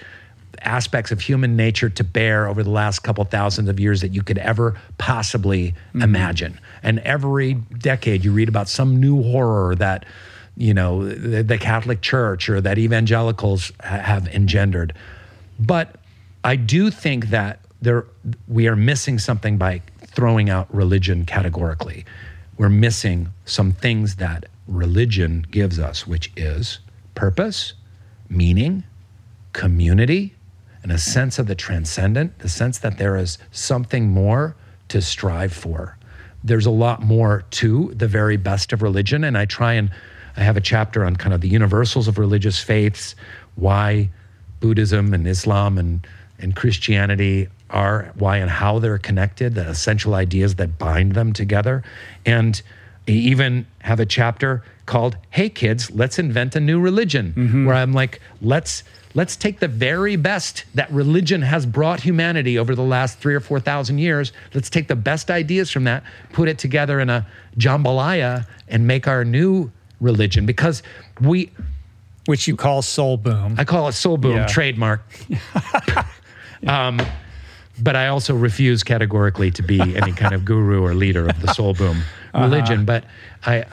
aspects 0.63 1.11
of 1.11 1.21
human 1.21 1.57
nature 1.57 1.89
to 1.89 2.05
bear 2.05 2.49
over 2.49 2.63
the 2.63 2.71
last 2.71 3.01
couple 3.01 3.25
thousands 3.25 3.69
of 3.69 3.79
years 3.81 4.01
that 4.01 4.15
you 4.15 4.23
could 4.23 4.39
ever 4.39 4.79
possibly 4.99 5.73
mm-hmm. 5.73 6.03
imagine. 6.03 6.61
And 6.83 6.99
every 7.01 7.55
decade 7.55 8.25
you 8.25 8.33
read 8.33 8.49
about 8.49 8.69
some 8.69 9.01
new 9.01 9.23
horror 9.23 9.75
that 9.77 10.05
you 10.57 10.75
know 10.75 11.07
the, 11.07 11.43
the 11.43 11.59
Catholic 11.59 12.01
Church 12.01 12.49
or 12.49 12.61
that 12.61 12.79
evangelicals 12.79 13.73
ha- 13.81 13.99
have 13.99 14.29
engendered. 14.29 14.93
But 15.59 15.97
I 16.45 16.57
do 16.57 16.91
think 16.91 17.27
that 17.31 17.61
there 17.81 18.05
we 18.47 18.67
are 18.69 18.77
missing 18.77 19.19
something 19.19 19.57
by 19.57 19.83
throwing 20.07 20.51
out 20.51 20.73
religion 20.75 21.25
categorically. 21.25 22.05
We're 22.57 22.69
missing 22.69 23.29
some 23.45 23.73
things 23.73 24.17
that 24.17 24.47
religion 24.67 25.47
gives 25.51 25.79
us, 25.79 26.07
which 26.07 26.33
is 26.37 26.81
purpose, 27.15 27.75
meaning, 28.29 28.83
community 29.53 30.35
and 30.89 30.97
a 30.97 30.99
sense 30.99 31.39
of 31.39 31.47
the 31.47 31.55
transcendent, 31.55 32.39
the 32.39 32.49
sense 32.49 32.79
that 32.79 32.97
there 32.97 33.15
is 33.15 33.37
something 33.53 34.09
more 34.09 34.57
to 34.89 35.03
strive 35.03 35.53
for. 35.53 35.99
There's 36.43 36.65
a 36.65 36.71
lot 36.71 37.03
more 37.03 37.45
to 37.51 37.93
the 37.95 38.09
very 38.09 38.39
best 38.39 38.73
of 38.73 38.81
religion. 38.81 39.23
And 39.23 39.37
I 39.37 39.45
try 39.45 39.75
and 39.75 39.91
I 40.39 40.41
have 40.41 40.57
a 40.57 40.63
chapter 40.63 41.05
on 41.05 41.17
kind 41.17 41.35
of 41.35 41.43
the 41.43 41.49
universals 41.49 42.09
of 42.09 42.17
religious 42.17 42.59
faiths, 42.63 43.15
why 43.57 44.09
Buddhism 44.61 45.13
and 45.13 45.29
Islam 45.29 45.77
and, 45.77 46.07
and 46.39 46.57
Christianity 46.57 47.49
are, 47.69 48.11
why 48.15 48.39
and 48.39 48.49
how 48.49 48.79
they're 48.79 48.97
connected, 48.97 49.57
the 49.57 49.69
essential 49.69 50.15
ideas 50.15 50.55
that 50.55 50.79
bind 50.79 51.13
them 51.13 51.35
together. 51.35 51.85
And 52.25 52.63
I 53.07 53.11
even 53.11 53.67
have 53.81 54.01
a 54.01 54.07
chapter 54.07 54.63
called 54.87 55.19
"Hey 55.29 55.51
Kids, 55.51 55.91
Let's 55.91 56.19
Invent 56.19 56.57
a 56.57 56.61
New 56.61 56.81
Religion," 56.81 57.35
mm-hmm. 57.37 57.67
where 57.67 57.77
I'm 57.77 57.93
like, 57.93 58.23
let's 58.41 58.85
let's 59.15 59.37
take 59.37 59.59
the 59.61 59.69
very 59.69 60.17
best 60.17 60.65
that 60.75 60.91
religion 60.93 61.43
has 61.43 61.67
brought 61.67 62.01
humanity 62.01 62.59
over 62.59 62.75
the 62.75 62.83
last 62.83 63.19
three 63.19 63.35
or 63.35 63.41
four 63.41 63.61
thousand 63.61 63.99
years. 63.99 64.33
Let's 64.55 64.71
take 64.71 64.89
the 64.89 64.97
best 64.97 65.31
ideas 65.31 65.71
from 65.71 65.85
that, 65.85 66.03
put 66.33 66.49
it 66.49 66.59
together 66.59 67.01
in 67.01 67.11
a 67.11 67.27
jambalaya, 67.57 68.47
and 68.69 68.87
make 68.87 69.07
our 69.09 69.25
new 69.25 69.71
religion. 70.01 70.47
Because 70.47 70.83
we, 71.21 71.51
which 72.27 72.47
you 72.47 72.57
call 72.57 72.83
soul 72.83 73.17
boom. 73.17 73.57
I 73.59 73.65
call 73.65 73.89
it 73.89 73.93
soul 73.93 74.17
boom 74.17 74.37
Yeah. 74.37 74.47
trademark. 74.47 75.03
um, 76.67 77.01
but 77.81 77.95
I 77.97 78.09
also 78.09 78.35
refuse 78.35 78.83
categorically 78.83 79.51
to 79.53 79.63
be 79.63 79.97
any 79.97 80.13
kind 80.13 80.35
of 80.35 80.45
guru 80.45 80.83
or 80.85 80.95
leader 80.95 81.29
of 81.29 81.41
the 81.41 81.53
soul 81.55 81.75
boom 81.75 82.03
religion. 82.35 82.85
But 82.85 83.05
I, 83.47 83.65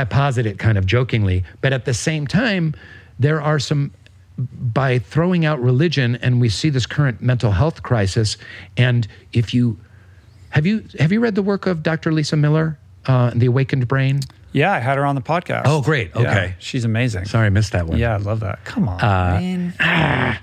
I 0.00 0.04
posit 0.04 0.44
it 0.46 0.58
kind 0.58 0.76
of 0.76 0.84
jokingly. 0.86 1.44
But 1.62 1.72
at 1.72 1.84
the 1.86 1.94
same 1.94 2.26
time, 2.26 2.74
there 3.18 3.40
are 3.40 3.58
some 3.58 3.92
by 4.38 4.98
throwing 4.98 5.44
out 5.44 5.60
religion, 5.60 6.16
and 6.16 6.40
we 6.40 6.48
see 6.48 6.68
this 6.70 6.86
current 6.86 7.20
mental 7.22 7.52
health 7.52 7.82
crisis. 7.82 8.36
And 8.76 9.06
if 9.32 9.54
you 9.54 9.78
have 10.50 10.66
you 10.66 10.84
have 10.98 11.12
you 11.12 11.20
read 11.20 11.34
the 11.34 11.42
work 11.42 11.66
of 11.66 11.82
Dr. 11.82 12.12
Lisa 12.12 12.36
Miller, 12.36 12.78
uh, 13.06 13.30
The 13.34 13.46
Awakened 13.46 13.86
Brain? 13.88 14.20
yeah, 14.52 14.72
I 14.72 14.78
had 14.80 14.98
her 14.98 15.04
on 15.04 15.14
the 15.16 15.20
podcast. 15.20 15.62
Oh, 15.66 15.82
great. 15.82 16.10
Yeah, 16.14 16.20
Okay. 16.22 16.54
she's 16.60 16.84
amazing. 16.84 17.24
Sorry, 17.26 17.46
I 17.46 17.50
missed 17.50 17.72
that 17.72 17.86
one. 17.88 17.98
Yeah, 17.98 18.14
I 18.14 18.18
love 18.18 18.40
that. 18.40 18.64
Come 18.64 18.88
on, 18.88 19.00
Uh, 19.00 19.40
man. 19.40 20.38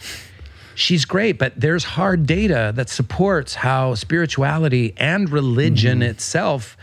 she's 0.76 1.06
great, 1.06 1.38
but 1.38 1.54
there's 1.60 1.84
hard 1.84 2.26
data 2.26 2.72
that 2.76 2.90
supports 2.90 3.56
how 3.56 3.96
spirituality 3.96 4.94
and 4.98 5.30
religion 5.30 6.00
Mm-hmm. 6.00 6.10
itself 6.12 6.76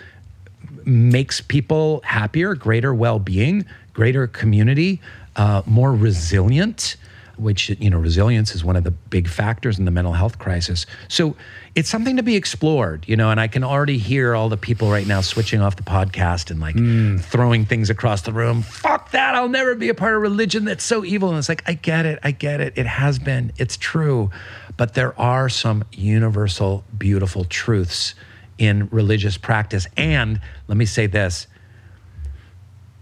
makes 0.85 1.40
people 1.40 2.01
happier, 2.05 2.55
greater 2.55 2.94
well-being, 2.94 3.64
greater 3.93 4.26
community, 4.26 5.01
uh, 5.39 5.62
more 5.65 5.94
resilient. 5.94 6.97
Which 7.36 7.69
you 7.69 7.89
know, 7.89 7.98
resilience 7.98 8.52
is 8.56 8.65
one 8.65 8.74
of 8.74 8.82
the 8.82 8.90
big 8.90 9.28
factors 9.28 9.78
in 9.78 9.85
the 9.85 9.93
mental 9.93 10.12
health 10.12 10.40
crisis. 10.40 10.86
So 11.06 11.36
it's 11.77 11.89
something 11.89 12.16
to 12.16 12.24
be 12.24 12.35
explored, 12.35 13.05
you 13.06 13.15
know. 13.15 13.31
And 13.31 13.39
I 13.39 13.47
can 13.47 13.62
already 13.62 13.97
hear 13.97 14.35
all 14.35 14.48
the 14.48 14.56
people 14.56 14.90
right 14.90 15.06
now 15.06 15.20
switching 15.20 15.60
off 15.60 15.77
the 15.77 15.85
podcast 15.85 16.51
and 16.51 16.59
like 16.59 16.74
throwing 17.23 17.65
things 17.65 17.90
across 17.90 18.23
the 18.23 18.32
room. 18.32 18.62
Fuck 18.62 19.12
that! 19.12 19.36
I'll 19.36 19.48
never 19.48 19.77
be 19.77 19.89
a 19.89 19.94
part 19.94 20.16
of 20.16 20.23
religion 20.23 20.65
that's 20.65 20.82
so 20.82 21.05
evil. 21.05 21.28
And 21.28 21.39
it's 21.39 21.48
like, 21.48 21.62
I 21.65 21.74
get 21.74 22.06
it, 22.06 22.19
I 22.24 22.32
get 22.32 22.60
it. 22.60 22.73
It 22.74 22.86
has 22.86 23.20
been, 23.20 23.52
it's 23.56 23.77
true, 23.77 24.32
but 24.77 24.94
there 24.94 25.16
are 25.16 25.48
some 25.48 25.85
universal, 25.93 26.82
beautiful 26.98 27.44
truths 27.44 28.16
in 28.59 28.89
religious 28.90 29.39
practice. 29.39 29.86
And 29.97 30.40
let 30.66 30.77
me 30.77 30.86
say 30.86 31.06
this 31.06 31.47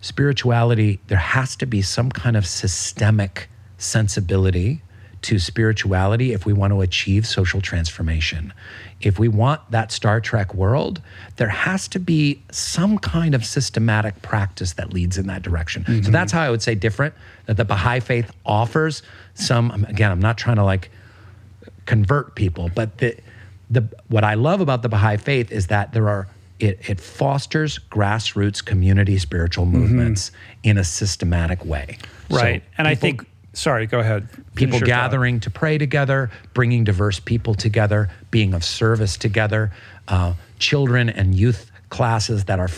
spirituality, 0.06 1.00
there 1.08 1.18
has 1.18 1.56
to 1.56 1.66
be 1.66 1.82
some 1.82 2.10
kind 2.10 2.36
of 2.36 2.46
systemic 2.46 3.48
sensibility 3.78 4.82
to 5.22 5.38
spirituality 5.38 6.32
if 6.32 6.46
we 6.46 6.52
want 6.52 6.72
to 6.72 6.80
achieve 6.80 7.26
social 7.26 7.60
transformation. 7.60 8.52
If 9.00 9.18
we 9.18 9.26
want 9.26 9.60
that 9.72 9.90
Star 9.90 10.20
Trek 10.20 10.54
world, 10.54 11.02
there 11.36 11.48
has 11.48 11.88
to 11.88 11.98
be 11.98 12.42
some 12.52 12.98
kind 12.98 13.34
of 13.34 13.44
systematic 13.44 14.22
practice 14.22 14.74
that 14.74 14.92
leads 14.92 15.18
in 15.18 15.26
that 15.26 15.42
direction. 15.42 15.84
So 15.84 15.92
mm-hmm. 15.92 16.12
that's 16.12 16.32
how 16.32 16.42
I 16.42 16.50
would 16.50 16.62
say 16.62 16.76
different 16.76 17.14
that 17.46 17.56
the 17.56 17.64
Baha'i 17.64 18.00
faith 18.00 18.30
offers 18.44 19.02
some 19.34 19.84
again, 19.88 20.12
I'm 20.12 20.20
not 20.20 20.38
trying 20.38 20.56
to 20.56 20.64
like 20.64 20.90
convert 21.86 22.34
people. 22.36 22.70
But 22.74 22.98
the 22.98 23.16
the 23.68 23.88
what 24.08 24.22
I 24.22 24.34
love 24.34 24.60
about 24.60 24.82
the 24.82 24.88
Baha'i 24.88 25.16
faith 25.16 25.50
is 25.50 25.66
that 25.66 25.92
there 25.92 26.08
are 26.08 26.28
it, 26.58 26.88
it 26.88 27.00
fosters 27.00 27.78
grassroots 27.90 28.64
community 28.64 29.18
spiritual 29.18 29.66
movements 29.66 30.30
in 30.62 30.78
a 30.78 30.84
systematic 30.84 31.64
way. 31.64 31.98
So 32.30 32.36
Right. 32.36 32.62
and 32.78 32.88
I 32.88 32.94
think, 32.94 33.26
sorry, 33.52 33.86
go 33.86 34.00
ahead. 34.00 34.28
People 34.54 34.78
your 34.78 34.86
thought. 34.86 35.10
gathering 35.10 35.40
to 35.40 35.50
pray 35.50 35.78
together, 35.78 36.30
bringing 36.54 36.84
diverse 36.84 37.20
people 37.20 37.54
together, 37.54 38.08
being 38.30 38.54
of 38.54 38.64
service 38.64 39.16
together, 39.16 39.70
uh, 40.08 40.34
children 40.58 41.08
and 41.08 41.34
youth 41.34 41.70
classes 41.90 42.44
that 42.44 42.58
are 42.58 42.68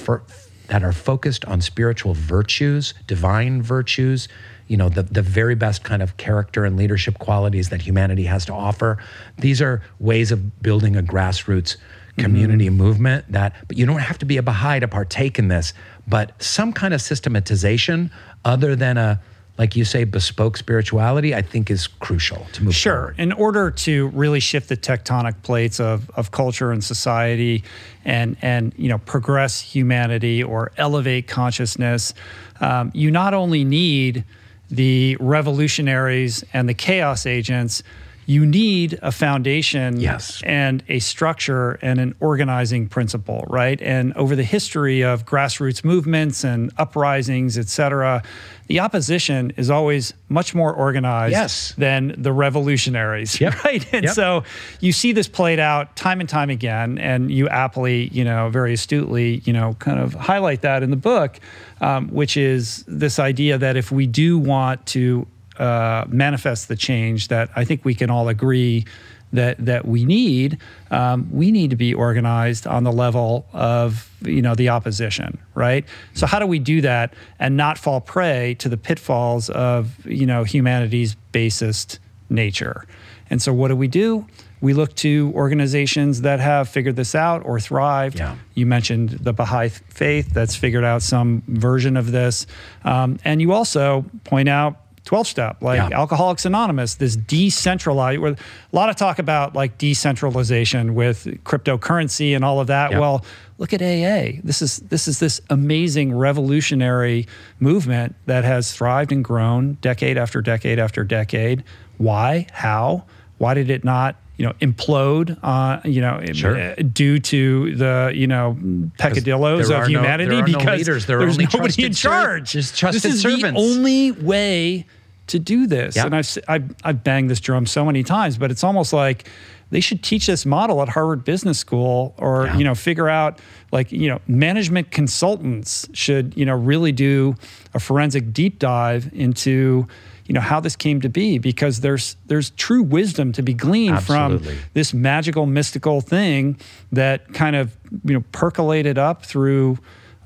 that 0.69 0.83
are 0.83 0.93
focused 0.93 1.45
on 1.47 1.61
spiritual 1.63 2.13
virtues, 2.13 2.93
divine 3.07 3.63
virtues, 3.63 4.29
you 4.67 4.77
know, 4.77 4.91
the, 4.91 5.03
the 5.03 5.23
very 5.23 5.55
best 5.55 5.83
kind 5.83 6.03
of 6.03 6.19
character 6.19 6.67
and 6.67 6.77
leadership 6.77 7.19
qualities 7.19 7.71
that 7.71 7.81
humanity 7.81 8.25
has 8.25 8.45
to 8.45 8.53
offer. 8.53 8.99
These 9.39 9.63
are 9.63 9.83
ways 9.99 10.31
of 10.31 10.61
building 10.63 10.95
a 10.95 11.03
grassroots 11.03 11.77
community 12.19 12.71
movement 12.71 13.25
that, 13.33 13.55
but 13.67 13.77
you 13.79 13.87
don't 13.87 14.01
have 14.01 14.19
to 14.19 14.27
be 14.27 14.37
a 14.37 14.43
Baha'i 14.43 14.81
to 14.81 14.89
partake 14.89 15.39
in 15.39 15.49
this, 15.49 15.73
but 16.07 16.41
some 16.43 16.73
kind 16.73 16.93
of 16.95 17.01
systematization 17.01 18.11
other 18.45 18.77
than 18.77 18.97
a, 18.99 19.21
like 19.59 19.75
you 19.75 19.85
say, 19.85 20.05
bespoke 20.05 20.57
spirituality, 20.57 21.35
I 21.35 21.43
think 21.43 21.71
is 21.71 21.87
crucial 21.87 22.47
to 22.53 22.63
move 22.65 22.75
Sure. 22.75 22.95
forward. 22.97 23.15
In 23.19 23.33
order 23.33 23.71
to 23.73 24.09
really 24.09 24.39
shift 24.41 24.69
the 24.69 24.77
tectonic 24.77 25.43
plates 25.43 25.81
of, 25.81 26.09
of 26.11 26.31
culture 26.31 26.71
and 26.71 26.83
society 26.83 27.65
and, 28.05 28.37
and 28.41 28.73
you 28.77 28.89
know, 28.89 28.99
progress 28.99 29.61
humanity 29.61 30.43
or 30.43 30.71
elevate 30.77 31.27
consciousness, 31.27 32.15
um, 32.61 32.93
you 32.95 33.11
not 33.11 33.35
only 33.35 33.65
need 33.65 34.25
the 34.71 35.17
revolutionaries 35.19 36.45
and 36.53 36.69
the 36.69 36.75
chaos 36.75 37.27
agents, 37.27 37.83
you 38.29 38.45
need 38.45 38.99
a 39.01 39.11
foundation 39.11 39.99
Yes. 39.99 40.43
and 40.45 40.83
a 40.91 40.99
structure 40.99 41.79
and 41.81 41.99
an 41.99 42.15
organizing 42.21 42.87
principle, 42.87 43.43
right? 43.49 43.81
And 43.81 44.13
over 44.17 44.37
the 44.37 44.45
history 44.45 45.03
of 45.03 45.25
grassroots 45.25 45.83
movements 45.83 46.45
and 46.45 46.71
uprisings, 46.77 47.57
et 47.57 47.69
cetera, 47.71 48.23
the 48.67 48.81
opposition 48.81 49.51
is 49.57 49.71
always 49.71 50.13
much 50.29 50.55
more 50.55 50.75
organized 50.75 51.33
Yes. 51.33 51.73
than 51.79 52.15
the 52.19 52.31
revolutionaries, 52.35 53.41
Yep. 53.41 53.55
right? 53.65 53.87
And 53.95 54.05
Yep. 54.05 54.13
so 54.15 54.45
you 54.81 54.93
see 54.93 55.13
this 55.13 55.27
played 55.27 55.59
out 55.59 55.97
time 55.97 56.21
and 56.21 56.29
time 56.29 56.51
again, 56.51 56.99
and 56.99 57.31
you 57.31 57.49
aptly, 57.49 58.09
you 58.13 58.25
know, 58.25 58.51
very 58.51 58.75
astutely, 58.75 59.41
you 59.47 59.55
know, 59.55 59.73
kind 59.79 59.99
of 59.99 60.13
highlight 60.13 60.61
that 60.61 60.83
in 60.83 60.91
the 60.91 60.97
book, 60.97 61.41
um, 61.81 62.09
which 62.09 62.37
is 62.37 62.85
this 62.87 63.19
idea 63.19 63.57
that 63.57 63.79
if 63.79 63.91
we 63.91 64.07
do 64.07 64.39
want 64.39 64.85
to 64.89 65.27
uh, 65.59 66.05
manifest 66.09 66.69
the 66.69 66.77
change 66.77 67.29
that 67.29 67.51
I 67.57 67.65
think 67.65 67.85
we 67.85 67.95
can 67.95 68.11
all 68.11 68.29
agree 68.29 68.85
that 69.33 69.63
that 69.65 69.87
we 69.87 70.05
need, 70.05 70.59
um, 70.91 71.29
we 71.31 71.51
need 71.51 71.71
to 71.71 71.77
be 71.77 71.93
organized 71.93 72.67
on 72.67 72.85
the 72.85 72.93
level 72.93 73.47
of 73.53 74.11
you 74.23 74.43
know 74.43 74.55
the 74.55 74.71
opposition, 74.71 75.39
right? 75.55 75.85
So 76.15 76.27
how 76.27 76.39
do 76.39 76.47
we 76.47 76.59
do 76.59 76.81
that 76.81 77.15
and 77.39 77.57
not 77.57 77.79
fall 77.79 78.01
prey 78.01 78.55
to 78.59 78.69
the 78.69 78.77
pitfalls 78.77 79.51
of 79.51 80.05
you 80.07 80.27
know 80.27 80.45
humanity's 80.45 81.15
basest 81.33 81.99
nature? 82.31 82.87
And 83.31 83.43
so 83.43 83.53
what 83.53 83.69
do 83.69 83.77
we 83.77 83.89
do? 83.89 84.27
We 84.61 84.73
look 84.73 84.95
to 84.97 85.33
organizations 85.37 86.23
that 86.23 86.41
have 86.41 86.69
figured 86.69 86.97
this 86.97 87.15
out 87.15 87.45
or 87.45 87.61
thrived. 87.61 88.19
Yeah. 88.19 88.37
You 88.55 88.67
mentioned 88.67 89.11
the 89.11 89.33
Baha'i 89.33 89.69
faith 89.69 90.33
that's 90.33 90.57
figured 90.57 90.83
out 90.83 91.03
some 91.03 91.43
version 91.47 91.97
of 91.97 92.11
this. 92.11 92.47
Um, 92.85 93.19
and 93.25 93.41
you 93.41 93.53
also 93.53 94.05
point 94.25 94.49
out 94.49 94.81
12 95.09 95.27
step, 95.27 95.63
like 95.63 95.79
Yeah. 95.91 95.99
Alcoholics 95.99 96.45
Anonymous, 96.45 96.97
this 96.97 97.17
decentralized, 97.17 98.21
where 98.21 98.33
a 98.33 98.37
lot 98.77 98.91
of 98.91 98.97
talk 98.97 99.19
about 99.19 99.55
like 99.55 99.79
decentralization 99.79 100.95
with 100.95 101.25
cryptocurrency 101.45 102.37
and 102.37 102.45
all 102.45 102.61
of 102.61 102.67
that. 102.67 102.91
Yeah. 102.91 102.99
Well, 102.99 103.25
look 103.57 103.73
at 103.73 103.81
AA. 103.81 104.39
This 104.45 104.61
is 104.61 104.77
this 104.91 105.09
is 105.09 105.19
this 105.19 105.41
amazing 105.49 106.15
revolutionary 106.15 107.27
movement 107.59 108.17
that 108.27 108.45
has 108.45 108.71
thrived 108.71 109.11
and 109.11 109.25
grown 109.25 109.79
decade 109.81 110.19
after 110.19 110.43
decade 110.43 110.79
after 110.79 111.05
decade. 111.05 111.65
Why? 111.97 112.47
How? 112.53 113.05
Why 113.39 113.55
did 113.55 113.71
it 113.71 113.85
not, 113.85 114.17
you 114.37 114.45
know, 114.45 114.53
implode? 114.61 115.39
Uh, 115.43 115.79
you 115.85 116.01
know, 116.01 116.21
Sure. 116.33 116.59
uh, 116.61 116.75
due 116.93 117.19
to 117.21 117.75
the 117.77 118.13
you 118.15 118.27
know 118.27 118.59
peccadillos 118.99 119.71
of 119.71 119.83
no- 119.83 119.87
humanity 119.87 120.29
there 120.31 120.45
are 120.45 120.49
no 120.49 120.59
because 120.59 120.79
leaders. 120.79 121.07
There 121.07 121.19
there's 121.21 121.35
only 121.39 121.49
nobody 121.55 121.85
in 121.85 121.93
ser- 121.95 122.09
charge. 122.09 122.53
trusted 122.53 122.93
this 122.93 123.05
is 123.05 123.23
servants. 123.23 123.43
the 123.43 123.57
only 123.57 124.11
way 124.13 124.87
to 125.29 125.39
do 125.39 125.67
this. 125.67 125.97
Yep. 125.97 126.07
And 126.07 126.17
I've, 126.17 126.39
I've 126.49 126.75
I've 126.85 127.05
banged 127.05 127.31
this 127.31 127.41
drum 127.41 127.67
so 127.67 127.85
many 127.85 128.03
times, 128.03 128.39
but 128.39 128.51
it's 128.51 128.65
almost 128.65 128.93
like 128.93 129.29
they 129.71 129.81
should 129.81 130.03
teach 130.03 130.27
this 130.27 130.47
model 130.47 130.81
at 130.83 130.89
Harvard 130.89 131.25
Business 131.25 131.59
School, 131.59 132.15
or 132.17 132.47
Yeah. 132.47 132.57
you 132.59 132.65
know, 132.65 132.75
figure 132.75 133.09
out 133.09 133.39
like 133.73 133.93
you 133.93 134.09
know, 134.09 134.21
management 134.27 134.91
consultants 134.91 135.89
should 135.93 136.35
you 136.37 136.45
know 136.47 136.55
really 136.55 136.93
do 136.93 137.35
a 137.75 137.81
forensic 137.81 138.33
deep 138.33 138.59
dive 138.59 139.11
into 139.13 139.87
you 140.27 140.35
know 140.35 140.41
how 140.41 140.61
this 140.61 140.77
came 140.77 141.01
to 141.01 141.09
be 141.09 141.39
because 141.39 141.81
there's 141.81 142.17
there's 142.27 142.51
true 142.51 142.83
wisdom 142.83 143.33
to 143.33 143.43
be 143.43 143.55
gleaned 143.55 143.97
Absolutely. 143.97 144.55
from 144.55 144.59
this 144.75 144.93
magical 144.95 145.47
mystical 145.47 146.01
thing 146.03 146.59
that 146.93 147.33
kind 147.33 147.57
of 147.57 147.77
you 148.05 148.15
know 148.15 148.23
percolated 148.33 148.99
up 148.99 149.25
through 149.25 149.79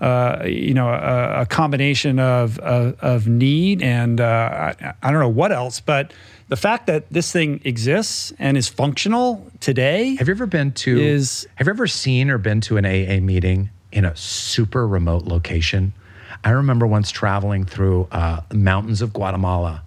uh, 0.02 0.42
you 0.44 0.74
know 0.74 0.88
a, 0.88 1.42
a 1.42 1.46
combination 1.46 2.18
of, 2.18 2.58
of 2.58 2.98
of 3.00 3.26
need 3.28 3.80
and 3.82 4.20
uh, 4.20 4.74
I, 4.80 4.94
I 5.02 5.10
don't 5.10 5.20
know 5.20 5.28
what 5.28 5.52
else 5.52 5.80
but 5.80 6.12
the 6.48 6.56
fact 6.56 6.86
that 6.88 7.10
this 7.10 7.30
thing 7.32 7.60
exists 7.64 8.32
and 8.38 8.56
is 8.58 8.68
functional 8.68 9.46
today 9.60 10.16
Have 10.16 10.28
you 10.28 10.34
ever 10.34 10.46
been 10.46 10.72
to? 10.72 11.00
Is- 11.00 11.46
have 11.54 11.66
you 11.66 11.72
ever 11.72 11.86
seen 11.86 12.28
or 12.30 12.36
been 12.38 12.60
to 12.62 12.76
an 12.76 12.84
AA 12.84 13.20
meeting 13.24 13.70
in 13.92 14.04
a 14.04 14.14
super 14.16 14.86
remote 14.86 15.24
location? 15.24 15.92
I 16.44 16.50
remember 16.50 16.86
once 16.86 17.10
traveling 17.12 17.64
through 17.64 18.08
uh, 18.10 18.40
mountains 18.52 19.00
of 19.00 19.12
Guatemala, 19.12 19.82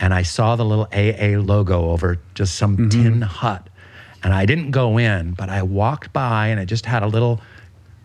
and 0.00 0.12
I 0.12 0.22
saw 0.22 0.56
the 0.56 0.64
little 0.64 0.88
AA 0.92 1.38
logo 1.40 1.90
over 1.92 2.18
just 2.34 2.56
some 2.56 2.76
Mm-hmm. 2.76 2.88
tin 3.02 3.22
hut, 3.22 3.68
and 4.24 4.34
I 4.34 4.44
didn't 4.44 4.72
go 4.72 4.98
in, 4.98 5.32
but 5.32 5.48
I 5.48 5.62
walked 5.62 6.12
by, 6.12 6.48
and 6.48 6.58
it 6.60 6.66
just 6.66 6.84
had 6.84 7.02
a 7.02 7.06
little, 7.06 7.40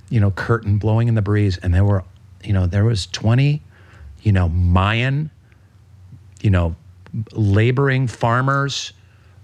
you 0.09 0.19
know, 0.19 0.31
curtain 0.31 0.77
blowing 0.77 1.07
in 1.07 1.15
the 1.15 1.21
breeze, 1.21 1.57
and 1.57 1.73
there 1.73 1.83
were, 1.83 2.03
you 2.43 2.53
know, 2.53 2.67
there 2.67 2.85
was 2.85 3.07
twenty, 3.07 3.61
you 4.21 4.31
know, 4.31 4.49
Mayan 4.49 5.31
you 6.45 6.51
know, 6.51 6.75
laboring 7.31 8.05
farmers 8.05 8.93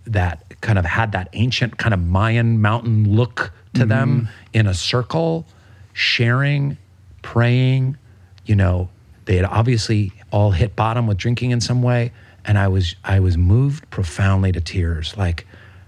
that 0.06 0.44
kind 0.62 0.78
of 0.78 0.86
had 0.86 1.14
that 1.14 1.30
ancient 1.34 1.78
kind 1.80 1.96
of 1.96 2.00
Mayan 2.00 2.62
mountain 2.62 3.16
look 3.16 3.52
to 3.74 3.86
them 3.86 4.22
mm-hmm. 4.22 4.32
in 4.54 4.68
a 4.68 4.74
circle, 4.76 5.48
sharing, 5.94 6.78
praying. 7.24 7.98
You 8.46 8.56
know, 8.56 8.90
they 9.26 9.36
had 9.36 9.46
obviously 9.46 10.12
all 10.30 10.52
hit 10.52 10.76
bottom 10.76 11.08
with 11.08 11.18
drinking 11.18 11.50
in 11.50 11.60
some 11.60 11.82
way, 11.82 12.12
and 12.46 12.60
I 12.60 12.68
was 12.68 12.96
I 13.04 13.20
was 13.20 13.36
moved 13.36 13.90
profoundly 13.90 14.52
to 14.52 14.62
tears. 14.62 15.18
Like, 15.18 15.48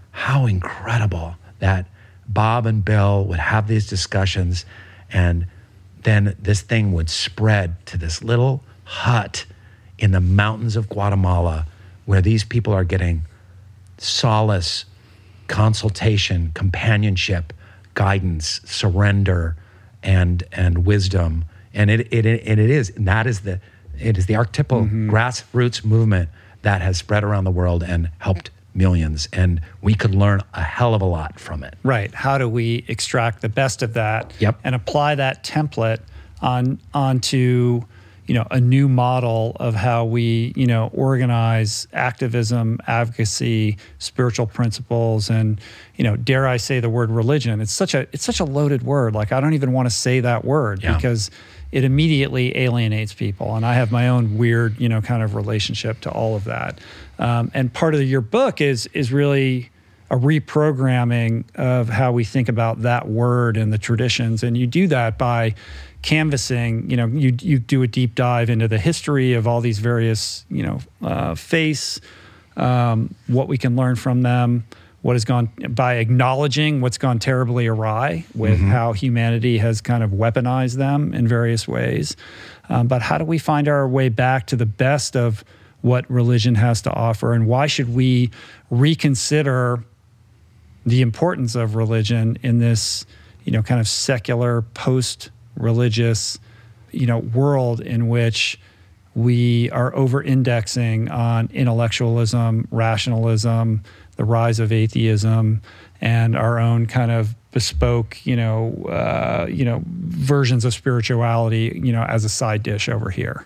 how 0.09 0.47
incredible 0.47 1.35
that 1.59 1.85
Bob 2.27 2.65
and 2.65 2.83
Bill 2.83 3.25
would 3.25 3.39
have 3.39 3.67
these 3.67 3.87
discussions, 3.87 4.65
and 5.11 5.45
then 6.03 6.35
this 6.39 6.61
thing 6.61 6.93
would 6.93 7.09
spread 7.09 7.85
to 7.87 7.97
this 7.97 8.23
little 8.23 8.63
hut 8.83 9.45
in 9.97 10.11
the 10.11 10.19
mountains 10.19 10.75
of 10.75 10.89
Guatemala 10.89 11.65
where 12.05 12.21
these 12.21 12.43
people 12.43 12.73
are 12.73 12.83
getting 12.83 13.23
solace, 13.97 14.85
consultation, 15.47 16.51
companionship, 16.53 17.53
guidance, 17.93 18.61
surrender, 18.65 19.55
and 20.01 20.43
and 20.51 20.85
wisdom. 20.85 21.45
And 21.73 21.89
it 21.89 22.01
it 22.11 22.25
it, 22.25 22.47
it 22.47 22.59
is 22.59 22.89
and 22.91 23.07
that 23.07 23.27
is 23.27 23.41
the 23.41 23.59
it 23.97 24.17
is 24.17 24.25
the 24.25 24.35
archetypal 24.35 24.81
mm-hmm. 24.81 25.09
grassroots 25.09 25.85
movement 25.85 26.29
that 26.63 26.81
has 26.81 26.97
spread 26.97 27.23
around 27.23 27.43
the 27.43 27.51
world 27.51 27.83
and 27.83 28.09
helped 28.19 28.49
millions. 28.75 29.27
And 29.33 29.61
we 29.81 29.93
could 29.95 30.15
learn 30.15 30.41
a 30.53 30.61
hell 30.63 30.93
of 30.95 31.01
a 31.01 31.05
lot 31.05 31.39
from 31.39 31.63
it. 31.63 31.75
Right. 31.83 32.13
How 32.13 32.37
do 32.37 32.47
we 32.49 32.85
extract 32.87 33.41
the 33.41 33.49
best 33.49 33.81
of 33.81 33.93
that 33.93 34.33
Yep. 34.39 34.59
and 34.63 34.75
apply 34.75 35.15
that 35.15 35.43
template 35.43 35.99
on 36.41 36.79
onto 36.93 37.81
you 38.25 38.33
know 38.33 38.47
a 38.51 38.59
new 38.59 38.87
model 38.87 39.55
of 39.59 39.75
how 39.75 40.05
we 40.05 40.53
you 40.55 40.65
know 40.65 40.89
organize 40.93 41.87
activism, 41.93 42.79
advocacy, 42.87 43.77
spiritual 43.99 44.47
principles, 44.47 45.29
and 45.29 45.59
you 45.97 46.03
know 46.03 46.15
dare 46.15 46.47
I 46.47 46.57
say 46.57 46.79
the 46.79 46.89
word 46.89 47.09
religion? 47.11 47.59
It's 47.61 47.71
such 47.71 47.93
a 47.93 48.07
it's 48.13 48.23
such 48.23 48.39
a 48.39 48.45
loaded 48.45 48.83
word. 48.83 49.13
Like 49.13 49.31
I 49.31 49.39
don't 49.41 49.53
even 49.53 49.71
want 49.73 49.87
to 49.87 49.95
say 49.95 50.21
that 50.21 50.45
word 50.45 50.81
Yeah. 50.83 50.95
because 50.95 51.31
it 51.73 51.83
immediately 51.83 52.55
alienates 52.55 53.13
people, 53.13 53.55
and 53.55 53.65
I 53.65 53.73
have 53.73 53.91
my 53.91 54.07
own 54.07 54.37
weird 54.37 54.79
you 54.79 54.87
know 54.87 55.01
kind 55.01 55.23
of 55.23 55.33
relationship 55.33 55.99
to 56.01 56.11
all 56.11 56.35
of 56.35 56.43
that. 56.45 56.79
Um, 57.17 57.51
and 57.53 57.73
part 57.73 57.95
of 57.95 58.03
your 58.03 58.21
book 58.21 58.61
is 58.61 58.87
is 58.93 59.11
really 59.11 59.71
a 60.11 60.15
reprogramming 60.15 61.43
of 61.55 61.89
how 61.89 62.11
we 62.11 62.23
think 62.23 62.47
about 62.47 62.83
that 62.83 63.07
word 63.07 63.57
and 63.57 63.73
the 63.73 63.79
traditions 63.79 64.43
and 64.43 64.55
you 64.55 64.67
do 64.67 64.85
that 64.85 65.17
by 65.17 65.55
canvassing 66.03 66.87
you 66.87 66.95
know 66.95 67.07
you 67.07 67.35
you 67.39 67.57
do 67.57 67.81
a 67.81 67.87
deep 67.87 68.13
dive 68.13 68.51
into 68.51 68.67
the 68.67 68.77
history 68.77 69.33
of 69.33 69.47
all 69.47 69.59
these 69.59 69.79
various 69.79 70.45
you 70.51 70.61
know 70.61 70.79
uh, 71.01 71.35
um, 72.57 73.15
what 73.25 73.47
we 73.47 73.57
can 73.57 73.75
learn 73.75 73.95
from 73.95 74.21
them 74.21 74.63
what 75.03 75.15
has 75.15 75.25
gone 75.25 75.51
by 75.69 75.95
acknowledging 75.95 76.79
what's 76.79 76.97
gone 76.97 77.19
terribly 77.19 77.67
awry 77.67 78.25
with 78.33 78.57
how 78.59 78.93
humanity 78.93 79.57
has 79.57 79.81
kind 79.81 80.01
of 80.01 80.11
weaponized 80.11 80.77
them 80.77 81.13
in 81.13 81.27
various 81.27 81.67
ways. 81.67 82.15
Um, 82.69 82.87
but 82.87 83.01
how 83.01 83.17
do 83.17 83.25
we 83.25 83.37
find 83.37 83.67
our 83.67 83.85
way 83.85 84.07
back 84.07 84.47
to 84.47 84.55
the 84.55 84.65
best 84.65 85.17
of 85.17 85.43
what 85.81 86.09
religion 86.09 86.55
has 86.55 86.81
to 86.83 86.93
offer? 86.93 87.33
And 87.33 87.47
why 87.47 87.67
should 87.67 87.93
we 87.93 88.31
reconsider 88.71 89.83
the 90.85 91.01
importance 91.01 91.55
of 91.55 91.75
religion 91.75 92.37
in 92.41 92.59
this, 92.59 93.05
you 93.43 93.51
know, 93.51 93.61
kind 93.61 93.81
of 93.81 93.89
secular, 93.89 94.61
post-religious, 94.73 96.39
you 96.91 97.07
know, 97.07 97.19
world 97.19 97.81
in 97.81 98.07
which 98.07 98.57
we 99.15 99.69
are 99.71 99.93
over-indexing 99.95 101.09
on 101.09 101.49
intellectualism, 101.53 102.67
rationalism, 102.71 103.83
the 104.15 104.23
rise 104.25 104.59
of 104.59 104.71
atheism, 104.71 105.61
and 106.01 106.35
our 106.35 106.59
own 106.59 106.85
kind 106.85 107.11
of 107.11 107.35
bespoke, 107.51 108.17
you 108.25 108.35
know, 108.35 108.73
uh, 108.89 109.45
you 109.47 109.63
know, 109.63 109.83
versions 109.85 110.65
of 110.65 110.73
spirituality, 110.73 111.79
you 111.83 111.91
know, 111.91 112.01
as 112.03 112.25
a 112.25 112.29
side 112.29 112.63
dish 112.63 112.89
over 112.89 113.09
here. 113.11 113.45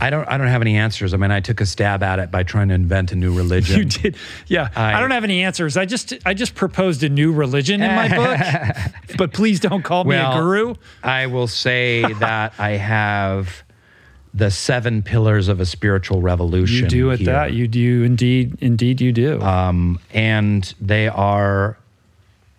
I 0.00 0.10
don't 0.10 0.28
I 0.28 0.36
don't 0.36 0.48
have 0.48 0.60
any 0.62 0.76
answers. 0.76 1.14
I 1.14 1.16
mean, 1.16 1.30
I 1.30 1.40
took 1.40 1.60
a 1.60 1.66
stab 1.66 2.02
at 2.02 2.18
it 2.18 2.30
by 2.30 2.42
trying 2.42 2.68
to 2.68 2.74
invent 2.74 3.12
a 3.12 3.16
new 3.16 3.32
religion. 3.34 3.76
You 3.78 3.84
did, 3.84 4.16
yeah. 4.46 4.68
I, 4.76 4.94
I- 4.94 5.00
don't 5.00 5.12
have 5.12 5.24
any 5.24 5.42
answers. 5.44 5.76
I 5.76 5.84
just 5.86 6.12
I 6.26 6.34
just 6.34 6.54
proposed 6.54 7.02
a 7.04 7.08
new 7.08 7.32
religion 7.32 7.80
in 7.82 7.94
my 7.94 8.08
book, 8.08 8.92
but 9.16 9.32
please 9.32 9.60
don't 9.60 9.82
call 9.82 10.04
me 10.04 10.16
a 10.16 10.32
guru. 10.34 10.74
I 11.02 11.26
will 11.26 11.46
say 11.48 12.02
that 12.14 12.52
I 12.58 12.70
have 12.72 13.62
the 14.36 14.50
seven 14.50 15.02
pillars 15.02 15.48
of 15.48 15.60
a 15.60 15.66
spiritual 15.66 16.20
revolution. 16.20 16.84
You 16.84 16.88
do 16.88 17.10
it 17.10 17.20
here. 17.20 17.32
that 17.32 17.54
you 17.54 17.66
do 17.66 18.02
indeed, 18.02 18.56
indeed 18.60 19.00
you 19.00 19.10
do. 19.10 19.40
um, 19.40 19.98
and 20.12 20.74
they 20.78 21.08
are 21.08 21.78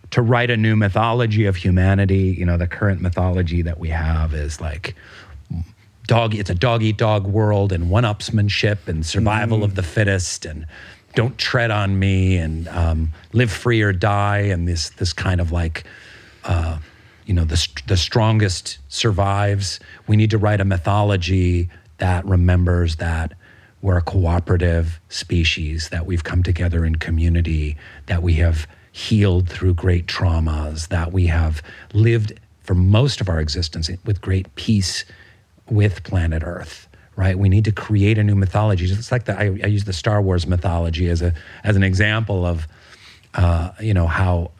to 0.10 0.22
write 0.24 0.50
a 0.50 0.58
new 0.58 0.76
mythology 0.76 1.46
of 1.46 1.56
humanity. 1.56 2.36
You 2.38 2.46
know, 2.46 2.58
the 2.58 2.68
current 2.68 3.00
mythology 3.00 3.62
that 3.62 3.78
we 3.80 3.90
have 3.90 4.34
is 4.34 4.60
like 4.60 4.96
dog. 6.08 6.34
It's 6.34 6.50
a 6.50 6.56
dog 6.56 6.82
eat 6.82 6.98
dog 6.98 7.28
world, 7.28 7.72
and 7.72 7.92
one 7.92 8.06
upsmanship, 8.06 8.88
and 8.88 9.06
survival 9.06 9.64
of 9.64 9.76
the 9.76 9.84
fittest, 9.84 10.46
and 10.46 10.66
don't 11.14 11.38
tread 11.38 11.70
on 11.70 12.00
me, 12.00 12.38
and 12.38 12.68
um, 12.70 13.14
live 13.34 13.52
free 13.52 13.84
or 13.84 13.94
die, 13.94 14.40
and 14.40 14.68
this 14.68 14.90
this 14.90 15.14
kind 15.14 15.40
of 15.40 15.52
like. 15.52 15.84
Uh, 16.44 16.80
you 17.28 17.34
know, 17.34 17.44
the, 17.44 17.68
the 17.88 17.98
strongest 17.98 18.80
survives. 18.88 19.80
We 20.08 20.16
need 20.16 20.32
to 20.32 20.38
write 20.38 20.62
a 20.62 20.66
mythology 20.66 21.70
that 21.98 22.26
remembers 22.26 22.96
that 22.96 23.34
we're 23.82 23.98
a 23.98 24.02
cooperative 24.02 25.00
species, 25.10 25.90
that 25.90 26.06
we've 26.06 26.24
come 26.24 26.42
together 26.42 26.86
in 26.86 26.96
community, 26.96 27.78
that 28.08 28.24
we 28.24 28.34
have 28.36 28.66
healed 28.92 29.50
through 29.50 29.76
great 29.76 30.08
traumas, 30.08 30.88
that 30.88 31.12
we 31.12 31.28
have 31.28 31.62
lived 31.94 32.40
for 32.64 32.74
most 32.74 33.22
of 33.22 33.30
our 33.30 33.40
existence 33.40 33.90
with 34.06 34.22
great 34.22 34.56
peace 34.56 35.06
with 35.70 36.04
planet 36.04 36.42
Earth. 36.44 36.88
Right, 37.18 37.38
we 37.38 37.50
need 37.50 37.66
to 37.66 37.72
create 37.72 38.20
a 38.20 38.24
new 38.24 38.36
mythology. 38.36 38.86
It's 38.86 39.12
like 39.12 39.26
the, 39.26 39.36
I, 39.36 39.46
I 39.46 39.68
use 39.68 39.86
the 39.86 39.94
Star 39.94 40.22
Wars 40.22 40.46
mythology 40.46 41.10
as 41.10 41.24
a 41.24 41.34
as 41.64 41.76
an 41.76 41.82
example 41.82 42.46
of, 42.46 42.68
uh, 43.34 43.72
you 43.82 43.92
know, 43.92 44.06
how 44.06 44.52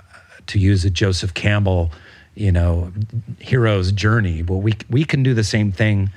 to 0.48 0.58
use 0.58 0.84
a 0.84 0.90
Joseph 0.90 1.36
Campbell, 1.36 1.92
you 2.38 2.52
know, 2.52 2.92
hero's 3.40 3.92
journey. 3.92 4.44
Well, 4.44 4.62
we 4.62 4.76
we 4.90 5.04
can 5.04 5.24
do 5.24 5.34
the 5.34 5.44
same 5.44 5.72
thing 5.72 6.12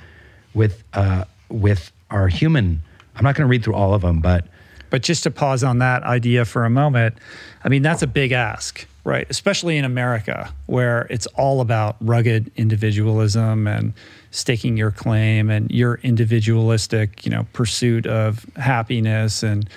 with 0.53 0.83
uh, 0.93 1.25
with 1.49 1.91
our 2.09 2.27
human. 2.27 2.81
I'm 3.15 3.23
not 3.23 3.35
going 3.35 3.47
to 3.47 3.49
read 3.49 3.63
through 3.63 3.75
all 3.75 3.93
of 3.93 4.01
them, 4.01 4.19
but 4.21 4.45
But 4.91 5.01
just 5.03 5.23
to 5.23 5.31
pause 5.31 5.63
on 5.63 5.79
that 5.79 6.03
idea 6.03 6.45
for 6.45 6.65
a 6.65 6.69
moment, 6.69 7.15
I 7.63 7.69
mean, 7.69 7.81
that's 7.81 8.03
a 8.03 8.07
big 8.07 8.33
ask, 8.33 8.85
right? 9.05 9.25
Especially 9.29 9.77
in 9.77 9.85
America, 9.85 10.53
where 10.67 11.07
it's 11.09 11.27
all 11.37 11.61
about 11.61 11.95
rugged 12.01 12.51
individualism 12.57 13.67
and 13.67 13.93
staking 14.31 14.77
your 14.77 14.91
claim 14.91 15.49
and 15.49 15.71
your 15.71 15.95
individualistic, 16.03 17.25
you 17.25 17.31
know, 17.31 17.47
pursuit 17.53 18.05
of 18.05 18.45
happiness 18.57 19.43
and 19.43 19.67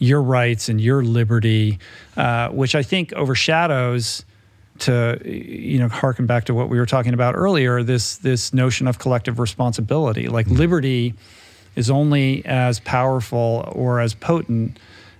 your 0.00 0.20
rights 0.20 0.68
and 0.68 0.80
your 0.80 1.04
liberty, 1.04 1.78
uh, 2.16 2.48
which 2.48 2.74
I 2.74 2.82
think 2.82 3.12
overshadows 3.12 4.24
to 4.80 5.20
you 5.24 5.78
know 5.78 5.88
harken 5.88 6.26
back 6.26 6.44
to 6.44 6.54
what 6.54 6.68
we 6.68 6.78
were 6.78 6.86
talking 6.86 7.14
about 7.14 7.34
earlier 7.36 7.82
this 7.82 8.16
this 8.16 8.52
notion 8.52 8.86
of 8.86 8.98
collective 8.98 9.38
responsibility. 9.38 10.28
Like 10.28 10.46
mm-hmm. 10.46 10.56
liberty 10.56 11.14
is 11.76 11.90
only 11.90 12.44
as 12.44 12.80
powerful 12.80 13.68
or 13.72 14.00
as 14.00 14.14
potent 14.14 14.78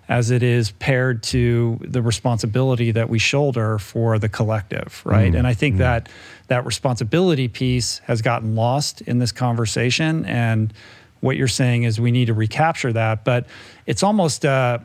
as 0.09 0.31
it 0.31 0.43
is 0.43 0.71
paired 0.73 1.23
to 1.23 1.79
the 1.81 2.03
responsibility 2.03 2.91
that 2.91 3.09
we 3.09 3.19
shoulder 3.19 3.79
for 3.79 4.19
the 4.19 4.29
collective 4.29 5.01
right? 5.05 5.29
Mm-hmm. 5.29 5.37
And 5.37 5.47
i 5.47 5.55
think 5.55 5.75
mm-hmm. 5.75 5.81
that 5.81 6.09
that 6.49 6.67
responsibility 6.67 7.49
piece 7.49 8.01
has 8.01 8.21
gotten 8.21 8.55
lost 8.55 9.01
in 9.03 9.19
this 9.19 9.33
conversation 9.33 10.27
and 10.27 10.73
what 11.21 11.39
you're 11.39 11.49
saying 11.49 11.85
is 11.85 11.99
we 11.99 12.11
need 12.11 12.27
to 12.27 12.35
recapture 12.35 12.93
that 12.93 13.25
but 13.25 13.47
it's 13.87 14.03
almost 14.03 14.45
uh, 14.45 14.79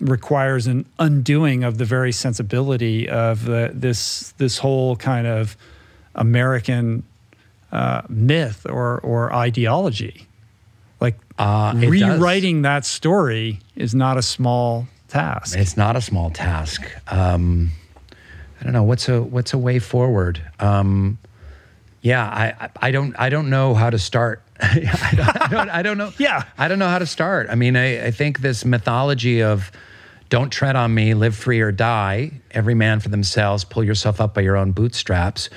requires 0.00 0.66
an 0.66 0.84
undoing 0.98 1.64
of 1.64 1.78
the 1.78 1.84
very 1.84 2.12
sensibility 2.12 3.08
of 3.08 3.44
the, 3.44 3.70
this 3.72 4.32
this 4.38 4.58
whole 4.58 4.96
kind 4.96 5.26
of 5.26 5.56
American 6.14 7.02
uh, 7.72 8.02
myth 8.08 8.66
or 8.68 9.00
or 9.00 9.32
ideology. 9.32 10.26
Like 11.00 11.18
Uh, 11.38 11.72
does. 11.74 11.90
rewriting 11.90 12.62
that 12.62 12.84
story 12.84 13.60
is 13.74 13.94
not 13.94 14.16
a 14.16 14.22
small 14.22 14.86
task. 15.08 15.56
It's 15.56 15.76
not 15.76 15.96
a 15.96 16.00
small 16.00 16.30
task. 16.30 16.82
Um, 17.08 17.70
I 18.60 18.64
don't 18.64 18.72
know 18.72 18.82
what's 18.84 19.08
a 19.08 19.22
what's 19.22 19.52
a 19.52 19.58
way 19.58 19.78
forward. 19.78 20.40
Um, 20.60 21.18
yeah, 22.02 22.24
I 22.24 22.68
I 22.80 22.90
don't 22.90 23.14
I 23.18 23.28
don't 23.28 23.50
know 23.50 23.74
how 23.74 23.90
to 23.90 23.98
start. 23.98 24.42
I, 24.60 25.12
don't, 25.14 25.36
I 25.36 25.48
don't 25.48 25.68
I 25.70 25.82
don't 25.82 25.98
know. 25.98 26.12
Yeah. 26.18 26.44
I 26.56 26.68
don't 26.68 26.78
know 26.78 26.88
how 26.88 26.98
to 26.98 27.06
start. 27.06 27.48
I 27.50 27.54
mean, 27.54 27.76
I, 27.76 28.06
I 28.06 28.10
think 28.10 28.40
this 28.40 28.64
mythology 28.64 29.42
of 29.42 29.70
don't 30.28 30.50
tread 30.50 30.76
on 30.76 30.94
me, 30.94 31.14
live 31.14 31.36
free 31.36 31.60
or 31.60 31.72
die. 31.72 32.32
Every 32.50 32.74
man 32.74 33.00
for 33.00 33.08
themselves. 33.08 33.64
Pull 33.64 33.84
yourself 33.84 34.20
up 34.20 34.34
by 34.34 34.40
your 34.40 34.56
own 34.56 34.72
bootstraps. 34.72 35.50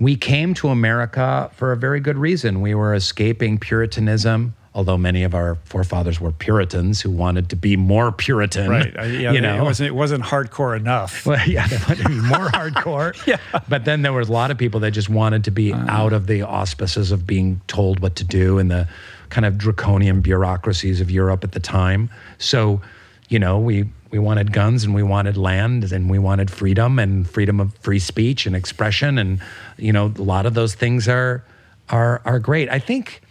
We 0.00 0.16
came 0.16 0.54
to 0.54 0.68
America 0.68 1.50
for 1.54 1.72
a 1.72 1.76
very 1.76 2.00
good 2.00 2.16
reason. 2.16 2.60
We 2.60 2.74
were 2.74 2.94
escaping 2.94 3.58
Puritanism, 3.58 4.54
although 4.78 4.96
many 4.96 5.24
of 5.24 5.34
our 5.34 5.56
forefathers 5.64 6.20
were 6.20 6.30
Puritans 6.30 7.00
who 7.00 7.10
wanted 7.10 7.50
to 7.50 7.56
be 7.56 7.76
more 7.76 8.12
Puritan. 8.12 8.70
Right. 8.70 8.96
I- 8.96 9.06
yeah, 9.06 9.32
you 9.32 9.38
it 9.38 9.40
know, 9.40 9.64
wasn't 9.64 9.88
it 9.88 9.94
wasn't 9.94 10.22
hardcore 10.22 10.76
enough. 10.76 11.26
well, 11.26 11.48
yeah, 11.48 11.66
they 11.66 11.78
wanted 11.78 11.98
to 12.04 12.08
be 12.08 12.20
more 12.20 12.48
hardcore. 12.48 13.08
Yeah. 13.26 13.38
But 13.68 13.84
then 13.84 14.02
there 14.02 14.12
was 14.12 14.28
a 14.28 14.32
lot 14.32 14.52
of 14.52 14.56
people 14.56 14.78
that 14.80 14.92
just 14.92 15.08
wanted 15.08 15.42
to 15.44 15.50
be 15.50 15.72
uh. 15.72 15.84
out 15.88 16.12
of 16.12 16.28
the 16.28 16.42
auspices 16.42 17.10
of 17.10 17.26
being 17.26 17.60
told 17.66 17.98
what 17.98 18.14
to 18.16 18.24
do 18.24 18.58
and 18.58 18.70
the 18.70 18.86
kind 19.30 19.44
of 19.44 19.58
draconian 19.58 20.20
bureaucracies 20.20 21.00
of 21.00 21.10
Europe 21.10 21.42
at 21.42 21.52
the 21.52 21.60
time. 21.60 22.08
So, 22.38 22.80
you 23.28 23.40
know, 23.40 23.58
we 23.58 23.90
we 24.12 24.20
wanted 24.20 24.52
guns 24.52 24.84
and 24.84 24.94
we 24.94 25.02
wanted 25.02 25.36
land 25.36 25.90
and 25.92 26.08
we 26.08 26.20
wanted 26.20 26.52
freedom 26.52 27.00
and 27.00 27.28
freedom 27.28 27.58
of 27.58 27.74
free 27.78 27.98
speech 27.98 28.46
and 28.46 28.54
expression 28.54 29.18
and 29.18 29.40
you 29.76 29.92
know, 29.92 30.06
a 30.16 30.22
lot 30.22 30.46
of 30.46 30.54
those 30.54 30.76
things 30.76 31.08
are 31.08 31.42
are 31.88 32.22
are 32.24 32.38
great. 32.38 32.70
I 32.70 32.78
think 32.78 33.22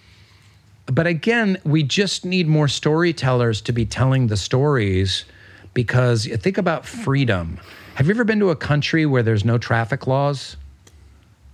but 0.87 1.05
again, 1.07 1.57
we 1.63 1.83
just 1.83 2.25
need 2.25 2.47
more 2.47 2.67
storytellers 2.67 3.61
to 3.61 3.71
be 3.71 3.85
telling 3.85 4.27
the 4.27 4.37
stories 4.37 5.25
because 5.73 6.25
you 6.25 6.37
think 6.37 6.57
about 6.57 6.85
freedom. 6.85 7.59
Have 7.95 8.07
you 8.07 8.13
ever 8.13 8.23
been 8.23 8.39
to 8.39 8.49
a 8.49 8.55
country 8.55 9.05
where 9.05 9.21
there's 9.23 9.45
no 9.45 9.57
traffic 9.57 10.07
laws? 10.07 10.55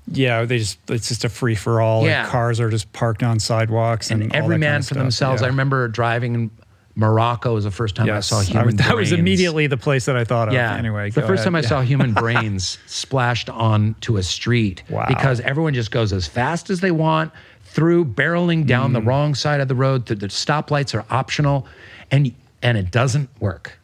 Yeah, 0.07 0.43
they 0.45 0.57
just 0.59 0.77
it's 0.89 1.07
just 1.07 1.23
a 1.23 1.29
free 1.29 1.55
for 1.55 1.81
all. 1.81 2.05
Yeah. 2.05 2.27
cars 2.29 2.59
are 2.59 2.69
just 2.69 2.91
parked 2.93 3.23
on 3.23 3.39
sidewalks 3.39 4.11
and, 4.11 4.21
And 4.23 4.35
every 4.35 4.57
man 4.57 4.71
kind 4.73 4.81
of 4.83 4.87
for 4.89 4.93
themselves. 4.95 5.41
Yeah. 5.41 5.45
I 5.47 5.49
remember 5.49 5.87
driving 5.87 6.35
in 6.35 6.51
Morocco 6.95 7.55
was 7.55 7.63
the 7.63 7.71
first 7.71 7.95
time 7.95 8.05
Yes, 8.05 8.31
I 8.31 8.43
saw 8.43 8.51
human 8.51 8.75
brains. 8.75 8.87
that 8.87 8.95
was 8.95 9.11
immediately 9.13 9.65
the 9.67 9.77
place 9.77 10.05
that 10.05 10.15
I 10.17 10.25
thought 10.25 10.49
of. 10.49 10.53
Yeah. 10.53 10.75
Anyway, 10.75 11.09
the 11.09 11.21
first 11.21 11.31
ahead. 11.39 11.43
time 11.45 11.55
I 11.55 11.59
Yeah. 11.61 11.67
saw 11.67 11.81
human 11.81 12.13
brains 12.23 12.77
splashed 12.85 13.49
onto 13.49 14.17
a 14.17 14.23
street 14.23 14.83
Wow. 14.89 15.05
because 15.07 15.39
everyone 15.39 15.73
just 15.73 15.89
goes 15.89 16.11
as 16.13 16.27
fast 16.27 16.69
as 16.69 16.81
they 16.81 16.91
want 16.91 17.31
through 17.73 18.05
barreling 18.05 18.65
down 18.67 18.91
Mm. 18.91 18.93
the 18.93 19.01
wrong 19.01 19.35
side 19.35 19.59
of 19.59 19.67
the 19.67 19.75
road. 19.75 20.05
The, 20.05 20.15
the 20.15 20.27
stoplights 20.27 20.93
are 20.93 21.05
optional, 21.09 21.65
and 22.11 22.31
and 22.61 22.77
it 22.77 22.91
doesn't 22.91 23.29
work. 23.39 23.77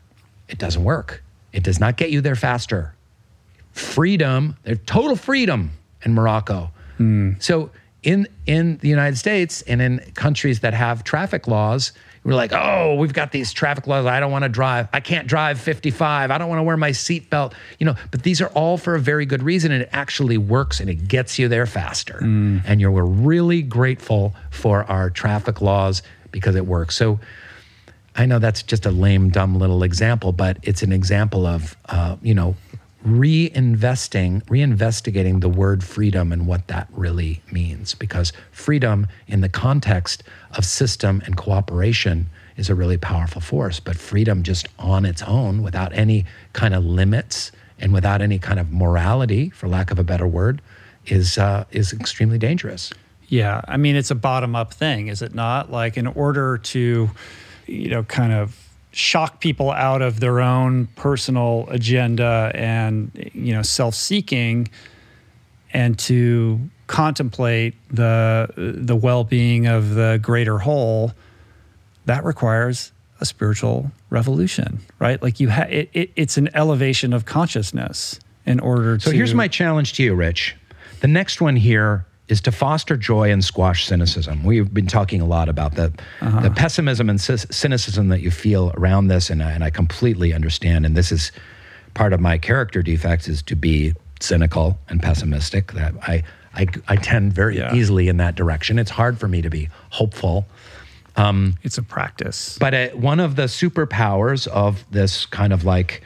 It 0.47 0.57
doesn't 0.59 0.83
work. 0.83 1.21
It 1.51 1.63
does 1.63 1.79
not 1.79 1.97
get 1.97 2.11
you 2.11 2.21
there 2.21 2.35
faster. 2.35 2.93
Freedom, 3.73 4.55
there's 4.63 4.79
total 4.85 5.15
freedom 5.15 5.71
in 6.03 6.13
Morocco. 6.13 6.71
So 7.39 7.69
in 8.03 8.27
in 8.45 8.77
the 8.79 8.89
United 8.89 9.17
States 9.17 9.61
and 9.63 9.81
in 9.81 9.99
countries 10.15 10.59
that 10.59 10.73
have 10.73 11.03
traffic 11.05 11.47
laws, 11.47 11.93
we're 12.23 12.33
like, 12.33 12.51
oh, 12.53 12.95
we've 12.95 13.13
got 13.13 13.31
these 13.31 13.53
traffic 13.53 13.87
laws. 13.87 14.05
I 14.05 14.19
don't 14.19 14.31
want 14.31 14.43
to 14.43 14.49
drive. 14.49 14.87
I 14.91 14.99
can't 14.99 15.27
drive 15.27 15.59
55. 15.59 16.31
I 16.31 16.37
don't 16.37 16.49
want 16.49 16.59
to 16.59 16.63
wear 16.63 16.77
my 16.77 16.91
seatbelt. 16.91 17.53
You 17.79 17.85
know, 17.85 17.95
but 18.11 18.23
these 18.23 18.41
are 18.41 18.49
all 18.49 18.77
for 18.77 18.95
a 18.95 18.99
very 18.99 19.25
good 19.25 19.43
reason, 19.43 19.71
and 19.71 19.83
it 19.83 19.89
actually 19.91 20.37
works 20.37 20.79
and 20.79 20.89
it 20.89 21.07
gets 21.07 21.39
you 21.39 21.47
there 21.47 21.65
faster. 21.65 22.19
And 22.65 22.81
you're 22.81 22.91
we're 22.91 23.03
really 23.03 23.61
grateful 23.61 24.35
for 24.49 24.83
our 24.83 25.09
traffic 25.09 25.61
laws 25.61 26.01
because 26.31 26.55
it 26.55 26.65
works. 26.65 26.95
So. 26.95 27.19
I 28.15 28.25
know 28.25 28.39
that's 28.39 28.63
just 28.63 28.85
a 28.85 28.91
lame, 28.91 29.29
dumb 29.29 29.57
little 29.57 29.81
example, 29.81 30.33
but 30.33 30.57
it's 30.63 30.83
an 30.83 30.91
example 30.91 31.45
of, 31.45 31.77
uh, 31.87 32.17
you 32.21 32.33
know, 32.33 32.55
reinvesting, 33.05 34.43
reinvestigating 34.45 35.41
the 35.41 35.49
word 35.49 35.83
freedom 35.83 36.31
and 36.31 36.47
what 36.47 36.67
that 36.67 36.87
really 36.91 37.41
means. 37.51 37.95
Because 37.95 38.33
freedom, 38.51 39.07
in 39.27 39.41
the 39.41 39.49
context 39.49 40.23
of 40.51 40.65
system 40.65 41.21
and 41.25 41.37
cooperation, 41.37 42.29
is 42.57 42.69
a 42.69 42.75
really 42.75 42.97
powerful 42.97 43.41
force. 43.41 43.79
But 43.79 43.95
freedom 43.95 44.43
just 44.43 44.67
on 44.77 45.05
its 45.05 45.21
own, 45.23 45.63
without 45.63 45.93
any 45.93 46.25
kind 46.53 46.73
of 46.73 46.83
limits 46.83 47.51
and 47.79 47.93
without 47.93 48.21
any 48.21 48.37
kind 48.37 48.59
of 48.59 48.71
morality, 48.71 49.49
for 49.49 49.69
lack 49.69 49.91
of 49.91 49.99
a 49.99 50.03
better 50.03 50.27
word, 50.27 50.61
is 51.05 51.37
uh, 51.37 51.63
is 51.71 51.93
extremely 51.93 52.37
dangerous. 52.37 52.91
Yeah, 53.27 53.61
I 53.67 53.77
mean 53.77 53.95
it's 53.95 54.11
a 54.11 54.15
bottom 54.15 54.55
up 54.55 54.73
thing, 54.73 55.07
is 55.07 55.21
it 55.21 55.33
not? 55.33 55.71
Like 55.71 55.95
in 55.95 56.07
order 56.07 56.57
to, 56.57 57.09
you 57.67 57.89
know, 57.89 58.03
kind 58.03 58.33
of 58.33 58.58
shock 58.91 59.39
people 59.39 59.71
out 59.71 60.01
of 60.01 60.19
their 60.19 60.39
own 60.39 60.87
personal 60.95 61.67
agenda 61.69 62.51
and 62.55 63.11
you 63.33 63.53
know 63.53 63.61
self-seeking 63.61 64.67
and 65.71 65.99
to 65.99 66.59
contemplate 66.87 67.75
the 67.91 68.49
the 68.57 68.95
well-being 68.95 69.67
of 69.67 69.93
the 69.93 70.19
greater 70.21 70.57
whole 70.57 71.13
that 72.05 72.23
requires 72.23 72.91
a 73.21 73.25
spiritual 73.25 73.91
revolution 74.09 74.79
right 74.97 75.21
like 75.21 75.39
you 75.39 75.51
ha- 75.51 75.67
it, 75.69 75.89
it, 75.93 76.11
it's 76.15 76.37
an 76.37 76.49
elevation 76.55 77.13
of 77.13 77.25
consciousness 77.25 78.19
in 78.49 78.59
order 78.59 78.97
to 78.97 79.03
So 79.09 79.11
here's 79.11 79.35
my 79.35 79.47
challenge 79.47 79.93
to 79.93 80.03
you, 80.03 80.15
Rich. 80.15 80.55
The 81.01 81.07
next 81.07 81.39
one 81.39 81.55
here 81.55 82.05
is 82.29 82.39
to 82.41 82.51
foster 82.51 82.95
joy 82.95 83.31
and 83.31 83.43
squash 83.43 83.87
cynicism. 83.87 84.43
We've 84.43 84.71
been 84.71 84.85
talking 84.87 85.19
a 85.19 85.25
lot 85.25 85.49
about 85.49 85.75
the, 85.75 85.91
the 86.21 86.53
pessimism 86.55 87.09
and 87.09 87.19
cy- 87.19 87.35
cynicism 87.35 88.09
that 88.09 88.21
you 88.21 88.29
feel 88.31 88.71
around 88.77 89.07
this, 89.07 89.29
and 89.31 89.41
I, 89.43 89.51
and 89.51 89.63
I 89.63 89.71
completely 89.71 90.31
understand. 90.31 90.85
And 90.85 90.95
this 90.95 91.11
is 91.11 91.31
part 91.95 92.13
of 92.13 92.19
my 92.19 92.37
character 92.37 92.83
defects 92.83 93.27
is 93.27 93.41
to 93.43 93.55
be 93.55 93.93
cynical 94.21 94.77
and 94.89 95.01
pessimistic. 95.01 95.73
That 95.73 95.93
I 96.07 96.23
I, 96.53 96.67
I 96.87 96.95
tend 96.97 97.33
very 97.33 97.57
Yeah. 97.57 97.73
easily 97.75 98.07
in 98.09 98.17
that 98.17 98.35
direction. 98.35 98.79
It's 98.79 98.91
hard 98.91 99.19
for 99.19 99.27
me 99.27 99.41
to 99.41 99.49
be 99.49 99.69
hopeful. 99.89 100.45
it's 101.63 101.77
a 101.77 101.83
practice 101.83 102.57
But 102.59 102.73
uh, 102.73 102.87
one 102.89 103.19
of 103.19 103.35
the 103.35 103.43
superpowers 103.43 104.47
of 104.47 104.85
this 104.91 105.25
kind 105.25 105.51
of 105.51 105.63
like 105.65 106.01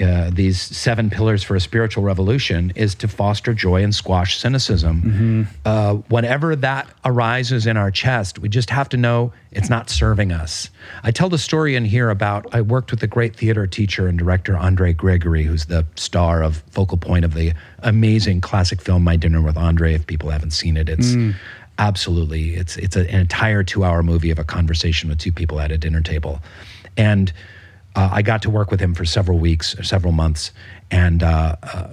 uh, 0.00 0.30
these 0.32 0.60
seven 0.60 1.10
pillars 1.10 1.42
for 1.42 1.56
a 1.56 1.60
spiritual 1.60 2.02
revolution 2.02 2.72
is 2.76 2.94
to 2.96 3.08
foster 3.08 3.54
joy 3.54 3.82
and 3.82 3.94
squash 3.94 4.38
cynicism. 4.38 5.46
Uh, 5.64 5.94
whenever 6.08 6.56
that 6.56 6.88
arises 7.04 7.66
in 7.66 7.76
our 7.76 7.90
chest, 7.90 8.38
we 8.38 8.48
just 8.48 8.70
have 8.70 8.88
to 8.90 8.96
know 8.96 9.32
it's 9.52 9.68
not 9.70 9.90
serving 9.90 10.32
us. 10.32 10.70
I 11.02 11.10
tell 11.10 11.28
the 11.28 11.38
story 11.38 11.74
in 11.74 11.84
here 11.84 12.10
about 12.10 12.54
I 12.54 12.60
worked 12.60 12.90
with 12.90 13.00
the 13.00 13.06
great 13.06 13.36
theater 13.36 13.66
teacher 13.66 14.06
and 14.06 14.18
director 14.18 14.56
Andre 14.56 14.92
Gregory, 14.92 15.42
who's 15.42 15.66
the 15.66 15.84
star 15.96 16.42
of 16.42 16.58
focal 16.70 16.96
point 16.98 17.24
of 17.24 17.34
the 17.34 17.52
amazing 17.80 18.40
classic 18.40 18.80
film 18.80 19.02
My 19.04 19.16
Dinner 19.16 19.40
with 19.42 19.56
Andre. 19.56 19.94
If 19.94 20.06
people 20.06 20.30
haven't 20.30 20.52
seen 20.52 20.76
it, 20.76 20.88
it's 20.88 21.14
absolutely 21.78 22.54
it's 22.54 22.76
it's 22.76 22.94
an 22.96 23.06
entire 23.06 23.62
two 23.62 23.84
hour 23.84 24.02
movie 24.02 24.30
of 24.30 24.38
a 24.38 24.44
conversation 24.44 25.08
with 25.08 25.18
two 25.18 25.32
people 25.32 25.60
at 25.60 25.72
a 25.72 25.78
dinner 25.78 26.00
table, 26.02 26.40
and 26.96 27.32
uh, 27.96 28.08
I 28.12 28.22
got 28.22 28.42
to 28.42 28.50
work 28.50 28.70
with 28.70 28.80
him 28.80 28.94
for 28.94 29.04
several 29.04 29.38
weeks, 29.38 29.74
several 29.82 30.12
months, 30.12 30.52
and 30.90 31.22
uh, 31.22 31.56
uh, 31.62 31.88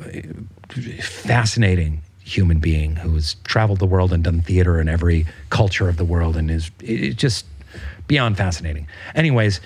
fascinating 1.01 2.01
human 2.19 2.59
being 2.59 2.97
who 2.97 3.13
has 3.15 3.35
traveled 3.45 3.79
the 3.79 3.85
world 3.85 4.11
and 4.11 4.23
done 4.23 4.41
theater 4.41 4.81
in 4.81 4.89
every 4.89 5.25
culture 5.49 5.87
of 5.87 5.97
the 5.97 6.05
world, 6.05 6.35
and 6.37 6.51
is 6.51 6.69
just 7.15 7.45
beyond 8.07 8.37
fascinating. 8.37 8.87
Anyways, 9.15 9.59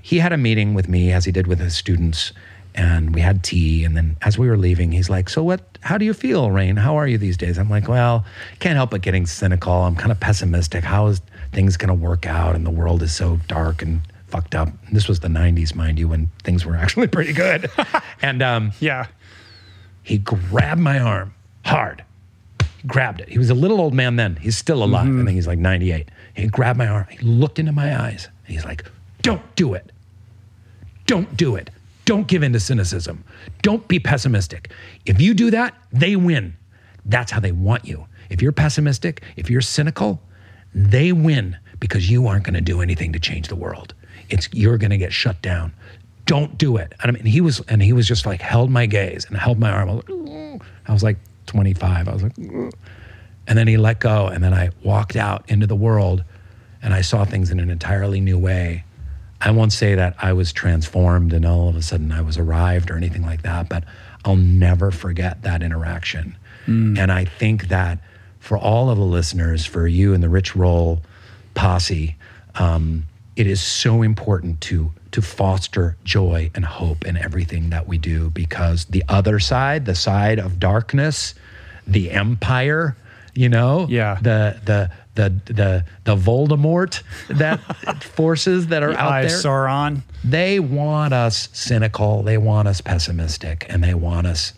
he 0.00 0.18
had 0.18 0.32
a 0.32 0.36
meeting 0.36 0.74
with 0.74 0.88
me 0.88 1.12
as 1.12 1.24
he 1.24 1.32
did 1.32 1.46
with 1.46 1.60
his 1.60 1.76
students, 1.76 2.32
and 2.74 3.14
we 3.14 3.20
had 3.20 3.42
tea. 3.42 3.84
And 3.84 3.96
then 3.96 4.16
as 4.22 4.38
we 4.38 4.48
were 4.48 4.56
leaving, 4.56 4.92
he's 4.92 5.10
like, 5.10 5.28
"So 5.28 5.42
what? 5.42 5.78
How 5.82 5.98
do 5.98 6.04
you 6.04 6.14
feel, 6.14 6.48
Rainn? 6.48 6.78
How 6.78 6.96
are 6.96 7.06
you 7.06 7.18
these 7.18 7.36
days?" 7.36 7.58
I'm 7.58 7.68
like, 7.68 7.88
"Well, 7.88 8.24
can't 8.58 8.76
help 8.76 8.90
but 8.90 9.02
getting 9.02 9.26
cynical. 9.26 9.72
I'm 9.72 9.96
kind 9.96 10.10
of 10.12 10.18
pessimistic. 10.18 10.82
How 10.82 11.08
is 11.08 11.20
things 11.52 11.76
going 11.76 11.88
to 11.88 11.94
work 11.94 12.26
out? 12.26 12.54
And 12.54 12.64
the 12.64 12.70
world 12.70 13.02
is 13.02 13.14
so 13.14 13.38
dark 13.48 13.82
and 13.82 14.00
fucked 14.34 14.54
up." 14.54 14.68
This 14.92 15.08
was 15.08 15.20
the 15.20 15.28
'90s, 15.28 15.74
mind 15.74 15.98
you, 15.98 16.08
when 16.08 16.30
things 16.42 16.66
were 16.66 16.76
actually 16.76 17.06
pretty 17.16 17.32
good. 17.32 17.70
and 18.22 18.42
um, 18.42 18.72
yeah 18.80 19.06
he 20.04 20.18
grabbed 20.18 20.80
my 20.80 21.00
arm 21.00 21.34
hard. 21.64 22.04
He 22.60 22.86
grabbed 22.86 23.20
it. 23.22 23.28
He 23.28 23.38
was 23.38 23.50
a 23.50 23.54
little 23.54 23.80
old 23.80 23.94
man 23.94 24.16
then. 24.16 24.36
He's 24.36 24.56
still 24.56 24.84
alive. 24.84 25.08
I 25.08 25.24
think 25.24 25.30
he's 25.30 25.46
like 25.46 25.58
98. 25.58 26.10
He 26.34 26.46
grabbed 26.46 26.78
my 26.78 26.86
arm. 26.86 27.06
He 27.10 27.18
looked 27.18 27.58
into 27.58 27.72
my 27.72 27.98
eyes. 28.00 28.28
And 28.46 28.54
he's 28.54 28.64
like, 28.64 28.84
Don't 29.22 29.42
do 29.56 29.74
it. 29.74 29.90
Don't 31.06 31.36
do 31.36 31.56
it. 31.56 31.70
Don't 32.04 32.28
give 32.28 32.42
in 32.42 32.52
to 32.52 32.60
cynicism. 32.60 33.24
Don't 33.62 33.88
be 33.88 33.98
pessimistic. 33.98 34.70
If 35.06 35.20
you 35.22 35.32
do 35.32 35.50
that, 35.50 35.74
they 35.90 36.16
win. 36.16 36.54
That's 37.06 37.32
how 37.32 37.40
they 37.40 37.52
want 37.52 37.86
you. 37.86 38.06
If 38.28 38.42
you're 38.42 38.52
pessimistic, 38.52 39.22
if 39.36 39.48
you're 39.48 39.62
cynical, 39.62 40.20
they 40.74 41.12
win 41.12 41.56
because 41.80 42.10
you 42.10 42.26
aren't 42.26 42.44
going 42.44 42.54
to 42.54 42.60
do 42.60 42.82
anything 42.82 43.12
to 43.14 43.18
change 43.18 43.48
the 43.48 43.56
world. 43.56 43.94
It's 44.30 44.48
you're 44.52 44.78
going 44.78 44.90
to 44.90 44.98
get 44.98 45.12
shut 45.12 45.40
down. 45.42 45.72
Don't 46.26 46.56
do 46.56 46.76
it. 46.76 46.94
And 47.00 47.10
I 47.10 47.12
mean, 47.12 47.26
he 47.26 47.40
was, 47.40 47.60
and 47.68 47.82
he 47.82 47.92
was 47.92 48.08
just 48.08 48.24
like 48.26 48.40
held 48.40 48.70
my 48.70 48.86
gaze 48.86 49.26
and 49.26 49.36
held 49.36 49.58
my 49.58 49.70
arm. 49.70 49.90
I 49.90 49.94
was 49.94 50.04
like, 50.04 50.18
"Mm." 50.18 50.62
I 50.88 50.92
was 50.92 51.02
like 51.02 51.18
25. 51.46 52.08
I 52.08 52.12
was 52.12 52.22
like, 52.22 52.34
"Mm." 52.36 52.72
and 53.46 53.58
then 53.58 53.68
he 53.68 53.76
let 53.76 54.00
go, 54.00 54.26
and 54.26 54.42
then 54.42 54.54
I 54.54 54.70
walked 54.82 55.16
out 55.16 55.44
into 55.48 55.66
the 55.66 55.76
world, 55.76 56.24
and 56.82 56.94
I 56.94 57.02
saw 57.02 57.24
things 57.24 57.50
in 57.50 57.60
an 57.60 57.70
entirely 57.70 58.20
new 58.20 58.38
way. 58.38 58.84
I 59.40 59.50
won't 59.50 59.72
say 59.74 59.94
that 59.94 60.16
I 60.18 60.32
was 60.32 60.52
transformed 60.52 61.34
and 61.34 61.44
all 61.44 61.68
of 61.68 61.76
a 61.76 61.82
sudden 61.82 62.10
I 62.12 62.22
was 62.22 62.38
arrived 62.38 62.90
or 62.90 62.96
anything 62.96 63.22
like 63.22 63.42
that, 63.42 63.68
but 63.68 63.84
I'll 64.24 64.36
never 64.36 64.90
forget 64.90 65.42
that 65.42 65.62
interaction. 65.62 66.36
And 66.96 67.12
I 67.12 67.26
think 67.26 67.68
that 67.68 67.98
for 68.38 68.56
all 68.56 68.88
of 68.88 68.96
the 68.96 69.04
listeners, 69.04 69.66
for 69.66 69.86
you 69.86 70.14
and 70.14 70.22
the 70.22 70.30
Rich 70.30 70.56
Roll 70.56 71.02
posse, 71.52 72.16
um, 72.54 73.04
it 73.36 73.46
is 73.46 73.60
so 73.60 74.02
important 74.02 74.60
to 74.62 74.92
to 75.12 75.22
foster 75.22 75.96
joy 76.04 76.50
and 76.54 76.64
hope 76.64 77.04
in 77.04 77.16
everything 77.16 77.70
that 77.70 77.86
we 77.86 77.98
do 77.98 78.30
because 78.30 78.86
the 78.86 79.04
other 79.08 79.38
side, 79.38 79.86
the 79.86 79.94
side 79.94 80.40
of 80.40 80.58
darkness, 80.58 81.34
the 81.86 82.10
empire, 82.10 82.96
you 83.34 83.48
know, 83.48 83.86
Yeah. 83.88 84.18
the 84.20 84.58
the 84.64 84.90
the 85.14 85.30
the 85.52 85.84
the 86.02 86.16
Voldemort 86.16 87.02
that 87.28 87.60
forces 88.04 88.66
that 88.68 88.82
are 88.82 88.90
The 88.92 88.98
out 89.00 89.20
there. 89.22 89.30
Sauron. 89.30 90.02
They 90.24 90.58
want 90.58 91.14
us 91.14 91.48
cynical. 91.52 92.22
They 92.24 92.38
want 92.38 92.66
us 92.66 92.80
pessimistic, 92.80 93.66
and 93.68 93.84
they 93.84 93.94
want 93.94 94.26
us 94.26 94.52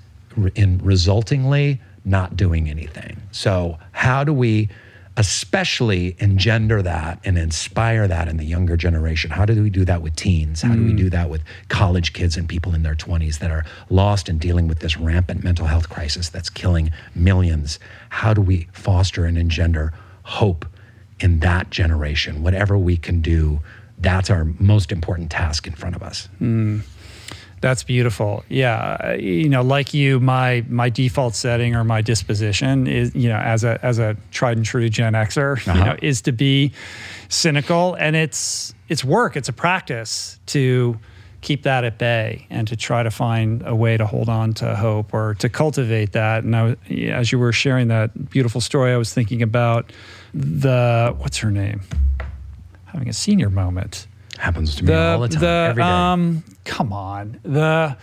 in 0.55 0.79
resultingly 0.81 1.81
not 2.05 2.37
doing 2.37 2.71
anything. 2.71 3.21
So, 3.33 3.79
how 3.93 4.23
do 4.25 4.33
we, 4.33 4.69
especially 5.17 6.15
engender 6.19 6.83
that 6.83 7.19
and 7.25 7.39
inspire 7.39 8.07
that 8.07 8.29
in 8.29 8.37
the 8.37 8.45
younger 8.45 8.77
generation? 8.77 9.31
How 9.31 9.45
do 9.45 9.63
we 9.63 9.71
do 9.71 9.85
that 9.85 10.03
with 10.03 10.15
teens? 10.17 10.63
How 10.63 10.75
do 10.75 10.85
we 10.85 10.93
do 10.93 11.09
that 11.11 11.31
with 11.31 11.43
college 11.69 12.13
kids 12.13 12.37
and 12.37 12.49
people 12.49 12.75
in 12.75 12.83
their 12.83 12.95
20s 12.95 13.39
that 13.39 13.51
are 13.51 13.65
lost 13.89 14.29
and 14.29 14.39
dealing 14.39 14.69
with 14.69 14.81
this 14.81 14.97
rampant 14.97 15.43
mental 15.43 15.67
health 15.67 15.89
crisis 15.89 16.29
that's 16.29 16.51
killing 16.51 16.91
millions? 17.15 17.79
How 18.11 18.35
do 18.35 18.43
we 18.43 18.69
foster 18.73 19.25
and 19.25 19.39
engender 19.39 19.93
hope 20.25 20.67
in 21.21 21.41
that 21.41 21.71
generation? 21.71 22.43
Whatever 22.43 22.77
we 22.77 22.97
can 22.97 23.21
do 23.21 23.61
that's 23.99 24.31
our 24.31 24.45
most 24.59 24.93
important 24.93 25.31
task 25.31 25.67
in 25.67 25.73
front 25.73 25.97
of 25.97 26.03
us. 26.03 26.29
Mm. 26.41 26.83
That's 27.67 27.83
beautiful. 27.83 28.45
Yeah, 28.49 29.15
you 29.15 29.49
know, 29.49 29.63
like 29.63 29.93
you, 29.93 30.21
my 30.21 30.65
my 30.69 30.89
default 30.89 31.35
setting 31.35 31.75
or 31.75 31.83
my 31.83 32.01
disposition 32.01 32.87
is, 32.87 33.13
you 33.13 33.29
know, 33.29 33.39
as 33.39 33.65
a 33.65 33.85
as 33.85 33.99
a 33.99 34.17
tried 34.31 34.57
and 34.57 34.65
true 34.65 34.89
Gen 34.89 35.15
Xer, 35.15 35.59
uh-huh. 35.59 35.77
you 35.77 35.85
know, 35.85 35.97
is 36.01 36.23
to 36.23 36.33
be 36.33 36.71
cynical, 37.29 37.95
and 37.95 38.15
it's 38.15 38.73
it's 38.89 39.03
work, 39.03 39.37
it's 39.37 39.49
a 39.49 39.53
practice 39.53 40.39
to 40.47 40.97
keep 41.41 41.65
that 41.65 41.83
at 41.83 41.99
bay 41.99 42.47
and 42.51 42.69
to 42.69 42.77
try 42.77 43.03
to 43.03 43.11
find 43.11 43.65
a 43.67 43.75
way 43.75 43.97
to 43.97 44.07
hold 44.07 44.29
on 44.29 44.55
to 44.55 44.77
hope 44.77 45.13
or 45.13 45.35
to 45.41 45.49
cultivate 45.49 46.13
that. 46.13 46.45
And 46.45 46.55
I, 46.55 46.77
as 47.11 47.33
you 47.33 47.41
were 47.41 47.53
sharing 47.53 47.89
that 47.89 48.31
beautiful 48.31 48.61
story, 48.61 48.93
I 48.93 48.97
was 48.97 49.13
thinking 49.13 49.43
about 49.43 49.93
the 50.33 51.17
what's 51.19 51.39
her 51.39 51.51
name, 51.51 51.81
having 52.85 53.09
a 53.09 53.13
senior 53.13 53.51
moment 53.51 54.07
Happens 54.39 54.75
to 54.77 54.85
me 54.85 54.93
the, 54.93 54.99
all 54.99 55.21
the 55.21 55.29
time. 55.29 55.41
The, 55.41 55.47
every 55.71 55.83
day. 55.83 55.89
Um, 55.89 56.45
come 56.65 56.93
on. 56.93 57.41
The 57.43 57.97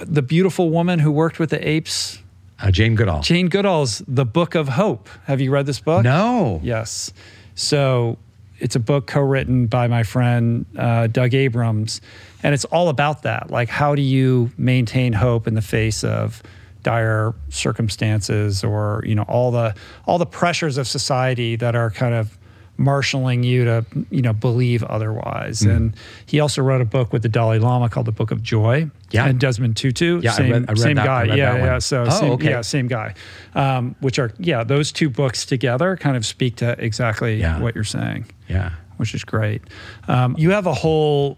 the 0.00 0.22
beautiful 0.22 0.70
woman 0.70 0.98
who 0.98 1.10
worked 1.10 1.38
with 1.38 1.50
the 1.50 1.68
apes. 1.68 2.18
Uh, 2.60 2.70
Jane 2.70 2.94
Goodall. 2.94 3.20
Jane 3.22 3.48
Goodall's 3.48 4.02
The 4.06 4.24
Book 4.24 4.54
of 4.54 4.68
Hope. 4.68 5.08
Have 5.24 5.40
you 5.40 5.50
read 5.50 5.66
this 5.66 5.80
book? 5.80 6.02
No. 6.04 6.60
Yes. 6.62 7.12
So 7.54 8.18
it's 8.58 8.76
a 8.76 8.80
book 8.80 9.06
co-written 9.06 9.66
by 9.66 9.86
my 9.86 10.02
friend 10.02 10.66
uh, 10.76 11.06
Doug 11.08 11.34
Abrams, 11.34 12.00
and 12.42 12.54
it's 12.54 12.64
all 12.66 12.88
about 12.88 13.22
that. 13.22 13.50
Like, 13.50 13.68
how 13.68 13.94
do 13.94 14.02
you 14.02 14.50
maintain 14.56 15.12
hope 15.12 15.46
in 15.46 15.54
the 15.54 15.62
face 15.62 16.02
of 16.04 16.42
dire 16.82 17.34
circumstances, 17.48 18.64
or 18.64 19.02
you 19.04 19.14
know, 19.14 19.24
all 19.24 19.50
the 19.50 19.74
all 20.06 20.18
the 20.18 20.26
pressures 20.26 20.78
of 20.78 20.86
society 20.86 21.56
that 21.56 21.74
are 21.74 21.90
kind 21.90 22.14
of 22.14 22.37
marshaling 22.78 23.42
you 23.42 23.64
to 23.64 23.84
you 24.10 24.22
know 24.22 24.32
believe 24.32 24.82
otherwise. 24.84 25.60
Mm. 25.60 25.76
And 25.76 25.96
he 26.24 26.40
also 26.40 26.62
wrote 26.62 26.80
a 26.80 26.86
book 26.86 27.12
with 27.12 27.22
the 27.22 27.28
Dalai 27.28 27.58
Lama 27.58 27.88
called 27.88 28.06
the 28.06 28.12
Book 28.12 28.30
of 28.30 28.42
Joy. 28.42 28.90
Yeah, 29.10 29.26
and 29.26 29.40
Desmond 29.40 29.76
Tutu. 29.76 30.20
Yeah, 30.22 30.32
same, 30.32 30.46
I 30.46 30.58
read, 30.58 30.64
I 30.68 30.72
read 30.72 30.78
same 30.78 30.96
that, 30.96 31.06
guy. 31.06 31.24
yeah, 31.24 31.56
yeah. 31.56 31.78
So 31.78 32.04
oh, 32.06 32.10
same, 32.10 32.32
okay. 32.32 32.50
yeah, 32.50 32.60
same 32.60 32.88
guy. 32.88 33.14
Um, 33.54 33.96
which 34.00 34.18
are 34.18 34.32
yeah, 34.38 34.64
those 34.64 34.92
two 34.92 35.10
books 35.10 35.44
together 35.44 35.96
kind 35.96 36.16
of 36.16 36.24
speak 36.24 36.56
to 36.56 36.82
exactly 36.82 37.40
yeah. 37.40 37.60
what 37.60 37.74
you're 37.74 37.84
saying. 37.84 38.26
Yeah, 38.48 38.72
which 38.96 39.14
is 39.14 39.24
great. 39.24 39.62
Um, 40.06 40.34
you 40.38 40.50
have 40.50 40.66
a 40.66 40.74
whole 40.74 41.36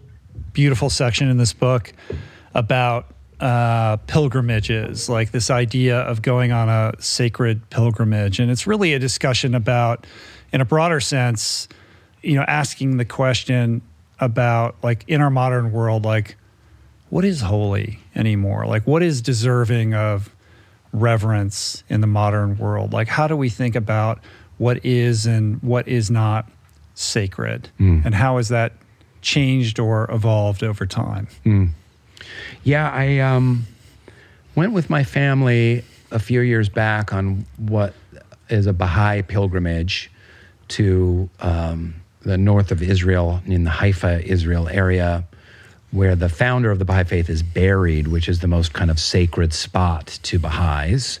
beautiful 0.53 0.89
section 0.89 1.29
in 1.29 1.37
this 1.37 1.53
book 1.53 1.93
about 2.53 3.13
uh, 3.39 3.97
pilgrimages, 4.07 5.09
like 5.09 5.31
this 5.31 5.49
idea 5.49 5.99
of 6.01 6.21
going 6.21 6.51
on 6.51 6.69
a 6.69 6.93
sacred 6.99 7.67
pilgrimage. 7.69 8.39
And 8.39 8.51
it's 8.51 8.67
really 8.67 8.93
a 8.93 8.99
discussion 8.99 9.55
about 9.55 10.05
in 10.53 10.61
a 10.61 10.65
broader 10.65 10.99
sense, 10.99 11.67
you 12.21 12.35
know, 12.35 12.43
asking 12.47 12.97
the 12.97 13.05
question 13.05 13.81
about 14.19 14.75
like 14.83 15.03
in 15.07 15.21
our 15.21 15.29
modern 15.29 15.71
world, 15.71 16.05
like 16.05 16.35
what 17.09 17.25
is 17.25 17.41
holy 17.41 17.99
anymore? 18.15 18.65
Like 18.65 18.85
what 18.85 19.03
is 19.03 19.21
deserving 19.21 19.93
of 19.93 20.33
reverence 20.93 21.83
in 21.89 22.01
the 22.01 22.07
modern 22.07 22.57
world? 22.57 22.93
Like 22.93 23.07
how 23.07 23.27
do 23.27 23.35
we 23.35 23.49
think 23.49 23.75
about 23.75 24.19
what 24.57 24.85
is 24.85 25.25
and 25.25 25.61
what 25.63 25.87
is 25.87 26.11
not 26.11 26.49
sacred? 26.93 27.69
Mm. 27.79 28.05
And 28.05 28.15
how 28.15 28.37
has 28.37 28.49
that 28.49 28.73
changed 29.21 29.79
or 29.79 30.09
evolved 30.11 30.63
over 30.63 30.85
time? 30.85 31.27
Mm. 31.45 31.69
Yeah, 32.63 32.89
I 32.91 33.19
um, 33.19 33.65
went 34.55 34.73
with 34.73 34.89
my 34.89 35.03
family 35.03 35.83
a 36.11 36.19
few 36.19 36.41
years 36.41 36.69
back 36.69 37.13
on 37.13 37.45
what 37.57 37.93
is 38.49 38.67
a 38.67 38.73
Baha'i 38.73 39.21
pilgrimage 39.23 40.10
to 40.71 41.29
um, 41.39 41.95
the 42.21 42.37
north 42.37 42.71
of 42.71 42.81
Israel, 42.81 43.41
in 43.45 43.63
the 43.63 43.69
Haifa, 43.69 44.23
Israel 44.25 44.67
area, 44.69 45.23
where 45.91 46.15
the 46.15 46.29
founder 46.29 46.71
of 46.71 46.79
the 46.79 46.85
Baha'i 46.85 47.03
faith 47.03 47.29
is 47.29 47.43
buried, 47.43 48.07
which 48.07 48.29
is 48.29 48.39
the 48.39 48.47
most 48.47 48.73
kind 48.73 48.89
of 48.89 48.99
sacred 48.99 49.53
spot 49.53 50.19
to 50.23 50.39
Baha'is. 50.39 51.19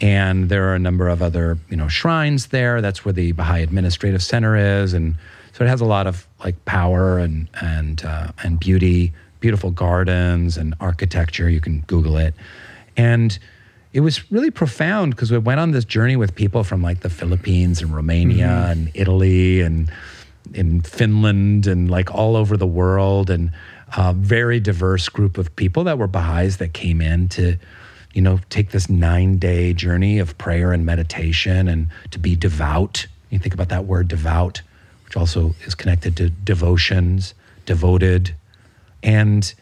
And 0.00 0.48
there 0.48 0.68
are 0.68 0.74
a 0.74 0.78
number 0.78 1.08
of 1.08 1.22
other, 1.22 1.58
you 1.70 1.76
know, 1.76 1.88
shrines 1.88 2.48
there. 2.48 2.80
That's 2.80 3.04
where 3.04 3.12
the 3.12 3.32
Baha'i 3.32 3.62
Administrative 3.62 4.22
Center 4.22 4.82
is, 4.82 4.92
and 4.92 5.14
so 5.52 5.64
it 5.64 5.68
has 5.68 5.80
a 5.80 5.86
lot 5.86 6.06
of 6.06 6.26
like 6.44 6.62
power 6.64 7.18
and 7.18 7.48
and 7.60 8.04
uh, 8.04 8.32
and 8.42 8.58
beauty, 8.58 9.12
beautiful 9.40 9.70
gardens 9.70 10.56
and 10.56 10.74
architecture. 10.80 11.48
You 11.48 11.60
can 11.60 11.80
Google 11.86 12.16
it, 12.16 12.34
and 12.96 13.38
it 13.94 14.00
was 14.00 14.30
really 14.32 14.50
profound 14.50 15.14
because 15.14 15.30
we 15.30 15.38
went 15.38 15.60
on 15.60 15.70
this 15.70 15.84
journey 15.84 16.16
with 16.16 16.34
people 16.34 16.64
from 16.64 16.82
like 16.82 17.00
the 17.00 17.08
Philippines 17.08 17.80
and 17.80 17.94
Romania 17.94 18.48
mm-hmm. 18.48 18.70
and 18.72 18.90
Italy 18.92 19.60
and 19.60 19.90
in 20.52 20.82
Finland 20.82 21.68
and 21.68 21.88
like 21.88 22.12
all 22.12 22.34
over 22.34 22.56
the 22.56 22.66
world 22.66 23.30
and 23.30 23.52
a 23.96 24.12
very 24.12 24.58
diverse 24.58 25.08
group 25.08 25.38
of 25.38 25.54
people 25.54 25.84
that 25.84 25.96
were 25.96 26.08
Baha'is 26.08 26.56
that 26.56 26.74
came 26.74 27.00
in 27.00 27.28
to, 27.28 27.56
you 28.12 28.20
know, 28.20 28.40
take 28.50 28.72
this 28.72 28.90
nine 28.90 29.38
day 29.38 29.72
journey 29.72 30.18
of 30.18 30.36
prayer 30.38 30.72
and 30.72 30.84
meditation 30.84 31.68
and 31.68 31.86
to 32.10 32.18
be 32.18 32.34
devout. 32.34 33.06
You 33.30 33.38
think 33.38 33.54
about 33.54 33.68
that 33.68 33.84
word 33.84 34.08
devout, 34.08 34.60
which 35.04 35.16
also 35.16 35.54
is 35.66 35.76
connected 35.76 36.16
to 36.16 36.30
devotions, 36.30 37.32
devoted. 37.64 38.34
And 39.04 39.54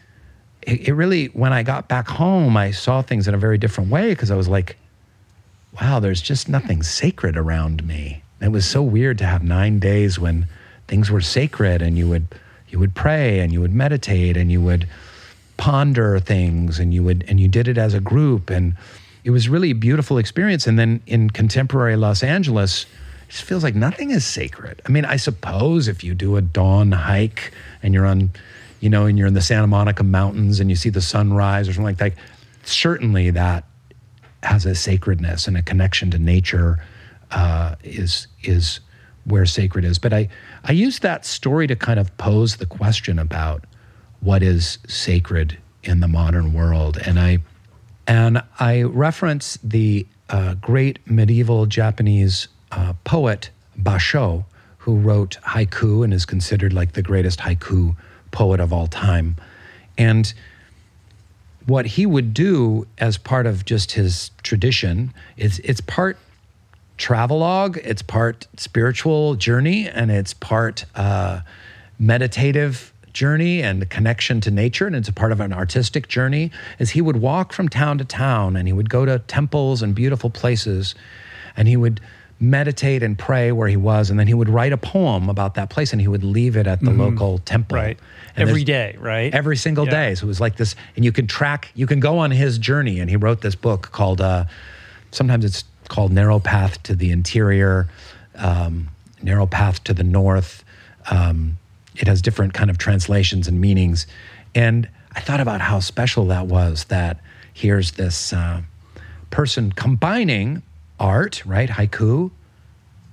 it, 0.67 0.87
it 0.89 0.93
really, 0.93 1.27
when 1.27 1.53
I 1.53 1.63
got 1.63 1.87
back 1.87 2.07
home, 2.07 2.57
I 2.57 2.71
saw 2.71 3.01
things 3.01 3.27
in 3.27 3.33
a 3.33 3.37
very 3.37 3.57
different 3.57 3.89
way 3.89 4.09
because 4.09 4.31
I 4.31 4.35
was 4.35 4.47
like, 4.47 4.77
wow, 5.79 5.99
there's 5.99 6.21
just 6.21 6.47
nothing 6.49 6.83
sacred 6.83 7.37
around 7.37 7.85
me. 7.85 8.23
it 8.41 8.49
was 8.49 8.65
so 8.65 8.81
weird 8.81 9.17
to 9.19 9.25
have 9.25 9.43
nine 9.43 9.79
days 9.79 10.19
when 10.19 10.47
things 10.87 11.09
were 11.09 11.21
sacred 11.21 11.81
and 11.81 11.97
you 11.97 12.07
would 12.07 12.27
you 12.69 12.79
would 12.79 12.95
pray 12.95 13.39
and 13.39 13.53
you 13.53 13.61
would 13.61 13.73
meditate 13.73 14.35
and 14.35 14.51
you 14.51 14.59
would 14.59 14.87
ponder 15.57 16.19
things 16.19 16.79
and 16.79 16.93
you 16.93 17.03
would 17.03 17.23
and 17.27 17.39
you 17.39 17.47
did 17.47 17.67
it 17.67 17.77
as 17.77 17.93
a 17.93 17.99
group 17.99 18.49
and 18.49 18.75
it 19.23 19.29
was 19.29 19.47
really 19.47 19.71
a 19.71 19.75
beautiful 19.75 20.17
experience 20.17 20.67
and 20.67 20.77
then 20.77 21.01
in 21.07 21.29
contemporary 21.29 21.95
Los 21.95 22.23
Angeles 22.23 22.83
it 22.83 23.31
just 23.31 23.43
feels 23.43 23.63
like 23.63 23.75
nothing 23.75 24.11
is 24.11 24.25
sacred. 24.25 24.81
I 24.85 24.91
mean, 24.91 25.05
I 25.05 25.15
suppose 25.15 25.87
if 25.87 26.03
you 26.03 26.13
do 26.13 26.35
a 26.35 26.41
dawn 26.41 26.91
hike 26.91 27.53
and 27.81 27.93
you're 27.93 28.05
on 28.05 28.31
you 28.83 28.89
know, 28.89 29.05
and 29.05 29.17
you're 29.17 29.27
in 29.27 29.33
the 29.33 29.41
Santa 29.41 29.65
Monica 29.65 30.03
Mountains 30.03 30.59
and 30.59 30.69
you 30.69 30.75
see 30.75 30.89
the 30.89 31.01
sunrise 31.01 31.69
or 31.69 31.71
something 31.71 31.85
like 31.85 31.99
that, 31.99 32.15
certainly 32.65 33.29
that 33.29 33.63
has 34.43 34.65
a 34.65 34.75
sacredness 34.75 35.47
and 35.47 35.55
a 35.55 35.61
connection 35.61 36.11
to 36.11 36.19
nature 36.19 36.83
uh, 37.31 37.75
is 37.85 38.27
is 38.43 38.81
where 39.23 39.45
sacred 39.45 39.85
is. 39.85 39.99
But 39.99 40.11
I 40.11 40.27
I 40.65 40.73
use 40.73 40.99
that 40.99 41.25
story 41.25 41.65
to 41.67 41.77
kind 41.77 41.97
of 41.97 42.15
pose 42.17 42.57
the 42.57 42.65
question 42.65 43.19
about 43.19 43.63
what 44.19 44.43
is 44.43 44.79
sacred 44.85 45.57
in 45.83 46.01
the 46.01 46.09
modern 46.09 46.51
world, 46.51 46.97
and 46.97 47.17
I 47.17 47.37
and 48.05 48.43
I 48.59 48.81
reference 48.81 49.57
the 49.63 50.05
uh, 50.27 50.55
great 50.55 50.99
medieval 51.09 51.67
Japanese 51.67 52.49
uh, 52.73 52.95
poet 53.05 53.49
Basho, 53.79 54.43
who 54.79 54.97
wrote 54.97 55.37
haiku 55.45 56.03
and 56.03 56.13
is 56.13 56.25
considered 56.25 56.73
like 56.73 56.91
the 56.91 57.01
greatest 57.01 57.39
haiku 57.39 57.95
poet 58.33 58.59
of 58.59 58.73
all 58.73 58.87
time. 58.87 59.37
And 59.97 60.33
what 61.65 61.85
he 61.85 62.05
would 62.05 62.33
do 62.33 62.85
as 62.97 63.17
part 63.17 63.45
of 63.45 63.63
just 63.63 63.93
his 63.93 64.31
tradition 64.41 65.13
is 65.37 65.59
it's 65.59 65.79
part 65.79 66.17
travelogue, 66.97 67.77
it's 67.83 68.01
part 68.01 68.47
spiritual 68.57 69.35
journey, 69.35 69.87
and 69.87 70.11
it's 70.11 70.33
part 70.33 70.85
uh, 70.95 71.39
meditative 71.97 72.91
journey 73.13 73.61
and 73.61 73.89
connection 73.89 74.41
to 74.41 74.51
nature, 74.51 74.87
and 74.87 74.95
it's 74.95 75.07
a 75.07 75.13
part 75.13 75.31
of 75.31 75.39
an 75.39 75.53
artistic 75.53 76.07
journey. 76.07 76.51
Is 76.79 76.91
he 76.91 77.01
would 77.01 77.17
walk 77.17 77.53
from 77.53 77.69
town 77.69 77.97
to 77.99 78.05
town, 78.05 78.57
and 78.57 78.67
he 78.67 78.73
would 78.73 78.89
go 78.89 79.05
to 79.05 79.19
temples 79.19 79.81
and 79.81 79.95
beautiful 79.95 80.29
places, 80.29 80.95
and 81.55 81.67
he 81.67 81.77
would 81.77 82.01
meditate 82.39 83.03
and 83.03 83.17
pray 83.17 83.51
where 83.51 83.67
he 83.67 83.77
was, 83.77 84.09
and 84.09 84.19
then 84.19 84.27
he 84.27 84.33
would 84.33 84.49
write 84.49 84.73
a 84.73 84.77
poem 84.77 85.29
about 85.29 85.55
that 85.55 85.69
place, 85.69 85.93
and 85.93 86.01
he 86.01 86.07
would 86.07 86.23
leave 86.23 86.57
it 86.57 86.67
at 86.67 86.79
the 86.81 86.87
mm-hmm. 86.87 87.01
local 87.01 87.37
temple. 87.39 87.77
Right. 87.77 87.97
every 88.35 88.63
day, 88.63 88.95
right? 88.99 89.33
Every 89.33 89.57
single 89.57 89.85
yeah. 89.85 89.91
day. 89.91 90.15
So 90.15 90.25
it 90.25 90.27
was 90.27 90.41
like 90.41 90.57
this, 90.57 90.75
and 90.95 91.05
you 91.05 91.11
can 91.11 91.27
track, 91.27 91.71
you 91.75 91.87
can 91.87 91.99
go 91.99 92.17
on 92.17 92.31
his 92.31 92.57
journey. 92.57 92.99
And 92.99 93.09
he 93.09 93.15
wrote 93.15 93.41
this 93.41 93.55
book 93.55 93.91
called, 93.91 94.21
uh, 94.21 94.45
sometimes 95.11 95.45
it's 95.45 95.63
called 95.87 96.11
Narrow 96.11 96.39
Path 96.39 96.81
to 96.83 96.95
the 96.95 97.11
Interior, 97.11 97.87
um, 98.35 98.89
Narrow 99.21 99.45
Path 99.45 99.83
to 99.85 99.93
the 99.93 100.03
North. 100.03 100.63
Um, 101.09 101.57
it 101.95 102.07
has 102.07 102.21
different 102.21 102.53
kind 102.53 102.69
of 102.69 102.77
translations 102.77 103.47
and 103.47 103.61
meanings. 103.61 104.07
And 104.55 104.89
I 105.15 105.19
thought 105.19 105.39
about 105.39 105.61
how 105.61 105.79
special 105.79 106.25
that 106.27 106.47
was 106.47 106.85
that 106.85 107.19
here's 107.53 107.91
this 107.91 108.33
uh, 108.33 108.61
person 109.29 109.71
combining 109.71 110.63
art, 111.03 111.43
right? 111.45 111.69
Haiku, 111.69 112.31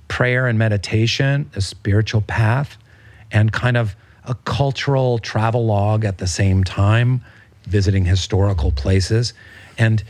prayer 0.09 0.47
and 0.47 0.59
meditation, 0.59 1.51
a 1.57 1.61
spiritual 1.61 2.21
path, 2.23 2.79
and 3.33 3.53
kind 3.53 3.77
of 3.77 3.97
a 4.25 4.35
cultural 4.45 5.19
travel 5.19 5.67
log 5.67 6.05
at 6.05 6.19
the 6.19 6.27
same 6.27 6.63
time, 6.63 7.21
visiting 7.65 8.05
historical 8.05 8.71
places, 8.71 9.35
and 9.77 10.05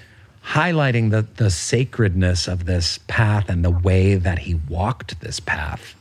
highlighting 0.45 1.11
the, 1.11 1.23
the 1.37 1.51
sacredness 1.51 2.47
of 2.47 2.67
this 2.67 2.99
path 3.07 3.49
and 3.49 3.65
the 3.65 3.71
way 3.71 4.15
that 4.17 4.41
he 4.41 4.55
walked 4.69 5.19
this 5.21 5.41
path. 5.41 5.95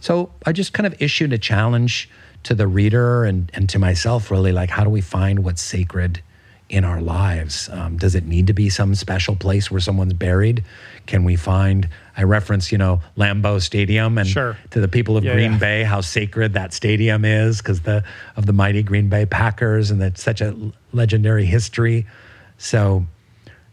So 0.00 0.30
I 0.46 0.52
just 0.52 0.72
kind 0.72 0.86
of 0.86 0.94
issued 1.00 1.32
a 1.32 1.38
challenge 1.38 2.08
to 2.44 2.54
the 2.54 2.66
reader 2.66 3.24
and, 3.24 3.50
and 3.54 3.68
to 3.70 3.78
myself, 3.78 4.30
really, 4.30 4.52
like 4.52 4.70
how 4.70 4.84
do 4.84 4.90
we 4.90 5.00
find 5.00 5.42
what's 5.42 5.62
sacred 5.62 6.22
in 6.68 6.84
our 6.84 7.00
lives? 7.00 7.68
Um, 7.70 7.96
does 7.96 8.14
it 8.14 8.24
need 8.24 8.46
to 8.46 8.52
be 8.52 8.68
some 8.68 8.94
special 8.94 9.36
place 9.36 9.70
where 9.70 9.80
someone's 9.80 10.12
buried? 10.12 10.64
Can 11.06 11.24
we 11.24 11.36
find, 11.36 11.88
I 12.16 12.22
reference, 12.22 12.72
you 12.72 12.78
know, 12.78 13.00
Lambeau 13.16 13.60
Stadium 13.60 14.16
and 14.18 14.26
Sure. 14.26 14.56
to 14.70 14.80
the 14.80 14.88
people 14.88 15.16
of 15.16 15.24
Yeah, 15.24 15.34
Green 15.34 15.52
yeah. 15.52 15.58
Bay, 15.58 15.82
how 15.82 16.00
sacred 16.00 16.54
that 16.54 16.72
stadium 16.72 17.24
is 17.24 17.58
because 17.58 17.80
the 17.80 18.02
of 18.36 18.46
the 18.46 18.52
mighty 18.52 18.82
Green 18.82 19.08
Bay 19.08 19.26
Packers 19.26 19.90
and 19.90 20.00
that's 20.00 20.22
such 20.22 20.40
a 20.40 20.54
legendary 20.92 21.44
history. 21.44 22.06
So, 22.56 23.04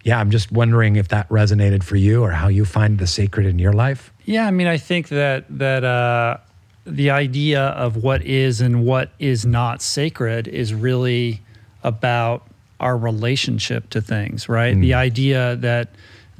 yeah, 0.03 0.19
I'm 0.19 0.31
just 0.31 0.51
wondering 0.51 0.95
if 0.97 1.07
that 1.09 1.29
resonated 1.29 1.83
for 1.83 1.95
you 1.95 2.21
or 2.23 2.31
how 2.31 2.47
you 2.47 2.65
find 2.65 2.97
the 2.99 3.07
sacred 3.07 3.45
in 3.45 3.59
your 3.59 3.73
life. 3.73 4.11
Yeah, 4.25 4.45
I 4.47 4.51
mean, 4.51 4.67
I 4.67 4.77
think 4.77 5.07
that 5.09 5.45
that 5.59 5.83
uh, 5.83 6.37
the 6.85 7.11
idea 7.11 7.61
of 7.61 7.95
what 7.97 8.23
is 8.25 8.59
and 8.61 8.83
what 8.85 9.11
is 9.19 9.45
not 9.45 9.81
sacred 9.81 10.47
is 10.47 10.73
really 10.73 11.41
about 11.83 12.47
our 12.79 12.97
relationship 12.97 13.89
to 13.91 14.01
things, 14.01 14.49
right? 14.49 14.75
The 14.75 14.95
idea 14.95 15.55
that 15.57 15.89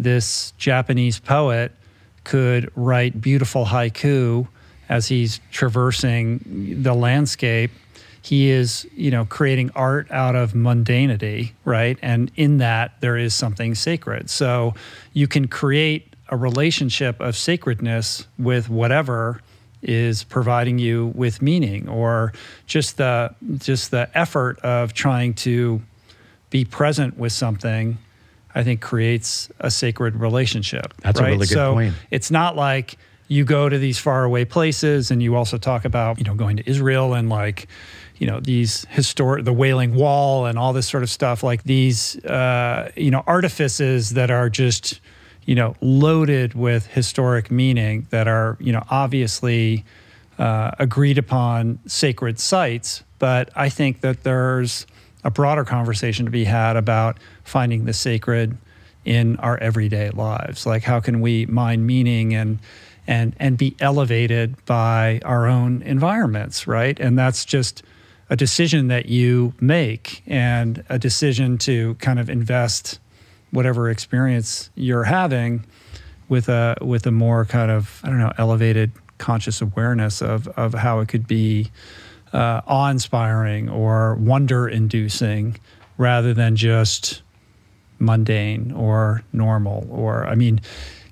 this 0.02 0.52
Japanese 0.58 1.20
poet 1.20 1.72
could 2.24 2.72
write 2.76 3.22
beautiful 3.22 3.66
haiku 3.66 4.48
as 4.90 5.08
he's 5.08 5.40
traversing 5.52 6.82
the 6.84 6.94
landscape. 6.94 7.72
He 8.22 8.50
is 8.50 8.88
you 8.96 9.12
know 9.12 9.26
creating 9.26 9.72
art 9.76 10.10
out 10.12 10.36
of 10.36 10.54
mundanity 10.54 11.52
right? 11.66 11.98
And 12.02 12.32
in 12.36 12.58
that 12.58 13.00
there 13.02 13.18
is 13.18 13.34
something 13.34 13.76
sacred. 13.76 14.30
So 14.30 14.74
you 15.14 15.28
can 15.28 15.48
create 15.48 16.16
a 16.30 16.38
relationship 16.38 17.20
of 17.20 17.36
sacredness 17.36 18.26
with 18.40 18.70
whatever 18.70 19.42
is 19.82 20.24
providing 20.24 20.78
you 20.78 21.08
with 21.16 21.42
meaning 21.42 21.90
or 21.90 22.34
just 22.68 22.98
the 22.98 23.34
just 23.58 23.92
the 23.92 24.10
effort 24.14 24.60
of 24.60 24.94
trying 24.94 25.34
to 25.34 25.82
be 26.50 26.64
present 26.64 27.18
with 27.18 27.32
something 27.32 27.98
i 28.56 28.64
think 28.64 28.82
creates 28.82 29.50
a 29.60 29.72
sacred 29.72 30.16
relationship 30.16 30.94
That's 31.02 31.20
a 31.20 31.24
right? 31.24 31.30
really 31.30 31.48
good 31.48 31.54
so 31.54 31.74
point. 31.74 31.94
it's 32.10 32.32
not 32.32 32.56
like 32.56 32.98
you 33.28 33.46
go 33.46 33.70
to 33.70 33.78
these 33.78 33.98
faraway 33.98 34.44
places 34.44 35.10
and 35.10 35.24
you 35.24 35.36
also 35.36 35.58
talk 35.58 35.86
about 35.86 36.18
you 36.18 36.24
know 36.26 36.36
going 36.36 36.58
to 36.58 36.70
israel 36.70 37.14
and 37.14 37.30
like 37.30 37.68
you 38.18 38.28
know 38.28 38.40
these 38.40 38.86
historic 38.90 39.46
the 39.46 39.54
wailing 39.54 39.96
wall 39.96 40.46
and 40.46 40.60
all 40.60 40.74
this 40.74 40.88
sort 40.88 41.02
of 41.02 41.10
stuff 41.10 41.42
like 41.44 41.64
these 41.64 42.24
uh, 42.26 42.92
you 42.96 43.10
know 43.10 43.24
artifices 43.26 44.12
that 44.12 44.30
are 44.30 44.48
just 44.50 45.02
you 45.46 45.56
know 45.56 45.76
loaded 45.82 46.54
with 46.54 46.86
historic 46.88 47.50
meaning 47.50 48.06
that 48.12 48.28
are 48.28 48.58
you 48.60 48.72
know 48.72 48.84
obviously 48.90 49.84
uh, 50.38 50.72
agreed 50.78 51.18
upon 51.18 51.80
sacred 51.88 52.40
sites 52.40 53.04
but 53.18 53.50
i 53.56 53.70
think 53.70 54.02
that 54.02 54.24
there's 54.24 54.86
a 55.24 55.32
broader 55.32 55.64
conversation 55.64 56.26
to 56.26 56.32
be 56.32 56.46
had 56.46 56.76
about 56.76 57.18
finding 57.44 57.86
the 57.86 57.94
sacred 57.94 58.58
in 59.06 59.36
our 59.38 59.58
everyday 59.58 60.10
lives. 60.12 60.66
Like 60.66 60.84
how 60.84 61.00
can 61.00 61.22
we 61.22 61.46
mine 61.48 61.86
meaning 61.86 62.34
and 62.34 62.60
and 63.08 63.36
and 63.40 63.58
be 63.58 63.76
elevated 63.80 64.64
by 64.66 65.22
our 65.26 65.48
own 65.48 65.82
environments 65.84 66.68
right? 66.68 67.00
And 67.00 67.18
that's 67.18 67.46
just 67.46 67.84
a 68.30 68.36
decision 68.36 68.88
that 68.88 69.08
you 69.08 69.54
make 69.60 70.24
and 70.26 70.84
a 70.90 70.98
decision 70.98 71.58
to 71.58 71.96
kind 71.96 72.20
of 72.20 72.30
invest 72.30 73.00
whatever 73.52 73.90
experience 73.90 74.70
you're 74.76 75.04
having 75.04 75.66
with 76.30 76.48
a 76.48 76.78
with 76.82 77.06
a 77.06 77.12
more 77.12 77.46
kind 77.46 77.70
of 77.70 78.00
I 78.04 78.08
don't 78.08 78.20
know 78.20 78.34
elevated 78.38 78.92
conscious 79.18 79.62
awareness 79.62 80.22
of 80.22 80.48
of 80.50 80.74
how 80.74 81.00
it 81.00 81.08
could 81.08 81.28
be 81.28 81.70
uh, 82.34 82.62
awe-inspiring 82.68 83.70
or 83.70 84.16
wonder-inducing 84.16 85.58
rather 85.98 86.34
than 86.34 86.56
just 86.56 87.22
mundane 88.00 88.72
or 88.72 89.24
normal 89.32 89.88
or 89.92 90.26
I 90.26 90.34
mean 90.36 90.60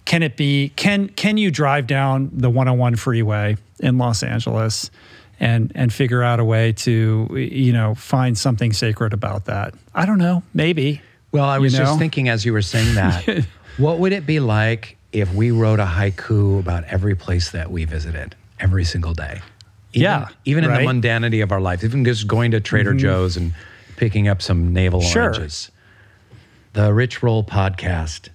can 0.05 0.23
it 0.23 0.35
be 0.37 0.69
can 0.75 1.07
can 1.09 1.37
you 1.37 1.51
drive 1.51 1.85
down 1.85 2.31
the 2.33 2.49
101 2.49 2.95
freeway 2.95 3.57
in 3.79 3.97
Los 3.99 4.23
Angeles 4.23 4.89
and 5.39 5.71
and 5.75 5.93
figure 5.93 6.23
out 6.23 6.39
a 6.39 6.45
way 6.45 6.71
to 6.73 7.27
you 7.37 7.73
know 7.73 7.93
find 7.95 8.35
something 8.37 8.73
sacred 8.73 9.13
about 9.13 9.45
that 9.45 9.75
I 9.93 10.05
don't 10.07 10.17
know 10.17 10.41
maybe 10.53 11.01
Well, 11.31 11.45
I 11.45 11.59
was 11.59 11.73
You 11.73 11.79
know? 11.79 11.85
just 11.85 11.99
thinking 11.99 12.27
as 12.27 12.43
you 12.43 12.53
were 12.53 12.63
saying 12.63 12.95
that, 12.95 13.45
what 13.77 13.99
would 13.99 14.13
it 14.13 14.25
be 14.25 14.39
like 14.39 14.97
if 15.11 15.31
we 15.33 15.51
wrote 15.51 15.79
a 15.79 15.85
haiku 15.85 16.59
about 16.59 16.85
every 16.85 17.13
place 17.15 17.51
that 17.51 17.69
we 17.69 17.85
visited 17.85 18.35
every 18.59 18.83
single 18.83 19.13
day? 19.13 19.41
Even, 19.93 20.03
Yeah, 20.03 20.27
Even 20.45 20.63
in 20.63 20.69
right? 20.69 20.79
the 20.79 20.85
mundanity 20.85 21.41
of 21.43 21.51
our 21.51 21.59
life, 21.61 21.83
even 21.83 22.05
just 22.05 22.27
going 22.27 22.51
to 22.51 22.59
Trader 22.59 22.91
mm-hmm. 22.91 22.99
Joe's 22.99 23.35
and 23.37 23.53
picking 23.97 24.27
up 24.27 24.39
some 24.41 24.73
navel 24.73 25.01
Sure. 25.01 25.23
oranges. 25.23 25.71
The 26.73 26.93
Rich 26.93 27.23
Roll 27.23 27.43
Podcast. 27.43 28.29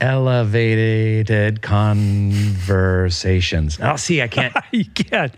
Elevated 0.00 1.62
conversations. 1.62 3.78
Oh, 3.80 3.96
see, 3.96 4.22
I 4.22 4.28
can't. 4.28 4.54
you 4.72 4.84
can 4.86 5.30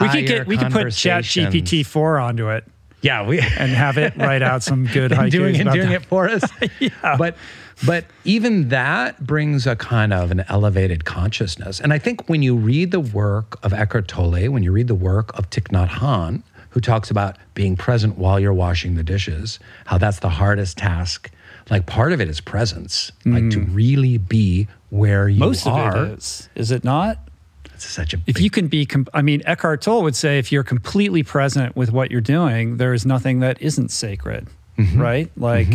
we 0.00 0.08
could 0.08 0.26
get 0.26 0.46
we 0.46 0.56
could 0.56 0.72
put 0.72 0.92
Chat. 0.92 1.24
GPT 1.24 1.84
four 1.84 2.18
onto 2.18 2.48
it 2.48 2.64
yeah, 3.04 3.26
we 3.26 3.38
and 3.38 3.70
have 3.70 3.98
it 3.98 4.16
write 4.16 4.40
out 4.40 4.62
some 4.62 4.86
good 4.92 5.12
and 5.12 5.30
doing, 5.30 5.60
and 5.60 5.70
doing 5.70 5.90
that. 5.90 6.02
it 6.02 6.06
for 6.06 6.26
us. 6.26 6.42
Yeah. 6.80 7.16
But 7.18 7.36
but 7.84 8.04
even 8.24 8.68
that 8.68 9.24
brings 9.26 9.66
a 9.66 9.76
kind 9.76 10.12
of 10.12 10.30
an 10.30 10.44
elevated 10.48 11.04
consciousness. 11.04 11.80
And 11.80 11.92
I 11.92 11.98
think 11.98 12.28
when 12.28 12.42
you 12.42 12.54
read 12.56 12.90
the 12.90 13.00
work 13.00 13.58
of 13.64 13.72
Eckhart 13.72 14.08
Tolle, 14.08 14.48
when 14.50 14.62
you 14.62 14.72
read 14.72 14.88
the 14.88 14.94
work 14.94 15.36
of 15.38 15.50
Thich 15.50 15.68
Nhat 15.68 15.88
Hanh, 15.88 16.42
who 16.70 16.80
talks 16.80 17.10
about 17.10 17.36
being 17.54 17.76
present 17.76 18.18
while 18.18 18.38
you're 18.40 18.52
washing 18.54 18.94
the 18.96 19.02
dishes, 19.04 19.58
how 19.86 19.98
that's 19.98 20.18
the 20.20 20.28
hardest 20.28 20.76
task. 20.78 21.30
Like 21.70 21.86
part 21.86 22.12
of 22.12 22.20
it 22.20 22.28
is 22.28 22.40
presence, 22.40 23.10
like 23.24 23.48
to 23.50 23.60
really 23.60 24.18
be 24.18 24.66
where 24.90 25.28
you 25.28 25.36
Mm. 25.40 25.46
Most 25.46 25.66
are. 25.66 25.96
of 25.96 26.10
it 26.10 26.18
is, 26.18 26.48
is 26.54 26.70
it 26.70 26.84
not? 26.84 27.18
It's 27.72 27.86
such 27.86 28.12
a 28.14 28.18
If 28.26 28.40
you 28.40 28.50
can 28.50 28.68
be, 28.68 28.86
I 29.12 29.22
mean, 29.22 29.42
Eckhart 29.46 29.82
Tolle 29.82 30.02
would 30.02 30.14
say 30.14 30.38
if 30.38 30.52
you're 30.52 30.62
completely 30.62 31.22
present 31.22 31.74
with 31.74 31.90
what 31.90 32.10
you're 32.10 32.20
doing, 32.20 32.76
there 32.76 32.92
is 32.92 33.04
nothing 33.06 33.40
that 33.40 33.60
isn't 33.62 33.90
sacred, 33.90 34.46
Mm-hmm. 34.78 35.00
right? 35.00 35.30
Like 35.36 35.68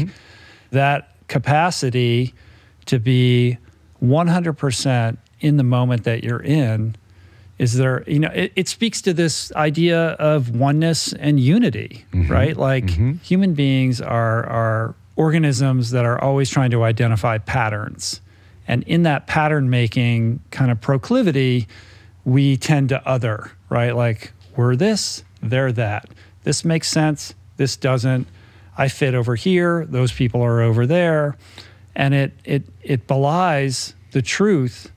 that 0.72 1.16
capacity 1.30 2.34
to 2.85 2.99
be 2.99 3.57
100% 4.03 5.18
in 5.39 5.57
the 5.57 5.64
moment 5.64 6.03
that 6.03 6.23
you're 6.23 6.41
in 6.41 6.95
is 7.60 7.76
there 7.76 8.03
you 8.07 8.19
know 8.19 8.31
it, 8.34 8.51
it 8.56 8.68
speaks 8.68 9.01
to 9.01 9.14
this 9.14 9.51
idea 9.53 10.11
of 10.11 10.56
oneness 10.56 11.14
and 11.14 11.39
unity 11.39 12.06
mm-hmm. 12.11 12.31
right? 12.31 12.57
Like 12.57 12.85
mm-hmm. 12.85 13.14
human 13.18 13.53
beings 13.53 14.01
are 14.01 14.45
are 14.47 14.95
organisms 15.18 15.91
that 15.91 16.06
are 16.06 16.19
always 16.22 16.49
trying 16.49 16.72
to 16.72 16.84
identify 16.84 17.38
patterns. 17.38 18.22
And 18.68 18.84
in 18.84 19.03
that 19.03 19.27
pattern 19.27 19.69
making 19.69 20.39
kind 20.51 20.72
of 20.72 20.80
proclivity 20.80 21.68
we 22.23 22.57
tend 22.57 22.89
to 22.89 23.07
other 23.07 23.51
right? 23.69 23.95
Like 23.95 24.31
we're 24.56 24.76
this 24.76 25.23
they're 25.43 25.72
that. 25.73 26.10
This 26.43 26.65
makes 26.65 26.88
sense 26.88 27.35
this 27.57 27.76
doesn't 27.76 28.26
i 28.80 28.88
fit 28.88 29.14
over 29.14 29.35
here 29.35 29.85
those 29.85 30.11
people 30.11 30.41
are 30.41 30.61
over 30.61 30.88
there 30.88 31.38
and 31.95 32.14
it 32.15 32.34
it 32.43 32.64
it 32.81 33.06
belies 33.06 33.93
the 34.11 34.22
truth 34.22 34.91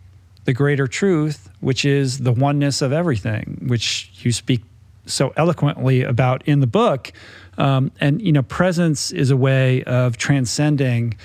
the 0.44 0.52
greater 0.52 0.86
truth, 0.86 1.48
which 1.60 1.84
is 1.84 2.18
the 2.18 2.32
oneness 2.32 2.82
of 2.82 2.92
everything, 2.92 3.64
which 3.66 4.10
you 4.24 4.32
speak 4.32 4.62
so 5.06 5.32
eloquently 5.36 6.02
about 6.02 6.46
in 6.46 6.60
the 6.60 6.66
book. 6.66 7.12
Um, 7.58 7.92
and 8.00 8.20
you 8.20 8.32
know, 8.32 8.42
presence 8.42 9.10
is 9.10 9.30
a 9.30 9.36
way 9.36 9.84
of 9.84 10.16
transcending 10.16 11.16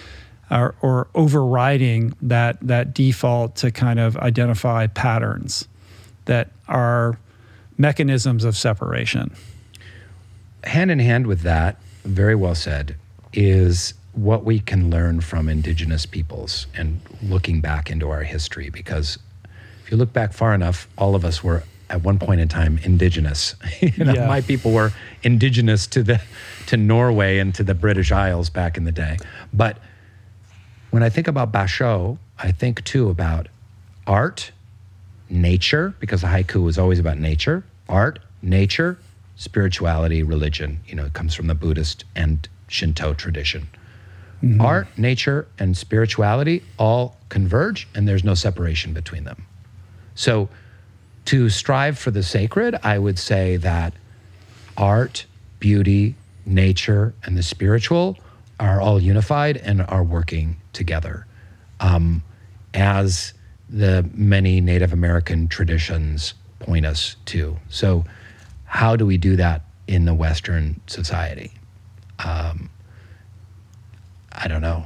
or, 0.51 0.75
or 0.81 1.07
overriding 1.15 2.13
that 2.21 2.57
that 2.61 2.93
default 2.93 3.55
to 3.57 3.71
kind 3.71 3.99
of 3.99 4.17
identify 4.17 4.88
patterns 4.88 5.67
that 6.25 6.51
are 6.67 7.19
mechanisms 7.77 8.43
of 8.43 8.55
separation. 8.55 9.34
hand 10.63 10.91
in 10.91 10.99
hand 10.99 11.27
with 11.27 11.41
that, 11.41 11.77
very 12.07 12.35
well 12.35 12.55
said, 12.55 12.95
is 13.34 13.93
what 14.13 14.43
we 14.43 14.59
can 14.59 14.89
learn 14.89 15.21
from 15.21 15.47
indigenous 15.47 16.05
peoples 16.05 16.65
and 16.75 16.99
looking 17.21 17.61
back 17.61 17.91
into 17.91 18.09
our 18.09 18.23
history. 18.23 18.69
Because 18.69 19.19
if 19.84 19.91
you 19.91 19.97
look 19.97 20.11
back 20.11 20.34
far 20.34 20.53
enough, 20.55 20.88
all 20.97 21.13
of 21.15 21.23
us 21.23 21.43
were 21.43 21.63
at 21.89 22.01
one 22.01 22.19
point 22.19 22.41
in 22.41 22.47
time 22.47 22.79
indigenous. 22.84 23.55
you 23.79 24.03
know, 24.03 24.13
Yeah. 24.13 24.27
My 24.27 24.41
people 24.41 24.71
were 24.71 24.91
indigenous 25.23 25.88
to 25.88 26.03
the 26.03 26.21
to 26.67 26.77
Norway 26.77 27.38
and 27.38 27.53
to 27.55 27.63
the 27.63 27.73
British 27.73 28.11
Isles 28.11 28.49
back 28.49 28.77
in 28.77 28.84
the 28.84 28.91
day. 28.91 29.17
But 29.53 29.77
when 30.89 31.03
I 31.03 31.09
think 31.09 31.27
about 31.27 31.51
Basho, 31.51 32.17
I 32.38 32.51
think 32.51 32.84
too 32.84 33.09
about 33.09 33.47
art, 34.05 34.51
nature, 35.29 35.93
because 35.99 36.21
the 36.21 36.27
haiku 36.27 36.63
was 36.63 36.77
always 36.77 36.99
about 36.99 37.17
nature, 37.17 37.63
art, 37.88 38.19
nature, 38.41 38.97
spirituality, 39.38 40.23
religion. 40.23 40.81
You 40.85 40.95
know, 40.95 41.05
it 41.05 41.14
comes 41.14 41.34
from 41.34 41.47
the 41.47 41.55
Buddhist 41.55 42.03
and 42.15 42.47
Shinto 42.68 43.14
tradition. 43.14 43.68
Art, 44.59 44.88
nature, 44.97 45.47
and 45.57 45.76
spirituality 45.76 46.64
all 46.77 47.18
converge, 47.30 47.88
and 47.95 48.07
there's 48.07 48.23
no 48.23 48.35
separation 48.35 48.93
between 48.93 49.23
them. 49.23 49.47
So 50.14 50.47
to 51.26 51.49
strive 51.49 51.97
for 51.97 52.11
the 52.11 52.22
sacred, 52.22 52.76
I 52.84 52.99
would 52.99 53.18
say 53.18 53.57
that 53.57 53.93
art, 54.77 55.26
beauty, 55.59 56.15
nature, 56.45 57.15
and 57.23 57.35
the 57.35 57.41
spiritual 57.41 58.18
are 58.59 58.80
all 58.80 58.99
unified 58.99 59.57
and 59.57 59.81
are 59.81 60.03
working 60.03 60.57
together. 60.72 61.26
Um, 61.80 62.23
as 62.73 63.34
the 63.69 64.07
many 64.14 64.61
Native 64.61 64.93
American 64.93 65.47
traditions 65.47 66.35
point 66.59 66.85
us 66.85 67.15
to. 67.26 67.57
So, 67.69 68.05
how 68.68 68.95
do 68.95 69.06
we 69.06 69.18
do 69.18 69.35
that 69.38 69.64
in 69.88 70.06
the 70.06 70.14
Western 70.14 70.80
society? 70.88 71.52
Um, 72.19 72.69
I 74.31 74.48
don't 74.48 74.61
know. 74.61 74.85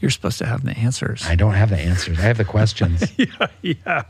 You're 0.00 0.10
supposed 0.10 0.38
to 0.38 0.46
have 0.46 0.64
the 0.64 0.76
answers. 0.76 1.24
I 1.26 1.34
don't 1.34 1.54
have 1.54 1.70
the 1.70 1.78
answers. 1.78 2.18
I 2.18 2.22
have 2.22 2.38
the 2.38 2.44
questions. 2.44 3.12
yeah, 3.16 3.46
yeah. 3.62 4.02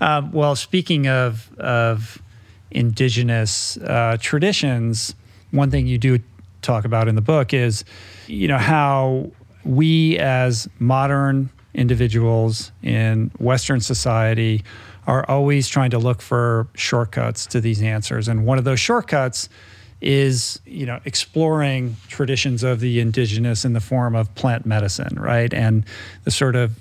Um, 0.00 0.30
well, 0.32 0.54
speaking 0.56 1.08
of 1.08 1.50
of 1.58 2.22
indigenous 2.70 3.76
uh, 3.78 4.18
traditions, 4.20 5.14
one 5.50 5.70
thing 5.70 5.86
you 5.86 5.98
do 5.98 6.18
talk 6.62 6.84
about 6.84 7.08
in 7.08 7.14
the 7.14 7.22
book 7.22 7.54
is, 7.54 7.84
you 8.26 8.46
know, 8.46 8.58
how 8.58 9.30
we 9.64 10.18
as 10.18 10.68
modern 10.78 11.48
individuals 11.74 12.72
in 12.82 13.30
Western 13.38 13.80
society 13.80 14.62
are 15.06 15.28
always 15.28 15.68
trying 15.68 15.90
to 15.90 15.98
look 15.98 16.20
for 16.20 16.66
shortcuts 16.74 17.46
to 17.46 17.60
these 17.60 17.82
answers, 17.82 18.28
and 18.28 18.44
one 18.44 18.58
of 18.58 18.64
those 18.64 18.80
shortcuts 18.80 19.48
is 20.00 20.60
you 20.66 20.84
know 20.84 21.00
exploring 21.04 21.96
traditions 22.08 22.62
of 22.62 22.80
the 22.80 23.00
indigenous 23.00 23.64
in 23.64 23.72
the 23.72 23.80
form 23.80 24.14
of 24.14 24.32
plant 24.34 24.66
medicine 24.66 25.18
right 25.18 25.54
and 25.54 25.86
the 26.24 26.30
sort 26.30 26.54
of 26.54 26.72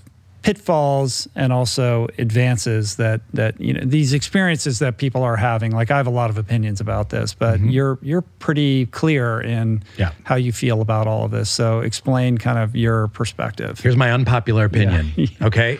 pitfalls 0.41 1.27
and 1.33 1.51
also 1.51 2.07
advances 2.19 2.97
that 2.97 3.21
that 3.33 3.59
you 3.59 3.73
know 3.73 3.81
these 3.83 4.13
experiences 4.13 4.77
that 4.77 4.97
people 4.97 5.23
are 5.23 5.37
having 5.37 5.71
like 5.71 5.89
I 5.89 5.97
have 5.97 6.05
a 6.05 6.11
lot 6.11 6.29
of 6.29 6.37
opinions 6.37 6.79
about 6.79 7.09
this 7.09 7.33
but 7.33 7.55
mm-hmm. 7.55 7.69
you're 7.69 7.97
you're 8.03 8.21
pretty 8.21 8.85
clear 8.87 9.41
in 9.41 9.81
yeah. 9.97 10.11
how 10.23 10.35
you 10.35 10.51
feel 10.51 10.81
about 10.81 11.07
all 11.07 11.25
of 11.25 11.31
this 11.31 11.49
so 11.49 11.79
explain 11.79 12.37
kind 12.37 12.59
of 12.59 12.75
your 12.75 13.07
perspective 13.07 13.79
here's 13.79 13.95
my 13.95 14.11
unpopular 14.11 14.65
opinion 14.65 15.13
yeah. 15.15 15.27
okay 15.41 15.79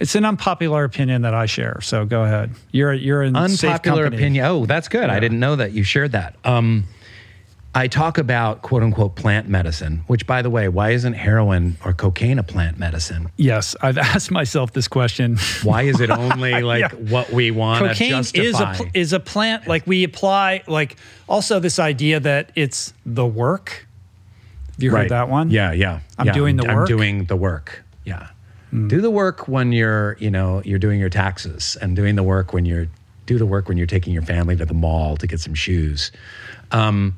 it's 0.00 0.14
an 0.14 0.24
unpopular 0.24 0.84
opinion 0.84 1.22
that 1.22 1.34
I 1.34 1.46
share. 1.46 1.80
So 1.80 2.04
go 2.04 2.24
ahead. 2.24 2.50
You're 2.72 2.94
you're 2.94 3.22
an 3.22 3.36
unpopular 3.36 4.06
opinion. 4.06 4.44
Oh, 4.44 4.66
that's 4.66 4.88
good. 4.88 5.08
Yeah. 5.08 5.14
I 5.14 5.20
didn't 5.20 5.40
know 5.40 5.56
that 5.56 5.72
you 5.72 5.82
shared 5.82 6.12
that. 6.12 6.36
Um, 6.44 6.84
I 7.74 7.86
talk 7.86 8.16
about 8.18 8.62
quote 8.62 8.82
unquote 8.82 9.14
plant 9.14 9.48
medicine, 9.48 10.02
which, 10.06 10.26
by 10.26 10.42
the 10.42 10.50
way, 10.50 10.68
why 10.68 10.90
isn't 10.90 11.12
heroin 11.12 11.76
or 11.84 11.92
cocaine 11.92 12.38
a 12.38 12.42
plant 12.42 12.78
medicine? 12.78 13.30
Yes, 13.36 13.76
I've 13.80 13.98
asked 14.14 14.30
myself 14.30 14.72
this 14.72 14.88
question. 14.88 15.36
Why 15.62 15.82
is 15.82 16.00
it 16.00 16.10
only 16.10 16.62
like 16.62 16.80
yeah. 16.80 16.98
what 17.10 17.30
we 17.30 17.50
want 17.50 17.86
cocaine 17.86 18.14
is 18.14 18.60
a 18.60 18.76
is 18.94 19.12
a 19.12 19.20
plant 19.20 19.66
like 19.66 19.86
we 19.86 20.04
apply 20.04 20.62
like 20.66 20.96
also 21.28 21.60
this 21.60 21.78
idea 21.78 22.20
that 22.20 22.52
it's 22.54 22.94
the 23.04 23.26
work. 23.26 23.86
Have 24.72 24.82
you 24.82 24.90
heard 24.90 24.96
right. 24.96 25.08
that 25.10 25.28
one? 25.28 25.50
Yeah, 25.50 25.72
yeah. 25.72 26.00
I'm 26.18 26.26
yeah, 26.26 26.32
doing 26.32 26.56
the 26.56 26.64
work. 26.64 26.76
I'm 26.76 26.86
doing 26.86 27.24
the 27.24 27.36
work. 27.36 27.84
Yeah. 28.04 28.28
Mm. 28.72 28.88
Do 28.88 29.00
the 29.00 29.10
work 29.10 29.48
when 29.48 29.72
you're, 29.72 30.16
you 30.18 30.30
know, 30.30 30.62
you're 30.64 30.78
doing 30.78 31.00
your 31.00 31.08
taxes 31.08 31.76
and 31.80 31.96
doing 31.96 32.16
the 32.16 32.22
work 32.22 32.52
when 32.52 32.64
you're 32.64 32.88
do 33.26 33.38
the 33.38 33.46
work 33.46 33.68
when 33.68 33.76
you're 33.76 33.86
taking 33.86 34.12
your 34.12 34.22
family 34.22 34.56
to 34.56 34.64
the 34.64 34.74
mall 34.74 35.16
to 35.18 35.26
get 35.26 35.38
some 35.38 35.54
shoes. 35.54 36.10
Um, 36.72 37.16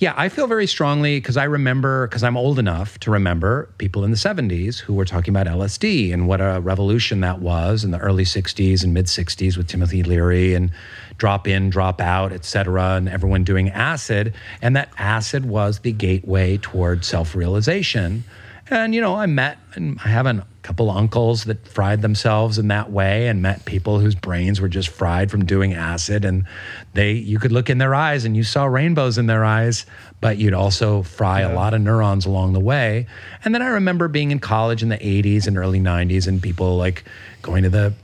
yeah, 0.00 0.14
I 0.16 0.30
feel 0.30 0.46
very 0.46 0.66
strongly 0.66 1.18
because 1.18 1.36
I 1.36 1.44
remember, 1.44 2.08
because 2.08 2.24
I'm 2.24 2.34
old 2.34 2.58
enough 2.58 2.98
to 3.00 3.10
remember 3.10 3.68
people 3.76 4.02
in 4.02 4.10
the 4.10 4.16
70s 4.16 4.78
who 4.78 4.94
were 4.94 5.04
talking 5.04 5.30
about 5.36 5.46
LSD 5.46 6.10
and 6.14 6.26
what 6.26 6.40
a 6.40 6.58
revolution 6.62 7.20
that 7.20 7.40
was 7.40 7.84
in 7.84 7.90
the 7.90 7.98
early 7.98 8.24
60s 8.24 8.82
and 8.82 8.94
mid 8.94 9.06
60s 9.06 9.58
with 9.58 9.68
Timothy 9.68 10.02
Leary 10.02 10.54
and 10.54 10.70
drop 11.18 11.46
in, 11.46 11.68
drop 11.68 12.00
out, 12.00 12.32
et 12.32 12.46
cetera, 12.46 12.94
and 12.96 13.10
everyone 13.10 13.44
doing 13.44 13.68
acid. 13.68 14.32
And 14.62 14.74
that 14.74 14.90
acid 14.96 15.44
was 15.44 15.80
the 15.80 15.92
gateway 15.92 16.56
toward 16.56 17.04
self 17.04 17.34
realization. 17.34 18.24
And, 18.70 18.94
you 18.94 19.02
know, 19.02 19.16
I 19.16 19.26
met 19.26 19.58
and 19.74 20.00
I 20.02 20.08
have 20.08 20.24
a 20.24 20.46
couple 20.62 20.90
uncles 20.90 21.44
that 21.44 21.66
fried 21.66 22.02
themselves 22.02 22.58
in 22.58 22.68
that 22.68 22.90
way 22.90 23.28
and 23.28 23.40
met 23.40 23.64
people 23.64 23.98
whose 23.98 24.14
brains 24.14 24.60
were 24.60 24.68
just 24.68 24.88
fried 24.88 25.30
from 25.30 25.44
doing 25.44 25.72
acid. 25.72 26.24
And 26.24 26.44
they, 26.92 27.12
you 27.12 27.38
could 27.38 27.52
look 27.52 27.70
in 27.70 27.78
their 27.78 27.94
eyes 27.94 28.24
and 28.24 28.36
you 28.36 28.42
saw 28.42 28.66
rainbows 28.66 29.16
in 29.16 29.26
their 29.26 29.44
eyes, 29.44 29.86
but 30.20 30.36
you'd 30.36 30.54
also 30.54 31.02
fry 31.02 31.40
yeah. 31.40 31.52
a 31.52 31.54
lot 31.54 31.72
of 31.72 31.80
neurons 31.80 32.26
along 32.26 32.52
the 32.52 32.60
way. 32.60 33.06
And 33.44 33.54
then 33.54 33.62
I 33.62 33.68
remember 33.68 34.08
being 34.08 34.30
in 34.30 34.38
college 34.38 34.82
in 34.82 34.90
the 34.90 34.98
80s 34.98 35.46
and 35.46 35.56
early 35.56 35.80
90s 35.80 36.26
and 36.26 36.42
people 36.42 36.76
like 36.76 37.04
going 37.40 37.62
to 37.62 37.70
the, 37.70 37.94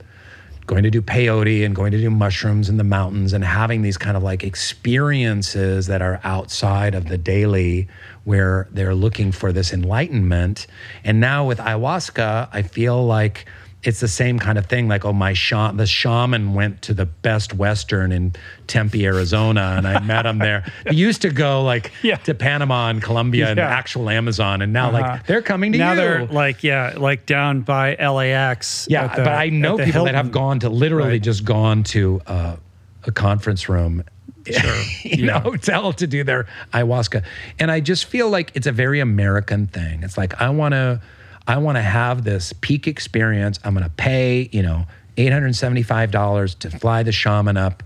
going 0.65 0.83
to 0.83 0.91
do 0.91 1.01
peyote 1.01 1.65
and 1.65 1.75
going 1.75 1.91
to 1.91 1.99
do 1.99 2.09
mushrooms 2.09 2.69
in 2.69 2.77
the 2.77 2.83
mountains 2.83 3.33
and 3.33 3.43
having 3.43 3.83
these 3.83 3.97
kind 3.97 4.17
of 4.17 4.23
like 4.23 4.43
experiences 4.43 5.87
that 5.87 6.01
are 6.01 6.19
outside 6.23 6.95
of 6.95 7.07
the 7.07 7.17
daily 7.17 7.87
where 8.27 8.67
they're 8.71 8.93
looking 8.93 9.31
for 9.31 9.53
this 9.53 9.71
enlightenment. 9.71 10.67
And 11.05 11.21
now 11.21 11.45
with 11.45 11.59
ayahuasca, 11.59 12.49
I 12.51 12.61
feel 12.61 13.05
like 13.05 13.45
it's 13.83 14.01
the 14.01 14.09
same 14.09 14.37
kind 14.37 14.57
of 14.57 14.65
thing. 14.65 14.89
Like, 14.89 15.05
oh, 15.05 15.13
my 15.13 15.31
shaman, 15.31 15.77
the 15.77 15.85
shaman 15.85 16.53
went 16.53 16.81
to 16.81 16.93
the 16.93 17.05
Best 17.05 17.53
Western 17.53 18.11
in 18.11 18.33
Tempe, 18.67 19.05
Arizona, 19.05 19.75
and 19.77 19.87
I 19.87 20.01
met 20.01 20.25
him 20.25 20.39
there. 20.39 20.69
He 20.89 20.95
used 21.07 21.21
to 21.21 21.29
go 21.29 21.63
like 21.63 21.93
yeah. 22.03 22.17
to 22.17 22.33
Panama 22.33 22.89
and 22.89 23.01
Colombia 23.01 23.45
yeah. 23.45 23.51
and 23.51 23.59
actual 23.61 24.09
Amazon, 24.09 24.61
and 24.61 24.73
now 24.73 24.89
uh-huh. 24.89 24.99
like 24.99 25.25
they're 25.25 25.41
coming 25.41 25.71
to 25.71 25.77
now 25.77 25.91
you. 25.91 25.95
Now 25.95 26.01
they're 26.01 26.25
like 26.25 26.63
yeah, 26.65 26.95
like 26.97 27.25
down 27.25 27.61
by 27.61 27.95
LAX. 27.95 28.87
Yeah, 28.89 29.07
the, 29.07 29.23
but 29.23 29.35
I 29.35 29.47
know 29.47 29.77
people 29.77 29.93
Hilton. 29.93 30.13
that 30.13 30.15
have 30.15 30.33
gone 30.33 30.59
to 30.59 30.69
literally 30.69 31.11
right. 31.11 31.23
just 31.23 31.45
gone 31.45 31.83
to 31.85 32.21
uh, 32.27 32.57
a 33.05 33.11
conference 33.13 33.69
room 33.69 34.03
sure. 34.53 34.75
you 35.03 35.25
yeah. 35.25 35.39
know, 35.39 35.91
to 35.91 36.07
do 36.07 36.23
their 36.23 36.47
ayahuasca. 36.73 37.23
And 37.59 37.71
I 37.71 37.79
just 37.79 38.05
feel 38.05 38.29
like 38.29 38.51
it's 38.55 38.67
a 38.67 38.71
very 38.71 38.99
American 38.99 39.67
thing. 39.67 40.03
It's 40.03 40.17
like 40.17 40.39
I 40.41 40.49
want 40.49 40.73
to 40.73 41.01
I 41.47 41.57
want 41.57 41.77
to 41.77 41.81
have 41.81 42.23
this 42.23 42.53
peak 42.59 42.87
experience. 42.87 43.59
I'm 43.63 43.73
going 43.73 43.85
to 43.85 43.89
pay, 43.89 44.49
you 44.51 44.61
know, 44.61 44.85
$875 45.15 46.59
to 46.59 46.69
fly 46.69 47.03
the 47.03 47.11
shaman 47.11 47.55
up 47.57 47.83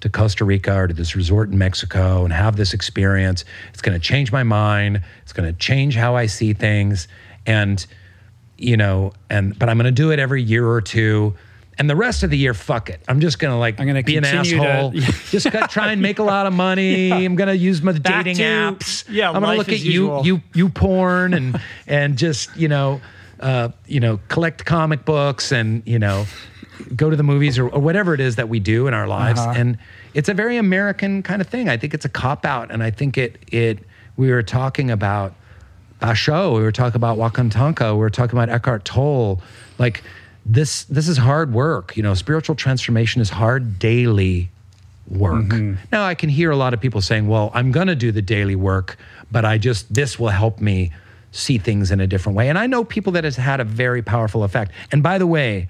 to 0.00 0.10
Costa 0.10 0.44
Rica 0.44 0.74
or 0.74 0.88
to 0.88 0.94
this 0.94 1.14
resort 1.14 1.48
in 1.48 1.56
Mexico 1.56 2.24
and 2.24 2.32
have 2.32 2.56
this 2.56 2.74
experience. 2.74 3.44
It's 3.72 3.80
going 3.80 3.98
to 3.98 4.04
change 4.04 4.32
my 4.32 4.42
mind. 4.42 5.02
It's 5.22 5.32
going 5.32 5.50
to 5.50 5.58
change 5.58 5.94
how 5.94 6.16
I 6.16 6.26
see 6.26 6.52
things. 6.52 7.06
And, 7.46 7.84
you 8.58 8.76
know, 8.76 9.12
and, 9.30 9.56
but 9.58 9.68
I'm 9.68 9.78
going 9.78 9.86
to 9.86 9.92
do 9.92 10.10
it 10.10 10.18
every 10.18 10.42
year 10.42 10.68
or 10.68 10.80
two 10.80 11.34
and 11.78 11.90
the 11.90 11.96
rest 11.96 12.22
of 12.22 12.30
the 12.30 12.38
year, 12.38 12.54
fuck 12.54 12.90
it. 12.90 13.00
I'm 13.08 13.20
just 13.20 13.38
gonna 13.38 13.58
like 13.58 13.80
I'm 13.80 13.86
gonna 13.86 14.02
be 14.02 14.16
an 14.16 14.24
asshole. 14.24 14.92
To, 14.92 14.98
yeah. 14.98 15.10
just 15.30 15.46
try 15.70 15.92
and 15.92 16.00
make 16.00 16.18
a 16.18 16.22
lot 16.22 16.46
of 16.46 16.52
money. 16.52 16.94
Yeah. 17.04 17.16
I'm 17.16 17.34
gonna 17.34 17.54
use 17.54 17.82
my 17.82 17.92
Back 17.92 18.24
dating 18.24 18.36
to, 18.36 18.42
apps. 18.42 19.04
Yeah, 19.08 19.30
I'm 19.30 19.42
gonna 19.42 19.56
look 19.56 19.68
at 19.68 19.80
you, 19.80 20.22
you, 20.22 20.40
you 20.54 20.68
porn, 20.68 21.34
and 21.34 21.60
and 21.86 22.16
just 22.16 22.56
you 22.56 22.68
know, 22.68 23.00
uh, 23.40 23.70
you 23.86 24.00
know, 24.00 24.20
collect 24.28 24.64
comic 24.64 25.04
books, 25.04 25.52
and 25.52 25.82
you 25.86 25.98
know, 25.98 26.24
go 26.94 27.10
to 27.10 27.16
the 27.16 27.22
movies 27.22 27.58
or, 27.58 27.68
or 27.68 27.80
whatever 27.80 28.14
it 28.14 28.20
is 28.20 28.36
that 28.36 28.48
we 28.48 28.60
do 28.60 28.86
in 28.86 28.94
our 28.94 29.06
lives. 29.06 29.40
Uh-huh. 29.40 29.54
And 29.56 29.78
it's 30.14 30.28
a 30.28 30.34
very 30.34 30.56
American 30.56 31.22
kind 31.22 31.40
of 31.40 31.48
thing. 31.48 31.68
I 31.68 31.76
think 31.76 31.94
it's 31.94 32.04
a 32.04 32.08
cop 32.08 32.44
out, 32.44 32.70
and 32.70 32.82
I 32.82 32.90
think 32.90 33.18
it 33.18 33.38
it. 33.48 33.80
We 34.16 34.30
were 34.30 34.42
talking 34.42 34.90
about 34.90 35.34
Basho. 36.00 36.54
We 36.56 36.62
were 36.62 36.72
talking 36.72 36.96
about 36.96 37.18
Wakantanka. 37.18 37.92
We 37.92 37.98
were 37.98 38.10
talking 38.10 38.38
about 38.38 38.48
Eckhart 38.48 38.84
Tolle. 38.84 39.40
Like 39.78 40.02
this 40.46 40.84
this 40.84 41.08
is 41.08 41.16
hard 41.16 41.52
work. 41.52 41.96
You 41.96 42.02
know, 42.02 42.14
spiritual 42.14 42.54
transformation 42.54 43.20
is 43.20 43.30
hard 43.30 43.78
daily 43.78 44.50
work. 45.08 45.44
Mm-hmm. 45.44 45.74
Now 45.92 46.04
I 46.04 46.14
can 46.14 46.28
hear 46.28 46.50
a 46.50 46.56
lot 46.56 46.74
of 46.74 46.80
people 46.80 47.00
saying, 47.00 47.28
"Well, 47.28 47.50
I'm 47.54 47.72
going 47.72 47.86
to 47.86 47.94
do 47.96 48.12
the 48.12 48.22
daily 48.22 48.56
work, 48.56 48.96
but 49.30 49.44
I 49.44 49.58
just 49.58 49.92
this 49.92 50.18
will 50.18 50.28
help 50.28 50.60
me 50.60 50.92
see 51.32 51.58
things 51.58 51.90
in 51.90 52.00
a 52.00 52.06
different 52.06 52.36
way." 52.36 52.48
And 52.48 52.58
I 52.58 52.66
know 52.66 52.84
people 52.84 53.12
that 53.12 53.24
has 53.24 53.36
had 53.36 53.60
a 53.60 53.64
very 53.64 54.02
powerful 54.02 54.44
effect. 54.44 54.72
And 54.92 55.02
by 55.02 55.18
the 55.18 55.26
way, 55.26 55.68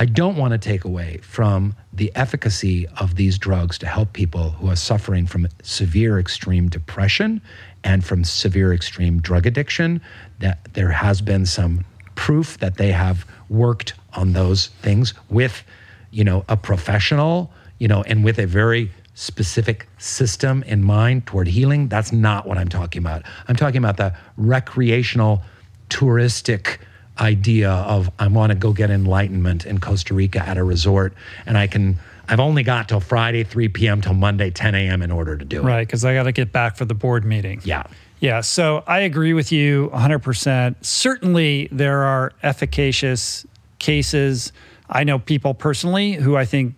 I 0.00 0.04
don't 0.04 0.36
want 0.36 0.52
to 0.52 0.58
take 0.58 0.84
away 0.84 1.18
from 1.22 1.74
the 1.92 2.12
efficacy 2.14 2.86
of 3.00 3.16
these 3.16 3.36
drugs 3.36 3.78
to 3.78 3.86
help 3.86 4.12
people 4.12 4.50
who 4.50 4.70
are 4.70 4.76
suffering 4.76 5.26
from 5.26 5.48
severe 5.62 6.20
extreme 6.20 6.68
depression 6.68 7.40
and 7.82 8.04
from 8.04 8.22
severe 8.22 8.72
extreme 8.72 9.20
drug 9.20 9.46
addiction 9.46 10.00
that 10.38 10.72
there 10.74 10.90
has 10.90 11.20
been 11.20 11.46
some 11.46 11.84
proof 12.14 12.58
that 12.58 12.76
they 12.76 12.92
have 12.92 13.26
worked 13.48 13.94
on 14.14 14.32
those 14.32 14.68
things 14.82 15.14
with, 15.28 15.62
you 16.10 16.24
know, 16.24 16.44
a 16.48 16.56
professional, 16.56 17.50
you 17.78 17.88
know, 17.88 18.02
and 18.02 18.24
with 18.24 18.38
a 18.38 18.46
very 18.46 18.90
specific 19.14 19.88
system 19.98 20.62
in 20.64 20.82
mind 20.82 21.26
toward 21.26 21.48
healing. 21.48 21.88
That's 21.88 22.12
not 22.12 22.46
what 22.46 22.56
I'm 22.56 22.68
talking 22.68 23.02
about. 23.02 23.22
I'm 23.48 23.56
talking 23.56 23.78
about 23.78 23.96
the 23.96 24.14
recreational, 24.36 25.42
touristic 25.90 26.78
idea 27.18 27.70
of 27.70 28.10
I 28.18 28.28
want 28.28 28.50
to 28.50 28.56
go 28.56 28.72
get 28.72 28.90
enlightenment 28.90 29.66
in 29.66 29.80
Costa 29.80 30.14
Rica 30.14 30.40
at 30.40 30.56
a 30.56 30.64
resort, 30.64 31.14
and 31.46 31.58
I 31.58 31.66
can. 31.66 31.98
I've 32.30 32.40
only 32.40 32.62
got 32.62 32.90
till 32.90 33.00
Friday, 33.00 33.42
3 33.42 33.68
p.m. 33.70 34.02
till 34.02 34.12
Monday, 34.12 34.50
10 34.50 34.74
a.m. 34.74 35.00
in 35.00 35.10
order 35.10 35.36
to 35.36 35.44
do 35.46 35.60
it. 35.60 35.64
Right, 35.64 35.86
because 35.86 36.04
I 36.04 36.12
got 36.12 36.24
to 36.24 36.32
get 36.32 36.52
back 36.52 36.76
for 36.76 36.84
the 36.84 36.94
board 36.94 37.24
meeting. 37.24 37.60
Yeah. 37.64 37.84
Yeah, 38.20 38.40
so 38.42 38.82
I 38.86 39.00
agree 39.00 39.32
with 39.32 39.50
you 39.50 39.90
100%. 39.94 40.84
Certainly, 40.84 41.68
there 41.72 42.02
are 42.02 42.32
efficacious 42.42 43.46
cases. 43.78 44.52
I 44.88 45.04
know 45.04 45.18
people 45.18 45.54
personally 45.54 46.14
who 46.14 46.36
I 46.36 46.44
think 46.44 46.74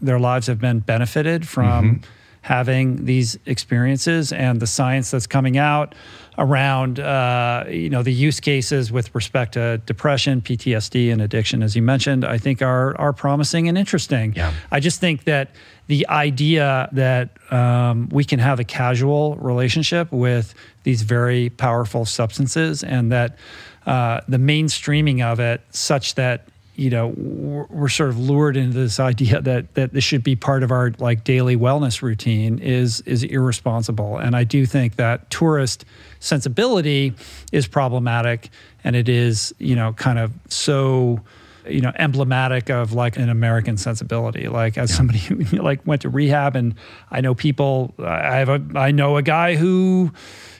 their 0.00 0.18
lives 0.18 0.46
have 0.46 0.60
been 0.60 0.80
benefited 0.80 1.46
from 1.46 2.02
having 2.42 3.04
these 3.04 3.38
experiences 3.46 4.32
and 4.32 4.60
the 4.60 4.66
science 4.66 5.10
that's 5.10 5.26
coming 5.26 5.58
out 5.58 5.94
around 6.38 7.00
uh, 7.00 7.64
you 7.68 7.90
know 7.90 8.02
the 8.02 8.12
use 8.12 8.40
cases 8.40 8.92
with 8.92 9.14
respect 9.14 9.54
to 9.54 9.78
depression, 9.78 10.40
PTSD, 10.40 11.12
and 11.12 11.20
addiction, 11.20 11.62
as 11.62 11.74
you 11.74 11.82
mentioned, 11.82 12.24
I 12.24 12.38
think 12.38 12.62
are 12.62 12.96
are 12.98 13.12
promising 13.12 13.68
and 13.68 13.76
interesting. 13.76 14.34
Yeah. 14.34 14.52
I 14.70 14.80
just 14.80 15.00
think 15.00 15.24
that 15.24 15.50
the 15.88 16.06
idea 16.08 16.88
that 16.92 17.30
um, 17.52 18.08
we 18.10 18.24
can 18.24 18.38
have 18.38 18.60
a 18.60 18.64
casual 18.64 19.36
relationship 19.36 20.12
with 20.12 20.54
these 20.84 21.02
very 21.02 21.50
powerful 21.50 22.04
substances 22.04 22.84
and 22.84 23.10
that 23.10 23.36
uh, 23.88 24.20
the 24.28 24.36
mainstreaming 24.36 25.24
of 25.24 25.40
it, 25.40 25.62
such 25.70 26.14
that 26.16 26.46
you 26.76 26.90
know 26.90 27.08
we're, 27.16 27.88
sort 27.88 28.10
of 28.10 28.18
lured 28.18 28.54
into 28.56 28.76
this 28.76 29.00
idea 29.00 29.40
that 29.40 29.74
that 29.74 29.94
this 29.94 30.04
should 30.04 30.22
be 30.22 30.36
part 30.36 30.62
of 30.62 30.70
our 30.70 30.92
like 30.98 31.24
daily 31.24 31.56
wellness 31.56 32.02
routine 32.02 32.58
is 32.58 33.00
is 33.00 33.24
irresponsible. 33.24 34.18
And 34.18 34.36
i 34.36 34.44
do 34.44 34.66
think 34.66 34.96
that 34.96 35.30
tourist 35.30 35.86
sensibility 36.20 37.14
is 37.50 37.66
problematic 37.66 38.50
and 38.84 38.94
it 38.94 39.08
is 39.08 39.54
you 39.58 39.74
know 39.74 39.94
kind 39.94 40.18
of 40.18 40.32
so 40.48 41.20
you 41.66 41.80
know 41.80 41.92
emblematic 41.96 42.68
of 42.68 42.92
like 42.92 43.16
an 43.16 43.30
american 43.30 43.78
sensibility. 43.78 44.48
Like 44.48 44.76
as 44.76 44.94
somebody 44.94 45.18
who 45.18 45.36
like 45.62 45.84
went 45.86 46.02
to 46.02 46.10
rehab 46.10 46.56
and 46.56 46.74
i 47.10 47.22
know 47.22 47.34
people 47.34 47.94
i 47.98 48.36
have 48.36 48.50
a 48.50 48.62
i 48.74 48.90
know 48.90 49.16
a 49.16 49.22
guy 49.22 49.56
who 49.56 50.12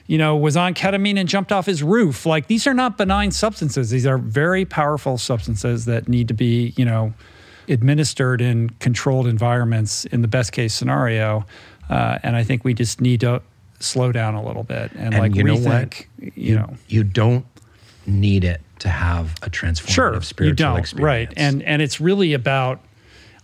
you 0.09 0.17
know, 0.17 0.35
was 0.35 0.57
on 0.57 0.73
ketamine 0.73 1.19
and 1.19 1.29
jumped 1.29 1.51
off 1.51 1.67
his 1.67 1.83
roof. 1.83 2.25
Like 2.25 2.47
these 2.47 2.65
are 2.65 2.73
not 2.73 2.97
benign 2.97 3.29
substances. 3.29 3.91
These 3.91 4.07
are 4.07 4.17
very 4.17 4.65
powerful 4.65 5.19
substances 5.19 5.85
that 5.85 6.07
need 6.07 6.27
to 6.29 6.33
be, 6.33 6.73
you 6.75 6.83
know, 6.83 7.13
administered 7.67 8.41
in 8.41 8.71
controlled 8.79 9.27
environments 9.27 10.05
in 10.05 10.23
the 10.23 10.27
best 10.27 10.51
case 10.51 10.73
scenario. 10.73 11.45
Uh, 11.91 12.17
and 12.23 12.35
I 12.35 12.43
think 12.43 12.63
we 12.63 12.73
just 12.73 12.99
need 12.99 13.19
to 13.19 13.43
slow 13.79 14.11
down 14.11 14.33
a 14.33 14.43
little 14.43 14.63
bit 14.63 14.91
and, 14.93 15.13
And 15.13 15.19
like 15.19 15.35
you 15.35 15.43
know 15.43 15.53
rethink. 15.55 16.07
what? 16.17 16.35
You, 16.35 16.55
know, 16.55 16.73
you 16.87 17.03
don't 17.03 17.45
need 18.07 18.43
it 18.43 18.61
to 18.79 18.89
have 18.89 19.35
a 19.43 19.49
transformative 19.51 19.89
sure, 19.89 20.21
spiritual 20.23 20.47
you 20.47 20.55
don't, 20.55 20.79
experience. 20.79 21.05
right? 21.05 21.33
And 21.37 21.61
and 21.61 21.83
it's 21.83 22.01
really 22.01 22.33
about 22.33 22.83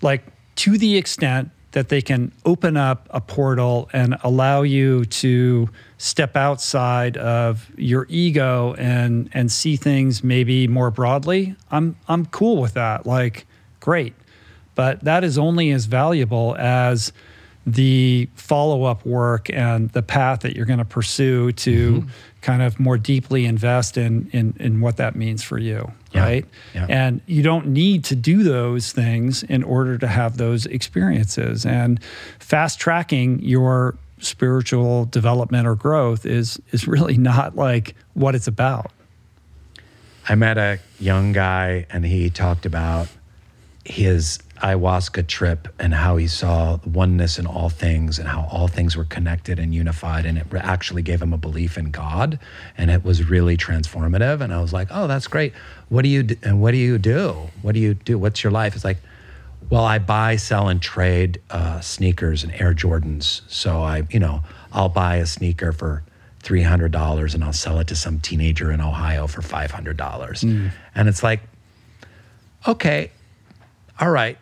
like 0.01 0.23
to 0.55 0.79
the 0.79 0.97
extent 0.97 1.51
that 1.75 1.89
they 1.89 2.01
can 2.01 2.31
open 2.45 2.77
up 2.77 3.05
a 3.09 3.19
portal 3.19 3.89
and 3.91 4.15
allow 4.23 4.61
you 4.61 5.03
to 5.03 5.69
step 5.97 6.37
outside 6.37 7.17
of 7.17 7.69
your 7.77 8.07
ego 8.09 8.73
and 8.77 9.29
and 9.33 9.51
see 9.51 9.75
things 9.75 10.23
maybe 10.23 10.69
more 10.69 10.89
broadly. 10.89 11.53
I'm 11.69 11.97
i'm 12.07 12.27
cool 12.27 12.61
with 12.61 12.75
that. 12.75 13.05
Like 13.05 13.45
great. 13.81 14.13
But 14.73 15.03
that 15.03 15.25
is 15.25 15.37
only 15.37 15.71
as 15.71 15.85
valuable 15.85 16.55
as 16.57 17.11
the 17.67 18.29
follow-up 18.35 19.05
work 19.05 19.49
and 19.49 19.89
the 19.91 20.03
path 20.03 20.41
that 20.41 20.55
you're 20.55 20.65
going 20.65 20.79
to 20.79 20.85
pursue 20.85 21.51
to 21.51 21.91
Mm-hmm. 21.91 22.09
Kind 22.45 22.61
of 22.61 22.79
more 22.79 22.97
deeply 22.97 23.43
invest 23.45 23.97
in 23.97 24.29
in 24.31 24.53
in 24.59 24.79
what 24.79 24.97
that 24.97 25.15
means 25.15 25.41
for 25.43 25.57
you 25.57 25.91
Yeah. 26.13 26.21
right 26.23 26.45
Yeah. 26.75 26.85
and 27.01 27.21
you 27.25 27.41
don't 27.41 27.67
need 27.67 28.03
to 28.11 28.15
do 28.15 28.43
those 28.43 28.91
things 28.91 29.41
in 29.43 29.63
order 29.63 29.97
to 29.97 30.07
have 30.07 30.37
those 30.37 30.67
experiences. 30.67 31.65
And 31.65 31.99
fast 32.39 32.79
tracking 32.79 33.39
your 33.41 33.95
spiritual 34.19 35.05
development 35.05 35.65
or 35.67 35.75
growth 35.75 36.23
is 36.25 36.59
is 36.71 36.87
really 36.87 37.17
not 37.31 37.55
like 37.55 37.95
what 38.13 38.35
it's 38.35 38.47
about. 38.47 38.91
I 40.29 40.35
met 40.35 40.57
a 40.57 40.77
young 40.99 41.33
guy 41.33 41.85
and 41.89 42.05
he 42.05 42.29
talked 42.29 42.65
about 42.67 43.07
his 43.85 44.39
ayahuasca 44.65 45.27
trip 45.27 45.67
and 45.77 45.93
how 45.93 46.17
he 46.17 46.27
saw 46.27 46.79
oneness 46.85 47.37
in 47.37 47.45
all 47.45 47.69
things 47.69 48.17
and 48.17 48.27
how 48.27 48.47
all 48.51 48.67
things 48.67 48.97
were 48.97 49.05
connected 49.05 49.59
and 49.59 49.75
unified. 49.75 50.25
And 50.25 50.39
it 50.39 50.47
actually 50.55 51.03
gave 51.03 51.21
him 51.21 51.33
a 51.33 51.37
belief 51.37 51.77
in 51.77 51.91
God. 51.91 52.39
And 52.77 52.89
it 52.89 53.03
was 53.03 53.29
really 53.29 53.57
transformative. 53.57 54.41
And 54.41 54.51
I 54.51 54.59
was 54.59 54.73
like, 54.73 54.87
oh, 54.89 55.05
that's 55.07 55.27
great. 55.27 55.53
What 55.89 56.01
do 56.01 56.09
you 56.09 56.23
do? 56.23 56.35
And 56.41 56.61
what 56.61 56.71
do 56.71 56.77
you 56.77 56.97
do? 56.97 57.49
What 57.61 57.73
do 57.75 57.79
you 57.79 57.93
do? 57.93 58.17
What's 58.17 58.43
your 58.43 58.51
life? 58.51 58.75
It's 58.75 58.83
like, 58.83 58.97
well, 59.69 59.85
I 59.85 59.99
buy, 59.99 60.35
sell, 60.35 60.67
and 60.67 60.81
trade 60.81 61.41
uh, 61.51 61.79
sneakers 61.81 62.43
and 62.43 62.51
Air 62.53 62.73
Jordans. 62.73 63.41
So 63.47 63.81
I, 63.83 64.03
you 64.09 64.19
know, 64.19 64.41
I'll 64.71 64.89
buy 64.89 65.17
a 65.17 65.25
sneaker 65.25 65.71
for 65.71 66.03
three 66.41 66.61
hundred 66.61 66.91
dollars 66.91 67.33
and 67.33 67.43
I'll 67.43 67.53
sell 67.53 67.79
it 67.79 67.87
to 67.87 67.95
some 67.95 68.19
teenager 68.19 68.71
in 68.71 68.79
Ohio 68.81 69.27
for 69.27 69.41
five 69.41 69.71
hundred 69.71 69.97
dollars. 69.97 70.43
And 70.95 71.09
it's 71.09 71.23
like, 71.23 71.41
okay, 72.67 73.11
all 73.99 74.09
right. 74.09 74.37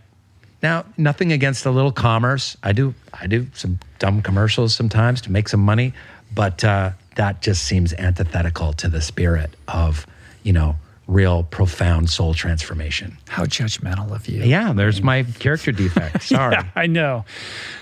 Now, 0.64 0.86
nothing 0.98 1.34
against 1.34 1.66
a 1.66 1.72
little 1.72 1.92
commerce. 1.92 2.56
I 2.64 2.72
do, 2.72 2.96
I 3.14 3.28
do 3.28 3.48
some 3.54 3.80
dumb 4.00 4.22
commercials 4.22 4.74
sometimes 4.74 5.20
to 5.22 5.32
make 5.32 5.50
some 5.50 5.60
money, 5.60 5.94
but 6.34 6.64
uh, 6.64 6.92
that 7.16 7.42
just 7.42 7.66
seems 7.66 7.94
antithetical 7.94 8.72
to 8.74 8.88
the 8.88 9.02
spirit 9.02 9.56
of, 9.68 10.08
you 10.42 10.54
know, 10.54 10.78
real 11.08 11.44
profound 11.44 12.10
soul 12.10 12.34
transformation. 12.34 13.18
How 13.28 13.44
judgmental 13.44 14.16
of 14.16 14.28
you. 14.28 14.44
Yeah, 14.44 14.72
there's 14.74 15.02
my 15.02 15.24
character 15.24 15.74
defect. 15.74 16.24
Sorry. 16.30 16.54
Yeah, 16.54 16.66
I 16.76 16.88
know. 16.88 17.26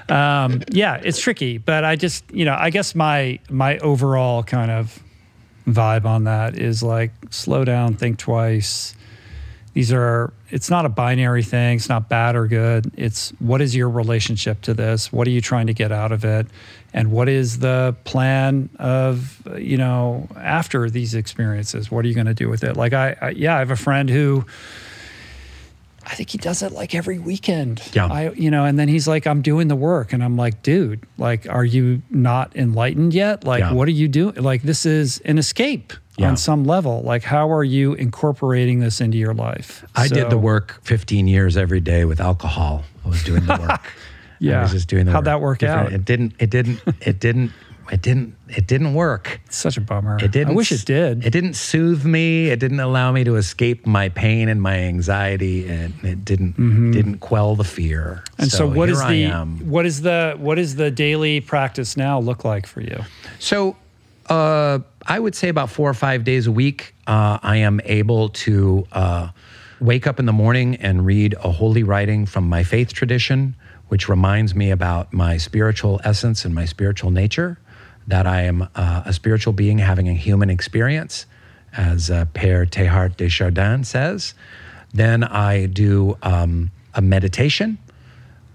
Um, 0.10 0.64
yeah, 0.72 1.00
it's 1.04 1.20
tricky, 1.20 1.60
but 1.60 1.84
I 1.84 1.96
just, 1.96 2.24
you 2.32 2.46
know, 2.46 2.56
I 2.58 2.72
guess 2.72 2.96
my 2.96 3.40
my 3.50 3.78
overall 3.78 4.42
kind 4.42 4.72
of 4.72 5.02
vibe 5.68 6.06
on 6.06 6.24
that 6.24 6.58
is 6.58 6.82
like 6.82 7.12
slow 7.30 7.64
down, 7.64 7.94
think 7.94 8.18
twice. 8.18 8.96
These 9.74 9.94
are 9.94 10.34
it's 10.50 10.70
not 10.70 10.86
a 10.86 10.90
binary 10.90 11.44
thing, 11.44 11.78
it's 11.78 11.88
not 11.88 12.10
bad 12.10 12.36
or 12.36 12.46
good. 12.48 12.92
It's 12.98 13.30
what 13.40 13.62
is 13.62 13.74
your 13.76 13.90
relationship 13.90 14.62
to 14.64 14.74
this? 14.74 15.14
What 15.14 15.26
are 15.28 15.32
you 15.32 15.40
trying 15.42 15.68
to 15.68 15.74
get 15.74 15.92
out 15.94 16.12
of 16.12 16.26
it? 16.26 16.48
And 16.94 17.10
what 17.12 17.30
is 17.30 17.60
the 17.60 17.96
plan 18.04 18.70
of, 18.78 19.42
you 19.58 19.78
know, 19.78 20.28
after 20.36 20.90
these 20.90 21.16
experiences? 21.16 21.90
What 21.90 22.04
are 22.04 22.10
you 22.10 22.14
going 22.16 22.28
to 22.28 22.34
do 22.34 22.50
with 22.50 22.66
it? 22.66 22.76
Like 22.76 22.92
I, 22.92 23.16
I 23.22 23.30
yeah, 23.30 23.56
I 23.56 23.60
have 23.60 23.72
a 23.72 23.78
friend 23.78 24.10
who 24.10 24.46
I 26.06 26.16
think 26.16 26.32
he 26.32 26.38
does 26.38 26.64
it 26.64 26.72
like 26.74 26.96
every 26.96 27.20
weekend. 27.20 27.82
Yeah. 27.94 28.08
I, 28.08 28.32
you 28.32 28.50
know, 28.52 28.66
and 28.66 28.78
then 28.78 28.88
he's 28.90 29.08
like, 29.08 29.28
I'm 29.28 29.42
doing 29.42 29.68
the 29.68 29.76
work. 29.76 30.12
And 30.14 30.24
I'm 30.24 30.36
like, 30.36 30.64
dude, 30.64 31.00
like, 31.18 31.48
are 31.48 31.64
you 31.64 32.02
not 32.10 32.56
enlightened 32.56 33.14
yet? 33.14 33.44
Like, 33.46 33.60
Yeah. 33.62 33.74
what 33.74 33.88
are 33.88 33.92
you 33.92 34.08
doing? 34.08 34.36
Like, 34.36 34.64
this 34.64 34.86
is 34.86 35.20
an 35.20 35.38
escape 35.38 35.94
Yeah. 36.22 36.30
on 36.30 36.38
some 36.38 36.64
level. 36.66 37.02
Like, 37.02 37.24
how 37.24 37.52
are 37.52 37.64
you 37.64 37.94
incorporating 37.94 38.80
this 38.80 39.02
into 39.02 39.18
your 39.18 39.34
life? 39.34 39.84
I 39.96 40.08
did 40.08 40.30
the 40.30 40.38
work 40.38 40.80
15 40.84 41.28
years 41.28 41.58
every 41.58 41.80
day 41.82 42.06
with 42.06 42.20
alcohol. 42.22 42.84
I 43.06 43.10
was 43.10 43.24
doing 43.24 43.46
the 43.46 43.58
work. 43.60 43.94
Yeah. 44.40 44.60
I 44.60 44.62
was 44.64 44.72
just 44.72 44.88
doing 44.88 45.06
the 45.06 45.12
How'd 45.12 45.20
work. 45.22 45.26
that 45.26 45.42
work 45.42 45.60
Different- 45.60 45.88
out? 45.88 45.94
It 45.94 46.06
didn't, 46.06 46.34
it 46.40 46.50
didn't, 46.50 46.82
it 47.02 47.20
didn't, 47.20 47.52
it 47.92 48.02
didn't, 48.02 48.36
it 48.48 48.68
didn't 48.68 48.94
work. 48.94 49.42
It's 49.48 49.58
such 49.58 49.76
a 49.76 49.82
bummer. 49.82 50.18
It 50.24 50.32
didn't. 50.32 50.52
I 50.52 50.56
wish 50.56 50.72
it 50.72 50.86
did. 50.86 51.26
It 51.26 51.32
didn't 51.32 51.56
soothe 51.56 52.06
me. 52.06 52.48
It 52.50 52.60
didn't 52.60 52.80
allow 52.80 53.12
me 53.12 53.24
to 53.26 53.36
escape 53.36 53.86
my 53.86 54.08
pain 54.10 54.48
and 54.48 54.62
my 54.62 54.78
anxiety, 54.78 55.68
and 55.68 55.94
it 56.04 56.24
didn't 56.24 56.92
didn't 56.92 57.18
quell 57.18 57.56
the 57.58 57.66
fear. 57.66 58.24
Mm-hmm. 58.24 58.42
and 58.44 58.52
so, 58.52 58.68
what 58.68 58.88
here 58.88 58.96
is 58.96 59.02
the 59.02 59.66
what 59.66 59.86
is 59.86 60.02
the 60.04 60.36
what 60.38 60.58
is 60.58 60.76
the 60.78 60.90
daily 60.90 61.42
practice 61.42 61.98
now 61.98 62.18
look 62.20 62.46
like 62.46 62.66
for 62.66 62.80
you? 62.82 63.04
So, 63.40 63.76
uh, 64.32 64.80
I 65.06 65.20
would 65.20 65.36
say 65.36 65.50
about 65.50 65.70
four 65.70 65.90
or 65.90 65.94
five 65.94 66.24
days 66.24 66.48
a 66.48 66.54
week, 66.54 66.96
uh, 67.06 67.38
I 67.44 67.58
am 67.58 67.82
able 67.84 68.30
to 68.30 68.88
uh, 68.94 69.30
wake 69.82 70.08
up 70.08 70.20
in 70.20 70.26
the 70.26 70.32
morning 70.32 70.78
and 70.78 71.06
read 71.06 71.36
a 71.44 71.52
holy 71.52 71.84
writing 71.84 72.26
from 72.26 72.48
my 72.48 72.64
faith 72.64 72.94
tradition, 72.94 73.58
which 73.90 74.08
reminds 74.08 74.56
me 74.56 74.72
about 74.72 75.12
my 75.12 75.36
spiritual 75.36 76.00
essence 76.06 76.46
and 76.46 76.56
my 76.56 76.64
spiritual 76.64 77.12
nature, 77.12 77.60
that 78.08 78.26
I 78.26 78.44
am 78.44 78.70
uh, 78.74 79.04
a 79.06 79.12
spiritual 79.12 79.52
being 79.52 79.80
having 79.80 80.08
a 80.08 80.14
human 80.14 80.50
experience, 80.50 81.26
as 81.76 82.10
uh, 82.10 82.24
Père 82.34 82.70
Teilhard 82.70 83.18
de 83.18 83.28
Chardin 83.28 83.84
says. 83.84 84.34
Then 84.94 85.26
I 85.26 85.66
do 85.66 86.18
um, 86.24 86.72
a 86.94 87.02
meditation 87.02 87.78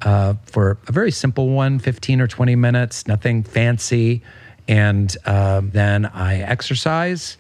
uh, 0.01 0.35
for 0.47 0.79
a 0.89 0.93
very 0.93 1.11
simple 1.11 1.51
one, 1.51 1.79
15 1.79 2.23
or 2.23 2.27
20 2.27 2.57
minutes, 2.57 3.07
nothing 3.07 3.43
fancy. 3.43 4.23
And 4.69 5.17
uh, 5.25 5.63
then 5.65 6.07
I 6.07 6.41
exercise, 6.41 7.37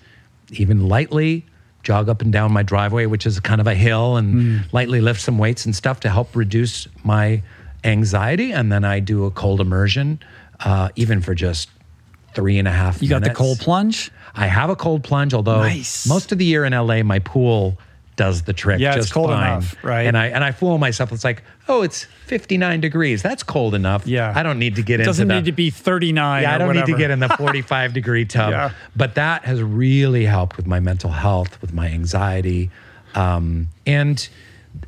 even 0.50 0.88
lightly, 0.88 1.44
jog 1.82 2.08
up 2.08 2.22
and 2.22 2.32
down 2.32 2.52
my 2.52 2.62
driveway, 2.62 3.06
which 3.06 3.26
is 3.26 3.38
kind 3.40 3.60
of 3.60 3.66
a 3.66 3.74
hill, 3.74 4.16
and 4.16 4.64
lightly 4.72 5.00
lift 5.00 5.20
some 5.20 5.38
weights 5.38 5.64
and 5.66 5.74
stuff 5.74 6.00
to 6.00 6.10
help 6.10 6.34
reduce 6.36 6.88
my 7.04 7.42
anxiety. 7.84 8.52
And 8.52 8.70
then 8.70 8.84
I 8.84 9.00
do 9.00 9.24
a 9.24 9.30
cold 9.30 9.60
immersion, 9.60 10.20
uh, 10.60 10.88
even 10.96 11.20
for 11.20 11.34
just 11.34 11.70
three 12.34 12.58
and 12.58 12.68
a 12.68 12.72
half 12.72 13.02
You 13.02 13.08
got 13.08 13.22
the 13.22 13.32
cold 13.32 13.58
plunge. 13.60 14.10
I 14.34 14.46
have 14.46 14.68
a 14.68 14.76
cold 14.76 15.02
plunge, 15.02 15.32
although 15.32 15.62
Nice. 15.62 16.06
most 16.06 16.32
of 16.32 16.38
the 16.38 16.44
year 16.44 16.64
in 16.64 16.72
LA, 16.72 17.02
my 17.02 17.18
pool 17.20 17.78
does 18.16 18.43
the 18.43 18.52
trick. 18.52 18.80
Yeah, 18.80 18.94
it's 18.94 19.05
just 19.05 19.12
cold 19.12 19.30
fine. 19.30 19.52
enough, 19.52 19.76
right? 19.84 20.02
And 20.02 20.16
I 20.16 20.26
and 20.26 20.43
I 20.43 20.51
fool 20.52 20.78
myself. 20.78 21.12
It's 21.12 21.24
like, 21.24 21.43
oh, 21.68 21.82
it's 21.82 22.05
59 22.26 22.80
degrees. 22.80 23.22
That's 23.22 23.43
cold 23.43 23.74
enough. 23.74 24.06
Yeah. 24.06 24.32
I 24.34 24.43
don't 24.43 24.59
need 24.59 24.76
to 24.76 24.82
get 24.82 25.01
It 25.01 25.05
doesn't 25.05 25.24
into 25.24 25.34
need 25.34 25.44
the, 25.44 25.51
to 25.52 25.56
be 25.56 25.70
39. 25.70 26.43
Yeah, 26.43 26.55
I 26.55 26.59
don't 26.59 26.68
whatever. 26.68 26.86
need 26.86 26.93
to 26.93 26.98
get 26.98 27.10
in 27.10 27.20
the 27.20 27.28
45 27.36 27.93
degree 27.93 28.24
tub. 28.24 28.51
Yeah. 28.51 28.70
But 28.97 29.14
that 29.14 29.44
has 29.44 29.62
really 29.62 30.24
helped 30.24 30.56
with 30.56 30.66
my 30.66 30.80
mental 30.80 31.10
health, 31.10 31.60
with 31.60 31.72
my 31.72 31.88
anxiety, 31.88 32.70
um, 33.14 33.68
and 33.86 34.28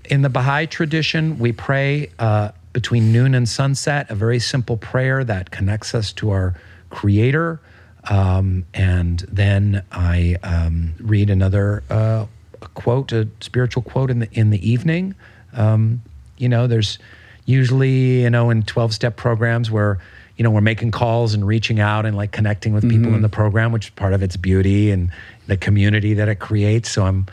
in 0.05 0.23
the 0.23 0.29
Baha'i 0.29 0.67
tradition, 0.67 1.39
we 1.39 1.53
pray 1.53 2.11
uh, 2.19 2.51
between 2.73 3.13
noon 3.13 3.35
and 3.35 3.49
sunset, 3.49 4.11
a 4.11 4.15
very 4.15 4.39
simple 4.39 4.77
prayer 4.77 5.25
that 5.25 5.51
connects 5.51 5.95
us 5.95 6.13
to 6.15 6.31
our 6.31 6.55
Creator. 6.91 7.61
Um, 8.05 8.65
and 8.73 9.21
then 9.31 9.83
I 9.93 10.37
um, 10.43 10.95
read 10.99 11.29
another 11.31 11.83
uh, 11.91 12.27
quote, 12.61 13.13
a 13.13 13.29
spiritual 13.41 13.83
quote 13.83 14.11
in 14.11 14.21
the 14.21 14.29
in 14.33 14.51
the 14.51 14.69
evening. 14.71 15.15
Um, 15.53 16.03
you 16.37 16.49
know, 16.49 16.67
there's 16.67 16.99
usually 17.47 18.23
you 18.23 18.31
know 18.31 18.51
in 18.51 18.63
12 18.63 18.95
step 18.95 19.17
programs 19.17 19.71
where 19.71 19.99
you 20.37 20.45
know 20.45 20.51
we're 20.51 20.61
making 20.61 20.91
calls 20.91 21.35
and 21.35 21.47
reaching 21.47 21.81
out 21.81 22.07
and 22.07 22.17
like 22.17 22.33
connecting 22.33 22.73
with 22.73 22.85
people 22.85 23.07
mm-hmm. 23.07 23.17
in 23.17 23.23
the 23.23 23.29
program, 23.29 23.73
which 23.73 23.87
is 23.87 23.91
part 23.91 24.13
of 24.13 24.23
its 24.23 24.37
beauty 24.37 24.91
and 24.91 25.11
the 25.47 25.57
community 25.57 26.15
that 26.15 26.29
it 26.29 26.37
creates. 26.37 26.91
So 26.91 27.05
I'm 27.05 27.27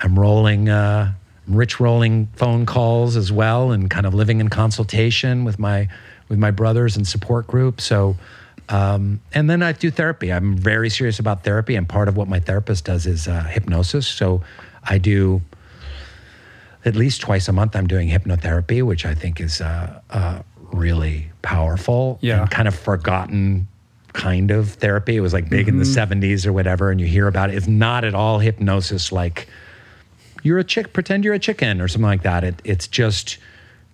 I'm 0.00 0.18
rolling. 0.18 0.68
Uh, 0.68 1.12
rich 1.48 1.80
rolling 1.80 2.26
phone 2.36 2.64
calls 2.64 3.16
as 3.16 3.32
well 3.32 3.72
and 3.72 3.90
kind 3.90 4.06
of 4.06 4.14
living 4.14 4.40
in 4.40 4.48
consultation 4.48 5.44
with 5.44 5.58
my 5.58 5.88
with 6.28 6.38
my 6.38 6.50
brothers 6.50 6.96
and 6.96 7.08
support 7.08 7.46
group 7.48 7.80
so 7.80 8.16
um, 8.70 9.20
and 9.32 9.50
then 9.50 9.62
I 9.62 9.72
do 9.72 9.90
therapy. 9.90 10.32
I'm 10.32 10.56
very 10.56 10.90
serious 10.90 11.18
about 11.18 11.42
therapy, 11.42 11.74
and 11.74 11.88
part 11.88 12.08
of 12.08 12.16
what 12.16 12.28
my 12.28 12.38
therapist 12.38 12.84
does 12.84 13.06
is 13.06 13.26
uh, 13.26 13.42
hypnosis. 13.42 14.06
So 14.06 14.42
I 14.84 14.98
do 14.98 15.42
at 16.84 16.94
least 16.94 17.20
twice 17.20 17.48
a 17.48 17.52
month. 17.52 17.74
I'm 17.74 17.88
doing 17.88 18.08
hypnotherapy, 18.08 18.82
which 18.82 19.04
I 19.04 19.14
think 19.14 19.40
is 19.40 19.60
uh, 19.60 20.00
uh, 20.10 20.42
really 20.72 21.30
powerful. 21.42 22.18
Yeah, 22.22 22.46
kind 22.46 22.68
of 22.68 22.74
forgotten 22.74 23.66
kind 24.12 24.50
of 24.52 24.70
therapy. 24.70 25.16
It 25.16 25.20
was 25.20 25.32
like 25.32 25.48
big 25.48 25.66
mm-hmm. 25.66 25.76
in 25.76 25.78
the 25.78 25.84
'70s 25.84 26.20
mm-hmm. 26.20 26.50
or 26.50 26.52
whatever, 26.52 26.90
and 26.90 27.00
you 27.00 27.06
hear 27.06 27.26
about 27.26 27.50
it. 27.50 27.56
It's 27.56 27.66
not 27.66 28.04
at 28.04 28.14
all 28.14 28.38
hypnosis 28.38 29.10
like 29.10 29.48
you're 30.42 30.58
a 30.58 30.64
chick, 30.64 30.92
pretend 30.92 31.24
you're 31.24 31.34
a 31.34 31.40
chicken 31.40 31.80
or 31.80 31.88
something 31.88 32.06
like 32.06 32.22
that. 32.22 32.44
It, 32.44 32.62
it's 32.64 32.86
just 32.86 33.38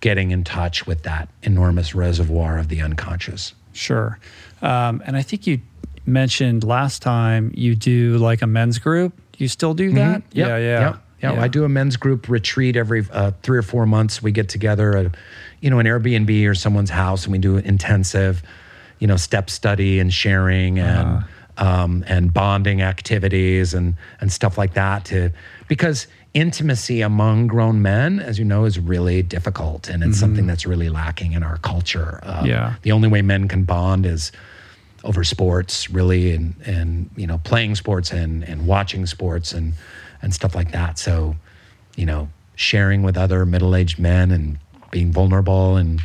getting 0.00 0.30
in 0.30 0.44
touch 0.44 0.86
with 0.86 1.02
that 1.04 1.28
enormous 1.42 1.94
reservoir 1.94 2.58
of 2.58 2.68
the 2.68 2.82
unconscious. 2.82 3.54
Sure. 3.72 4.18
Um, 4.62 5.02
and 5.06 5.16
I 5.16 5.22
think 5.22 5.46
you 5.46 5.60
mentioned 6.06 6.64
last 6.64 7.02
time 7.02 7.52
you 7.54 7.74
do 7.74 8.16
like 8.18 8.42
a 8.42 8.46
men's 8.46 8.78
group. 8.78 9.12
You 9.36 9.48
still 9.48 9.74
do 9.74 9.92
that? 9.92 10.20
Mm-hmm. 10.22 10.38
Yep. 10.38 10.48
Yeah, 10.48 10.56
yeah. 10.58 10.80
Yep. 10.80 11.02
Yeah, 11.22 11.32
yeah, 11.32 11.42
I 11.42 11.48
do 11.48 11.64
a 11.64 11.68
men's 11.68 11.96
group 11.96 12.28
retreat 12.28 12.76
every 12.76 13.06
uh, 13.10 13.32
three 13.42 13.56
or 13.56 13.62
four 13.62 13.86
months. 13.86 14.22
We 14.22 14.32
get 14.32 14.50
together 14.50 14.96
at, 14.98 15.14
you 15.62 15.70
know, 15.70 15.78
an 15.78 15.86
Airbnb 15.86 16.46
or 16.46 16.54
someone's 16.54 16.90
house, 16.90 17.24
and 17.24 17.32
we 17.32 17.38
do 17.38 17.56
intensive, 17.56 18.42
you 18.98 19.06
know, 19.06 19.16
step 19.16 19.48
study 19.48 19.98
and 19.98 20.12
sharing 20.12 20.78
and 20.78 21.08
uh-huh. 21.08 21.64
um, 21.66 22.04
and 22.06 22.34
bonding 22.34 22.82
activities 22.82 23.72
and 23.72 23.94
and 24.20 24.30
stuff 24.30 24.58
like 24.58 24.74
that. 24.74 25.06
To 25.06 25.32
because 25.68 26.06
intimacy 26.36 27.00
among 27.00 27.46
grown 27.46 27.80
men, 27.80 28.20
as 28.20 28.38
you 28.38 28.44
know, 28.44 28.66
is 28.66 28.78
really 28.78 29.22
difficult, 29.22 29.88
and 29.88 30.02
it's 30.02 30.12
mm-hmm. 30.12 30.20
something 30.20 30.46
that's 30.46 30.66
really 30.66 30.90
lacking 30.90 31.32
in 31.32 31.42
our 31.42 31.56
culture. 31.56 32.20
Uh, 32.22 32.44
yeah, 32.44 32.74
the 32.82 32.92
only 32.92 33.08
way 33.08 33.22
men 33.22 33.48
can 33.48 33.64
bond 33.64 34.04
is 34.04 34.32
over 35.02 35.24
sports, 35.24 35.88
really, 35.88 36.34
and 36.34 36.54
and 36.66 37.10
you 37.16 37.26
know, 37.26 37.38
playing 37.38 37.74
sports 37.74 38.12
and 38.12 38.44
and 38.44 38.66
watching 38.66 39.06
sports 39.06 39.54
and 39.54 39.72
and 40.20 40.34
stuff 40.34 40.54
like 40.54 40.72
that. 40.72 40.98
So, 40.98 41.36
you 41.96 42.04
know, 42.04 42.28
sharing 42.54 43.02
with 43.02 43.16
other 43.16 43.46
middle-aged 43.46 43.98
men 43.98 44.30
and 44.30 44.58
being 44.90 45.12
vulnerable 45.12 45.76
and 45.76 46.02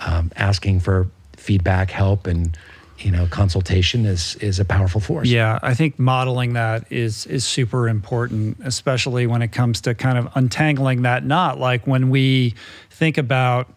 um, 0.00 0.32
asking 0.34 0.80
for 0.80 1.08
feedback, 1.36 1.90
help, 1.92 2.26
and 2.26 2.58
you 2.98 3.10
know 3.10 3.26
consultation 3.26 4.04
is 4.04 4.36
is 4.36 4.58
a 4.58 4.64
powerful 4.64 5.00
force. 5.00 5.28
Yeah 5.28 5.58
i 5.62 5.74
think 5.74 5.98
modeling 5.98 6.54
that 6.54 6.90
is 6.90 7.26
is 7.26 7.44
super 7.44 7.88
important 7.88 8.56
especially 8.64 9.26
when 9.26 9.42
it 9.42 9.52
comes 9.52 9.80
to 9.82 9.94
kind 9.94 10.18
of 10.18 10.28
untangling 10.34 11.02
that 11.02 11.24
knot. 11.24 11.58
Like 11.58 11.86
when 11.86 12.10
we 12.10 12.54
think 12.90 13.18
about 13.18 13.72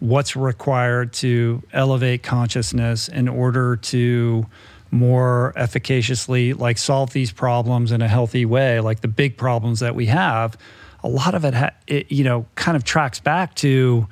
what's 0.00 0.36
required 0.36 1.12
to 1.12 1.62
elevate 1.72 2.22
consciousness 2.22 3.08
in 3.08 3.28
order 3.28 3.76
to 3.76 4.46
more 4.90 5.52
efficaciously 5.56 6.54
like 6.54 6.78
solve 6.78 7.12
these 7.12 7.32
problems 7.32 7.92
in 7.92 8.00
a 8.00 8.08
healthy 8.08 8.46
way 8.46 8.80
like 8.80 9.00
the 9.00 9.08
big 9.08 9.36
problems 9.36 9.80
that 9.80 9.94
we 9.94 10.06
have 10.06 10.56
a 11.04 11.08
lot 11.08 11.34
of 11.34 11.44
it, 11.44 11.54
ha- 11.54 11.74
it 11.86 12.10
you 12.10 12.24
know 12.24 12.46
kind 12.54 12.76
of 12.76 12.84
tracks 12.84 13.20
back 13.20 13.54
to 13.54 14.06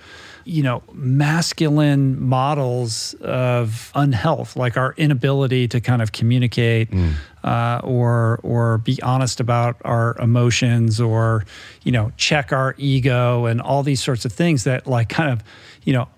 you 0.46 0.62
know, 0.62 0.82
masculine 0.92 2.22
models 2.22 3.14
of 3.14 3.90
unhealth, 3.96 4.56
like 4.56 4.76
our 4.76 4.94
inability 4.96 5.66
to 5.68 5.80
kind 5.80 6.00
of 6.00 6.12
communicate 6.12 6.90
mm. 6.90 7.14
uh, 7.42 7.80
or 7.82 8.38
or 8.44 8.78
be 8.78 9.02
honest 9.02 9.40
about 9.40 9.76
our 9.84 10.16
emotions, 10.20 11.00
or 11.00 11.44
you 11.82 11.90
know, 11.90 12.12
check 12.16 12.52
our 12.52 12.76
ego 12.78 13.46
and 13.46 13.60
all 13.60 13.82
these 13.82 14.02
sorts 14.02 14.24
of 14.24 14.32
things 14.32 14.64
that 14.64 14.86
like 14.86 15.08
kind 15.08 15.30
of, 15.30 15.42
you 15.82 15.92
know, 15.92 16.08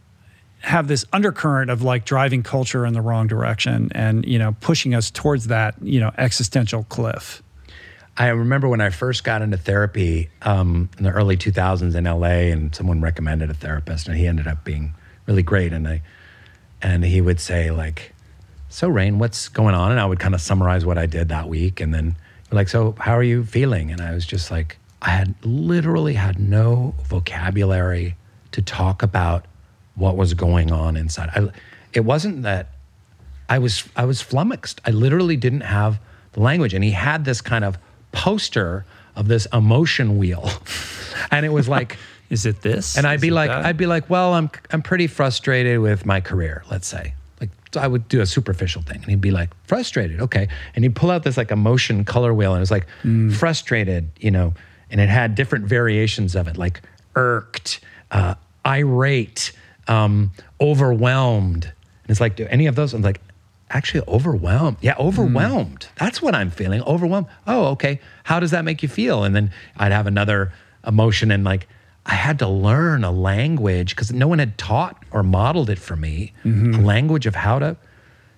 have 0.60 0.88
this 0.88 1.06
undercurrent 1.12 1.70
of 1.70 1.82
like 1.82 2.05
driving 2.05 2.42
culture 2.42 2.84
in 2.84 2.92
the 2.92 3.00
wrong 3.00 3.26
direction 3.26 3.88
and 3.94 4.26
you 4.26 4.38
know 4.38 4.55
pushing 4.60 4.94
us 4.94 5.10
towards 5.10 5.46
that 5.46 5.74
you 5.80 6.00
know 6.00 6.12
existential 6.18 6.84
cliff. 6.84 7.42
I 8.19 8.28
remember 8.28 8.69
when 8.69 8.81
I 8.81 8.90
first 8.90 9.23
got 9.23 9.43
into 9.43 9.57
therapy 9.57 10.28
um, 10.43 10.90
in 10.99 11.05
the 11.05 11.11
early 11.11 11.36
2000s 11.36 11.95
in 11.95 12.05
LA, 12.05 12.53
and 12.53 12.74
someone 12.74 13.01
recommended 13.01 13.49
a 13.49 13.55
therapist, 13.55 14.09
and 14.09 14.16
he 14.16 14.27
ended 14.27 14.49
up 14.49 14.65
being 14.65 14.93
really 15.27 15.45
great. 15.45 15.73
And 15.73 15.86
I, 15.86 16.03
and 16.82 17.05
he 17.05 17.20
would 17.20 17.39
say 17.39 17.70
like, 17.70 18.12
"So 18.69 18.90
Rainn, 18.90 19.19
what's 19.19 19.47
going 19.49 19.77
on?" 19.77 19.93
And 19.93 20.01
I 20.01 20.05
would 20.05 20.19
kind 20.19 20.35
of 20.35 20.40
summarize 20.40 20.85
what 20.85 20.99
I 20.99 21.07
did 21.07 21.28
that 21.28 21.49
week, 21.49 21.81
and 21.81 21.95
then 21.95 22.16
like, 22.51 22.69
"So 22.69 22.97
how 22.99 23.12
are 23.12 23.23
you 23.23 23.45
feeling?" 23.45 23.93
And 23.93 24.01
I 24.01 24.12
was 24.12 24.27
just 24.27 24.51
like, 24.51 24.78
I 25.01 25.11
had 25.11 25.36
literally 25.45 26.15
had 26.15 26.40
no 26.40 26.97
vocabulary 27.05 28.16
to 28.51 28.62
talk 28.62 29.05
about 29.05 29.45
what 29.95 30.16
was 30.16 30.35
going 30.35 30.73
on 30.73 30.97
inside. 30.97 31.31
I, 31.36 31.51
it 31.93 32.01
wasn't 32.01 32.43
that 32.43 32.70
I 33.49 33.61
was 33.61 33.89
I 33.95 34.07
was 34.07 34.20
flummoxed. 34.20 34.81
I 34.85 34.90
literally 34.90 35.36
didn't 35.36 35.61
have 35.61 36.01
the 36.32 36.40
language, 36.40 36.74
and 36.74 36.82
he 36.82 36.90
had 36.90 37.24
this 37.24 37.40
kind 37.40 37.65
of 37.65 37.78
poster 38.12 38.85
of 39.16 39.28
this 39.28 39.47
emotion 39.52 40.18
wheel. 40.18 40.51
and 41.30 41.44
it 41.44 41.51
was 41.51 41.68
like, 41.68 41.97
is 42.30 42.47
it 42.47 42.62
this? 42.62 42.97
And 42.97 43.06
I'd 43.06 43.16
is 43.16 43.20
be 43.20 43.30
like, 43.30 43.51
that? 43.51 43.64
I'd 43.64 43.76
be 43.76 43.86
like, 43.86 44.09
well, 44.09 44.35
I'm 44.35 44.51
I'm 44.70 44.82
pretty 44.82 45.06
frustrated 45.06 45.80
with 45.80 46.06
my 46.06 46.20
career, 46.20 46.62
let's 46.70 46.86
say. 46.86 47.14
Like 47.40 47.51
I 47.76 47.86
would 47.86 48.09
do 48.09 48.20
a 48.20 48.26
superficial 48.26 48.82
thing. 48.82 48.97
And 48.97 49.06
he'd 49.06 49.20
be 49.20 49.30
like, 49.30 49.51
frustrated, 49.64 50.20
okay. 50.20 50.48
And 50.74 50.85
he'd 50.85 50.94
pull 50.94 51.10
out 51.10 51.22
this 51.22 51.36
like 51.36 51.51
emotion 51.51 52.05
color 52.05 52.32
wheel 52.32 52.52
and 52.52 52.59
it 52.59 52.60
was 52.60 52.70
like 52.70 52.86
mm. 53.02 53.32
frustrated, 53.32 54.09
you 54.18 54.30
know, 54.30 54.55
and 54.90 55.01
it 55.01 55.09
had 55.09 55.35
different 55.35 55.66
variations 55.66 56.35
of 56.35 56.48
it, 56.48 56.56
like 56.56 56.80
irked, 57.14 57.80
uh, 58.10 58.35
irate, 58.64 59.52
um, 59.86 60.30
overwhelmed. 60.60 61.64
And 61.64 62.10
it's 62.10 62.20
like, 62.20 62.36
do 62.36 62.47
any 62.48 62.66
of 62.66 62.74
those? 62.74 62.94
I'm 62.94 63.02
like, 63.02 63.20
actually 63.70 64.03
overwhelmed. 64.09 64.78
Yeah, 64.81 64.95
overwhelmed. 64.99 65.81
Mm. 65.81 65.95
That's 65.97 66.23
what 66.23 66.35
I'm 66.35 66.51
feeling. 66.51 66.82
Overwhelmed. 66.82 67.27
Oh, 67.47 67.66
okay. 67.66 68.01
How 68.24 68.40
does 68.40 68.51
that 68.51 68.65
make 68.65 68.82
you 68.82 68.89
feel? 68.89 69.24
And 69.24 69.35
then 69.35 69.51
I'd 69.77 69.93
have 69.93 70.07
another 70.07 70.53
emotion 70.86 71.31
and 71.31 71.45
like 71.45 71.69
I 72.07 72.15
had 72.15 72.39
to 72.39 72.49
learn 72.49 73.05
a 73.05 73.11
language 73.11 73.95
because 73.95 74.12
no 74.12 74.27
one 74.27 74.39
had 74.39 74.57
taught 74.57 75.05
or 75.11 75.23
modeled 75.23 75.69
it 75.69 75.78
for 75.78 75.95
me. 75.95 76.32
Mm-hmm. 76.45 76.74
A 76.74 76.86
language 76.86 77.27
of 77.27 77.35
how 77.35 77.59
to 77.59 77.77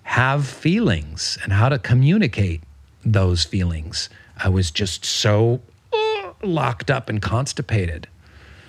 have 0.03 0.45
feelings 0.45 1.37
and 1.43 1.53
how 1.53 1.69
to 1.69 1.79
communicate 1.79 2.63
those 3.05 3.45
feelings. 3.45 4.09
I 4.37 4.49
was 4.49 4.71
just 4.71 5.05
so 5.05 5.61
uh, 5.93 6.33
locked 6.43 6.91
up 6.91 7.07
and 7.07 7.21
constipated. 7.21 8.07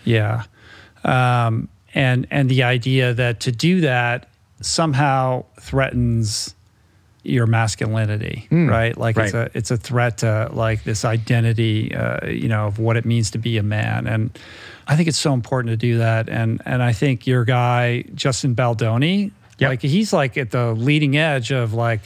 Yeah. 0.04 0.44
Um, 1.02 1.68
and 1.94 2.26
and 2.30 2.48
the 2.48 2.62
idea 2.62 3.12
that 3.12 3.40
to 3.40 3.52
do 3.52 3.80
that 3.80 4.28
somehow 4.62 5.44
threatens 5.60 6.54
your 7.24 7.46
masculinity, 7.46 8.48
mm, 8.50 8.68
right? 8.68 8.96
Like 8.96 9.16
right. 9.16 9.26
it's 9.26 9.34
a 9.34 9.50
it's 9.54 9.70
a 9.70 9.76
threat 9.76 10.18
to 10.18 10.50
like 10.52 10.84
this 10.84 11.04
identity, 11.04 11.94
uh, 11.94 12.26
you 12.26 12.48
know, 12.48 12.66
of 12.66 12.78
what 12.78 12.96
it 12.96 13.04
means 13.04 13.30
to 13.32 13.38
be 13.38 13.58
a 13.58 13.62
man. 13.62 14.06
And 14.06 14.36
I 14.88 14.96
think 14.96 15.08
it's 15.08 15.18
so 15.18 15.32
important 15.32 15.70
to 15.70 15.76
do 15.76 15.98
that. 15.98 16.28
And 16.28 16.60
and 16.64 16.82
I 16.82 16.92
think 16.92 17.26
your 17.26 17.44
guy 17.44 18.02
Justin 18.14 18.54
Baldoni, 18.54 19.30
yep. 19.58 19.70
like 19.70 19.82
he's 19.82 20.12
like 20.12 20.36
at 20.36 20.50
the 20.50 20.72
leading 20.72 21.16
edge 21.16 21.52
of 21.52 21.74
like 21.74 22.00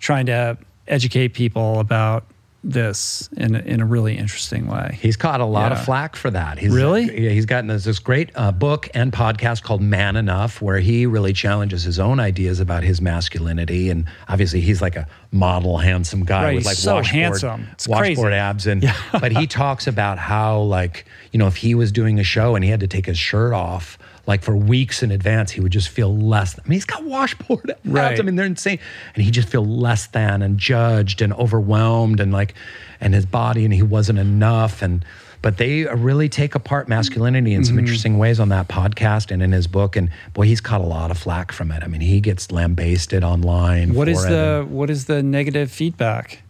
trying 0.00 0.26
to 0.26 0.58
educate 0.86 1.28
people 1.28 1.80
about 1.80 2.24
this 2.64 3.28
in 3.36 3.54
a, 3.54 3.60
in 3.60 3.80
a 3.80 3.84
really 3.84 4.18
interesting 4.18 4.66
way. 4.66 4.98
He's 5.00 5.16
caught 5.16 5.40
a 5.40 5.44
lot 5.44 5.70
yeah. 5.70 5.78
of 5.78 5.84
flack 5.84 6.16
for 6.16 6.30
that. 6.30 6.58
He's, 6.58 6.72
really? 6.72 7.04
Yeah, 7.04 7.30
he's 7.30 7.46
gotten 7.46 7.68
this, 7.68 7.84
this 7.84 7.98
great 8.00 8.30
uh, 8.34 8.50
book 8.50 8.88
and 8.94 9.12
podcast 9.12 9.62
called 9.62 9.80
Man 9.80 10.16
Enough, 10.16 10.60
where 10.60 10.80
he 10.80 11.06
really 11.06 11.32
challenges 11.32 11.84
his 11.84 11.98
own 11.98 12.18
ideas 12.18 12.58
about 12.58 12.82
his 12.82 13.00
masculinity. 13.00 13.90
And 13.90 14.06
obviously, 14.28 14.60
he's 14.60 14.82
like 14.82 14.96
a 14.96 15.06
model, 15.30 15.78
handsome 15.78 16.24
guy 16.24 16.44
right, 16.44 16.54
with 16.56 16.66
like 16.66 16.76
so 16.76 16.96
washboard, 16.96 17.14
handsome. 17.14 17.68
It's 17.72 17.86
washboard 17.86 18.32
abs. 18.32 18.66
And 18.66 18.82
yeah. 18.82 18.96
but 19.12 19.32
he 19.32 19.46
talks 19.46 19.86
about 19.86 20.18
how 20.18 20.60
like 20.60 21.06
you 21.32 21.38
know 21.38 21.46
if 21.46 21.56
he 21.56 21.74
was 21.74 21.92
doing 21.92 22.18
a 22.18 22.24
show 22.24 22.56
and 22.56 22.64
he 22.64 22.70
had 22.70 22.80
to 22.80 22.88
take 22.88 23.06
his 23.06 23.18
shirt 23.18 23.52
off 23.52 23.98
like 24.28 24.42
for 24.42 24.54
weeks 24.54 25.02
in 25.02 25.10
advance, 25.10 25.50
he 25.50 25.60
would 25.60 25.72
just 25.72 25.88
feel 25.88 26.14
less. 26.14 26.56
I 26.56 26.62
mean, 26.68 26.74
he's 26.74 26.84
got 26.84 27.02
washboard 27.02 27.70
abs. 27.70 27.80
Right. 27.84 28.20
I 28.20 28.22
mean, 28.22 28.36
they're 28.36 28.46
insane, 28.46 28.78
and 29.14 29.24
he 29.24 29.30
just 29.30 29.48
feel 29.48 29.64
less 29.64 30.06
than 30.08 30.42
and 30.42 30.58
judged 30.58 31.22
and 31.22 31.32
overwhelmed 31.32 32.20
and 32.20 32.30
like, 32.30 32.54
and 33.00 33.14
his 33.14 33.24
body 33.24 33.64
and 33.64 33.72
he 33.74 33.82
wasn't 33.82 34.20
enough 34.20 34.82
and. 34.82 35.04
But 35.40 35.56
they 35.56 35.84
really 35.84 36.28
take 36.28 36.56
apart 36.56 36.88
masculinity 36.88 37.54
in 37.54 37.64
some 37.64 37.78
interesting 37.78 38.18
ways 38.18 38.40
on 38.40 38.48
that 38.48 38.66
podcast 38.66 39.30
and 39.30 39.40
in 39.40 39.52
his 39.52 39.68
book. 39.68 39.94
And 39.94 40.10
boy, 40.34 40.46
he's 40.46 40.60
caught 40.60 40.80
a 40.80 40.84
lot 40.84 41.12
of 41.12 41.16
flack 41.16 41.52
from 41.52 41.70
it. 41.70 41.84
I 41.84 41.86
mean, 41.86 42.00
he 42.00 42.20
gets 42.20 42.50
lambasted 42.50 43.22
online. 43.22 43.94
What 43.94 44.08
is 44.08 44.24
it 44.24 44.32
and- 44.32 44.34
the 44.34 44.66
what 44.68 44.90
is 44.90 45.04
the 45.04 45.22
negative 45.22 45.70
feedback? 45.70 46.42